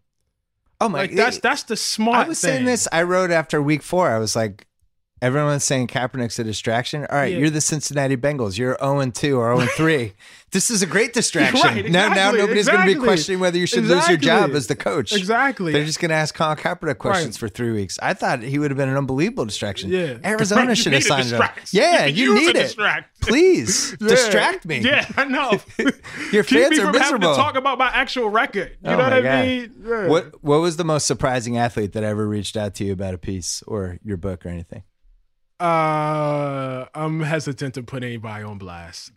Oh 0.84 0.89
my! 0.89 1.01
like 1.01 1.13
that's 1.15 1.38
that's 1.38 1.61
the 1.63 1.76
smart 1.78 2.26
I 2.26 2.30
was 2.30 2.41
thing. 2.41 2.49
saying 2.53 2.65
this. 2.65 2.88
I 2.91 3.03
wrote 3.03 3.30
after 3.30 3.61
week 3.61 3.84
four. 3.84 4.09
I 4.09 4.17
was 4.17 4.36
like, 4.36 4.65
everyone's 5.22 5.63
saying 5.63 5.88
Kaepernick's 5.88 6.39
a 6.39 6.43
distraction. 6.43 7.05
All 7.09 7.17
right, 7.17 7.32
Yeah. 7.32 7.39
you're 7.39 7.49
the 7.49 7.61
Cincinnati 7.61 8.17
Bengals. 8.17 8.57
You're 8.57 8.78
0 8.80 8.99
and 8.99 9.13
2 9.13 9.38
or 9.39 9.47
0 9.55 9.59
and 9.59 9.69
3. 9.78 10.13
this 10.51 10.72
is 10.72 10.82
a 10.82 10.86
great 10.86 11.13
distraction. 11.13 11.61
Right, 11.61 11.86
Now, 11.89 12.07
now 12.07 12.11
exactly, 12.30 12.39
nobody's 12.39 12.67
going 12.67 12.88
to 12.88 12.93
be 12.95 12.99
questioning 12.99 13.39
whether 13.39 13.57
you 13.57 13.65
should 13.67 13.86
lose 13.86 14.07
your 14.09 14.17
job 14.17 14.51
as 14.51 14.67
the 14.67 14.76
coach. 14.76 15.13
exactly 15.15 15.72
They're 15.74 15.86
just 15.86 15.99
going 15.99 16.09
to 16.09 16.15
ask 16.15 16.34
Colin 16.36 16.57
Kaepernick 16.57 16.97
questions 16.97 17.36
Right. 17.41 17.49
for 17.49 17.53
three 17.53 17.72
weeks. 17.72 17.97
I 18.01 18.13
thought 18.13 18.41
he 18.41 18.57
would 18.59 18.72
have 18.72 18.78
been 18.78 18.89
an 18.89 18.97
unbelievable 18.97 19.45
distraction. 19.45 19.91
Yeah. 19.91 20.17
Arizona 20.26 20.69
You 20.69 20.76
should 20.76 20.93
have 20.93 21.03
signed 21.03 21.28
him. 21.28 21.41
Yeah, 21.72 22.05
You 22.05 22.34
you 22.34 22.36
need 22.36 22.49
it. 22.55 22.63
distract. 22.63 23.22
Please 23.22 23.95
Yeah. 24.01 24.07
distract 24.07 24.65
me. 24.65 24.80
Yeah, 24.80 25.05
I 25.17 25.26
know. 25.26 25.61
Your 26.32 26.43
Keep 26.43 26.59
fans 26.59 26.72
me 26.72 26.80
are 26.80 26.91
from 26.91 27.01
having 27.01 27.22
to 27.22 27.28
talk 27.28 27.55
about 27.55 27.78
my 27.78 27.88
actual 27.88 28.30
record. 28.30 28.72
You 28.84 28.89
Oh 28.89 28.97
know 28.97 28.97
what 28.97 29.24
God. 29.24 29.26
I 29.26 29.45
mean? 29.45 29.74
Yeah. 29.86 30.07
What 30.07 30.43
What 30.43 30.61
was 30.61 30.78
the 30.78 30.84
most 30.84 31.05
surprising 31.07 31.57
athlete 31.57 31.93
that 31.93 32.03
ever 32.03 32.28
reached 32.28 32.57
out 32.57 32.74
to 32.76 32.84
you 32.84 32.93
about 32.93 33.13
a 33.13 33.17
piece 33.17 33.63
or 33.67 33.99
your 34.03 34.17
book 34.17 34.45
or 34.45 34.49
anything? 34.49 34.84
Uh, 35.62 36.88
I'm 36.95 37.20
hesitant 37.22 37.76
to 37.76 37.84
put 37.84 38.03
anybody 38.03 38.43
on 38.43 38.57
blast. 38.57 39.12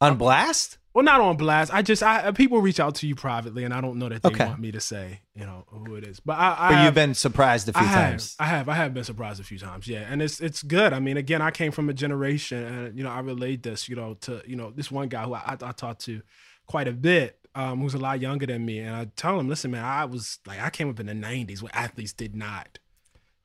On 0.00 0.16
blast? 0.16 0.78
Well, 0.94 1.04
not 1.04 1.20
on 1.20 1.36
blast. 1.36 1.72
I 1.74 1.82
just 1.82 2.02
I 2.02 2.30
people 2.32 2.60
reach 2.60 2.80
out 2.80 2.94
to 2.96 3.06
you 3.08 3.14
privately, 3.14 3.64
and 3.64 3.74
I 3.74 3.80
don't 3.80 3.98
know 3.98 4.08
that 4.08 4.22
they 4.22 4.28
Okay. 4.30 4.46
want 4.46 4.60
me 4.60 4.72
to 4.72 4.80
say 4.80 5.20
you 5.34 5.44
know 5.44 5.64
who 5.68 5.94
it 5.96 6.04
is. 6.04 6.18
But 6.20 6.38
I, 6.38 6.54
I 6.58 6.68
But 6.68 6.74
have, 6.76 6.84
you've 6.84 6.94
been 6.94 7.14
surprised 7.14 7.68
a 7.68 7.72
few 7.72 7.82
I 7.82 7.84
have, 7.84 8.10
times. 8.10 8.36
I 8.38 8.44
have. 8.46 8.68
I 8.68 8.74
have 8.74 8.94
been 8.94 9.04
surprised 9.04 9.40
a 9.40 9.44
few 9.44 9.58
times. 9.58 9.86
Yeah, 9.86 10.06
and 10.08 10.22
it's 10.22 10.40
it's 10.40 10.62
good. 10.62 10.92
I 10.92 11.00
mean, 11.00 11.16
again, 11.16 11.42
I 11.42 11.50
came 11.50 11.72
from 11.72 11.88
a 11.88 11.94
generation, 11.94 12.62
and 12.64 12.96
you 12.98 13.04
know, 13.04 13.10
I 13.10 13.20
relate 13.20 13.62
this, 13.64 13.88
you 13.88 13.96
know, 13.96 14.14
to 14.22 14.42
you 14.46 14.56
know 14.56 14.70
this 14.70 14.90
one 14.90 15.08
guy 15.08 15.24
who 15.24 15.34
I, 15.34 15.56
I 15.60 15.72
talked 15.72 16.00
to 16.06 16.22
quite 16.66 16.88
a 16.88 16.92
bit, 16.92 17.38
um, 17.54 17.80
who's 17.80 17.94
a 17.94 17.98
lot 17.98 18.20
younger 18.20 18.46
than 18.46 18.64
me, 18.64 18.78
and 18.80 18.94
I 18.94 19.04
tell 19.16 19.38
him, 19.38 19.48
listen, 19.48 19.70
man, 19.72 19.84
I 19.84 20.04
was 20.04 20.38
like, 20.46 20.60
I 20.60 20.70
came 20.70 20.88
up 20.90 20.98
in 21.00 21.06
the 21.06 21.12
'90s 21.12 21.62
where 21.62 21.74
athletes 21.74 22.12
did 22.12 22.34
not 22.34 22.78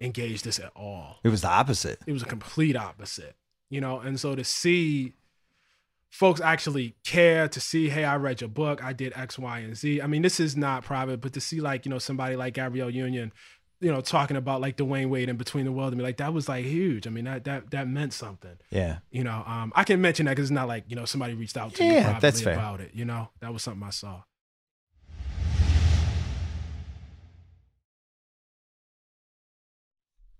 engage 0.03 0.43
this 0.43 0.59
at 0.59 0.71
all. 0.75 1.17
It 1.23 1.29
was 1.29 1.41
the 1.41 1.49
opposite. 1.49 1.99
it 2.05 2.11
was 2.11 2.21
a 2.23 2.27
complete 2.27 2.75
opposite 2.75 3.35
you 3.73 3.81
know? 3.81 3.99
And 3.99 4.19
so 4.19 4.35
to 4.35 4.43
see 4.43 5.13
folks 6.11 6.39
actually 6.39 6.93
care 7.03 7.47
to 7.47 7.59
see 7.59 7.89
hey 7.89 8.05
i 8.05 8.15
read 8.15 8.39
your 8.39 8.49
book. 8.49 8.83
I 8.83 8.93
did 8.93 9.13
x 9.15 9.39
y 9.39 9.59
and 9.59 9.75
z. 9.75 9.99
I 9.99 10.05
mean 10.05 10.21
this 10.21 10.39
is 10.39 10.55
not 10.55 10.83
private 10.83 11.21
but 11.21 11.33
to 11.33 11.41
see 11.41 11.59
like 11.59 11.85
you 11.85 11.89
know 11.89 11.97
somebody 11.97 12.35
like 12.35 12.53
gabrielle 12.53 12.91
union 12.91 13.31
you 13.79 13.91
know 13.91 13.99
talking 13.99 14.37
about 14.37 14.61
like 14.61 14.77
Dwyane 14.77 15.09
Wade 15.09 15.27
in 15.27 15.37
between 15.37 15.65
the 15.65 15.71
world 15.71 15.91
and 15.91 15.97
me 15.97 16.03
like 16.03 16.17
that 16.17 16.31
was 16.31 16.47
like 16.47 16.65
huge. 16.65 17.07
I 17.07 17.09
mean 17.09 17.25
that 17.25 17.45
that 17.45 17.71
that 17.71 17.87
meant 17.87 18.13
something. 18.13 18.57
Yeah. 18.69 18.99
you 19.09 19.23
know 19.23 19.43
um 19.47 19.73
i 19.75 19.83
can 19.83 19.99
mention 20.01 20.27
that 20.27 20.33
because 20.33 20.51
it's 20.51 20.51
not 20.51 20.67
like 20.67 20.83
you 20.87 20.95
know 20.95 21.05
somebody 21.05 21.33
reached 21.33 21.57
out 21.57 21.73
to 21.73 21.83
me 21.83 22.03
privately 22.03 22.51
about 22.51 22.79
it 22.79 22.91
you 22.93 23.05
know? 23.05 23.29
That 23.39 23.51
was 23.51 23.63
something 23.63 23.81
i 23.83 23.89
saw 23.89 24.21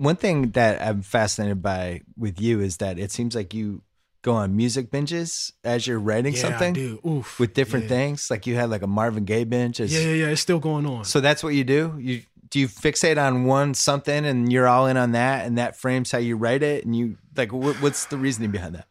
One 0.03 0.15
thing 0.15 0.51
that 0.51 0.81
I'm 0.81 1.01
fascinated 1.01 1.61
by 1.61 2.01
with 2.17 2.41
you 2.41 2.59
is 2.59 2.77
that 2.77 2.99
it 2.99 3.11
seems 3.11 3.35
like 3.35 3.53
you 3.53 3.81
go 4.21 4.33
on 4.33 4.55
music 4.55 4.91
binges 4.91 5.51
as 5.63 5.85
you're 5.87 5.99
writing 5.99 6.33
yeah, 6.33 6.41
something 6.41 6.71
I 6.71 6.73
do. 6.73 6.99
Oof. 7.05 7.39
with 7.39 7.53
different 7.53 7.85
yeah. 7.85 7.89
things? 7.89 8.29
Like 8.29 8.45
you 8.47 8.55
had 8.55 8.69
like 8.69 8.81
a 8.81 8.87
Marvin 8.87 9.25
Gaye 9.25 9.43
binge. 9.45 9.79
as- 9.79 9.93
Yeah, 9.93 10.09
yeah, 10.09 10.25
yeah. 10.25 10.27
It's 10.27 10.41
still 10.41 10.59
going 10.59 10.85
on. 10.85 11.05
So 11.05 11.21
that's 11.21 11.43
what 11.43 11.53
you 11.55 11.63
do. 11.63 11.95
You 11.99 12.21
do 12.49 12.59
you 12.59 12.67
fixate 12.67 13.17
on 13.17 13.45
one 13.45 13.73
something 13.73 14.25
and 14.25 14.51
you're 14.51 14.67
all 14.67 14.87
in 14.87 14.97
on 14.97 15.13
that, 15.13 15.45
and 15.45 15.57
that 15.57 15.75
frames 15.75 16.11
how 16.11 16.19
you 16.19 16.35
write 16.37 16.61
it. 16.61 16.85
And 16.85 16.95
you 16.95 17.17
like, 17.35 17.51
what, 17.51 17.81
what's 17.81 18.05
the 18.05 18.17
reasoning 18.17 18.51
behind 18.51 18.75
that? 18.75 18.87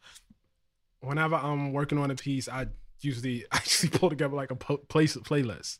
whenever 1.03 1.35
I'm 1.35 1.73
working 1.73 1.97
on 1.97 2.09
a 2.11 2.15
piece, 2.15 2.47
I 2.47 2.67
usually 3.01 3.45
I 3.51 3.59
usually 3.63 3.97
pull 3.97 4.09
together 4.09 4.35
like 4.35 4.51
a 4.51 4.55
po- 4.55 4.77
place 4.77 5.15
playlist, 5.17 5.79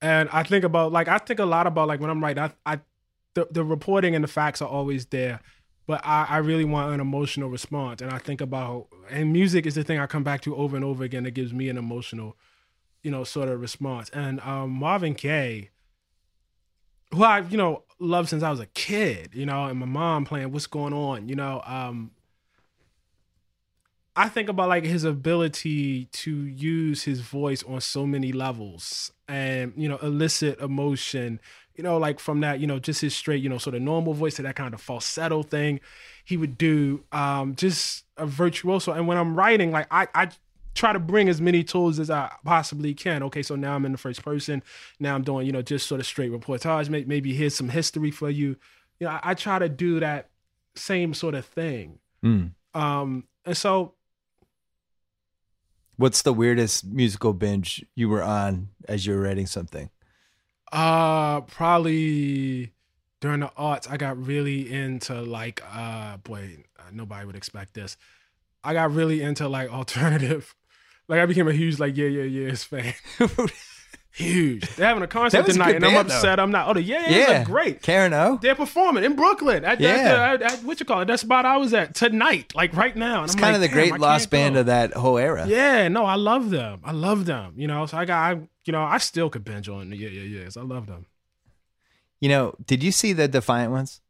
and 0.00 0.28
I 0.32 0.42
think 0.42 0.64
about 0.64 0.92
like 0.92 1.08
I 1.08 1.18
think 1.18 1.40
a 1.40 1.44
lot 1.44 1.66
about 1.66 1.88
like 1.88 2.00
when 2.00 2.10
I'm 2.10 2.22
writing. 2.22 2.44
I, 2.44 2.74
I 2.74 2.80
the 3.36 3.46
the 3.50 3.62
reporting 3.62 4.14
and 4.14 4.24
the 4.24 4.28
facts 4.28 4.60
are 4.62 4.68
always 4.68 5.06
there, 5.06 5.40
but 5.86 6.00
I 6.04 6.26
I 6.28 6.36
really 6.38 6.64
want 6.64 6.92
an 6.92 7.00
emotional 7.00 7.50
response, 7.50 8.00
and 8.00 8.10
I 8.10 8.18
think 8.18 8.40
about 8.40 8.88
and 9.10 9.32
music 9.32 9.66
is 9.66 9.74
the 9.74 9.84
thing 9.84 10.00
I 10.00 10.06
come 10.06 10.24
back 10.24 10.40
to 10.42 10.56
over 10.56 10.74
and 10.74 10.84
over 10.84 11.04
again 11.04 11.22
that 11.24 11.32
gives 11.32 11.52
me 11.52 11.68
an 11.68 11.76
emotional, 11.76 12.36
you 13.02 13.10
know, 13.10 13.22
sort 13.24 13.48
of 13.48 13.60
response. 13.60 14.08
And 14.10 14.40
um, 14.40 14.70
Marvin 14.70 15.12
Gaye, 15.12 15.68
who 17.12 17.22
I 17.22 17.40
you 17.40 17.58
know 17.58 17.84
loved 18.00 18.30
since 18.30 18.42
I 18.42 18.50
was 18.50 18.58
a 18.58 18.66
kid, 18.66 19.30
you 19.34 19.44
know, 19.44 19.66
and 19.66 19.78
my 19.78 19.86
mom 19.86 20.24
playing 20.24 20.50
"What's 20.50 20.66
Going 20.66 20.94
On," 20.94 21.28
you 21.28 21.36
know. 21.36 21.62
Um, 21.66 22.12
I 24.18 24.30
think 24.30 24.48
about 24.48 24.70
like 24.70 24.84
his 24.84 25.04
ability 25.04 26.06
to 26.06 26.34
use 26.34 27.02
his 27.02 27.20
voice 27.20 27.62
on 27.64 27.82
so 27.82 28.06
many 28.06 28.32
levels 28.32 29.12
and 29.28 29.74
you 29.76 29.90
know 29.90 29.98
elicit 29.98 30.58
emotion 30.58 31.38
you 31.76 31.84
know 31.84 31.98
like 31.98 32.18
from 32.18 32.40
that 32.40 32.60
you 32.60 32.66
know 32.66 32.78
just 32.78 33.00
his 33.00 33.14
straight 33.14 33.42
you 33.42 33.48
know 33.48 33.58
sort 33.58 33.74
of 33.74 33.82
normal 33.82 34.14
voice 34.14 34.36
to 34.36 34.42
that 34.42 34.56
kind 34.56 34.74
of 34.74 34.80
falsetto 34.80 35.42
thing. 35.42 35.80
He 36.24 36.36
would 36.36 36.58
do 36.58 37.04
um 37.12 37.54
just 37.54 38.04
a 38.16 38.26
virtuoso. 38.26 38.92
And 38.92 39.06
when 39.06 39.18
I'm 39.18 39.34
writing 39.36 39.70
like 39.72 39.86
I 39.90 40.08
I 40.14 40.30
try 40.74 40.92
to 40.92 40.98
bring 40.98 41.28
as 41.28 41.40
many 41.40 41.64
tools 41.64 41.98
as 41.98 42.10
I 42.10 42.30
possibly 42.44 42.94
can. 42.94 43.22
Okay 43.24 43.42
so 43.42 43.56
now 43.56 43.74
I'm 43.74 43.84
in 43.84 43.92
the 43.92 43.98
first 43.98 44.22
person. 44.22 44.62
Now 44.98 45.14
I'm 45.14 45.22
doing 45.22 45.46
you 45.46 45.52
know 45.52 45.62
just 45.62 45.86
sort 45.86 46.00
of 46.00 46.06
straight 46.06 46.32
reportage. 46.32 46.88
May- 46.88 47.04
maybe 47.04 47.34
here's 47.34 47.54
some 47.54 47.68
history 47.68 48.10
for 48.10 48.30
you. 48.30 48.56
You 48.98 49.06
know 49.06 49.10
I, 49.10 49.20
I 49.30 49.34
try 49.34 49.58
to 49.58 49.68
do 49.68 50.00
that 50.00 50.30
same 50.74 51.14
sort 51.14 51.34
of 51.34 51.44
thing. 51.44 51.98
Mm. 52.24 52.52
um 52.74 53.24
and 53.44 53.56
so 53.56 53.92
What's 55.98 56.20
the 56.22 56.32
weirdest 56.32 56.84
musical 56.84 57.32
binge 57.32 57.84
you 57.94 58.10
were 58.10 58.22
on 58.22 58.68
as 58.86 59.06
you 59.06 59.14
were 59.14 59.20
writing 59.20 59.46
something? 59.46 59.88
Uh, 60.72 61.40
probably 61.42 62.72
during 63.20 63.40
the 63.40 63.50
arts, 63.56 63.86
I 63.88 63.96
got 63.96 64.18
really 64.24 64.70
into 64.72 65.20
like, 65.22 65.62
uh, 65.70 66.18
boy, 66.18 66.64
uh, 66.78 66.90
nobody 66.92 67.26
would 67.26 67.36
expect 67.36 67.74
this. 67.74 67.96
I 68.64 68.72
got 68.74 68.92
really 68.92 69.22
into 69.22 69.48
like 69.48 69.70
alternative. 69.72 70.54
Like 71.08 71.20
I 71.20 71.26
became 71.26 71.48
a 71.48 71.52
huge 71.52 71.78
like 71.78 71.96
yeah 71.96 72.08
yeah 72.08 72.24
yeahs 72.24 72.64
fan. 72.64 72.94
huge. 74.16 74.68
They're 74.76 74.86
having 74.86 75.02
a 75.02 75.06
concert 75.06 75.48
a 75.48 75.52
tonight, 75.52 75.72
good 75.72 75.76
and 75.76 75.84
I'm 75.86 76.06
upset. 76.06 76.40
I'm 76.40 76.50
not. 76.50 76.74
Oh, 76.76 76.78
yeah 76.78 77.08
yeah, 77.08 77.16
yeah 77.16 77.44
great. 77.44 77.82
Karen 77.82 78.12
O. 78.12 78.38
They're 78.40 78.54
performing 78.54 79.04
in 79.04 79.14
Brooklyn. 79.16 79.64
At, 79.64 79.80
Yeah. 79.80 80.32
at, 80.32 80.38
the- 80.40 80.44
at, 80.46 80.64
what 80.64 80.80
you 80.80 80.86
call 80.86 81.02
it? 81.02 81.04
That 81.06 81.20
spot 81.20 81.44
I 81.44 81.56
was 81.58 81.72
at 81.74 81.94
tonight, 81.94 82.54
like 82.54 82.74
right 82.74 82.96
now. 82.96 83.16
And 83.22 83.24
It's 83.26 83.34
I'm 83.34 83.40
kind 83.40 83.54
of 83.54 83.60
the 83.62 83.68
great 83.68 83.98
lost 83.98 84.30
band 84.30 84.54
go." 84.54 84.60
of 84.60 84.66
that 84.66 84.94
whole 84.94 85.18
era. 85.18 85.46
Yeah, 85.46 85.88
no, 85.88 86.04
I 86.04 86.14
love 86.16 86.50
them. 86.50 86.80
I 86.84 86.92
love 86.92 87.26
them. 87.26 87.54
You 87.56 87.66
know, 87.66 87.86
so 87.86 87.98
I 87.98 88.04
got, 88.04 88.18
I, 88.36 88.40
you 88.64 88.72
know, 88.72 88.82
I 88.82 88.98
still 88.98 89.30
could 89.30 89.44
binge 89.44 89.68
on 89.68 89.92
yeah, 89.92 90.08
yeah, 90.08 90.42
yes. 90.42 90.56
I 90.56 90.62
love 90.62 90.86
them. 90.86 91.06
You 92.20 92.28
know, 92.30 92.54
did 92.66 92.82
you 92.82 92.92
see 92.92 93.12
the 93.12 93.28
Defiant 93.28 93.70
ones? 93.72 94.00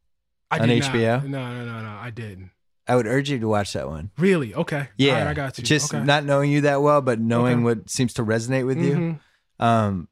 I 0.51 0.61
On 0.61 0.69
HBO? 0.69 1.23
Not. 1.25 1.29
No, 1.29 1.55
no, 1.55 1.65
no, 1.65 1.83
no. 1.83 1.99
I 2.01 2.11
didn't. 2.11 2.51
I 2.89 2.95
would 2.95 3.09
urge 3.09 3.29
you 3.29 3.41
to 3.41 3.49
watch 3.49 3.73
that 3.73 3.89
one. 3.89 4.13
Really? 4.17 4.55
Okay. 4.55 4.89
Yeah, 4.97 5.15
right, 5.19 5.27
I 5.27 5.35
got 5.35 5.59
you. 5.59 5.65
Just 5.65 5.93
okay. 5.93 6.05
not 6.05 6.25
knowing 6.25 6.53
you 6.53 6.61
that 6.61 6.83
well, 6.83 7.01
but 7.03 7.19
knowing 7.19 7.55
Okay. 7.57 7.63
what 7.81 7.91
seems 7.91 8.13
to 8.15 8.23
resonate 8.25 8.65
with 8.65 8.79
you. 8.79 8.93
Mm-hmm. 8.93 9.13
Um, 9.59 10.09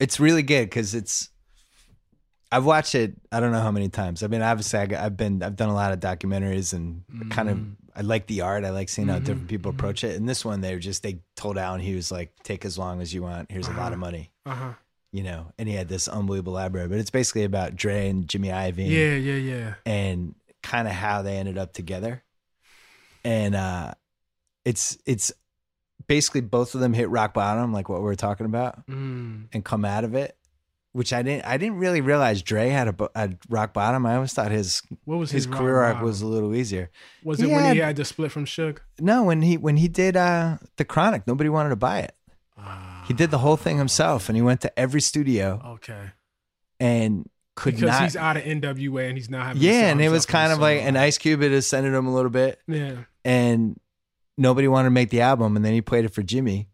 it's 0.00 0.18
really 0.20 0.42
good 0.42 0.66
because 0.66 0.94
it's. 0.94 1.30
I've 2.52 2.64
watched 2.64 2.94
it. 2.94 3.14
I 3.32 3.40
don't 3.40 3.50
know 3.50 3.60
how 3.60 3.72
many 3.72 3.88
times. 3.88 4.22
I 4.22 4.28
mean, 4.28 4.42
obviously, 4.42 4.78
I, 4.78 5.04
i've 5.06 5.16
been. 5.16 5.42
I've 5.42 5.56
done 5.56 5.68
a 5.70 5.74
lot 5.74 5.92
of 5.92 6.00
documentaries 6.00 6.72
and 6.72 7.02
kind 7.30 7.48
of. 7.48 7.58
Mhm. 7.58 7.76
I 7.96 8.00
like 8.00 8.26
the 8.26 8.40
art. 8.40 8.64
I 8.64 8.70
like 8.70 8.88
seeing 8.88 9.06
how 9.08 9.18
Mhm, 9.18 9.24
different 9.24 9.48
people 9.48 9.70
mhm. 9.72 9.76
approach 9.76 10.02
it. 10.02 10.16
And 10.16 10.28
this 10.28 10.44
one, 10.44 10.60
they 10.60 10.74
were 10.74 10.80
just 10.80 11.02
they 11.04 11.20
told 11.36 11.56
Allen 11.58 11.80
Hughes 11.80 12.10
like, 12.10 12.34
take 12.42 12.64
as 12.64 12.76
long 12.76 13.00
as 13.00 13.14
you 13.14 13.22
want. 13.22 13.52
Here's 13.52 13.68
a 13.68 13.72
lot 13.72 13.92
of 13.92 13.92
Uh-huh. 13.92 13.96
money. 13.98 14.30
Uh-huh. 14.44 14.72
You 15.12 15.22
know, 15.22 15.52
and 15.58 15.68
he 15.68 15.76
had 15.76 15.88
this 15.88 16.08
unbelievable 16.08 16.52
library. 16.54 16.88
But 16.88 16.98
it's 16.98 17.10
basically 17.10 17.44
about 17.44 17.76
Dre 17.76 18.08
and 18.08 18.28
Jimmy 18.28 18.48
Iovine. 18.48 18.90
Yeah, 18.90 19.14
yeah, 19.14 19.36
yeah. 19.36 19.74
and 19.86 20.34
kind 20.60 20.88
of 20.88 20.94
how 20.94 21.22
they 21.22 21.36
ended 21.36 21.56
up 21.56 21.72
together. 21.72 22.24
And 23.24 23.54
uh 23.54 23.94
it's 24.64 24.98
it's 25.06 25.32
basically 26.06 26.40
both 26.40 26.74
of 26.74 26.80
them 26.80 26.92
hit 26.92 27.08
rock 27.10 27.34
bottom, 27.34 27.72
like 27.72 27.88
what 27.88 27.98
we 28.00 28.04
were 28.04 28.14
talking 28.16 28.46
about, 28.46 28.86
Mm. 28.86 29.46
and 29.52 29.64
come 29.64 29.84
out 29.84 30.04
of 30.04 30.14
it. 30.14 30.36
Which 30.92 31.12
I 31.12 31.22
didn't 31.22 31.44
I 31.44 31.56
didn't 31.56 31.78
really 31.78 32.00
realize 32.00 32.40
Dre 32.40 32.68
had 32.68 32.86
a 32.86 33.10
had 33.16 33.38
rock 33.48 33.72
bottom. 33.72 34.06
I 34.06 34.14
always 34.14 34.32
thought 34.32 34.52
his 34.52 34.80
What 35.04 35.16
was 35.18 35.32
his 35.32 35.44
his, 35.46 35.52
career 35.54 35.78
arc 35.78 36.00
was 36.00 36.22
a 36.22 36.26
little 36.26 36.54
easier. 36.54 36.88
Was 37.24 37.40
he 37.40 37.50
it 37.50 37.52
when 37.52 37.74
he 37.74 37.80
had- 37.80 37.96
to 37.96 38.04
split 38.04 38.30
from 38.30 38.44
Suge? 38.44 38.78
No, 39.00 39.24
when 39.24 39.42
he 39.42 39.56
when 39.56 39.76
he 39.76 39.88
did 39.88 40.16
uh 40.16 40.58
the 40.76 40.84
Chronic, 40.84 41.26
nobody 41.26 41.50
wanted 41.50 41.70
to 41.70 41.76
buy 41.76 41.98
it. 42.00 42.14
He 43.08 43.12
did 43.12 43.32
the 43.32 43.38
whole 43.38 43.56
thing 43.56 43.76
himself, 43.78 44.28
and 44.28 44.36
he 44.36 44.42
went 44.42 44.60
to 44.60 44.78
every 44.78 45.00
studio 45.00 45.60
Okay. 45.74 46.12
and 46.80 47.28
could 47.56 47.74
not. 47.74 47.80
because 47.80 47.90
not. 47.90 48.02
he's 48.04 48.16
out 48.16 48.36
of 48.36 48.42
NWA 48.44 49.08
and 49.08 49.18
he's 49.18 49.28
not 49.30 49.46
having. 49.46 49.62
yeah, 49.62 49.90
and 49.90 50.00
it 50.00 50.10
was 50.10 50.26
kind 50.26 50.52
of 50.52 50.58
like 50.60 50.80
an 50.80 50.96
Ice 50.96 51.18
Cube 51.18 51.42
had 51.42 51.50
ascended 51.52 51.92
him 51.92 52.06
a 52.06 52.14
little 52.14 52.30
bit. 52.30 52.60
Yeah. 52.68 52.98
and 53.24 53.78
nobody 54.36 54.68
wanted 54.68 54.86
to 54.86 54.90
make 54.90 55.10
the 55.10 55.20
album 55.20 55.56
and 55.56 55.64
then 55.64 55.72
he 55.72 55.80
played 55.80 56.04
it 56.04 56.12
for 56.14 56.22
Jimmy 56.22 56.68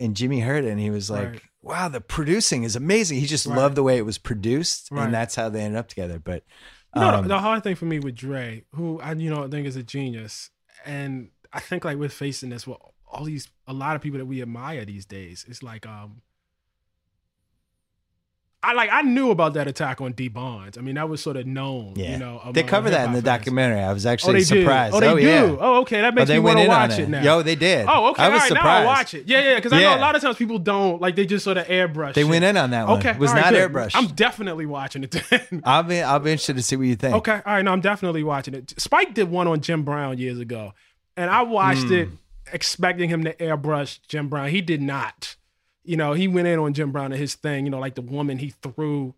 and 0.00 0.14
Jimmy 0.16 0.40
heard 0.40 0.64
it 0.64 0.70
and 0.70 0.80
he 0.80 0.90
was 0.90 1.10
like 1.10 1.28
Right. 1.28 1.40
wow 1.62 1.88
the 1.88 2.00
producing 2.00 2.64
is 2.64 2.76
amazing 2.76 3.18
he 3.20 3.26
just 3.26 3.46
Right. 3.46 3.56
loved 3.56 3.74
the 3.74 3.82
way 3.82 3.96
it 3.98 4.04
was 4.06 4.18
produced 4.18 4.90
Right. 4.90 5.04
and 5.04 5.14
that's 5.14 5.34
how 5.34 5.48
they 5.48 5.60
ended 5.62 5.78
up 5.78 5.88
together 5.88 6.18
but 6.18 6.44
um, 6.92 7.22
the, 7.22 7.28
the 7.28 7.38
hard 7.40 7.62
thing 7.62 7.74
for 7.74 7.84
me 7.84 7.98
with 7.98 8.14
Dre, 8.14 8.64
who 8.74 8.98
I 9.00 9.12
you 9.12 9.28
know 9.28 9.44
I 9.44 9.48
think 9.48 9.66
is 9.66 9.76
a 9.76 9.82
genius, 9.82 10.48
and 10.86 11.28
I 11.52 11.60
think 11.60 11.84
like 11.84 11.98
we're 11.98 12.08
facing 12.08 12.48
this 12.48 12.66
with 12.66 12.78
all 13.06 13.24
these 13.24 13.48
a 13.66 13.74
lot 13.74 13.96
of 13.96 14.00
people 14.02 14.16
that 14.18 14.24
we 14.24 14.40
admire 14.40 14.86
these 14.86 15.04
days. 15.04 15.44
It's 15.46 15.62
like 15.62 15.84
um, 15.86 16.22
I 18.66 18.72
like 18.72 18.90
I 18.92 19.02
knew 19.02 19.30
about 19.30 19.54
that 19.54 19.68
attack 19.68 20.00
on 20.00 20.12
Dee 20.12 20.28
Barnes. 20.28 20.76
I 20.76 20.80
mean 20.80 20.96
that 20.96 21.08
was 21.08 21.22
sort 21.22 21.36
of 21.36 21.46
known. 21.46 21.92
yeah 21.96 22.12
you 22.12 22.18
know, 22.18 22.40
they 22.52 22.62
cover 22.62 22.90
that 22.90 23.06
in 23.06 23.12
the 23.12 23.16
fans. 23.18 23.24
documentary 23.24 23.80
I 23.80 23.92
was 23.92 24.04
Oh, 24.06 24.10
actually 24.10 24.34
they 24.40 24.44
surprised 24.44 24.92
do. 24.92 24.96
Oh, 24.98 25.14
they 25.14 25.20
do. 25.22 25.26
yeah 25.28 25.56
Oh, 25.60 25.80
okay. 25.82 26.00
That 26.00 26.12
Oh, 26.12 26.16
makes 26.16 26.28
they 26.28 26.34
me 26.34 26.40
want 26.40 26.58
to 26.58 26.66
watch 26.68 26.98
it 26.98 27.08
now. 27.08 27.22
Yo, 27.22 27.42
they 27.42 27.54
did. 27.54 27.86
Oh, 27.88 28.10
okay. 28.10 28.22
I 28.24 28.28
was 28.28 28.40
right, 28.40 28.50
now 28.50 28.56
surprised. 28.56 28.80
I'll 28.80 28.86
watch 28.86 29.14
it. 29.14 29.26
Yeah, 29.28 29.40
yeah. 29.40 29.54
Because 29.56 29.72
I 29.72 29.80
know 29.82 29.96
a 29.96 30.00
lot 30.00 30.16
of 30.16 30.22
times 30.22 30.36
people 30.36 30.58
don't 30.58 31.00
like 31.00 31.14
they 31.16 31.26
just 31.26 31.44
sort 31.44 31.56
of 31.56 31.66
airbrush. 31.66 32.14
They 32.14 32.22
shit. 32.22 32.30
went 32.30 32.44
in 32.44 32.56
on 32.56 32.70
that 32.70 32.88
one. 32.88 32.98
Okay, 32.98 33.10
It 33.10 33.18
was 33.18 33.32
right, 33.32 33.44
not 33.44 33.52
good. 33.52 33.70
airbrushed. 33.72 33.92
I'm 33.94 34.08
definitely 34.08 34.66
watching 34.66 35.04
it. 35.04 35.10
Then. 35.30 35.62
I'll 35.64 35.82
be 35.82 36.02
I'll 36.02 36.18
be 36.18 36.32
interested 36.32 36.56
to 36.56 36.62
see 36.62 36.76
what 36.76 36.86
you 36.86 36.96
think. 36.96 37.14
Okay, 37.16 37.40
all 37.46 37.54
right. 37.54 37.62
No, 37.64 37.72
I'm 37.72 37.80
definitely 37.80 38.22
watching 38.24 38.54
it. 38.54 38.74
Spike 38.78 39.14
did 39.14 39.30
one 39.30 39.46
on 39.46 39.60
Jim 39.60 39.82
Brown 39.84 40.18
years 40.18 40.38
ago, 40.38 40.72
and 41.16 41.30
I 41.30 41.42
watched 41.42 41.90
it 41.90 42.08
Hmm. 42.08 42.14
expecting 42.52 43.08
him 43.08 43.24
to 43.24 43.32
airbrush 43.34 44.00
Jim 44.08 44.28
Brown. 44.28 44.48
He 44.48 44.60
did 44.60 44.82
not. 44.82 45.36
You 45.86 45.96
know, 45.96 46.12
he 46.12 46.28
went 46.28 46.46
in 46.48 46.58
on 46.58 46.74
Jim 46.74 46.92
Brown 46.92 47.12
and 47.12 47.20
his 47.20 47.34
thing. 47.34 47.64
You 47.64 47.70
know, 47.70 47.78
like 47.78 47.94
the 47.94 48.02
woman 48.02 48.38
he 48.38 48.50
threw. 48.50 49.14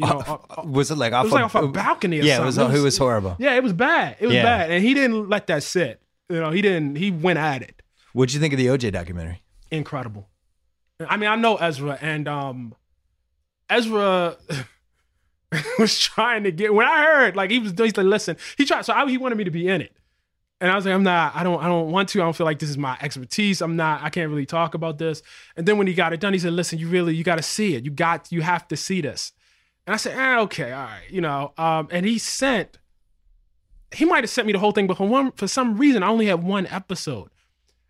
You 0.00 0.06
know, 0.06 0.18
uh, 0.26 0.38
uh, 0.60 0.62
Was 0.64 0.90
it 0.90 0.96
like 0.96 1.12
it 1.12 1.14
off, 1.16 1.24
was 1.24 1.32
like 1.32 1.44
off 1.44 1.54
a 1.54 1.68
balcony 1.68 2.20
or 2.20 2.22
Yeah, 2.22 2.36
something. 2.36 2.62
it 2.64 2.68
was, 2.68 2.80
it 2.80 2.82
was 2.84 2.96
horrible. 2.98 3.36
Yeah, 3.38 3.54
it 3.56 3.62
was 3.62 3.72
bad. 3.74 4.16
It 4.20 4.26
was 4.26 4.34
Yeah. 4.36 4.42
bad, 4.42 4.70
and 4.70 4.82
he 4.82 4.94
didn't 4.94 5.28
let 5.28 5.46
that 5.48 5.62
sit. 5.62 6.00
You 6.30 6.40
know, 6.40 6.50
he 6.50 6.62
didn't. 6.62 6.96
He 6.96 7.10
went 7.10 7.38
at 7.38 7.60
it. 7.62 7.82
What'd 8.14 8.32
you 8.32 8.40
think 8.40 8.52
of 8.54 8.58
the 8.58 8.66
OJ 8.68 8.90
documentary? 8.92 9.42
incredible. 9.70 10.28
I 11.06 11.16
mean, 11.16 11.28
I 11.30 11.36
know 11.36 11.56
Ezra, 11.56 11.98
and 12.00 12.28
um, 12.28 12.74
Ezra 13.70 14.36
was 15.78 15.98
trying 15.98 16.44
to 16.44 16.52
get. 16.52 16.72
When 16.74 16.86
I 16.86 17.02
heard, 17.04 17.36
like, 17.36 17.50
he 17.50 17.58
was, 17.58 17.72
he's 17.72 17.96
like, 17.96 18.06
listen, 18.06 18.36
he 18.56 18.64
tried. 18.64 18.82
So 18.84 18.92
I, 18.94 19.08
he 19.08 19.18
wanted 19.18 19.36
me 19.38 19.44
to 19.44 19.50
be 19.50 19.68
in 19.68 19.80
it, 19.80 19.92
and 20.62 20.70
I 20.70 20.76
was 20.76 20.84
like, 20.84 20.94
I'm 20.94 21.02
not. 21.02 21.34
I 21.34 21.42
don't. 21.42 21.60
I 21.60 21.66
don't 21.66 21.90
want 21.90 22.08
to. 22.10 22.22
I 22.22 22.24
don't 22.24 22.36
feel 22.36 22.46
like 22.46 22.60
this 22.60 22.70
is 22.70 22.78
my 22.78 22.96
expertise. 23.00 23.60
I'm 23.60 23.74
not. 23.74 24.00
I 24.00 24.10
can't 24.10 24.30
really 24.30 24.46
talk 24.46 24.74
about 24.74 24.96
this. 24.96 25.20
And 25.56 25.66
then 25.66 25.76
when 25.76 25.88
he 25.88 25.92
got 25.92 26.12
it 26.12 26.20
done, 26.20 26.32
he 26.32 26.38
said, 26.38 26.52
listen, 26.52 26.78
you 26.78 26.86
really, 26.86 27.16
you 27.16 27.24
got 27.24 27.34
to 27.34 27.42
see 27.42 27.74
it. 27.74 27.84
You 27.84 27.90
got, 27.90 28.30
you 28.30 28.42
have 28.42 28.68
to 28.68 28.76
see 28.76 29.00
this. 29.00 29.32
And 29.88 29.94
I 29.94 29.96
said, 29.96 30.16
ah, 30.16 30.38
okay, 30.42 30.70
all 30.70 30.84
right, 30.84 31.02
you 31.10 31.20
know. 31.20 31.52
Um, 31.58 31.88
and 31.90 32.06
he 32.06 32.16
sent. 32.16 32.78
He 33.92 34.04
might 34.04 34.22
have 34.22 34.30
sent 34.30 34.46
me 34.46 34.52
the 34.52 34.60
whole 34.60 34.70
thing, 34.70 34.86
but 34.86 34.96
for 34.98 35.08
one, 35.08 35.32
for 35.32 35.48
some 35.48 35.76
reason, 35.76 36.04
I 36.04 36.06
only 36.06 36.26
had 36.26 36.44
one 36.44 36.68
episode, 36.68 37.28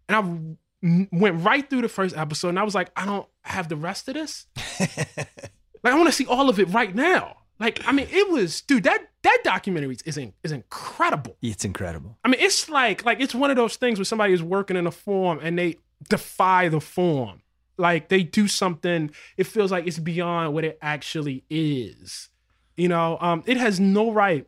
and 0.09 0.17
I 0.17 1.07
went 1.13 1.45
right 1.45 1.69
through 1.69 1.83
the 1.83 1.91
first 1.91 2.17
episode 2.17 2.49
and 2.49 2.59
I 2.59 2.65
was 2.65 2.75
like, 2.75 2.91
I 2.97 3.05
don't 3.05 3.29
have 3.43 3.69
the 3.69 3.77
rest 3.77 4.09
of 4.09 4.15
this. 4.15 4.47
like 4.81 5.93
I 5.93 5.95
want 5.95 6.07
to 6.07 6.13
see 6.13 6.27
all 6.27 6.49
of 6.49 6.59
it 6.59 6.71
right 6.71 6.93
now. 6.93 7.37
Like 7.63 7.81
I 7.87 7.93
mean, 7.93 8.09
it 8.11 8.29
was 8.29 8.61
dude 8.61 8.83
that 8.83 9.09
that 9.23 9.39
documentary 9.45 9.97
is 10.05 10.19
in, 10.19 10.33
is 10.43 10.51
incredible. 10.51 11.37
It's 11.41 11.65
incredible. 11.65 12.19
I 12.25 12.29
mean, 12.29 12.41
it's 12.41 12.69
like 12.69 13.05
like 13.05 13.21
it's 13.21 13.37
one 13.37 13.51
of 13.51 13.57
those 13.57 13.77
things 13.77 14.01
where 14.01 14.05
somebody 14.05 14.33
is 14.33 14.43
working 14.43 14.77
in 14.77 14.85
a 14.85 14.91
form 14.91 15.39
and 15.41 15.57
they 15.57 15.77
defy 16.09 16.69
the 16.69 16.81
form. 16.81 17.43
Like 17.79 18.09
they 18.09 18.25
do 18.25 18.49
something, 18.49 19.13
it 19.37 19.45
feels 19.45 19.71
like 19.71 19.87
it's 19.87 20.01
beyond 20.01 20.53
what 20.55 20.65
it 20.65 20.77
actually 20.83 21.45
is. 21.49 22.31
You 22.77 22.89
know, 22.89 23.17
um, 23.21 23.45
it 23.47 23.57
has 23.59 23.79
no 23.79 24.11
right 24.11 24.45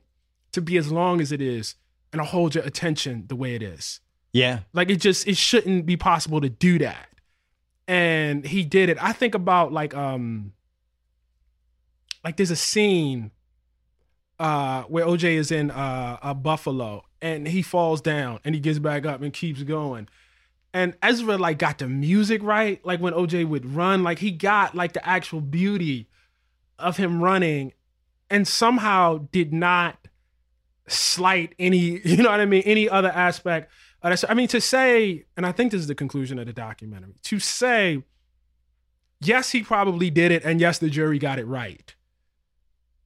to 0.51 0.61
be 0.61 0.77
as 0.77 0.91
long 0.91 1.21
as 1.21 1.31
it 1.31 1.41
is 1.41 1.77
and 2.13 2.21
to 2.21 2.25
hold 2.25 2.57
your 2.57 2.65
attention 2.65 3.27
the 3.29 3.37
way 3.37 3.55
it 3.55 3.63
is. 3.63 4.01
Yeah. 4.33 4.61
Like 4.73 4.91
it 4.91 4.97
just 4.97 5.29
it 5.29 5.37
shouldn't 5.37 5.87
be 5.87 5.97
possible 5.97 6.41
to 6.41 6.49
do 6.49 6.81
that. 6.81 7.07
And 7.87 8.45
he 8.45 8.65
did 8.65 8.89
it. 8.89 8.99
I 9.01 9.13
think 9.13 9.37
about 9.37 9.73
like 9.73 9.95
um 9.95 10.53
like 12.25 12.37
there's 12.37 12.51
a 12.51 12.57
scene 12.57 13.31
uh 14.41 14.83
where 14.85 15.05
OJ 15.05 15.35
is 15.35 15.53
in 15.53 15.71
uh 15.71 16.19
a 16.23 16.35
Buffalo 16.35 17.05
and 17.21 17.47
he 17.47 17.63
falls 17.63 18.01
down 18.01 18.41
and 18.45 18.55
he 18.55 18.61
gets 18.61 18.79
back 18.79 19.07
up 19.07 19.23
and 19.23 19.33
keeps 19.33 19.63
going. 19.63 20.09
And 20.73 20.97
Ezra 21.03 21.39
like 21.39 21.59
got 21.59 21.79
the 21.79 21.89
music 21.89 22.43
right, 22.43 22.85
like 22.85 23.01
when 23.01 23.15
OJ 23.15 23.49
would 23.49 23.65
run, 23.65 24.03
like 24.03 24.19
he 24.19 24.31
got 24.31 24.75
like 24.75 24.93
the 24.93 25.09
actual 25.09 25.41
beauty 25.41 26.09
of 26.79 26.97
him 26.97 27.23
running 27.23 27.73
and 28.29 28.47
somehow 28.47 29.27
did 29.31 29.53
not 29.53 30.09
slight 30.89 31.55
any, 31.59 32.01
you 32.05 32.17
know 32.19 32.31
what 32.31 32.41
I 32.41 32.47
mean, 32.47 32.63
any 32.67 32.89
other 32.89 33.11
aspect. 33.11 33.71
I 34.03 34.35
mean, 34.35 34.49
to 34.49 34.61
say, 34.61 35.25
and 35.35 35.47
I 35.47 35.53
think 35.53 35.73
this 35.73 35.81
is 35.81 35.87
the 35.87 35.95
conclusion 35.95 36.39
of 36.39 36.45
the 36.45 36.53
documentary, 36.53 37.15
to 37.23 37.39
say, 37.39 38.03
yes, 39.19 39.53
he 39.53 39.63
probably 39.63 40.11
did 40.11 40.31
it, 40.31 40.45
and 40.45 40.61
yes, 40.61 40.79
the 40.79 40.91
jury 40.91 41.19
got 41.19 41.39
it 41.39 41.47
right. 41.47 41.95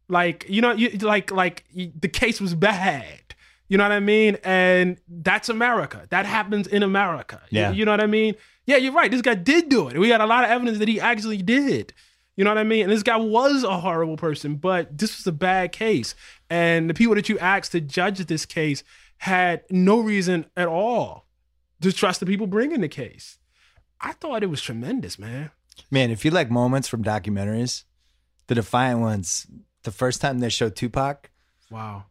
Like, 0.09 0.47
you 0.49 0.61
know, 0.63 0.73
you 0.73 0.91
like 0.99 1.31
like 1.31 1.65
the 1.75 2.09
case 2.09 2.41
was 2.41 2.55
bad. 2.55 3.21
You 3.69 3.77
know 3.77 3.85
what 3.85 3.93
I 3.93 4.01
mean? 4.01 4.39
And 4.45 4.97
that's 5.09 5.49
America. 5.51 6.07
That 6.09 6.25
happens 6.25 6.67
in 6.67 6.83
America. 6.83 7.43
You- 7.51 7.61
Yeah. 7.61 7.71
You, 7.73 7.85
know 7.85 7.91
what 7.91 8.01
I 8.01 8.07
mean? 8.07 8.35
Yeah, 8.65 8.77
you're 8.77 8.95
right. 8.95 9.11
This 9.11 9.21
guy 9.21 9.35
did 9.35 9.69
do 9.69 9.89
it. 9.89 9.99
We 9.99 10.09
got 10.09 10.23
a 10.23 10.27
lot 10.27 10.45
of 10.45 10.51
evidence 10.51 10.79
that 10.79 10.89
he 10.89 10.99
actually 11.01 11.43
did. 11.43 11.93
You 12.37 12.45
know 12.45 12.51
what 12.51 12.59
I 12.59 12.65
mean? 12.65 12.85
And 12.85 12.93
this 12.93 13.03
guy 13.03 13.17
was 13.17 13.65
a 13.65 13.79
horrible 13.81 14.17
person, 14.17 14.55
but 14.57 14.97
this 14.97 15.19
was 15.19 15.27
a 15.27 15.33
bad 15.33 15.73
case. 15.73 16.15
And 16.49 16.89
the 16.89 16.95
people 16.95 17.15
that 17.17 17.29
you 17.29 17.39
asked 17.41 17.73
to 17.73 17.81
judge 17.81 18.19
this 18.25 18.47
case 18.47 18.83
had 19.19 19.63
no 19.71 19.99
reason 20.01 20.47
at 20.57 20.69
all 20.69 21.27
to 21.83 21.93
trust 21.93 22.21
the 22.21 22.27
people 22.27 22.47
bringing 22.47 22.81
the 22.81 22.89
case. 22.89 23.39
I 24.01 24.13
thought 24.13 24.43
it 24.43 24.47
was 24.51 24.63
tremendous, 24.63 25.19
man. 25.19 25.51
Man, 25.91 26.11
if 26.11 26.25
you 26.25 26.31
like 26.31 26.51
moments 26.51 26.89
from 26.89 27.03
documentaries, 27.05 27.85
the 28.47 28.55
Defiant 28.55 29.01
ones, 29.01 29.47
the 29.89 29.97
first 29.97 30.21
time 30.21 30.39
they 30.41 30.49
show 30.51 30.69
Tupac, 30.69 31.31
Wow. 31.71 32.05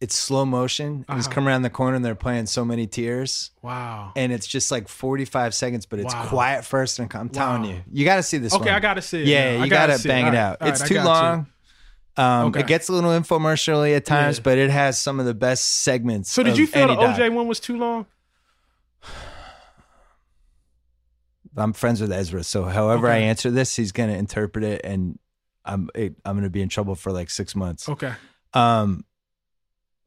it's 0.00 0.14
slow 0.14 0.44
motion. 0.44 1.04
He's 1.14 1.26
Uh-huh. 1.26 1.34
coming 1.34 1.48
around 1.48 1.62
the 1.62 1.70
corner 1.70 1.96
and 1.96 2.04
they're 2.04 2.14
playing 2.14 2.46
so 2.46 2.64
many 2.64 2.86
tears. 2.86 3.50
Wow. 3.62 4.12
And 4.14 4.30
it's 4.32 4.46
just 4.46 4.70
like 4.70 4.88
45 4.88 5.54
seconds, 5.54 5.86
but 5.86 5.98
it's 6.00 6.12
Wow. 6.14 6.26
quiet 6.28 6.64
first. 6.64 6.98
And 6.98 7.12
I'm 7.14 7.28
telling 7.30 7.62
Wow. 7.62 7.68
you, 7.68 7.82
you 7.90 8.04
got 8.04 8.16
to 8.16 8.22
see 8.22 8.36
this 8.38 8.52
Okay, 8.52 8.66
one. 8.66 8.74
I 8.74 8.80
gotta 8.80 9.00
see 9.02 9.22
it. 9.22 9.26
Yeah. 9.26 9.58
I 9.60 9.64
you 9.64 9.70
got 9.70 9.86
to 9.86 10.06
bang 10.06 10.26
it 10.26 10.30
right, 10.30 10.36
out. 10.36 10.58
all 10.60 10.68
it's 10.68 10.80
right, 10.80 10.88
too 10.88 10.94
got 10.94 11.06
long. 11.06 11.46
Um, 12.16 12.46
Okay. 12.48 12.60
It 12.60 12.66
gets 12.66 12.88
a 12.88 12.92
little 12.92 13.10
infomercially 13.10 13.96
at 13.96 14.04
times, 14.04 14.36
Yeah. 14.38 14.42
but 14.42 14.58
it 14.58 14.70
has 14.70 14.98
some 14.98 15.18
of 15.20 15.26
the 15.26 15.34
best 15.34 15.64
segments. 15.82 16.30
So 16.32 16.42
did 16.42 16.58
you 16.58 16.66
feel 16.66 16.88
the 16.88 16.94
doc. 16.96 17.16
OJ 17.16 17.28
one 17.32 17.46
was 17.48 17.60
too 17.60 17.76
long? 17.78 18.06
I'm 21.56 21.72
friends 21.72 22.00
with 22.00 22.12
Ezra, 22.12 22.44
so 22.44 22.64
however 22.64 23.08
I 23.08 23.16
answer 23.18 23.50
this, 23.50 23.74
he's 23.74 23.90
gonna 23.92 24.12
interpret 24.12 24.62
it, 24.64 24.80
and 24.84 25.18
I'm 25.68 25.90
it, 25.94 26.14
I'm 26.24 26.36
gonna 26.36 26.50
be 26.50 26.62
in 26.62 26.68
trouble 26.68 26.94
for 26.94 27.12
like 27.12 27.30
six 27.30 27.54
months. 27.54 27.88
Okay. 27.88 28.12
Um, 28.54 29.04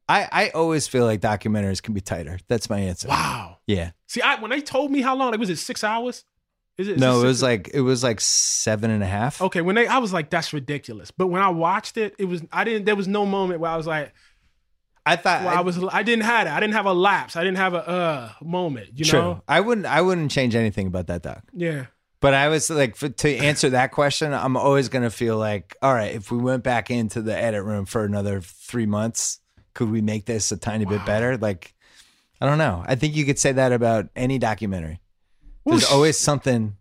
I 0.08 0.28
I 0.30 0.48
always 0.50 0.88
feel 0.88 1.04
like 1.04 1.20
documentaries 1.20 1.82
can 1.82 1.94
be 1.94 2.00
tighter. 2.00 2.38
That's 2.48 2.68
my 2.68 2.80
answer. 2.80 3.08
Wow. 3.08 3.58
Yeah. 3.66 3.92
See, 4.08 4.20
I 4.20 4.40
when 4.40 4.50
they 4.50 4.60
told 4.60 4.90
me 4.90 5.00
how 5.00 5.16
long, 5.16 5.30
like 5.30 5.40
was 5.40 5.50
it 5.50 5.56
six 5.56 5.84
hours? 5.84 6.24
Is 6.78 6.88
it? 6.88 6.92
is 6.96 7.00
No, 7.00 7.12
it 7.12 7.14
six- 7.16 7.24
was 7.24 7.42
like 7.42 7.70
it 7.74 7.80
was 7.80 8.02
like 8.02 8.20
seven 8.20 8.90
and 8.90 9.02
a 9.02 9.06
half. 9.06 9.40
Okay, 9.40 9.60
when 9.60 9.76
they, 9.76 9.86
I 9.86 9.98
was 9.98 10.12
like, 10.12 10.30
that's 10.30 10.52
ridiculous. 10.52 11.10
But 11.10 11.28
when 11.28 11.42
I 11.42 11.50
watched 11.50 11.96
it, 11.96 12.14
it 12.18 12.24
was, 12.24 12.42
I 12.50 12.64
didn't. 12.64 12.86
There 12.86 12.96
was 12.96 13.06
no 13.08 13.26
moment 13.26 13.60
where 13.60 13.70
I 13.70 13.76
was 13.76 13.86
like, 13.86 14.12
I 15.04 15.16
thought 15.16 15.44
well, 15.44 15.56
I 15.56 15.60
was, 15.60 15.78
I 15.92 16.02
didn't 16.02 16.24
have 16.24 16.46
it. 16.46 16.50
I 16.50 16.60
didn't 16.60 16.74
have 16.74 16.86
a 16.86 16.92
lapse. 16.92 17.36
I 17.36 17.44
didn't 17.44 17.58
have 17.58 17.74
a 17.74 17.88
uh 17.88 18.32
moment. 18.42 18.90
You 18.98 19.04
true. 19.04 19.20
know? 19.20 19.42
I 19.46 19.60
wouldn't 19.60 19.86
I 19.86 20.00
wouldn't 20.00 20.30
change 20.30 20.54
anything 20.54 20.86
about 20.86 21.08
that 21.08 21.22
doc. 21.22 21.42
Yeah. 21.52 21.86
But 22.22 22.34
I 22.34 22.48
was 22.48 22.70
like, 22.70 22.94
for, 22.96 23.08
to 23.08 23.36
answer 23.36 23.70
that 23.70 23.90
question, 23.90 24.32
I'm 24.32 24.56
always 24.56 24.88
gonna 24.88 25.10
feel 25.10 25.36
like, 25.36 25.76
all 25.82 25.92
right, 25.92 26.14
if 26.14 26.30
we 26.30 26.38
went 26.38 26.62
back 26.62 26.88
into 26.88 27.20
the 27.20 27.36
edit 27.36 27.64
room 27.64 27.84
for 27.84 28.04
another 28.04 28.40
three 28.40 28.86
months, 28.86 29.40
could 29.74 29.90
we 29.90 30.00
make 30.00 30.24
this 30.24 30.52
a 30.52 30.56
tiny 30.56 30.84
bit 30.84 31.04
better? 31.04 31.36
Like, 31.36 31.74
I 32.40 32.46
don't 32.46 32.58
know. 32.58 32.84
I 32.86 32.94
think 32.94 33.16
you 33.16 33.24
could 33.24 33.40
say 33.40 33.52
that 33.52 33.72
about 33.72 34.06
any 34.14 34.38
documentary. 34.38 35.00
There's 35.66 35.82
Whoosh. 35.82 35.92
always 35.92 36.18
something, 36.18 36.76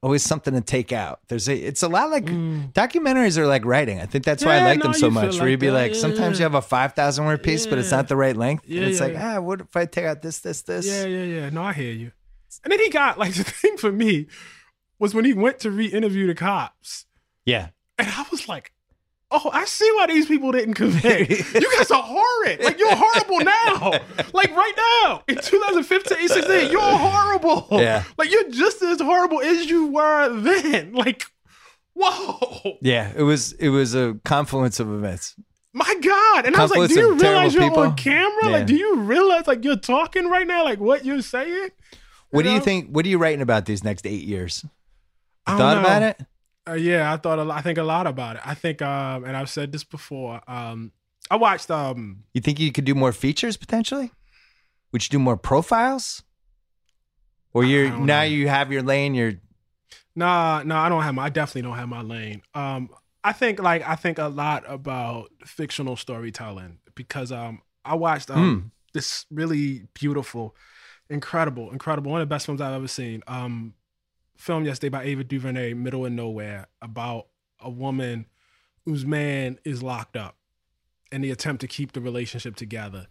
always 0.00 0.22
something 0.22 0.54
to 0.54 0.60
take 0.60 0.92
out. 0.92 1.20
There's 1.26 1.48
a, 1.48 1.56
it's 1.56 1.82
a 1.82 1.88
lot 1.88 2.10
like 2.10 2.26
documentaries 2.26 3.36
are 3.36 3.46
like 3.48 3.64
writing. 3.64 4.00
I 4.00 4.06
think 4.06 4.24
that's 4.24 4.44
why 4.44 4.58
I 4.58 4.60
Mm. 4.60 4.64
Like 4.64 4.78
no, 4.78 4.82
them 4.84 4.94
so 4.94 5.10
much. 5.10 5.40
where 5.40 5.48
you'd 5.48 5.58
be 5.58 5.66
that. 5.68 5.72
like, 5.72 5.94
Yeah, 5.94 6.00
sometimes 6.00 6.38
yeah. 6.38 6.44
you 6.46 6.52
have 6.52 6.54
a 6.54 6.62
five 6.62 6.92
thousand 6.92 7.24
word 7.26 7.42
piece, 7.42 7.66
but 7.66 7.78
it's 7.78 7.90
not 7.90 8.06
the 8.06 8.16
right 8.16 8.36
length. 8.36 8.64
Yeah, 8.68 8.82
and 8.82 8.90
it's 8.90 9.00
yeah, 9.00 9.06
like, 9.06 9.14
yeah. 9.14 9.38
ah, 9.38 9.40
what 9.40 9.60
if 9.60 9.76
I 9.76 9.86
take 9.86 10.04
out 10.04 10.22
this, 10.22 10.38
this, 10.38 10.62
this? 10.62 10.86
Yeah, 10.86 11.04
yeah, 11.06 11.24
yeah. 11.24 11.50
No, 11.50 11.62
I 11.64 11.72
hear 11.72 11.92
you. 11.92 12.12
And 12.62 12.72
then 12.72 12.78
he 12.80 12.90
got 12.90 13.18
like 13.18 13.34
the 13.34 13.44
thing 13.44 13.76
for 13.76 13.90
me 13.90 14.26
was 14.98 15.14
when 15.14 15.24
he 15.24 15.32
went 15.32 15.58
to 15.60 15.70
re-interview 15.70 16.26
the 16.26 16.34
cops, 16.34 17.06
yeah. 17.44 17.68
and 17.98 18.08
I 18.08 18.24
was 18.30 18.48
like, 18.48 18.72
"Oh, 19.30 19.50
I 19.52 19.64
see 19.64 19.90
why 19.94 20.06
these 20.06 20.26
people 20.26 20.52
didn't 20.52 20.74
convict. 20.74 21.30
you 21.54 21.70
guys 21.76 21.90
are 21.90 22.02
horrid. 22.02 22.62
Like 22.62 22.78
you're 22.78 22.94
horrible 22.94 23.40
now. 23.40 23.92
Like 24.34 24.54
right 24.54 24.72
now 25.02 25.22
in 25.26 25.36
2015, 25.36 26.28
16, 26.28 26.70
you're 26.70 26.80
horrible. 26.80 27.66
Yeah. 27.72 28.04
Like 28.18 28.30
you're 28.30 28.50
just 28.50 28.82
as 28.82 29.00
horrible 29.00 29.40
as 29.40 29.66
you 29.66 29.86
were 29.86 30.28
then. 30.40 30.92
Like, 30.92 31.24
whoa, 31.94 32.76
Yeah, 32.82 33.12
it 33.16 33.22
was 33.22 33.52
it 33.54 33.70
was 33.70 33.94
a 33.94 34.18
confluence 34.24 34.78
of 34.80 34.92
events. 34.92 35.34
my 35.72 35.92
God. 36.02 36.46
And 36.46 36.54
I 36.56 36.62
was 36.62 36.70
like, 36.70 36.88
do 36.88 36.94
you 37.00 37.14
realize 37.14 37.54
you're 37.54 37.62
terrible 37.62 37.82
on 37.82 37.96
camera? 37.96 38.44
Yeah. 38.44 38.50
Like, 38.50 38.66
do 38.66 38.76
you 38.76 38.96
realize 38.96 39.46
like 39.46 39.64
you're 39.64 39.76
talking 39.76 40.28
right 40.28 40.46
now? 40.46 40.62
Like 40.64 40.78
what 40.78 41.04
you're 41.04 41.22
saying? 41.22 41.70
What 42.30 42.44
do 42.44 42.50
you 42.50 42.60
think? 42.60 42.90
What 42.90 43.06
are 43.06 43.08
you 43.08 43.18
writing 43.18 43.40
about 43.40 43.64
these 43.64 43.82
next 43.82 44.06
eight 44.06 44.24
years? 44.24 44.64
You 45.48 45.58
thought 45.58 45.78
about 45.78 46.02
it? 46.02 46.20
Uh, 46.68 46.74
yeah, 46.74 47.12
I 47.12 47.16
thought 47.16 47.38
a 47.38 47.44
lot, 47.44 47.58
I 47.58 47.62
think 47.62 47.78
a 47.78 47.82
lot 47.82 48.06
about 48.06 48.36
it. 48.36 48.42
I 48.44 48.54
think, 48.54 48.82
um, 48.82 49.24
and 49.24 49.36
I've 49.36 49.48
said 49.48 49.72
this 49.72 49.84
before. 49.84 50.40
Um, 50.46 50.92
I 51.30 51.36
watched. 51.36 51.70
Um, 51.70 52.24
You 52.34 52.40
think 52.40 52.60
you 52.60 52.72
could 52.72 52.84
do 52.84 52.94
more 52.94 53.12
features 53.12 53.56
potentially? 53.56 54.10
Would 54.92 55.04
you 55.04 55.10
do 55.10 55.18
more 55.18 55.36
profiles? 55.36 56.22
Or 57.52 57.64
you're 57.64 57.90
now 57.90 58.20
know. 58.20 58.22
you 58.24 58.48
have 58.48 58.70
your 58.70 58.82
lane. 58.82 59.14
You're 59.14 59.34
nah, 60.14 60.62
nah, 60.64 60.84
I 60.84 60.88
don't 60.88 61.02
have 61.02 61.14
my. 61.14 61.24
I 61.24 61.28
definitely 61.30 61.62
don't 61.62 61.78
have 61.78 61.88
my 61.88 62.02
lane. 62.02 62.42
Um, 62.54 62.90
I 63.24 63.32
think 63.32 63.60
like 63.60 63.86
I 63.86 63.94
think 63.94 64.18
a 64.18 64.28
lot 64.28 64.64
about 64.66 65.30
fictional 65.44 65.96
storytelling 65.96 66.78
because 66.94 67.32
um, 67.32 67.62
I 67.84 67.94
watched 67.94 68.30
um 68.30 68.72
this 68.94 69.26
really 69.30 69.86
beautiful, 69.94 70.54
incredible, 71.10 71.70
incredible 71.72 72.10
one 72.10 72.20
of 72.20 72.28
the 72.28 72.34
best 72.34 72.46
films 72.46 72.60
I've 72.60 72.74
ever 72.74 72.88
seen. 72.88 73.22
Um, 73.26 73.74
film 74.38 74.64
yesterday 74.64 74.88
by 74.88 75.02
Ava 75.02 75.24
DuVernay, 75.24 75.74
Middle 75.74 76.06
of 76.06 76.12
Nowhere, 76.12 76.68
about 76.80 77.26
a 77.60 77.68
woman 77.68 78.26
whose 78.84 79.04
man 79.04 79.58
is 79.64 79.82
locked 79.82 80.16
up, 80.16 80.36
and 81.12 81.22
the 81.22 81.30
attempt 81.30 81.60
to 81.60 81.66
keep 81.66 81.92
the 81.92 82.00
relationship 82.00 82.56
together. 82.56 83.08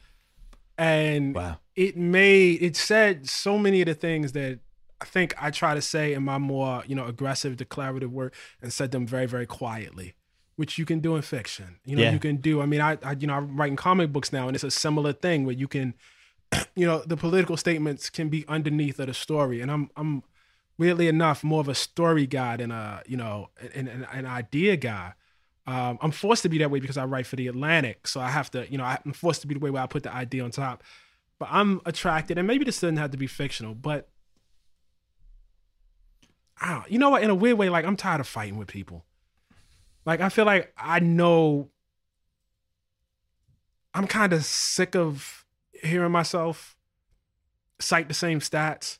And 0.78 1.36
wow. 1.36 1.57
it 1.75 1.97
made 1.97 2.61
it 2.61 2.75
said 2.75 3.30
so 3.30 3.57
many 3.57 3.82
of 3.82 3.88
the 3.88 3.93
things 3.95 4.32
that 4.34 4.59
I 5.01 5.05
think 5.05 5.36
I 5.41 5.51
try 5.51 5.75
to 5.75 5.82
say 5.82 6.13
in 6.13 6.23
my 6.23 6.38
more 6.38 6.84
you 6.88 6.95
know 6.95 7.05
aggressive 7.05 7.57
declarative 7.57 8.11
work 8.13 8.34
and 8.61 8.71
said 8.71 8.91
them 8.91 9.05
very 9.05 9.25
very 9.25 9.45
quietly, 9.47 10.13
which 10.55 10.78
you 10.78 10.86
can 10.86 10.99
do 10.99 11.15
in 11.15 11.23
fiction. 11.23 11.80
You 11.84 11.95
know 11.95 12.03
Yeah. 12.03 12.11
you 12.13 12.19
can 12.19 12.38
do. 12.38 12.62
I 12.62 12.67
mean 12.67 12.82
I, 12.82 12.97
I 13.04 13.13
you 13.20 13.28
know 13.28 13.33
I'm 13.33 13.58
writing 13.58 13.75
comic 13.75 14.13
books 14.13 14.32
now 14.32 14.47
and 14.47 14.55
it's 14.55 14.63
a 14.63 14.71
similar 14.71 15.13
thing 15.13 15.45
where 15.45 15.55
you 15.55 15.67
can, 15.67 15.95
you 16.75 16.86
know 16.86 17.04
the 17.05 17.17
political 17.17 17.58
statements 17.58 18.09
can 18.12 18.29
be 18.29 18.45
underneath 18.47 18.99
of 18.99 19.08
the 19.08 19.13
story 19.16 19.62
and 19.62 19.71
I'm 19.71 19.89
I'm 19.97 20.24
weirdly 20.78 21.08
enough 21.08 21.43
more 21.43 21.59
of 21.59 21.67
a 21.67 21.75
story 21.75 22.28
guy 22.28 22.58
than 22.58 22.71
a 22.71 23.01
you 23.05 23.17
know 23.17 23.49
an, 23.74 23.87
an, 23.87 24.08
an 24.12 24.25
idea 24.25 24.78
guy. 24.78 25.13
Um, 25.66 25.97
I'm 26.01 26.12
forced 26.12 26.43
to 26.43 26.49
be 26.49 26.59
that 26.59 26.71
way 26.71 26.79
because 26.79 26.95
I 26.95 27.04
write 27.04 27.28
for 27.28 27.36
the 27.36 27.47
Atlantic, 27.47 28.08
so 28.08 28.21
I 28.21 28.29
have 28.29 28.49
to, 28.51 28.71
you 28.71 28.78
know, 28.78 28.86
I'm 28.86 29.12
forced 29.12 29.41
to 29.41 29.47
be 29.47 29.54
the 29.54 29.59
way 29.59 29.70
where 29.70 29.83
I 29.83 29.87
put 29.87 30.04
the 30.04 30.13
idea 30.13 30.41
on 30.45 30.51
top. 30.51 30.82
But 31.39 31.49
I'm 31.51 31.82
attracted, 31.86 32.37
and 32.37 32.47
maybe 32.47 32.63
this 32.63 32.79
doesn't 32.79 32.95
have 32.95 33.12
to 33.12 33.17
be 33.17 33.28
fictional, 33.28 33.75
but 33.75 34.08
I 36.62 36.74
don't, 36.74 36.89
you 36.89 36.97
know 36.97 37.09
what? 37.09 37.21
In 37.21 37.29
a 37.29 37.36
weird 37.36 37.58
way, 37.58 37.67
like 37.70 37.83
I'm 37.83 37.97
tired 37.97 38.21
of 38.21 38.28
fighting 38.28 38.58
with 38.58 38.70
people. 38.70 39.04
Like 40.05 40.21
I 40.21 40.29
feel 40.29 40.45
like 40.45 40.74
I 40.78 40.99
know. 40.99 41.70
I'm 43.93 44.08
kind 44.08 44.32
of 44.32 44.45
sick 44.45 44.95
of 44.95 45.45
hearing 45.74 46.12
myself 46.12 46.78
cite 47.79 48.08
the 48.08 48.13
same 48.13 48.39
stats 48.39 48.99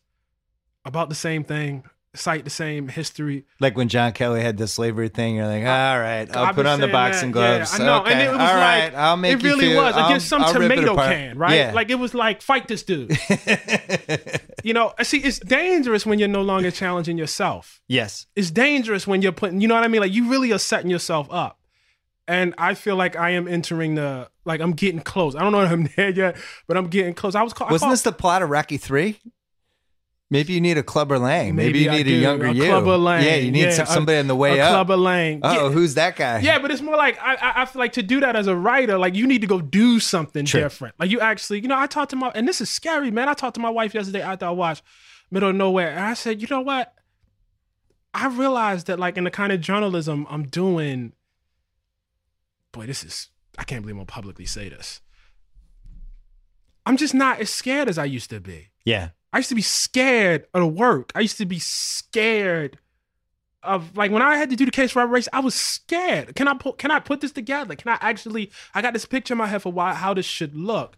about 0.88 1.10
the 1.10 1.16
same 1.16 1.44
thing, 1.44 1.84
cite 2.16 2.44
the 2.46 2.50
same 2.50 2.88
history. 2.88 3.46
Like 3.60 3.78
when 3.78 3.90
John 3.90 4.12
Kelly 4.14 4.42
had 4.42 4.58
the 4.58 4.68
slavery 4.68 5.10
thing, 5.10 5.36
you're 5.36 5.46
like, 5.46 5.62
all 5.64 6.00
right, 6.00 6.28
I'll 6.36 6.46
I've 6.46 6.56
put 6.56 6.66
on 6.66 6.80
the 6.80 6.88
boxing 6.88 7.32
that. 7.34 7.40
Yeah, 7.40 7.58
gloves. 7.58 7.80
I 7.80 7.86
know. 7.86 8.02
Okay, 8.02 8.12
And 8.14 8.22
it 8.22 8.32
was 8.32 8.40
all 8.40 8.56
right, 8.56 8.84
like- 8.86 8.94
I'll 8.96 9.18
make 9.18 9.34
it 9.34 9.44
really 9.44 9.68
feel, 9.68 9.84
was 9.84 9.96
I'll- 9.96 10.08
against 10.08 10.28
some 10.28 10.42
I'll 10.44 10.54
tomato 10.54 10.96
can, 10.96 11.38
right? 11.38 11.54
Yeah. 11.56 11.72
Like 11.74 11.90
it 11.92 11.96
was 12.00 12.14
like 12.16 12.42
fight 12.42 12.68
this 12.68 12.82
dude. 12.84 13.12
you 14.64 14.74
know, 14.74 14.94
see, 15.04 15.20
it's 15.20 15.40
dangerous 15.40 16.06
when 16.06 16.20
you're 16.20 16.28
no 16.28 16.42
longer 16.42 16.72
challenging 16.72 17.18
yourself. 17.18 17.82
yes. 17.88 18.26
It's 18.36 18.52
dangerous 18.52 19.06
when 19.06 19.22
you're 19.22 19.32
putting, 19.32 19.62
you 19.62 19.68
know 19.68 19.76
what 19.76 19.84
I 19.84 19.88
mean? 19.88 20.02
Like 20.02 20.14
you 20.14 20.30
really 20.30 20.52
are 20.52 20.58
setting 20.60 20.90
yourself 20.90 21.28
up. 21.32 21.60
and 22.28 22.54
I 22.58 22.74
feel 22.74 22.96
like 22.96 23.16
I 23.16 23.32
am 23.32 23.48
entering 23.48 23.96
the 23.96 24.30
like 24.46 24.60
I'm 24.62 24.72
getting 24.74 25.02
close. 25.02 25.36
I 25.36 25.40
don't 25.42 25.52
know 25.52 25.62
if 25.64 25.72
I'm 25.72 25.90
there 25.96 26.10
yet, 26.10 26.38
but 26.68 26.78
I'm 26.78 26.88
getting 26.88 27.14
close. 27.14 27.36
I 27.36 27.44
was 27.44 27.54
call, 27.54 27.68
I 27.68 27.72
Wasn't 27.72 27.88
call- 27.88 27.92
this 27.94 28.02
the 28.02 28.12
plot 28.12 28.42
of 28.42 28.50
Rocky 28.50 28.78
Three? 28.78 29.20
Maybe 30.30 30.52
you 30.52 30.60
need 30.60 30.78
a 30.78 30.84
Clubber 30.84 31.18
Lang. 31.18 31.56
Maybe, 31.56 31.80
you 31.80 31.90
I 31.90 31.98
need 31.98 32.08
a 32.08 32.12
younger 32.12 32.52
you. 32.52 32.66
Clubber 32.66 32.98
Lang. 32.98 33.24
Yeah, 33.24 33.36
you 33.36 33.50
need 33.50 33.72
some, 33.72 33.86
a- 33.86 33.90
somebody 33.90 34.18
on 34.18 34.28
the 34.28 34.36
way 34.36 34.60
a 34.60 34.66
up. 34.66 34.72
Clubber 34.72 34.98
Lang. 34.98 35.40
Oh, 35.42 35.54
yeah. 35.68 35.70
who's 35.72 35.94
that 35.94 36.18
guy? 36.18 36.40
Yeah, 36.40 36.60
but 36.60 36.70
it's 36.70 36.82
more 36.82 36.98
like 36.98 37.18
I, 37.22 37.36
I 37.36 37.62
I 37.62 37.66
feel 37.66 37.80
like 37.80 37.94
to 37.94 38.04
do 38.04 38.20
that 38.20 38.36
as 38.36 38.48
a 38.48 38.56
writer, 38.56 38.98
like 38.98 39.16
you 39.16 39.26
need 39.26 39.40
to 39.42 39.48
go 39.48 39.62
do 39.62 40.02
something 40.02 40.46
Sure. 40.46 40.60
different. 40.62 40.96
Like 41.00 41.12
you 41.12 41.22
actually, 41.22 41.62
you 41.62 41.70
know, 41.70 41.78
I 41.80 41.88
talked 41.88 42.10
to 42.10 42.18
my 42.18 42.30
and 42.36 42.46
this 42.46 42.60
is 42.60 42.70
scary, 42.70 43.10
man. 43.10 43.30
I 43.30 43.34
talked 43.36 43.56
to 43.56 43.62
my 43.62 43.70
wife 43.70 43.94
yesterday 43.94 44.22
after 44.22 44.46
I 44.46 44.50
watched 44.50 44.84
Middle 45.32 45.50
of 45.50 45.56
Nowhere, 45.56 45.92
and 45.92 46.02
I 46.02 46.14
said, 46.14 46.42
you 46.42 46.48
know 46.52 46.62
what? 46.62 46.94
I 48.14 48.28
realized 48.28 48.88
that 48.88 49.00
like 49.00 49.16
in 49.18 49.24
the 49.24 49.32
kind 49.32 49.54
of 49.54 49.62
journalism 49.62 50.28
I'm 50.30 50.44
doing, 50.44 51.14
boy, 52.74 52.86
this 52.86 53.02
is 53.04 53.30
I 53.58 53.64
can't 53.64 53.82
believe 53.82 53.96
I'm 53.96 54.00
gonna 54.00 54.08
publicly 54.08 54.46
say 54.46 54.68
this. 54.68 55.00
I'm 56.86 56.98
just 56.98 57.14
not 57.14 57.40
as 57.40 57.50
scared 57.50 57.88
as 57.88 57.98
I 57.98 58.06
used 58.06 58.30
to 58.32 58.42
be. 58.42 58.72
yeah. 58.84 59.10
I 59.34 59.38
used 59.38 59.50
to 59.50 59.56
be 59.56 59.62
scared 59.62 60.48
of 60.54 60.62
the 60.62 60.68
work. 60.68 61.12
I 61.16 61.22
used 61.22 61.38
to 61.38 61.46
be 61.46 61.60
scared 61.60 62.78
of 63.64 63.96
like 63.98 64.12
when 64.12 64.22
I 64.22 64.38
had 64.38 64.50
to 64.50 64.56
do 64.56 64.66
the 64.66 64.72
case 64.72 64.92
for 64.92 65.06
race. 65.06 65.28
I 65.34 65.40
was 65.40 65.56
scared. 65.56 66.36
Can 66.36 66.48
I 66.48 66.54
put 66.54 66.78
can 66.78 66.92
I 66.92 67.00
put 67.00 67.22
this 67.22 67.32
together? 67.32 67.76
Can 67.76 67.92
I 67.92 67.98
actually? 68.02 68.52
I 68.74 68.82
got 68.82 68.94
this 68.94 69.06
picture 69.06 69.34
in 69.34 69.38
my 69.38 69.48
head 69.48 69.62
for 69.62 69.72
why 69.72 69.94
how 69.94 70.14
this 70.14 70.26
should 70.26 70.56
look, 70.56 70.98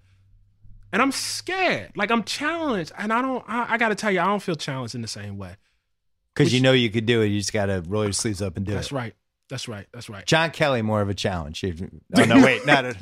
and 0.91 1.01
I'm 1.01 1.11
scared. 1.11 1.91
Like 1.95 2.11
I'm 2.11 2.23
challenged, 2.23 2.91
and 2.97 3.11
I 3.11 3.21
don't. 3.21 3.43
I, 3.47 3.73
I 3.73 3.77
got 3.77 3.89
to 3.89 3.95
tell 3.95 4.11
you, 4.11 4.19
I 4.19 4.25
don't 4.25 4.41
feel 4.41 4.55
challenged 4.55 4.95
in 4.95 5.01
the 5.01 5.07
same 5.07 5.37
way. 5.37 5.55
Because 6.35 6.53
you 6.53 6.61
know 6.61 6.71
you 6.71 6.89
could 6.89 7.05
do 7.05 7.21
it. 7.21 7.27
You 7.27 7.39
just 7.39 7.51
got 7.51 7.65
to 7.65 7.83
roll 7.87 8.03
your 8.03 8.13
sleeves 8.13 8.41
up 8.41 8.55
and 8.55 8.65
do 8.65 8.73
That's 8.73 8.87
it. 8.87 8.93
That's 8.93 9.03
right. 9.03 9.13
That's 9.49 9.67
right. 9.67 9.87
That's 9.91 10.09
right. 10.09 10.25
John 10.25 10.51
Kelly, 10.51 10.81
more 10.81 11.01
of 11.01 11.09
a 11.09 11.13
challenge. 11.13 11.63
Oh, 12.17 12.23
no, 12.23 12.43
wait. 12.43 12.65
Not 12.65 12.85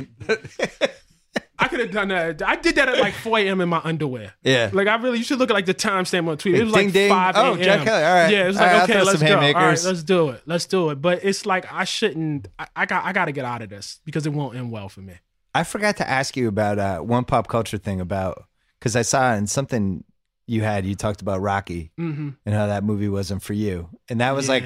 I 1.60 1.68
could 1.68 1.80
have 1.80 1.92
done 1.92 2.10
that. 2.10 2.42
I 2.42 2.56
did 2.56 2.76
that 2.76 2.88
at 2.90 3.00
like 3.00 3.14
4 3.24 3.40
a.m. 3.40 3.62
in 3.62 3.70
my 3.70 3.82
underwear. 3.84 4.34
yeah. 4.44 4.70
Like 4.72 4.88
I 4.88 4.96
really, 4.96 5.18
you 5.18 5.24
should 5.24 5.40
look 5.40 5.50
at 5.50 5.54
like 5.54 5.66
the 5.66 5.74
timestamp 5.74 6.28
on 6.30 6.38
Twitter. 6.38 6.58
It 6.62 6.64
was 6.66 6.74
Ding, 6.74 6.86
like 6.88 6.94
ding. 6.94 7.10
five 7.10 7.36
Oh, 7.36 7.54
a.m. 7.54 7.62
John 7.64 7.86
Kelly. 7.86 8.04
All 8.04 8.14
right. 8.14 8.30
Yeah, 8.32 8.44
it 8.44 8.48
was 8.48 8.56
like 8.58 8.72
right, 8.72 8.84
okay, 8.90 9.04
let's 9.04 9.22
go. 9.24 9.36
All 9.36 9.42
right, 9.54 9.84
let's 9.84 10.04
do 10.04 10.30
it. 10.30 10.42
Let's 10.46 10.66
do 10.66 10.90
it. 10.92 11.02
But 11.02 11.24
it's 11.24 11.46
like 11.46 11.72
I 11.72 11.84
shouldn't. 11.84 12.48
I, 12.60 12.68
I 12.76 12.86
got. 12.86 13.06
I 13.06 13.12
got 13.14 13.26
to 13.26 13.32
get 13.32 13.46
out 13.46 13.62
of 13.62 13.70
this 13.70 14.00
because 14.06 14.26
it 14.26 14.34
won't 14.34 14.56
end 14.56 14.72
well 14.72 14.90
for 14.90 15.02
me. 15.02 15.14
I 15.56 15.64
forgot 15.64 15.98
to 15.98 16.08
ask 16.08 16.38
you 16.38 16.48
about 16.48 16.78
uh, 16.78 17.00
one 17.00 17.24
pop 17.26 17.48
culture 17.48 17.78
thing 17.80 18.00
about 18.02 18.44
because 18.80 18.96
I 18.96 19.02
saw 19.02 19.34
in 19.34 19.48
something 19.48 20.04
you 20.46 20.62
had 20.62 20.86
you 20.86 20.94
talked 20.96 21.22
about 21.22 21.42
Rocky 21.42 21.92
Mm-hmm. 22.00 22.30
and 22.46 22.56
how 22.56 22.68
that 22.68 22.84
movie 22.84 23.10
wasn't 23.10 23.42
for 23.42 23.54
you, 23.54 23.90
and 24.10 24.22
that 24.22 24.36
was 24.36 24.48
like 24.48 24.64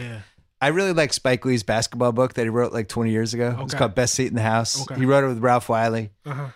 I 0.62 0.68
really 0.68 0.94
like 0.94 1.14
Spike 1.14 1.44
Lee's 1.46 1.64
basketball 1.64 2.12
book 2.12 2.34
that 2.36 2.44
he 2.44 2.50
wrote 2.50 2.72
like 2.74 2.88
20 2.88 3.10
years 3.12 3.34
ago. 3.34 3.58
It's 3.62 3.74
called 3.74 3.96
Best 3.96 4.14
Seat 4.14 4.28
in 4.28 4.36
the 4.36 4.42
House. 4.44 4.82
Okay. 4.84 5.00
He 5.00 5.06
wrote 5.06 5.24
it 5.24 5.28
with 5.28 5.40
Ralph 5.40 5.70
Wiley. 5.70 6.12
Uh-huh. 6.26 6.48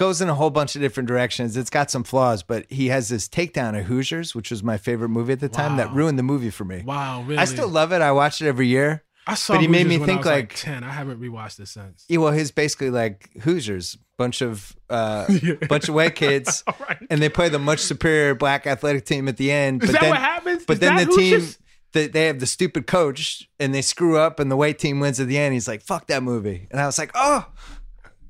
Goes 0.00 0.22
in 0.22 0.30
a 0.30 0.34
whole 0.34 0.48
bunch 0.48 0.76
of 0.76 0.80
different 0.80 1.08
directions. 1.08 1.58
It's 1.58 1.68
got 1.68 1.90
some 1.90 2.04
flaws, 2.04 2.42
but 2.42 2.64
he 2.70 2.86
has 2.88 3.10
this 3.10 3.28
takedown 3.28 3.78
of 3.78 3.84
Hoosiers, 3.84 4.34
which 4.34 4.50
was 4.50 4.62
my 4.62 4.78
favorite 4.78 5.10
movie 5.10 5.34
at 5.34 5.40
the 5.40 5.48
time, 5.50 5.76
that 5.76 5.92
ruined 5.92 6.18
the 6.18 6.22
movie 6.22 6.48
for 6.48 6.64
me. 6.64 6.82
Wow, 6.86 7.20
really? 7.20 7.36
I 7.36 7.44
still 7.44 7.68
love 7.68 7.92
it. 7.92 8.00
I 8.00 8.10
watch 8.12 8.40
it 8.40 8.48
every 8.48 8.66
year. 8.66 9.04
I 9.26 9.34
saw. 9.34 9.52
but 9.52 9.60
he 9.60 9.68
made 9.68 9.86
me 9.86 9.96
Hoosiers 9.96 10.00
when 10.00 10.08
I 10.08 10.12
think, 10.14 10.24
was, 10.24 10.26
like- 10.26 10.54
ten. 10.54 10.84
I 10.84 10.90
haven't 10.92 11.20
rewatched 11.20 11.60
it 11.60 11.68
since. 11.68 12.06
Yeah, 12.08 12.16
well, 12.16 12.32
he's 12.32 12.50
basically 12.50 12.88
like 12.88 13.28
Hoosiers, 13.42 13.98
bunch 14.16 14.40
of 14.40 14.74
uh, 14.88 15.26
Yeah. 15.42 15.56
bunch 15.68 15.90
of 15.90 15.94
white 15.94 16.14
kids, 16.14 16.64
right. 16.88 16.96
and 17.10 17.20
they 17.20 17.28
play 17.28 17.50
the 17.50 17.58
much 17.58 17.80
superior 17.80 18.34
black 18.34 18.66
athletic 18.66 19.04
team 19.04 19.28
at 19.28 19.36
the 19.36 19.52
end. 19.52 19.82
Is 19.84 19.88
but 19.90 19.92
that 19.92 20.00
then, 20.00 20.10
what 20.10 20.18
happens? 20.20 20.64
But 20.64 20.72
Is 20.74 20.80
then 20.80 20.96
the 20.96 21.06
team, 21.14 21.46
they, 21.92 22.06
they 22.06 22.24
have 22.28 22.40
the 22.40 22.46
stupid 22.46 22.86
coach, 22.86 23.50
and 23.58 23.74
they 23.74 23.82
screw 23.82 24.16
up, 24.16 24.40
and 24.40 24.50
the 24.50 24.56
white 24.56 24.78
team 24.78 24.98
wins 24.98 25.20
at 25.20 25.28
the 25.28 25.36
end. 25.36 25.52
He's 25.52 25.68
like, 25.68 25.82
"Fuck 25.82 26.06
that 26.06 26.22
movie," 26.22 26.68
and 26.70 26.80
I 26.80 26.86
was 26.86 26.96
like, 26.98 27.10
"Oh, 27.14 27.46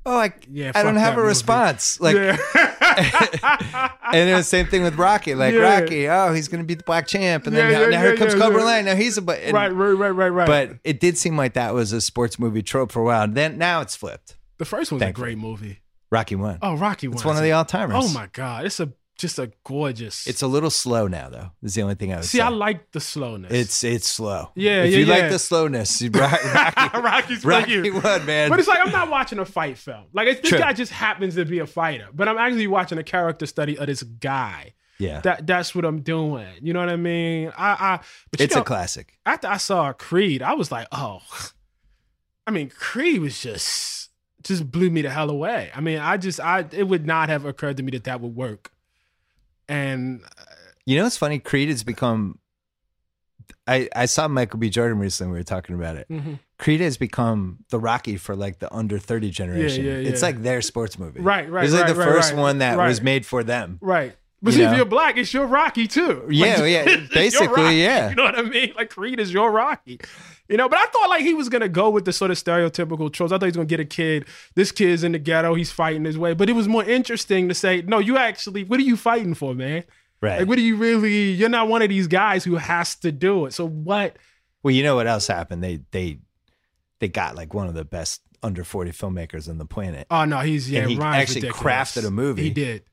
oh, 0.05 0.17
I, 0.17 0.33
Yeah, 0.49 0.71
I 0.75 0.83
don't 0.83 0.95
have 0.95 1.13
a 1.13 1.17
movie. 1.17 1.27
response." 1.29 1.99
Like, 2.01 2.15
yeah. 2.15 2.37
and 4.13 4.29
it 4.29 4.33
was 4.33 4.45
the 4.45 4.49
same 4.49 4.67
thing 4.67 4.83
with 4.83 4.95
Rocky. 4.95 5.35
Like 5.35 5.53
Yeah. 5.53 5.79
Rocky, 5.79 6.09
oh, 6.09 6.33
he's 6.33 6.47
gonna 6.47 6.63
be 6.63 6.73
the 6.75 6.83
black 6.83 7.07
champ, 7.07 7.47
and 7.47 7.55
then 7.55 7.71
Yeah, 7.71 7.87
now, 7.87 8.01
here 8.01 8.17
comes 8.17 8.33
Clubber. 8.35 8.61
Lang. 8.61 8.85
Now 8.85 8.95
he's 8.95 9.17
a 9.17 9.21
but 9.21 9.39
right, 9.51 9.69
right, 9.69 9.91
right, 9.91 10.09
right, 10.09 10.29
right. 10.29 10.47
But 10.47 10.77
it 10.83 10.99
did 10.99 11.17
seem 11.17 11.37
like 11.37 11.53
that 11.53 11.73
was 11.73 11.93
a 11.93 12.01
sports 12.01 12.39
movie 12.39 12.61
trope 12.61 12.91
for 12.91 13.01
a 13.01 13.05
while. 13.05 13.23
And 13.23 13.35
Then 13.35 13.57
now 13.57 13.81
it's 13.81 13.95
flipped. 13.95 14.37
the 14.57 14.65
first 14.65 14.91
one's 14.91 15.01
Thankfully. 15.01 15.31
a 15.31 15.35
great 15.35 15.37
movie. 15.37 15.81
Rocky 16.11 16.35
one. 16.35 16.57
Oh, 16.61 16.75
Rocky 16.75 17.07
it's 17.07 17.15
one's 17.15 17.25
one 17.25 17.37
of 17.37 17.43
the 17.43 17.53
all 17.53 17.63
timers. 17.65 17.95
Oh 17.97 18.09
my 18.13 18.27
god, 18.33 18.65
it's 18.65 18.79
a 18.79 18.91
just 19.21 19.39
a 19.39 19.51
gorgeous. 19.63 20.27
It's 20.27 20.41
a 20.41 20.47
little 20.47 20.69
slow 20.69 21.07
now, 21.07 21.29
though. 21.29 21.51
Is 21.63 21.75
the 21.75 21.83
only 21.83 21.95
thing 21.95 22.11
I 22.11 22.17
would 22.17 22.25
see, 22.25 22.39
say. 22.39 22.43
I 22.43 22.49
like 22.49 22.91
the 22.91 22.99
slowness. 22.99 23.51
it's 23.53 23.83
it's 23.83 24.07
slow. 24.07 24.49
Yeah, 24.55 24.83
If 24.83 24.91
yeah, 24.91 24.97
you 24.99 25.05
yeah. 25.05 25.13
like 25.15 25.29
the 25.31 25.39
slowness, 25.39 26.01
you, 26.01 26.09
Rocky, 26.13 26.47
Rocky, 26.49 26.97
Rocky's 26.99 27.41
for 27.43 27.47
Rocky 27.49 27.71
you. 27.71 27.93
one, 27.99 28.25
man. 28.25 28.49
But 28.49 28.59
it's 28.59 28.67
like 28.67 28.79
I'm 28.85 28.91
not 28.91 29.09
watching 29.09 29.39
a 29.39 29.45
fight 29.45 29.77
film. 29.77 30.05
Like 30.11 30.27
it's, 30.27 30.41
this 30.41 30.49
True. 30.49 30.59
guy 30.59 30.73
just 30.73 30.91
happens 30.91 31.35
to 31.35 31.45
be 31.45 31.59
a 31.59 31.67
fighter, 31.67 32.07
but 32.13 32.27
I'm 32.27 32.37
actually 32.37 32.67
watching 32.67 32.97
a 32.97 33.03
character 33.03 33.45
study 33.45 33.77
of 33.77 33.87
this 33.87 34.03
guy. 34.03 34.73
yeah, 34.99 35.21
That 35.21 35.47
that's 35.47 35.73
what 35.73 35.85
I'm 35.85 36.01
doing. 36.01 36.47
You 36.61 36.73
know 36.73 36.79
what 36.81 36.89
I 36.89 36.95
mean? 36.97 37.53
I, 37.57 37.71
I 37.71 37.99
it's 38.37 38.55
know, 38.55 38.61
a 38.61 38.65
classic. 38.65 39.17
after 39.25 39.47
I 39.47 39.57
saw 39.57 39.93
Creed, 39.93 40.41
I 40.41 40.53
was 40.53 40.71
like, 40.71 40.87
oh, 40.91 41.21
I 42.47 42.51
mean, 42.51 42.69
Creed 42.69 43.21
was 43.21 43.39
just 43.41 44.09
just 44.43 44.71
blew 44.71 44.89
me 44.89 45.03
the 45.03 45.09
hell 45.11 45.29
away. 45.29 45.69
I 45.75 45.81
mean, 45.81 45.99
I 45.99 46.17
just 46.17 46.39
I 46.39 46.65
it 46.71 46.87
would 46.87 47.05
not 47.05 47.29
have 47.29 47.45
occurred 47.45 47.77
to 47.77 47.83
me 47.83 47.91
that 47.91 48.05
that 48.05 48.21
would 48.21 48.35
work. 48.35 48.71
And 49.69 50.21
You 50.85 50.97
know, 50.97 51.05
it's 51.05 51.17
funny. 51.17 51.39
Creed 51.39 51.69
has 51.69 51.83
become. 51.83 52.39
I 53.67 53.89
I 53.95 54.05
saw 54.05 54.27
Michael 54.27 54.59
B. 54.59 54.69
Jordan 54.69 54.97
recently. 54.99 55.33
We 55.33 55.39
were 55.39 55.43
talking 55.43 55.75
about 55.75 55.95
it. 55.95 56.07
mhm. 56.09 56.39
Creed 56.57 56.81
has 56.81 56.97
become 56.97 57.59
the 57.69 57.79
Rocky 57.79 58.17
for 58.17 58.35
like 58.35 58.59
the 58.59 58.73
under 58.73 58.97
thirty 58.99 59.29
generation. 59.29 59.85
yeah, 59.85 59.91
It's 59.93 60.21
yeah. 60.21 60.27
like 60.27 60.41
their 60.43 60.61
sports 60.61 60.97
movie. 60.99 61.19
right, 61.21 61.49
right, 61.49 61.63
It's 61.63 61.73
like 61.73 61.83
right, 61.83 61.93
the 61.93 61.99
right, 61.99 62.05
first 62.07 62.33
right, 62.33 62.39
one 62.41 62.57
that 62.59 62.77
was 62.77 63.01
made 63.01 63.25
for 63.25 63.43
them. 63.43 63.77
right. 63.81 64.15
But 64.43 64.53
You 64.53 64.57
see, 64.57 64.63
know? 64.65 64.71
if 64.71 64.77
you're 64.77 64.85
black, 64.87 65.17
it's 65.17 65.31
your 65.35 65.45
Rocky 65.45 65.87
too. 65.87 66.25
Yeah, 66.27 66.65
yeah, 66.65 67.05
basically, 67.13 67.83
yeah. 67.83 68.09
You 68.09 68.15
know 68.15 68.23
what 68.23 68.39
I 68.39 68.41
mean? 68.41 68.73
Like 68.75 68.89
Creed 68.89 69.19
is 69.19 69.31
your 69.31 69.51
Rocky. 69.51 69.99
You 70.51 70.57
know, 70.57 70.67
but 70.67 70.79
I 70.79 70.85
thought 70.87 71.09
like 71.09 71.21
he 71.21 71.33
was 71.33 71.47
gonna 71.47 71.69
go 71.69 71.89
with 71.89 72.03
the 72.03 72.11
sort 72.11 72.29
of 72.29 72.37
stereotypical 72.37 73.11
tropes. 73.11 73.31
I 73.31 73.35
thought 73.35 73.43
he 73.43 73.47
was 73.47 73.55
gonna 73.55 73.65
get 73.65 73.79
a 73.79 73.85
kid. 73.85 74.25
This 74.53 74.71
kid's 74.71 75.03
in 75.03 75.13
the 75.13 75.19
ghetto. 75.19 75.55
He's 75.55 75.71
fighting 75.71 76.03
his 76.03 76.17
way. 76.17 76.33
But 76.33 76.49
it 76.49 76.53
was 76.53 76.67
more 76.67 76.83
interesting 76.83 77.47
to 77.47 77.55
say, 77.55 77.81
no, 77.83 77.99
you 77.99 78.17
actually, 78.17 78.65
what 78.65 78.77
are 78.79 78.83
you 78.83 78.97
fighting 78.97 79.33
for, 79.33 79.55
man? 79.55 79.85
Right. 80.21 80.39
Like, 80.39 80.49
what 80.49 80.57
do 80.57 80.61
you 80.61 80.75
really? 80.75 81.31
You're 81.31 81.47
not 81.47 81.69
one 81.69 81.81
of 81.81 81.87
these 81.89 82.07
guys 82.07 82.43
who 82.43 82.57
has 82.57 82.95
to 82.97 83.11
do 83.13 83.45
it. 83.45 83.53
So 83.53 83.65
what? 83.65 84.17
Well, 84.61 84.73
you 84.73 84.83
know 84.83 84.95
what 84.97 85.07
else 85.07 85.25
happened? 85.27 85.63
They 85.63 85.79
they 85.91 86.19
they 86.99 87.07
got 87.07 87.35
like 87.35 87.53
one 87.53 87.67
of 87.67 87.73
the 87.73 87.85
best 87.85 88.21
under 88.43 88.63
forty 88.65 88.91
filmmakers 88.91 89.49
on 89.49 89.57
the 89.57 89.65
planet, 89.65 90.05
Oh 90.11 90.25
no, 90.25 90.39
he's 90.39 90.69
yeah. 90.69 90.81
And 90.81 90.91
he 90.91 90.97
Ryan's 90.97 91.21
actually 91.29 91.47
ridiculous. 91.47 91.95
crafted 91.95 92.05
a 92.05 92.11
movie. 92.11 92.43
He 92.43 92.49
did. 92.49 92.83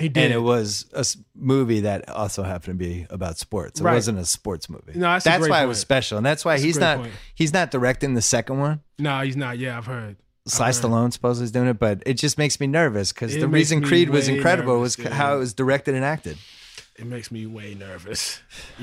He 0.00 0.08
did. 0.08 0.24
and 0.24 0.32
it 0.34 0.38
was 0.42 0.86
a 0.94 1.00
s- 1.00 1.16
movie 1.34 1.80
that 1.80 2.08
also 2.08 2.42
happened 2.42 2.78
to 2.78 2.84
be 2.84 3.06
about 3.10 3.38
sports. 3.38 3.80
It 3.80 3.84
Right. 3.84 3.94
wasn't 3.94 4.18
a 4.18 4.24
sports 4.26 4.68
movie. 4.70 4.92
No, 4.94 5.12
that's 5.12 5.26
a 5.26 5.38
great 5.38 5.50
why 5.50 5.58
it 5.58 5.60
point. 5.60 5.68
was 5.68 5.78
special, 5.78 6.16
and 6.16 6.26
that's 6.26 6.44
why 6.44 6.54
That's 6.54 6.62
a 6.62 6.66
he's 6.66 6.76
great 6.78 6.84
not 6.86 6.98
point. 6.98 7.12
he's 7.34 7.52
not 7.52 7.70
directing 7.70 8.14
the 8.14 8.22
second 8.22 8.58
one. 8.58 8.80
no, 8.98 9.20
he's 9.20 9.36
not. 9.36 9.58
Yeah, 9.58 9.76
I've 9.78 9.86
heard. 9.86 10.16
Sly 10.46 10.66
heard. 10.66 10.74
Stallone 10.76 11.12
supposedly 11.12 11.44
is 11.44 11.52
doing 11.52 11.68
it, 11.68 11.78
but 11.78 12.02
it 12.06 12.14
just 12.14 12.38
makes 12.38 12.58
me 12.58 12.66
nervous 12.66 13.12
because 13.12 13.36
It 13.36 13.40
the 13.40 13.46
makes 13.46 13.60
reason 13.70 13.80
me 13.80 13.86
Creed 13.88 14.08
was 14.10 14.26
way 14.28 14.36
incredible 14.36 14.76
nervous, 14.78 14.96
was 14.96 15.06
yeah. 15.06 15.12
how 15.14 15.36
it 15.36 15.38
was 15.38 15.52
directed 15.54 15.94
and 15.94 16.04
acted. 16.04 16.38
It 16.96 17.06
makes 17.06 17.30
me 17.30 17.46
way 17.46 17.74
nervous. 17.74 18.40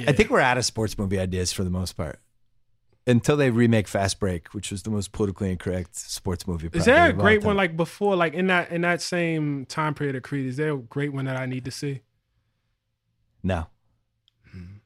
I 0.07 0.11
think 0.11 0.29
we're 0.29 0.39
out 0.39 0.57
of 0.57 0.65
sports 0.65 0.97
movie 0.97 1.19
ideas 1.19 1.51
for 1.51 1.63
the 1.63 1.69
most 1.69 1.93
part. 1.93 2.19
Until 3.07 3.37
they 3.37 3.49
remake 3.49 3.87
Fast 3.87 4.19
Break, 4.19 4.53
which 4.53 4.69
was 4.69 4.83
the 4.83 4.89
most 4.89 5.13
politically 5.13 5.49
incorrect 5.49 5.95
sports 5.95 6.45
movie. 6.45 6.69
Is 6.73 6.83
there 6.85 7.09
a 7.09 7.13
great 7.13 7.41
one 7.41 7.55
like 7.55 7.77
before, 7.77 8.17
like 8.17 8.33
in 8.33 8.47
that 8.47 8.69
in 8.69 8.81
that 8.81 9.01
same 9.01 9.65
time 9.65 9.93
period 9.95 10.17
of 10.17 10.23
Creed? 10.23 10.45
Is 10.45 10.57
there 10.57 10.73
a 10.73 10.77
great 10.77 11.13
one 11.13 11.23
that 11.25 11.37
I 11.37 11.45
need 11.45 11.63
to 11.65 11.71
see? 11.71 12.01
No. 13.43 13.67
Hmm. 14.51 14.77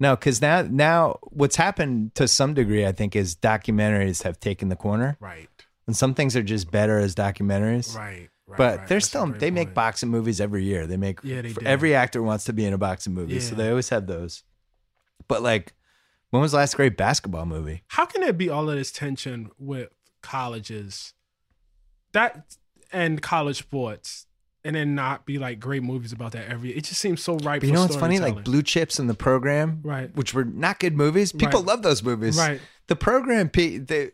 No, 0.00 0.16
because 0.16 0.40
now 0.40 0.62
now 0.62 1.18
what's 1.24 1.56
happened 1.56 2.14
to 2.14 2.26
some 2.26 2.54
degree, 2.54 2.86
I 2.86 2.92
think, 2.92 3.14
is 3.14 3.36
documentaries 3.36 4.22
have 4.22 4.40
taken 4.40 4.68
the 4.70 4.76
corner, 4.76 5.16
Right, 5.20 5.48
and 5.86 5.96
some 5.96 6.14
things 6.14 6.34
are 6.34 6.42
just 6.42 6.70
better 6.70 6.98
as 6.98 7.14
documentaries. 7.14 7.94
right, 7.94 8.30
right. 8.46 8.56
But 8.56 8.78
right. 8.78 8.88
they're 8.88 8.96
That's 9.00 9.08
still 9.08 9.26
they 9.26 9.50
make 9.50 9.68
point. 9.68 9.74
boxing 9.74 10.08
movies 10.08 10.40
every 10.40 10.64
year. 10.64 10.86
They 10.86 10.96
make 10.96 11.20
Yeah, 11.22 11.42
they 11.42 11.54
every 11.64 11.94
actor 11.94 12.22
wants 12.22 12.44
to 12.44 12.52
be 12.54 12.64
in 12.64 12.72
a 12.72 12.78
boxing 12.78 13.12
movie, 13.12 13.40
so 13.40 13.54
they 13.54 13.68
always 13.68 13.90
have 13.90 14.06
those. 14.06 14.44
But 15.28 15.42
like, 15.42 15.74
when 16.36 16.42
was 16.42 16.52
the 16.52 16.58
last 16.58 16.76
great 16.76 16.96
basketball 16.96 17.46
movie? 17.46 17.82
How 17.88 18.06
can 18.06 18.20
there 18.20 18.32
be 18.32 18.48
all 18.48 18.68
of 18.70 18.76
this 18.76 18.92
tension 18.92 19.50
with 19.58 19.88
colleges, 20.22 21.14
that 22.12 22.56
and 22.92 23.20
college 23.20 23.58
sports, 23.58 24.26
and 24.64 24.74
then 24.76 24.94
not 24.94 25.26
be 25.26 25.38
like 25.38 25.60
great 25.60 25.82
movies 25.82 26.12
about 26.12 26.32
that 26.32 26.48
every? 26.48 26.70
It 26.72 26.84
just 26.84 27.00
seems 27.00 27.22
so 27.22 27.36
right. 27.38 27.60
But 27.60 27.66
you 27.66 27.72
for 27.72 27.74
know 27.74 27.82
what's 27.82 27.96
funny? 27.96 28.18
Like. 28.18 28.44
Blue 28.44 28.62
Chips 28.62 28.98
and 28.98 29.08
the 29.08 29.14
program, 29.14 29.80
Right. 29.82 30.14
which 30.16 30.34
were 30.34 30.44
not 30.44 30.78
good 30.80 30.96
movies. 30.96 31.32
People 31.32 31.60
Right. 31.60 31.66
love 31.68 31.82
those 31.82 32.02
movies. 32.02 32.36
Right. 32.38 32.60
The 32.88 32.94
program, 32.94 33.50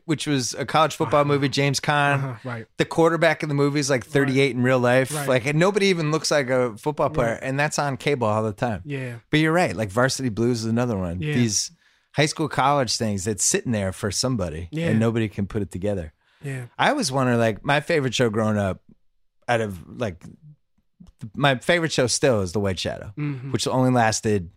which 0.07 0.27
was 0.27 0.55
a 0.55 0.65
college 0.65 0.97
football 0.97 1.27
movie, 1.27 1.51
James 1.51 1.79
Caan. 1.79 2.15
Uh-huh, 2.25 2.35
right. 2.49 2.67
The 2.79 2.87
quarterback 2.87 3.43
in 3.43 3.51
the 3.51 3.55
movie 3.55 3.81
is 3.81 3.91
like 3.91 4.03
38 4.07 4.57
in 4.57 4.63
real 4.63 4.79
life. 4.79 5.15
Right. 5.15 5.29
Like, 5.29 5.45
and 5.45 5.59
nobody 5.59 5.87
even 5.89 6.11
looks 6.11 6.31
like 6.31 6.49
a 6.49 6.75
football 6.79 7.11
player, 7.11 7.33
Right. 7.33 7.41
and 7.43 7.61
that's 7.61 7.79
on 7.79 7.99
cable 7.99 8.27
all 8.27 8.43
the 8.43 8.55
time. 8.55 8.81
Yeah. 8.87 9.17
But 9.31 9.41
you're 9.41 9.53
right. 9.53 9.77
Like 9.77 9.91
Varsity 9.91 10.31
Blues 10.31 10.61
is 10.61 10.65
another 10.65 10.97
one. 10.97 11.21
Yeah. 11.21 11.35
These 11.35 11.71
high 12.13 12.27
school 12.27 12.49
college 12.49 12.97
things 12.97 13.25
that's 13.25 13.45
sitting 13.45 13.73
there 13.73 13.93
for 13.93 14.11
somebody, 14.11 14.69
Yeah. 14.71 14.89
and 14.89 15.01
nobody 15.01 15.29
can 15.29 15.47
put 15.47 15.63
it 15.63 15.71
together. 15.71 16.13
Yeah. 16.43 16.67
I 16.79 16.91
always 16.91 17.11
wonder, 17.13 17.37
like, 17.37 17.65
my 17.65 17.81
favorite 17.81 18.15
show 18.15 18.29
growing 18.31 18.59
up, 18.59 18.83
out 19.49 19.61
of 19.61 19.99
like, 19.99 20.23
my 21.37 21.57
favorite 21.57 21.93
show 21.93 22.07
still 22.07 22.41
is 22.41 22.53
The 22.53 22.61
White 22.61 22.79
Shadow, 22.79 23.13
Mhm. 23.17 23.53
which 23.53 23.67
only 23.69 23.91
lasted 23.91 24.51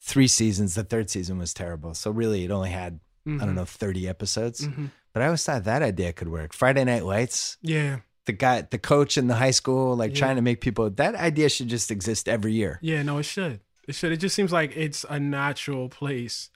three 0.00 0.28
seasons. 0.28 0.74
The 0.74 0.84
third 0.84 1.10
season 1.10 1.38
was 1.38 1.52
terrible. 1.52 1.94
So 1.94 2.10
really, 2.10 2.44
it 2.44 2.50
only 2.50 2.70
had, 2.70 3.00
I 3.26 3.30
Mhm. 3.30 3.38
don't 3.40 3.54
know, 3.54 3.64
30 3.66 4.08
episodes. 4.08 4.66
Mhm. 4.66 4.90
But 5.12 5.22
I 5.22 5.26
always 5.26 5.44
thought 5.44 5.64
that 5.64 5.82
idea 5.82 6.12
could 6.12 6.28
work. 6.28 6.52
Friday 6.54 6.84
Night 6.84 7.04
Lights, 7.04 7.58
Yeah. 7.62 7.98
the 8.26 8.32
guy, 8.32 8.62
the 8.62 8.78
coach 8.78 9.18
in 9.18 9.26
the 9.26 9.34
high 9.36 9.50
school, 9.50 9.96
like 9.96 10.12
Yeah. 10.12 10.18
trying 10.20 10.36
to 10.36 10.42
make 10.42 10.60
people, 10.60 10.88
that 10.88 11.14
idea 11.14 11.48
should 11.48 11.68
just 11.68 11.90
exist 11.90 12.28
every 12.28 12.52
year. 12.54 12.78
Yeah, 12.80 13.02
no, 13.02 13.18
it 13.18 13.24
should. 13.24 13.60
It 13.90 13.94
should. 13.96 14.12
It 14.12 14.18
just 14.18 14.34
seems 14.36 14.52
like 14.52 14.76
it's 14.76 15.04
a 15.10 15.18
natural 15.18 15.88
place 15.88 16.50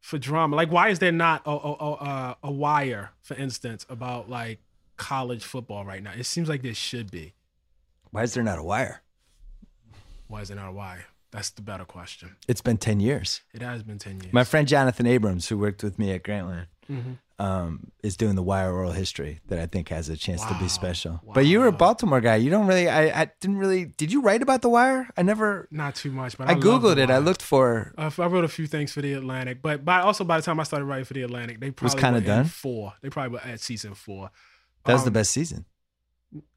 for 0.00 0.18
drama. 0.18 0.56
Like, 0.56 0.70
why 0.72 0.88
is 0.88 0.98
there 0.98 1.12
not 1.12 1.42
a 1.46 1.50
a, 1.50 1.72
a, 1.72 2.36
a- 2.42 2.50
wire, 2.50 3.12
for 3.22 3.34
instance, 3.36 3.86
about 3.88 4.28
like 4.28 4.58
college 4.96 5.44
football 5.44 5.84
right 5.84 6.02
now? 6.02 6.12
It 6.16 6.24
seems 6.26 6.48
like 6.48 6.62
there 6.62 6.74
should 6.74 7.10
be. 7.12 7.34
Why 8.10 8.24
is 8.24 8.34
there 8.34 8.42
not 8.42 8.58
a 8.58 8.62
wire? 8.64 9.02
Why 10.26 10.40
is 10.40 10.48
there 10.48 10.56
not 10.56 10.68
a 10.70 10.72
wire? 10.72 11.04
That's 11.30 11.50
the 11.50 11.62
better 11.62 11.84
question. 11.84 12.36
It's 12.48 12.60
been 12.60 12.78
10 12.78 12.98
years. 13.00 13.40
It 13.52 13.62
has 13.62 13.82
been 13.84 13.98
ten 13.98 14.20
years. 14.20 14.32
My 14.32 14.44
friend 14.44 14.66
Jonathan 14.68 15.06
Abrams, 15.06 15.48
who 15.48 15.58
worked 15.58 15.82
with 15.84 15.98
me 15.98 16.10
at 16.12 16.22
Grantland, 16.24 16.66
Mhm. 16.90 17.18
Um, 17.38 17.90
is 18.02 18.16
doing 18.16 18.36
the 18.36 18.42
Wire 18.42 18.72
oral 18.72 18.92
history 18.92 19.40
that 19.48 19.58
I 19.58 19.66
think 19.66 19.88
has 19.88 20.08
a 20.08 20.16
chance 20.16 20.44
to 20.44 20.54
be 20.60 20.68
special. 20.68 21.20
But 21.34 21.46
you 21.46 21.58
were 21.58 21.66
a 21.66 21.72
Baltimore 21.72 22.20
guy. 22.20 22.36
You 22.36 22.48
don't 22.50 22.66
really. 22.66 22.88
I, 22.88 23.22
I 23.22 23.30
didn't 23.40 23.58
really. 23.58 23.86
Did 23.86 24.12
you 24.12 24.22
write 24.22 24.40
about 24.42 24.62
the 24.62 24.68
Wire? 24.68 25.08
I 25.16 25.22
never. 25.22 25.66
Not 25.70 25.94
too 25.96 26.12
much, 26.12 26.38
but 26.38 26.48
I, 26.48 26.52
I, 26.52 26.54
googled 26.54 26.94
The 26.96 27.02
it. 27.02 27.10
I 27.10 27.18
looked 27.18 27.42
for. 27.42 27.92
Uh, 27.98 28.10
I 28.18 28.26
wrote 28.26 28.44
a 28.44 28.48
few 28.48 28.66
things 28.66 28.92
for 28.92 29.02
the 29.02 29.14
Atlantic, 29.14 29.62
but 29.62 29.84
by 29.84 30.00
also 30.00 30.22
by 30.24 30.36
the 30.38 30.42
time 30.44 30.60
I 30.60 30.62
started 30.62 30.84
writing 30.86 31.04
for 31.06 31.14
the 31.14 31.22
Atlantic, 31.22 31.58
they 31.60 31.70
probably 31.72 32.00
kinda 32.00 32.20
done? 32.20 32.44
four. 32.44 32.92
They 33.02 33.10
probably 33.10 33.32
were 33.32 33.40
at 33.44 33.60
season 33.60 33.94
four. 33.94 34.30
That 34.84 34.92
was 34.92 35.02
the 35.02 35.08
Um, 35.08 35.14
best 35.14 35.32
season. 35.32 35.64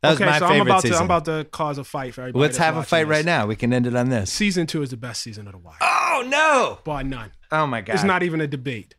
That 0.01 0.09
was 0.09 0.15
okay, 0.21 0.25
my 0.25 0.39
so 0.39 0.47
favorite 0.47 0.61
I'm 0.61 0.67
about 0.67 0.81
season. 0.81 0.95
to 0.95 0.99
I'm 0.99 1.05
about 1.05 1.25
to 1.25 1.43
cause 1.51 1.77
a 1.77 1.83
fight 1.83 2.13
for 2.15 2.21
everybody. 2.21 2.41
Let's 2.41 2.57
have 2.57 2.77
a 2.77 2.83
fight 2.83 3.03
this. 3.03 3.09
right 3.11 3.25
now. 3.25 3.45
We 3.45 3.55
can 3.55 3.71
end 3.73 3.85
it 3.85 3.95
on 3.95 4.09
this. 4.09 4.31
Season 4.33 4.65
two 4.65 4.81
is 4.81 4.89
the 4.89 4.97
best 4.97 5.21
season 5.21 5.45
of 5.47 5.53
The 5.53 5.59
Wire, 5.59 5.77
Oh 5.81 6.23
no! 6.27 6.79
bar 6.83 7.03
none. 7.03 7.31
Oh 7.51 7.67
my 7.67 7.81
god! 7.81 7.93
It's 7.93 8.03
not 8.03 8.23
even 8.23 8.41
a 8.41 8.47
debate. 8.47 8.95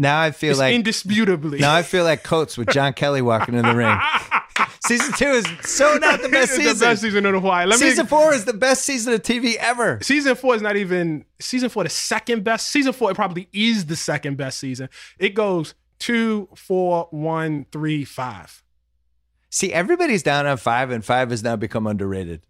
Now 0.00 0.18
I 0.20 0.30
feel 0.30 0.50
It's 0.52 0.58
like. 0.58 0.74
indisputably. 0.74 1.58
now 1.58 1.74
I 1.74 1.82
feel 1.82 2.04
like 2.04 2.22
Coates 2.24 2.56
with 2.56 2.70
John 2.70 2.94
Kelly 2.94 3.20
walking 3.20 3.54
in 3.54 3.66
the 3.66 3.74
ring. 3.74 3.98
Season 4.86 5.12
two 5.12 5.26
is 5.26 5.44
so 5.62 5.98
not 5.98 6.22
the 6.22 6.30
best 6.30 6.52
season. 6.56 6.78
the 6.78 6.84
best 6.86 7.02
season 7.02 7.22
The 7.24 7.38
Wire. 7.38 7.66
Let 7.66 7.78
season 7.78 8.06
me, 8.06 8.08
four 8.08 8.32
is 8.32 8.46
the 8.46 8.54
best 8.54 8.82
season 8.86 9.12
of 9.12 9.22
TV 9.22 9.56
ever. 9.56 9.98
Season 10.02 10.34
four 10.34 10.54
is 10.54 10.62
not 10.62 10.76
even 10.76 11.26
season 11.38 11.68
four. 11.68 11.84
The 11.84 11.90
second 11.90 12.44
best 12.44 12.68
season 12.68 12.94
four. 12.94 13.10
It 13.10 13.14
probably 13.14 13.48
is 13.52 13.86
the 13.86 13.94
second 13.96 14.38
best 14.38 14.58
season. 14.58 14.88
It 15.18 15.34
goes 15.34 15.74
two, 15.98 16.48
four, 16.56 17.08
one, 17.10 17.66
three, 17.70 18.04
five. 18.06 18.62
See, 19.50 19.70
everybody's 19.72 20.22
down 20.22 20.46
on 20.46 20.56
five, 20.56 20.90
and 20.90 21.04
five 21.04 21.28
has 21.30 21.42
now 21.42 21.56
become 21.56 21.86
underrated. 21.86 22.40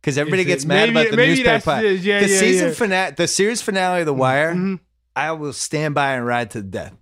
Because 0.00 0.16
everybody 0.16 0.44
gets 0.44 0.64
mad 0.64 0.92
Maybe- 0.92 1.08
about 1.08 1.10
the 1.10 1.26
newspaper. 1.26 1.80
Yeah, 1.82 2.20
the 2.20 2.28
yeah, 2.28 2.38
season 2.38 2.68
yeah. 2.68 2.74
finale, 2.74 3.12
the 3.16 3.26
series 3.26 3.62
finale 3.62 4.00
of 4.00 4.06
The 4.06 4.14
Wire, 4.14 4.54
Mhm. 4.54 4.78
I 5.18 5.32
will 5.32 5.52
stand 5.52 5.94
by 5.94 6.14
and 6.14 6.24
ride 6.26 6.50
to 6.52 6.62
the 6.62 6.68
death. 6.68 6.92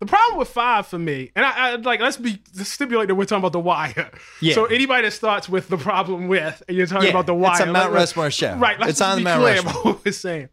The 0.00 0.06
problem 0.06 0.38
with 0.38 0.48
five 0.48 0.86
for 0.86 0.98
me, 0.98 1.30
and 1.36 1.44
I, 1.44 1.50
I 1.72 1.74
like 1.76 2.00
let's 2.00 2.16
be 2.16 2.40
stipulate 2.54 3.08
that 3.08 3.14
we're 3.16 3.26
talking 3.26 3.40
about 3.42 3.52
the 3.52 3.60
wire. 3.60 4.10
Yeah. 4.40 4.54
So 4.54 4.64
anybody 4.64 5.02
that 5.06 5.10
starts 5.12 5.46
with 5.48 5.68
the 5.68 5.76
problem 5.76 6.26
with, 6.28 6.62
and 6.66 6.76
you're 6.76 6.86
talking 6.86 7.04
Yeah, 7.04 7.10
about 7.10 7.26
the 7.26 7.34
wire, 7.34 7.52
it's 7.52 7.60
a 7.60 7.66
Mount 7.66 7.90
like, 7.92 8.00
Rushmore 8.00 8.30
show. 8.30 8.56
right? 8.56 8.80
Let's 8.80 8.92
It's 8.92 9.00
on 9.02 9.18
be 9.18 9.24
Mount 9.24 9.42
clear 9.42 9.54
Rushmore. 9.56 9.72
about 9.72 9.84
what 9.84 10.04
we're 10.06 10.12
saying. 10.12 10.48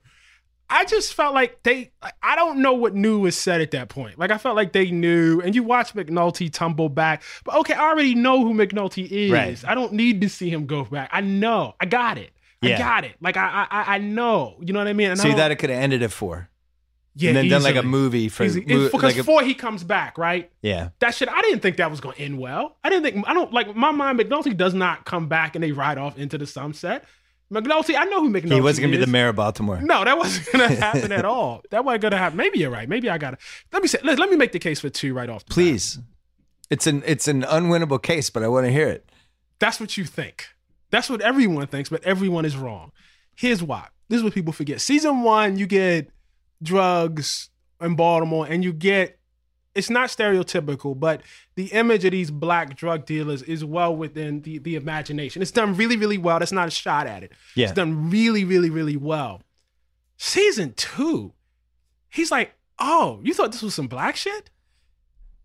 I 0.69 0.83
just 0.83 1.13
felt 1.13 1.33
like 1.33 1.63
they. 1.63 1.91
like, 2.03 2.13
I 2.21 2.35
don't 2.35 2.61
know 2.61 2.73
what 2.73 2.93
new 2.93 3.19
was 3.19 3.37
said 3.37 3.61
at 3.61 3.71
that 3.71 3.87
point. 3.87 4.19
Like 4.19 4.31
I 4.31 4.37
felt 4.37 4.57
like 4.57 4.73
they 4.73 4.91
knew, 4.91 5.39
and 5.39 5.55
you 5.55 5.63
watch 5.63 5.93
McNulty 5.93 6.51
tumble 6.51 6.89
back. 6.89 7.23
But 7.45 7.55
okay, 7.59 7.73
I 7.73 7.89
already 7.89 8.15
know 8.15 8.43
who 8.43 8.53
McNulty 8.53 9.09
is. 9.09 9.31
Right. 9.31 9.63
I 9.65 9.75
don't 9.75 9.93
need 9.93 10.19
to 10.19 10.29
see 10.29 10.49
him 10.49 10.65
go 10.65 10.83
back. 10.83 11.09
I 11.13 11.21
know. 11.21 11.73
I 11.79 11.85
got 11.85 12.17
it. 12.17 12.31
Yeah. 12.61 12.75
I 12.75 12.77
got 12.79 13.05
it. 13.05 13.15
Like 13.21 13.37
I, 13.37 13.65
I, 13.71 13.95
I 13.95 13.97
know. 13.99 14.57
You 14.59 14.73
know 14.73 14.79
what 14.79 14.89
I 14.89 14.93
mean? 14.93 15.11
And 15.11 15.23
you 15.23 15.33
don't- 15.37 15.51
it 15.51 15.55
could 15.57 15.69
have 15.69 15.81
ended 15.81 16.03
at 16.03 16.11
four, 16.11 16.49
yeah, 17.17 17.29
and 17.29 17.37
then 17.37 17.49
done 17.49 17.63
like 17.63 17.75
a 17.75 17.83
movie 17.83 18.29
for 18.29 18.43
Easy. 18.43 18.61
mo- 18.61 18.85
because 18.85 19.03
like 19.03 19.15
a- 19.15 19.17
before 19.17 19.43
he 19.43 19.53
comes 19.53 19.83
back, 19.83 20.17
right? 20.17 20.51
yeah. 20.61 20.89
That 20.99 21.13
shit, 21.15 21.29
I 21.29 21.41
didn't 21.41 21.61
think 21.61 21.77
that 21.77 21.89
was 21.91 21.99
going 21.99 22.15
to 22.15 22.21
end 22.21 22.37
well. 22.37 22.77
I 22.83 22.89
didn't 22.89 23.03
think, 23.03 23.27
I 23.27 23.33
don't 23.33 23.51
like 23.51 23.75
my 23.75 23.91
mind. 23.91 24.19
McNulty 24.19 24.55
does 24.55 24.73
not 24.73 25.05
come 25.05 25.27
back 25.27 25.55
and 25.55 25.63
they 25.63 25.71
ride 25.71 25.97
off 25.97 26.17
into 26.17 26.37
the 26.37 26.47
sunset. 26.47 27.05
McNulty, 27.51 27.95
I 27.97 28.03
know 28.05 28.21
who 28.21 28.29
McNulty 28.29 28.55
He 28.55 28.61
wasn't 28.61 28.83
gonna 28.85 28.97
be 28.97 29.03
the 29.05 29.09
mayor 29.11 29.29
of 29.29 29.37
Baltimore. 29.37 29.79
No, 29.81 30.03
that 30.03 30.17
wasn't 30.17 30.51
going 30.51 30.69
to 30.75 30.75
happen 30.75 31.11
at 31.11 31.23
all. 31.25 31.63
That 31.71 31.85
wasn't 31.85 32.01
going 32.01 32.11
to 32.11 32.17
happen. 32.17 32.37
Maybe 32.37 32.59
you're 32.59 32.69
right. 32.69 32.89
Maybe 32.89 33.09
I 33.09 33.17
got 33.17 33.31
to. 33.31 33.37
Let 33.71 33.81
me 33.81 33.87
say, 33.87 33.99
let, 34.03 34.19
let 34.19 34.29
me 34.29 34.35
make 34.35 34.51
the 34.51 34.59
case 34.59 34.81
for 34.81 34.89
two 34.89 35.13
right 35.13 35.29
off. 35.29 35.45
Please, 35.45 35.97
it's 36.69 36.87
an 36.87 37.03
it's 37.05 37.27
an 37.27 37.43
unwinnable 37.43 38.01
case, 38.03 38.29
but 38.29 38.43
I 38.43 38.49
want 38.49 38.65
to 38.65 38.71
hear 38.71 38.89
it. 38.89 39.09
That's 39.59 39.79
what 39.79 39.95
you 39.95 40.03
think. 40.03 40.47
That's 40.91 41.09
what 41.09 41.21
everyone 41.21 41.67
thinks, 41.67 41.89
but 41.89 42.03
everyone 42.03 42.43
is 42.45 42.57
wrong. 42.57 42.91
Here's 43.35 43.63
why. 43.63 43.87
This 44.09 44.17
is 44.17 44.23
what 44.23 44.33
people 44.33 44.53
forget. 44.53 44.81
Season 44.81 45.21
one, 45.21 45.57
you 45.57 45.67
get 45.67 46.11
drugs 46.61 47.49
in 47.81 47.95
Baltimore, 47.95 48.47
and 48.47 48.63
you 48.63 48.73
get 48.73 49.17
it's 49.75 49.91
not 49.91 50.09
stereotypical, 50.09 50.99
but 50.99 51.21
the 51.53 51.65
image 51.67 52.03
of 52.03 52.09
these 52.11 52.31
black 52.31 52.75
drug 52.75 53.05
dealers 53.05 53.43
is 53.43 53.63
well 53.63 53.95
within 53.95 54.41
the, 54.41 54.57
the 54.57 54.75
imagination. 54.75 55.39
It's 55.43 55.51
done 55.51 55.75
really, 55.75 55.97
really 55.97 56.17
well. 56.17 56.39
That's 56.39 56.51
not 56.51 56.67
a 56.67 56.71
shot 56.71 57.05
at 57.05 57.21
it. 57.21 57.31
Yeah. 57.55 57.65
It's 57.65 57.75
done 57.75 58.09
really, 58.09 58.43
really, 58.43 58.71
really 58.71 58.97
well. 58.97 59.43
Season 60.17 60.73
two, 60.75 61.33
he's 62.09 62.31
like, 62.31 62.55
oh, 62.79 63.21
you 63.23 63.35
thought 63.35 63.51
this 63.51 63.61
was 63.61 63.75
some 63.75 63.87
black 63.87 64.15
shit? 64.15 64.49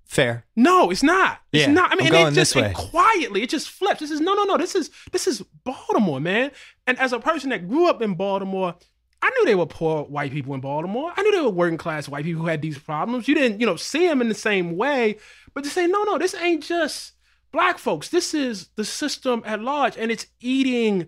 Fair. 0.06 0.46
No, 0.56 0.90
it's 0.90 1.02
not. 1.02 1.40
It's 1.52 1.66
Yeah, 1.66 1.72
not. 1.72 1.90
I 1.90 1.92
I'm 1.92 1.98
mean, 1.98 2.06
and 2.08 2.12
going 2.14 2.32
it 2.32 2.34
just 2.34 2.56
and 2.56 2.74
quietly, 2.74 3.42
it 3.42 3.50
just 3.50 3.68
flips. 3.68 4.00
This 4.00 4.10
is 4.10 4.20
no, 4.20 4.34
no, 4.34 4.44
no. 4.44 4.56
This 4.56 4.74
is 4.74 4.90
this 5.10 5.26
is 5.26 5.42
Baltimore, 5.64 6.20
man. 6.20 6.52
And 6.86 6.98
as 6.98 7.12
a 7.12 7.18
person 7.18 7.50
that 7.50 7.68
grew 7.68 7.86
up 7.88 8.00
in 8.00 8.14
Baltimore, 8.14 8.76
I 9.24 9.30
knew 9.30 9.44
they 9.44 9.54
were 9.54 9.66
poor 9.66 10.02
white 10.04 10.32
people 10.32 10.52
in 10.54 10.60
Baltimore. 10.60 11.12
I 11.16 11.22
knew 11.22 11.30
they 11.32 11.40
were 11.40 11.48
working 11.50 11.78
class 11.78 12.08
white 12.08 12.24
people 12.24 12.42
who 12.42 12.48
had 12.48 12.60
these 12.60 12.76
problems. 12.78 13.28
You 13.28 13.34
didn't, 13.36 13.60
you 13.60 13.66
know, 13.66 13.76
see 13.76 14.06
them 14.06 14.20
in 14.20 14.28
the 14.28 14.34
same 14.34 14.76
way, 14.76 15.16
but 15.54 15.62
to 15.64 15.70
say, 15.70 15.86
no, 15.86 16.02
no, 16.04 16.18
this 16.18 16.34
ain't 16.34 16.62
just 16.64 17.12
black 17.52 17.78
folks. 17.78 18.08
This 18.08 18.34
is 18.34 18.68
the 18.76 18.84
system 18.84 19.42
at 19.46 19.60
large, 19.62 19.96
and 19.96 20.10
it's 20.10 20.26
eating 20.40 21.06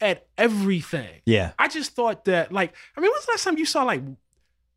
at 0.00 0.28
everything. 0.38 1.20
Yeah. 1.26 1.52
I 1.58 1.66
just 1.66 1.96
thought 1.96 2.26
that, 2.26 2.52
like, 2.52 2.72
I 2.96 3.00
mean, 3.00 3.10
when's 3.10 3.26
the 3.26 3.32
last 3.32 3.42
time 3.44 3.58
you 3.58 3.66
saw 3.66 3.82
like 3.82 4.02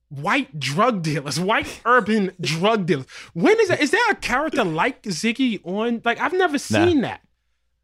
white 0.10 0.60
drug 0.60 1.03
dealers, 1.03 1.40
white 1.40 1.82
urban 1.86 2.32
drug 2.41 2.86
dealers? 2.88 3.06
When 3.34 3.60
is 3.60 3.68
that? 3.70 3.80
Is 3.82 3.91
there 3.91 4.10
a 4.10 4.16
character 4.16 4.64
like 4.64 5.03
Ziggy 5.03 5.62
on? 5.64 6.02
Like, 6.03 6.20
I've 6.20 6.34
never 6.34 6.58
seen 6.58 7.02
that. 7.02 7.22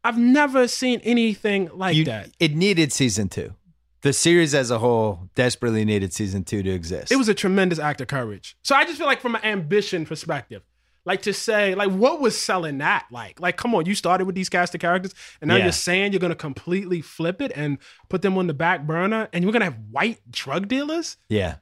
I've 0.04 0.18
never 0.18 0.68
seen 0.68 1.00
anything 1.04 1.70
like 1.72 1.96
You- 1.96 2.04
that. 2.06 2.30
It 2.40 2.54
needed 2.54 2.92
season 2.92 3.28
two. 3.28 3.54
The 4.02 4.12
series 4.12 4.54
as 4.54 4.70
a 4.70 4.78
whole 4.78 5.28
desperately 5.34 5.84
needed 5.84 6.12
season 6.12 6.44
two 6.44 6.62
to 6.62 6.70
exist. 6.70 7.10
It 7.10 7.16
was 7.16 7.28
a 7.28 7.34
tremendous 7.34 7.78
act 7.80 8.00
of 8.00 8.06
courage. 8.08 8.56
So 8.62 8.76
I 8.76 8.84
just 8.84 8.98
feel 8.98 9.06
like, 9.06 9.20
from 9.20 9.34
an 9.34 9.44
ambition 9.44 10.06
perspective, 10.06 10.62
like 11.04 11.22
to 11.22 11.32
say, 11.32 11.74
like, 11.74 11.90
what 11.90 12.20
was 12.20 12.38
selling 12.40 12.78
that? 12.78 13.06
Like, 13.10 13.40
like, 13.40 13.56
come 13.56 13.74
on, 13.74 13.86
you 13.86 13.94
started 13.96 14.26
with 14.26 14.34
these 14.36 14.48
cast 14.48 14.74
of 14.74 14.80
characters, 14.80 15.14
and 15.40 15.48
now 15.48 15.56
Yeah. 15.56 15.64
you're 15.64 15.72
saying 15.72 16.12
you're 16.12 16.20
gonna 16.20 16.34
completely 16.36 17.00
flip 17.00 17.40
it 17.42 17.50
and 17.56 17.78
put 18.08 18.22
them 18.22 18.38
on 18.38 18.46
the 18.46 18.54
back 18.54 18.86
burner, 18.86 19.28
and 19.32 19.42
you're 19.42 19.52
gonna 19.52 19.64
have 19.64 19.78
white 19.90 20.20
drug 20.30 20.68
dealers. 20.68 21.16
yeah, 21.28 21.56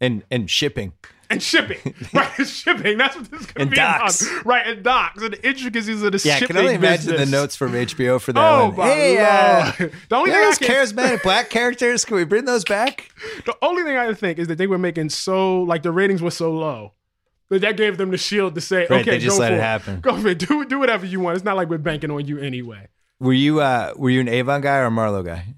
and 0.00 0.22
and 0.30 0.50
shipping. 0.50 0.92
And 1.28 1.42
shipping. 1.42 1.78
right, 2.14 2.30
it's 2.38 2.50
shipping. 2.62 2.98
That's 2.98 3.16
what 3.16 3.30
this 3.30 3.40
is 3.40 3.46
going 3.46 3.66
to 3.66 3.70
be 3.70 3.76
docks. 3.76 4.22
about. 4.30 4.46
Right, 4.46 4.66
and 4.66 4.82
docks 4.82 5.22
and 5.22 5.32
the 5.32 5.46
intricacies 5.48 6.02
of 6.02 6.12
the 6.12 6.22
Yeah, 6.24 6.36
shipping 6.36 6.56
can 6.56 6.56
only 6.64 6.74
imagine 6.74 7.10
business. 7.12 7.30
the 7.30 7.36
notes 7.36 7.56
from 7.56 7.72
HBO 7.72 8.20
for 8.20 8.32
that 8.32 8.40
Oh 8.40 8.70
one. 8.70 8.86
hey, 8.88 9.18
uh! 9.18 9.72
The 10.08 10.16
only 10.16 10.30
thing 10.30 10.40
I 10.40 10.44
those 10.44 10.58
can, 10.58 10.68
charismatic 10.68 11.22
black 11.22 11.50
characters, 11.50 12.04
can 12.04 12.16
we 12.16 12.24
bring 12.24 12.44
those 12.44 12.64
back? 12.64 13.10
the 13.44 13.56
only 13.62 13.82
thing 13.82 13.96
I 13.96 14.12
think 14.14 14.38
is 14.38 14.46
that 14.48 14.58
they 14.58 14.66
were 14.66 14.78
making 14.78 15.08
so 15.10 15.62
like 15.62 15.82
the 15.82 15.90
ratings 15.92 16.22
were 16.22 16.30
so 16.30 16.52
low 16.52 16.92
that 17.48 17.60
that 17.60 17.76
gave 17.76 17.96
them 17.98 18.10
the 18.10 18.18
shield 18.18 18.54
to 18.56 18.60
say, 18.60 18.86
Right, 18.90 19.00
okay, 19.02 19.10
they 19.12 19.18
just 19.18 19.36
go 19.36 19.40
let 19.42 19.50
for 19.50 19.56
it 19.56 19.60
happen. 19.60 20.00
Go 20.00 20.16
for 20.20 20.28
it. 20.28 20.38
Do 20.38 20.64
do 20.64 20.78
whatever 20.78 21.06
you 21.06 21.20
want. 21.20 21.36
It's 21.36 21.44
not 21.44 21.56
like 21.56 21.68
we're 21.68 21.78
banking 21.78 22.10
on 22.10 22.24
you 22.26 22.38
anyway. 22.38 22.88
Were 23.20 23.32
you 23.32 23.60
uh 23.60 23.94
were 23.96 24.10
you 24.10 24.20
an 24.20 24.28
Avon 24.28 24.60
guy 24.60 24.78
or 24.78 24.86
a 24.86 24.90
Marlo 24.90 25.24
guy? 25.24 25.54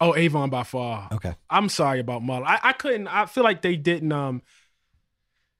Oh, 0.00 0.14
Avon 0.14 0.48
by 0.48 0.62
far. 0.62 1.08
Okay. 1.12 1.34
I'm 1.50 1.68
sorry 1.68 1.98
about 1.98 2.22
Marlo. 2.22 2.44
I, 2.46 2.60
I 2.62 2.72
couldn't. 2.72 3.08
I 3.08 3.26
feel 3.26 3.42
like 3.42 3.62
they 3.62 3.74
didn't. 3.74 4.12
Um, 4.12 4.42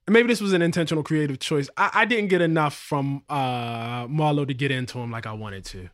and 0.08 0.14
maybe 0.14 0.28
this 0.28 0.40
was 0.40 0.54
an 0.54 0.62
intentional 0.62 1.04
creative 1.04 1.38
choice. 1.38 1.68
I, 1.76 1.90
I 1.92 2.04
didn't 2.06 2.28
get 2.28 2.40
enough 2.40 2.74
from 2.74 3.22
uh 3.28 4.06
Marlo 4.06 4.48
to 4.48 4.54
get 4.54 4.70
into 4.70 4.98
him 4.98 5.10
like 5.10 5.26
I 5.26 5.32
wanted 5.32 5.66
to. 5.66 5.90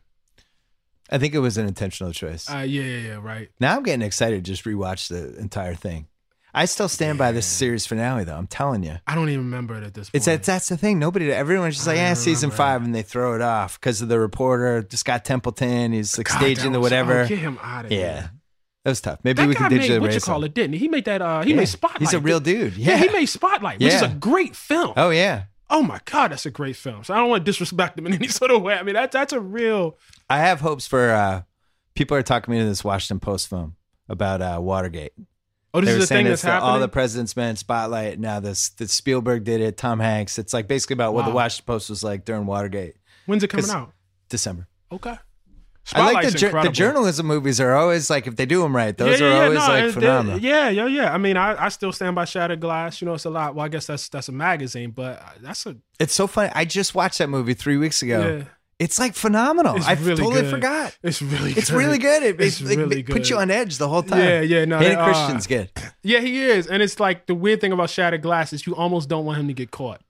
I 1.09 1.17
think 1.17 1.35
it 1.35 1.39
was 1.39 1.57
an 1.57 1.67
intentional 1.67 2.13
choice. 2.13 2.49
Uh, 2.49 2.59
yeah, 2.59 2.81
yeah, 2.81 3.07
yeah, 3.09 3.19
right. 3.21 3.49
now 3.59 3.75
I'm 3.75 3.83
getting 3.83 4.01
excited 4.01 4.43
to 4.43 4.51
just 4.51 4.63
rewatch 4.63 5.09
the 5.09 5.37
entire 5.37 5.75
thing. 5.75 6.07
I 6.53 6.63
still 6.63 6.87
stand 6.87 7.17
by 7.17 7.33
this 7.33 7.45
series 7.45 7.85
finale 7.85 8.23
though. 8.23 8.37
I'm 8.37 8.47
telling 8.47 8.83
you. 8.83 8.95
I 9.05 9.15
don't 9.15 9.27
even 9.27 9.43
remember 9.43 9.75
it 9.75 9.83
at 9.83 9.93
this 9.93 10.09
point. 10.09 10.15
It's 10.15 10.25
that 10.27 10.43
that's 10.43 10.69
the 10.69 10.77
thing. 10.77 10.97
Nobody, 10.97 11.29
everyone's 11.29 11.75
just 11.75 11.85
like, 11.85 11.97
yeah, 11.97 12.13
season 12.13 12.51
five, 12.51 12.85
and 12.85 12.95
they 12.95 13.01
throw 13.01 13.35
it 13.35 13.41
off 13.41 13.77
because 13.77 14.01
of 14.01 14.07
the 14.07 14.17
reporter, 14.17 14.87
Scott 14.91 15.25
Templeton. 15.25 15.91
He's 15.91 16.17
like 16.17 16.27
God, 16.27 16.37
staging 16.37 16.71
the 16.71 16.79
whatever. 16.79 17.23
Oh, 17.23 17.27
get 17.27 17.39
him 17.39 17.59
out 17.61 17.83
of 17.83 17.91
here. 17.91 17.99
yeah, 17.99 18.27
that 18.85 18.91
was 18.91 19.01
tough. 19.01 19.19
Maybe 19.23 19.41
That 19.41 19.47
we 19.49 19.55
can 19.55 19.69
made 19.69 19.81
digitally 19.81 19.99
what 19.99 20.13
you 20.13 20.21
call 20.21 20.43
it, 20.45 20.53
didn't 20.53 20.73
he? 20.73 20.79
He 20.79 20.87
made 20.87 21.03
that. 21.05 21.21
Uh, 21.21 21.41
he 21.41 21.49
Yeah. 21.49 21.55
made 21.57 21.65
Spotlight. 21.67 21.99
He's 21.99 22.13
a 22.13 22.19
real 22.21 22.39
dude. 22.39 22.77
Yeah. 22.77 22.91
Yeah. 22.91 22.97
he 23.03 23.09
made 23.09 23.25
Spotlight, 23.25 23.79
which 23.81 23.91
is 23.93 24.01
a 24.01 24.07
great 24.07 24.55
film. 24.55 24.93
Oh 24.95 25.09
yeah, 25.09 25.43
oh 25.69 25.83
my 25.83 25.99
god, 26.05 26.31
that's 26.31 26.45
a 26.45 26.51
great 26.51 26.77
film. 26.77 27.03
So 27.03 27.13
I 27.13 27.17
don't 27.17 27.29
want 27.29 27.43
to 27.45 27.51
disrespect 27.51 27.97
them 27.97 28.07
in 28.07 28.13
any 28.13 28.27
sort 28.29 28.51
of 28.51 28.61
way. 28.61 28.75
I 28.75 28.83
mean, 28.83 28.93
that's 28.95 29.11
that's 29.11 29.33
a 29.33 29.41
real. 29.41 29.97
I 30.29 30.37
have 30.39 30.61
hopes 30.61 30.87
for 30.87 31.11
uh, 31.11 31.41
people 31.95 32.15
are 32.15 32.23
talking 32.23 32.53
me 32.53 32.59
to 32.59 32.65
this 32.65 32.83
Washington 32.83 33.19
Post 33.19 33.49
film 33.49 33.75
about 34.07 34.41
uh, 34.41 34.59
Watergate. 34.61 35.11
Oh, 35.73 35.81
this 35.81 35.89
They 35.89 35.95
is 35.97 36.07
the 36.07 36.15
thing 36.15 36.25
that's 36.27 36.41
the, 36.41 36.51
happening. 36.51 36.69
all 36.69 36.79
the 36.79 36.87
president's 36.87 37.35
men 37.35 37.57
spotlight. 37.57 38.17
Now 38.17 38.39
this, 38.39 38.69
this 38.69 38.93
Spielberg 38.93 39.43
did 39.43 39.59
it. 39.59 39.75
Tom 39.75 39.99
Hanks. 39.99 40.39
It's 40.39 40.53
like 40.53 40.69
basically 40.69 40.93
about 40.93 41.13
what 41.13 41.25
the 41.25 41.31
Washington 41.31 41.65
Post 41.65 41.89
was 41.89 42.01
like 42.01 42.23
during 42.23 42.45
Watergate, 42.45 42.95
When's 43.25 43.43
it 43.43 43.49
coming 43.49 43.69
out? 43.69 43.91
December. 44.29 44.67
Okay. 44.91 45.15
I 45.93 46.11
like 46.11 46.25
the, 46.31 46.37
jour- 46.37 46.63
the 46.63 46.69
journalism 46.69 47.27
movies 47.27 47.59
are 47.61 47.73
always 47.75 48.09
like 48.09 48.25
if 48.27 48.35
they 48.35 48.45
do 48.45 48.61
them 48.61 48.75
right, 48.75 48.97
those 48.97 49.19
Yeah, 49.19 49.27
are 49.27 49.29
yeah, 49.29 49.35
yeah, 49.37 49.43
always 49.43 49.59
no, 49.59 49.67
like 49.67 49.93
phenomenal. 49.93 50.39
yeah, 50.39 50.69
yeah, 50.69 50.87
yeah. 50.87 51.13
I 51.13 51.17
mean, 51.17 51.37
I, 51.37 51.65
I 51.65 51.69
still 51.69 51.91
stand 51.91 52.15
by 52.15 52.25
Shattered 52.25 52.59
Glass. 52.59 53.01
You 53.01 53.05
know, 53.05 53.13
it's 53.13 53.25
a 53.25 53.29
lot. 53.29 53.53
Well, 53.55 53.65
I 53.65 53.69
guess 53.69 53.85
that's 53.85 54.09
that's 54.09 54.27
a 54.29 54.31
magazine, 54.31 54.91
but 54.91 55.21
that's 55.41 55.65
a 55.67 55.75
It's 55.99 56.13
so 56.13 56.25
funny. 56.27 56.51
I 56.55 56.65
just 56.65 56.95
watched 56.95 57.19
that 57.19 57.29
movie 57.29 57.53
three 57.53 57.77
weeks 57.77 58.01
ago. 58.01 58.37
yeah. 58.37 58.43
It's 58.77 58.99
like 58.99 59.15
phenomenal. 59.15 59.77
It's 59.77 59.87
I 59.87 59.93
really 59.93 60.15
totally 60.17 60.41
good. 60.41 60.51
forgot. 60.51 60.97
It's 61.01 61.21
really 61.21 61.53
It's 61.53 61.69
good. 61.69 61.77
really 61.77 61.97
good. 61.97 62.23
It, 62.23 62.41
It's 62.41 62.59
it, 62.59 62.77
really 62.77 62.99
it 62.99 63.05
puts 63.05 63.17
good. 63.19 63.29
you 63.29 63.37
on 63.37 63.49
edge 63.49 63.77
the 63.77 63.87
whole 63.87 64.03
time. 64.03 64.19
Yeah, 64.19 64.41
yeah, 64.41 64.65
no, 64.65 64.79
Hayden 64.79 64.97
uh, 64.97 65.05
Christensen's 65.05 65.47
good. 65.47 65.69
Yeah, 66.03 66.19
he 66.19 66.41
is, 66.41 66.67
and 66.67 66.83
it's 66.83 66.99
like 66.99 67.25
the 67.27 67.35
weird 67.35 67.61
thing 67.61 67.71
about 67.71 67.89
Shattered 67.89 68.21
Glass 68.21 68.51
is 68.51 68.67
you 68.67 68.75
almost 68.75 69.07
don't 69.07 69.23
want 69.23 69.39
him 69.39 69.47
to 69.47 69.53
get 69.53 69.71
caught. 69.71 70.01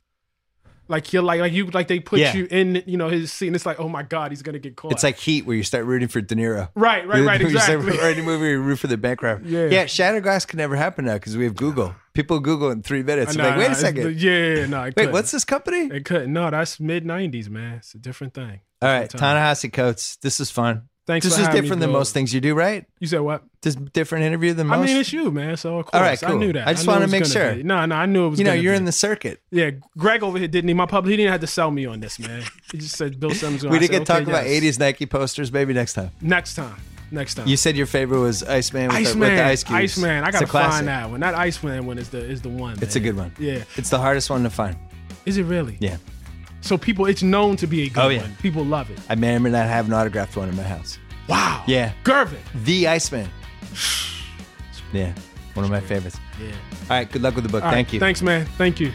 Like 0.87 1.11
you're 1.13 1.23
like 1.23 1.39
like 1.39 1.51
you 1.53 1.65
like 1.67 1.87
they 1.87 1.99
put 1.99 2.19
Yeah. 2.19 2.35
you 2.35 2.47
in 2.51 2.83
you 2.85 2.95
know 2.97 3.09
his 3.09 3.31
scene. 3.33 3.55
It's 3.55 3.65
like 3.65 3.79
oh 3.79 3.89
my 3.89 4.03
god, 4.03 4.31
he's 4.31 4.41
gonna 4.41 4.59
get 4.59 4.75
caught. 4.75 4.91
It's 4.91 5.03
like 5.03 5.17
Heat, 5.17 5.45
where 5.45 5.55
you 5.55 5.63
start 5.63 5.85
rooting 5.85 6.07
for 6.07 6.21
De 6.21 6.35
Niro. 6.35 6.69
right, 6.75 7.07
right, 7.07 7.23
right, 7.23 7.41
You 7.45 7.49
start 7.57 7.81
exactly. 7.81 7.97
writing 7.97 8.23
a 8.23 8.27
movie, 8.27 8.49
you 8.49 8.61
root 8.61 8.77
for 8.77 8.87
the 8.87 8.97
robber. 8.97 9.41
Yeah. 9.43 9.65
yeah. 9.67 9.85
Shattered 9.87 10.23
glass 10.23 10.45
can 10.45 10.57
never 10.57 10.75
happen 10.75 11.05
now 11.05 11.15
because 11.15 11.35
we 11.37 11.45
have 11.45 11.55
Google. 11.55 11.95
People 12.13 12.39
Google 12.39 12.69
in 12.71 12.81
three 12.83 13.03
minutes. 13.03 13.35
Nah, 13.35 13.49
like, 13.49 13.57
wait 13.57 13.67
nah, 13.67 13.71
a 13.73 13.75
second. 13.75 14.21
yeah, 14.21 14.31
yeah, 14.31 14.65
no, 14.67 14.81
it 14.81 14.85
Wait, 14.85 14.95
couldn't. 14.95 15.11
what's 15.13 15.31
this 15.31 15.43
company? 15.43 15.87
It 15.93 16.05
couldn't. 16.05 16.31
No, 16.31 16.49
that's 16.51 16.79
mid 16.79 17.03
'90s, 17.03 17.49
man. 17.49 17.77
It's 17.77 17.93
a 17.95 17.97
different 17.97 18.33
thing. 18.33 18.61
All 18.81 18.89
right. 18.89 19.09
Ta-Nehisi 19.09 19.73
Coates. 19.73 20.17
This 20.17 20.39
is 20.39 20.51
fun. 20.51 20.83
Thanks. 21.05 21.23
This 21.23 21.35
for 21.35 21.43
is 21.43 21.47
different 21.49 21.81
than 21.81 21.91
most 21.91 22.13
things 22.13 22.33
you 22.33 22.41
do, 22.41 22.55
right? 22.55 22.85
You 22.99 23.05
said 23.05 23.21
what? 23.21 23.43
This 23.61 23.75
different 23.75 24.25
interview 24.25 24.53
than 24.53 24.67
most. 24.67 24.79
I 24.79 24.85
mean, 24.85 24.97
it's 24.97 25.13
you, 25.13 25.29
man. 25.29 25.55
So 25.55 25.77
of 25.77 25.85
course, 25.85 25.93
All 25.93 26.01
right, 26.01 26.19
cool. 26.19 26.35
I 26.35 26.39
knew 26.39 26.53
that. 26.53 26.67
I 26.67 26.73
just 26.73 26.87
knew 26.87 26.93
wanna 26.93 27.07
make 27.07 27.25
sure. 27.25 27.55
be. 27.55 27.63
No, 27.63 27.85
no, 27.85 27.95
I 27.95 28.07
knew 28.07 28.25
it 28.25 28.29
was. 28.29 28.39
you 28.39 28.45
know, 28.45 28.53
you're 28.53 28.73
be. 28.73 28.77
in 28.77 28.85
the 28.85 28.91
circuit. 28.91 29.39
Yeah, 29.51 29.71
Greg 29.97 30.23
over 30.23 30.39
here 30.39 30.47
didn't. 30.47 30.67
He, 30.67 30.73
my 30.73 30.87
public. 30.87 31.11
he 31.11 31.17
didn't 31.17 31.31
have 31.31 31.41
to 31.41 31.47
sell 31.47 31.69
me 31.69 31.85
on 31.85 31.99
this, 31.99 32.17
man. 32.17 32.43
He 32.71 32.79
just 32.79 32.95
said 32.95 33.19
Bill 33.19 33.31
Simmons. 33.31 33.63
We 33.63 33.77
did 33.77 33.85
said, 33.85 33.91
get 33.91 33.99
to 33.99 34.05
talk 34.05 34.21
okay, 34.23 34.31
about 34.31 34.45
80s 34.45 34.79
Nike 34.79 35.05
posters. 35.05 35.51
Maybe 35.51 35.73
next 35.73 35.93
time. 35.93 36.11
Next 36.21 36.55
time. 36.55 36.75
Next 37.11 37.35
time. 37.35 37.47
You 37.47 37.55
said 37.55 37.77
your 37.77 37.85
favorite 37.85 38.19
was 38.19 38.41
Iceman 38.43 38.87
with, 38.87 38.95
the, 38.95 38.97
Iceman, 38.97 39.19
with 39.19 39.37
the 39.37 39.43
ice 39.43 39.63
cubes. 39.63 39.97
Iceman. 39.97 40.23
I 40.23 40.31
gotta 40.31 40.47
find 40.47 40.87
that 40.87 41.09
one. 41.09 41.19
That 41.19 41.35
Iceman 41.35 41.85
one 41.85 41.99
is 41.99 42.09
the 42.09 42.17
is 42.17 42.41
the 42.41 42.49
one. 42.49 42.77
It's 42.81 42.95
a 42.95 42.99
good 42.99 43.15
one. 43.15 43.31
Yeah. 43.37 43.63
It's 43.75 43.91
the 43.91 43.99
hardest 43.99 44.29
one 44.29 44.41
to 44.43 44.49
find. 44.49 44.75
Is 45.25 45.37
it 45.37 45.43
really? 45.43 45.77
Yeah. 45.79 45.97
So 46.65 46.79
people, 46.79 47.05
it's 47.05 47.21
known 47.21 47.57
to 47.57 47.67
be 47.67 47.83
a 47.83 47.89
good 47.89 48.03
Oh, 48.03 48.09
yeah. 48.09 48.21
one. 48.21 48.35
People 48.41 48.65
love 48.65 48.89
it. 48.89 48.99
I 49.07 49.13
may 49.13 49.35
or 49.35 49.39
may 49.39 49.51
not 49.51 49.67
have 49.67 49.85
an 49.85 49.93
autographed 49.93 50.35
one 50.35 50.49
in 50.49 50.55
my 50.57 50.63
house. 50.63 50.97
Wow. 51.29 51.63
Yeah. 51.67 51.93
Gervin. 52.03 52.39
The 52.63 52.87
Iceman. 52.87 53.29
Yeah. 54.91 55.13
One 55.53 55.63
of 55.65 55.69
my 55.69 55.79
favorites. 55.79 56.17
Yeah. 56.41 56.47
All 56.49 56.97
right. 56.97 57.11
Good 57.11 57.21
luck 57.21 57.35
with 57.35 57.43
the 57.43 57.51
book. 57.51 57.63
All 57.63 57.69
right, 57.69 57.75
Thank 57.75 57.93
you. 57.93 57.99
Thanks, 57.99 58.23
man. 58.23 58.45
Thank 58.57 58.79
you. 58.79 58.91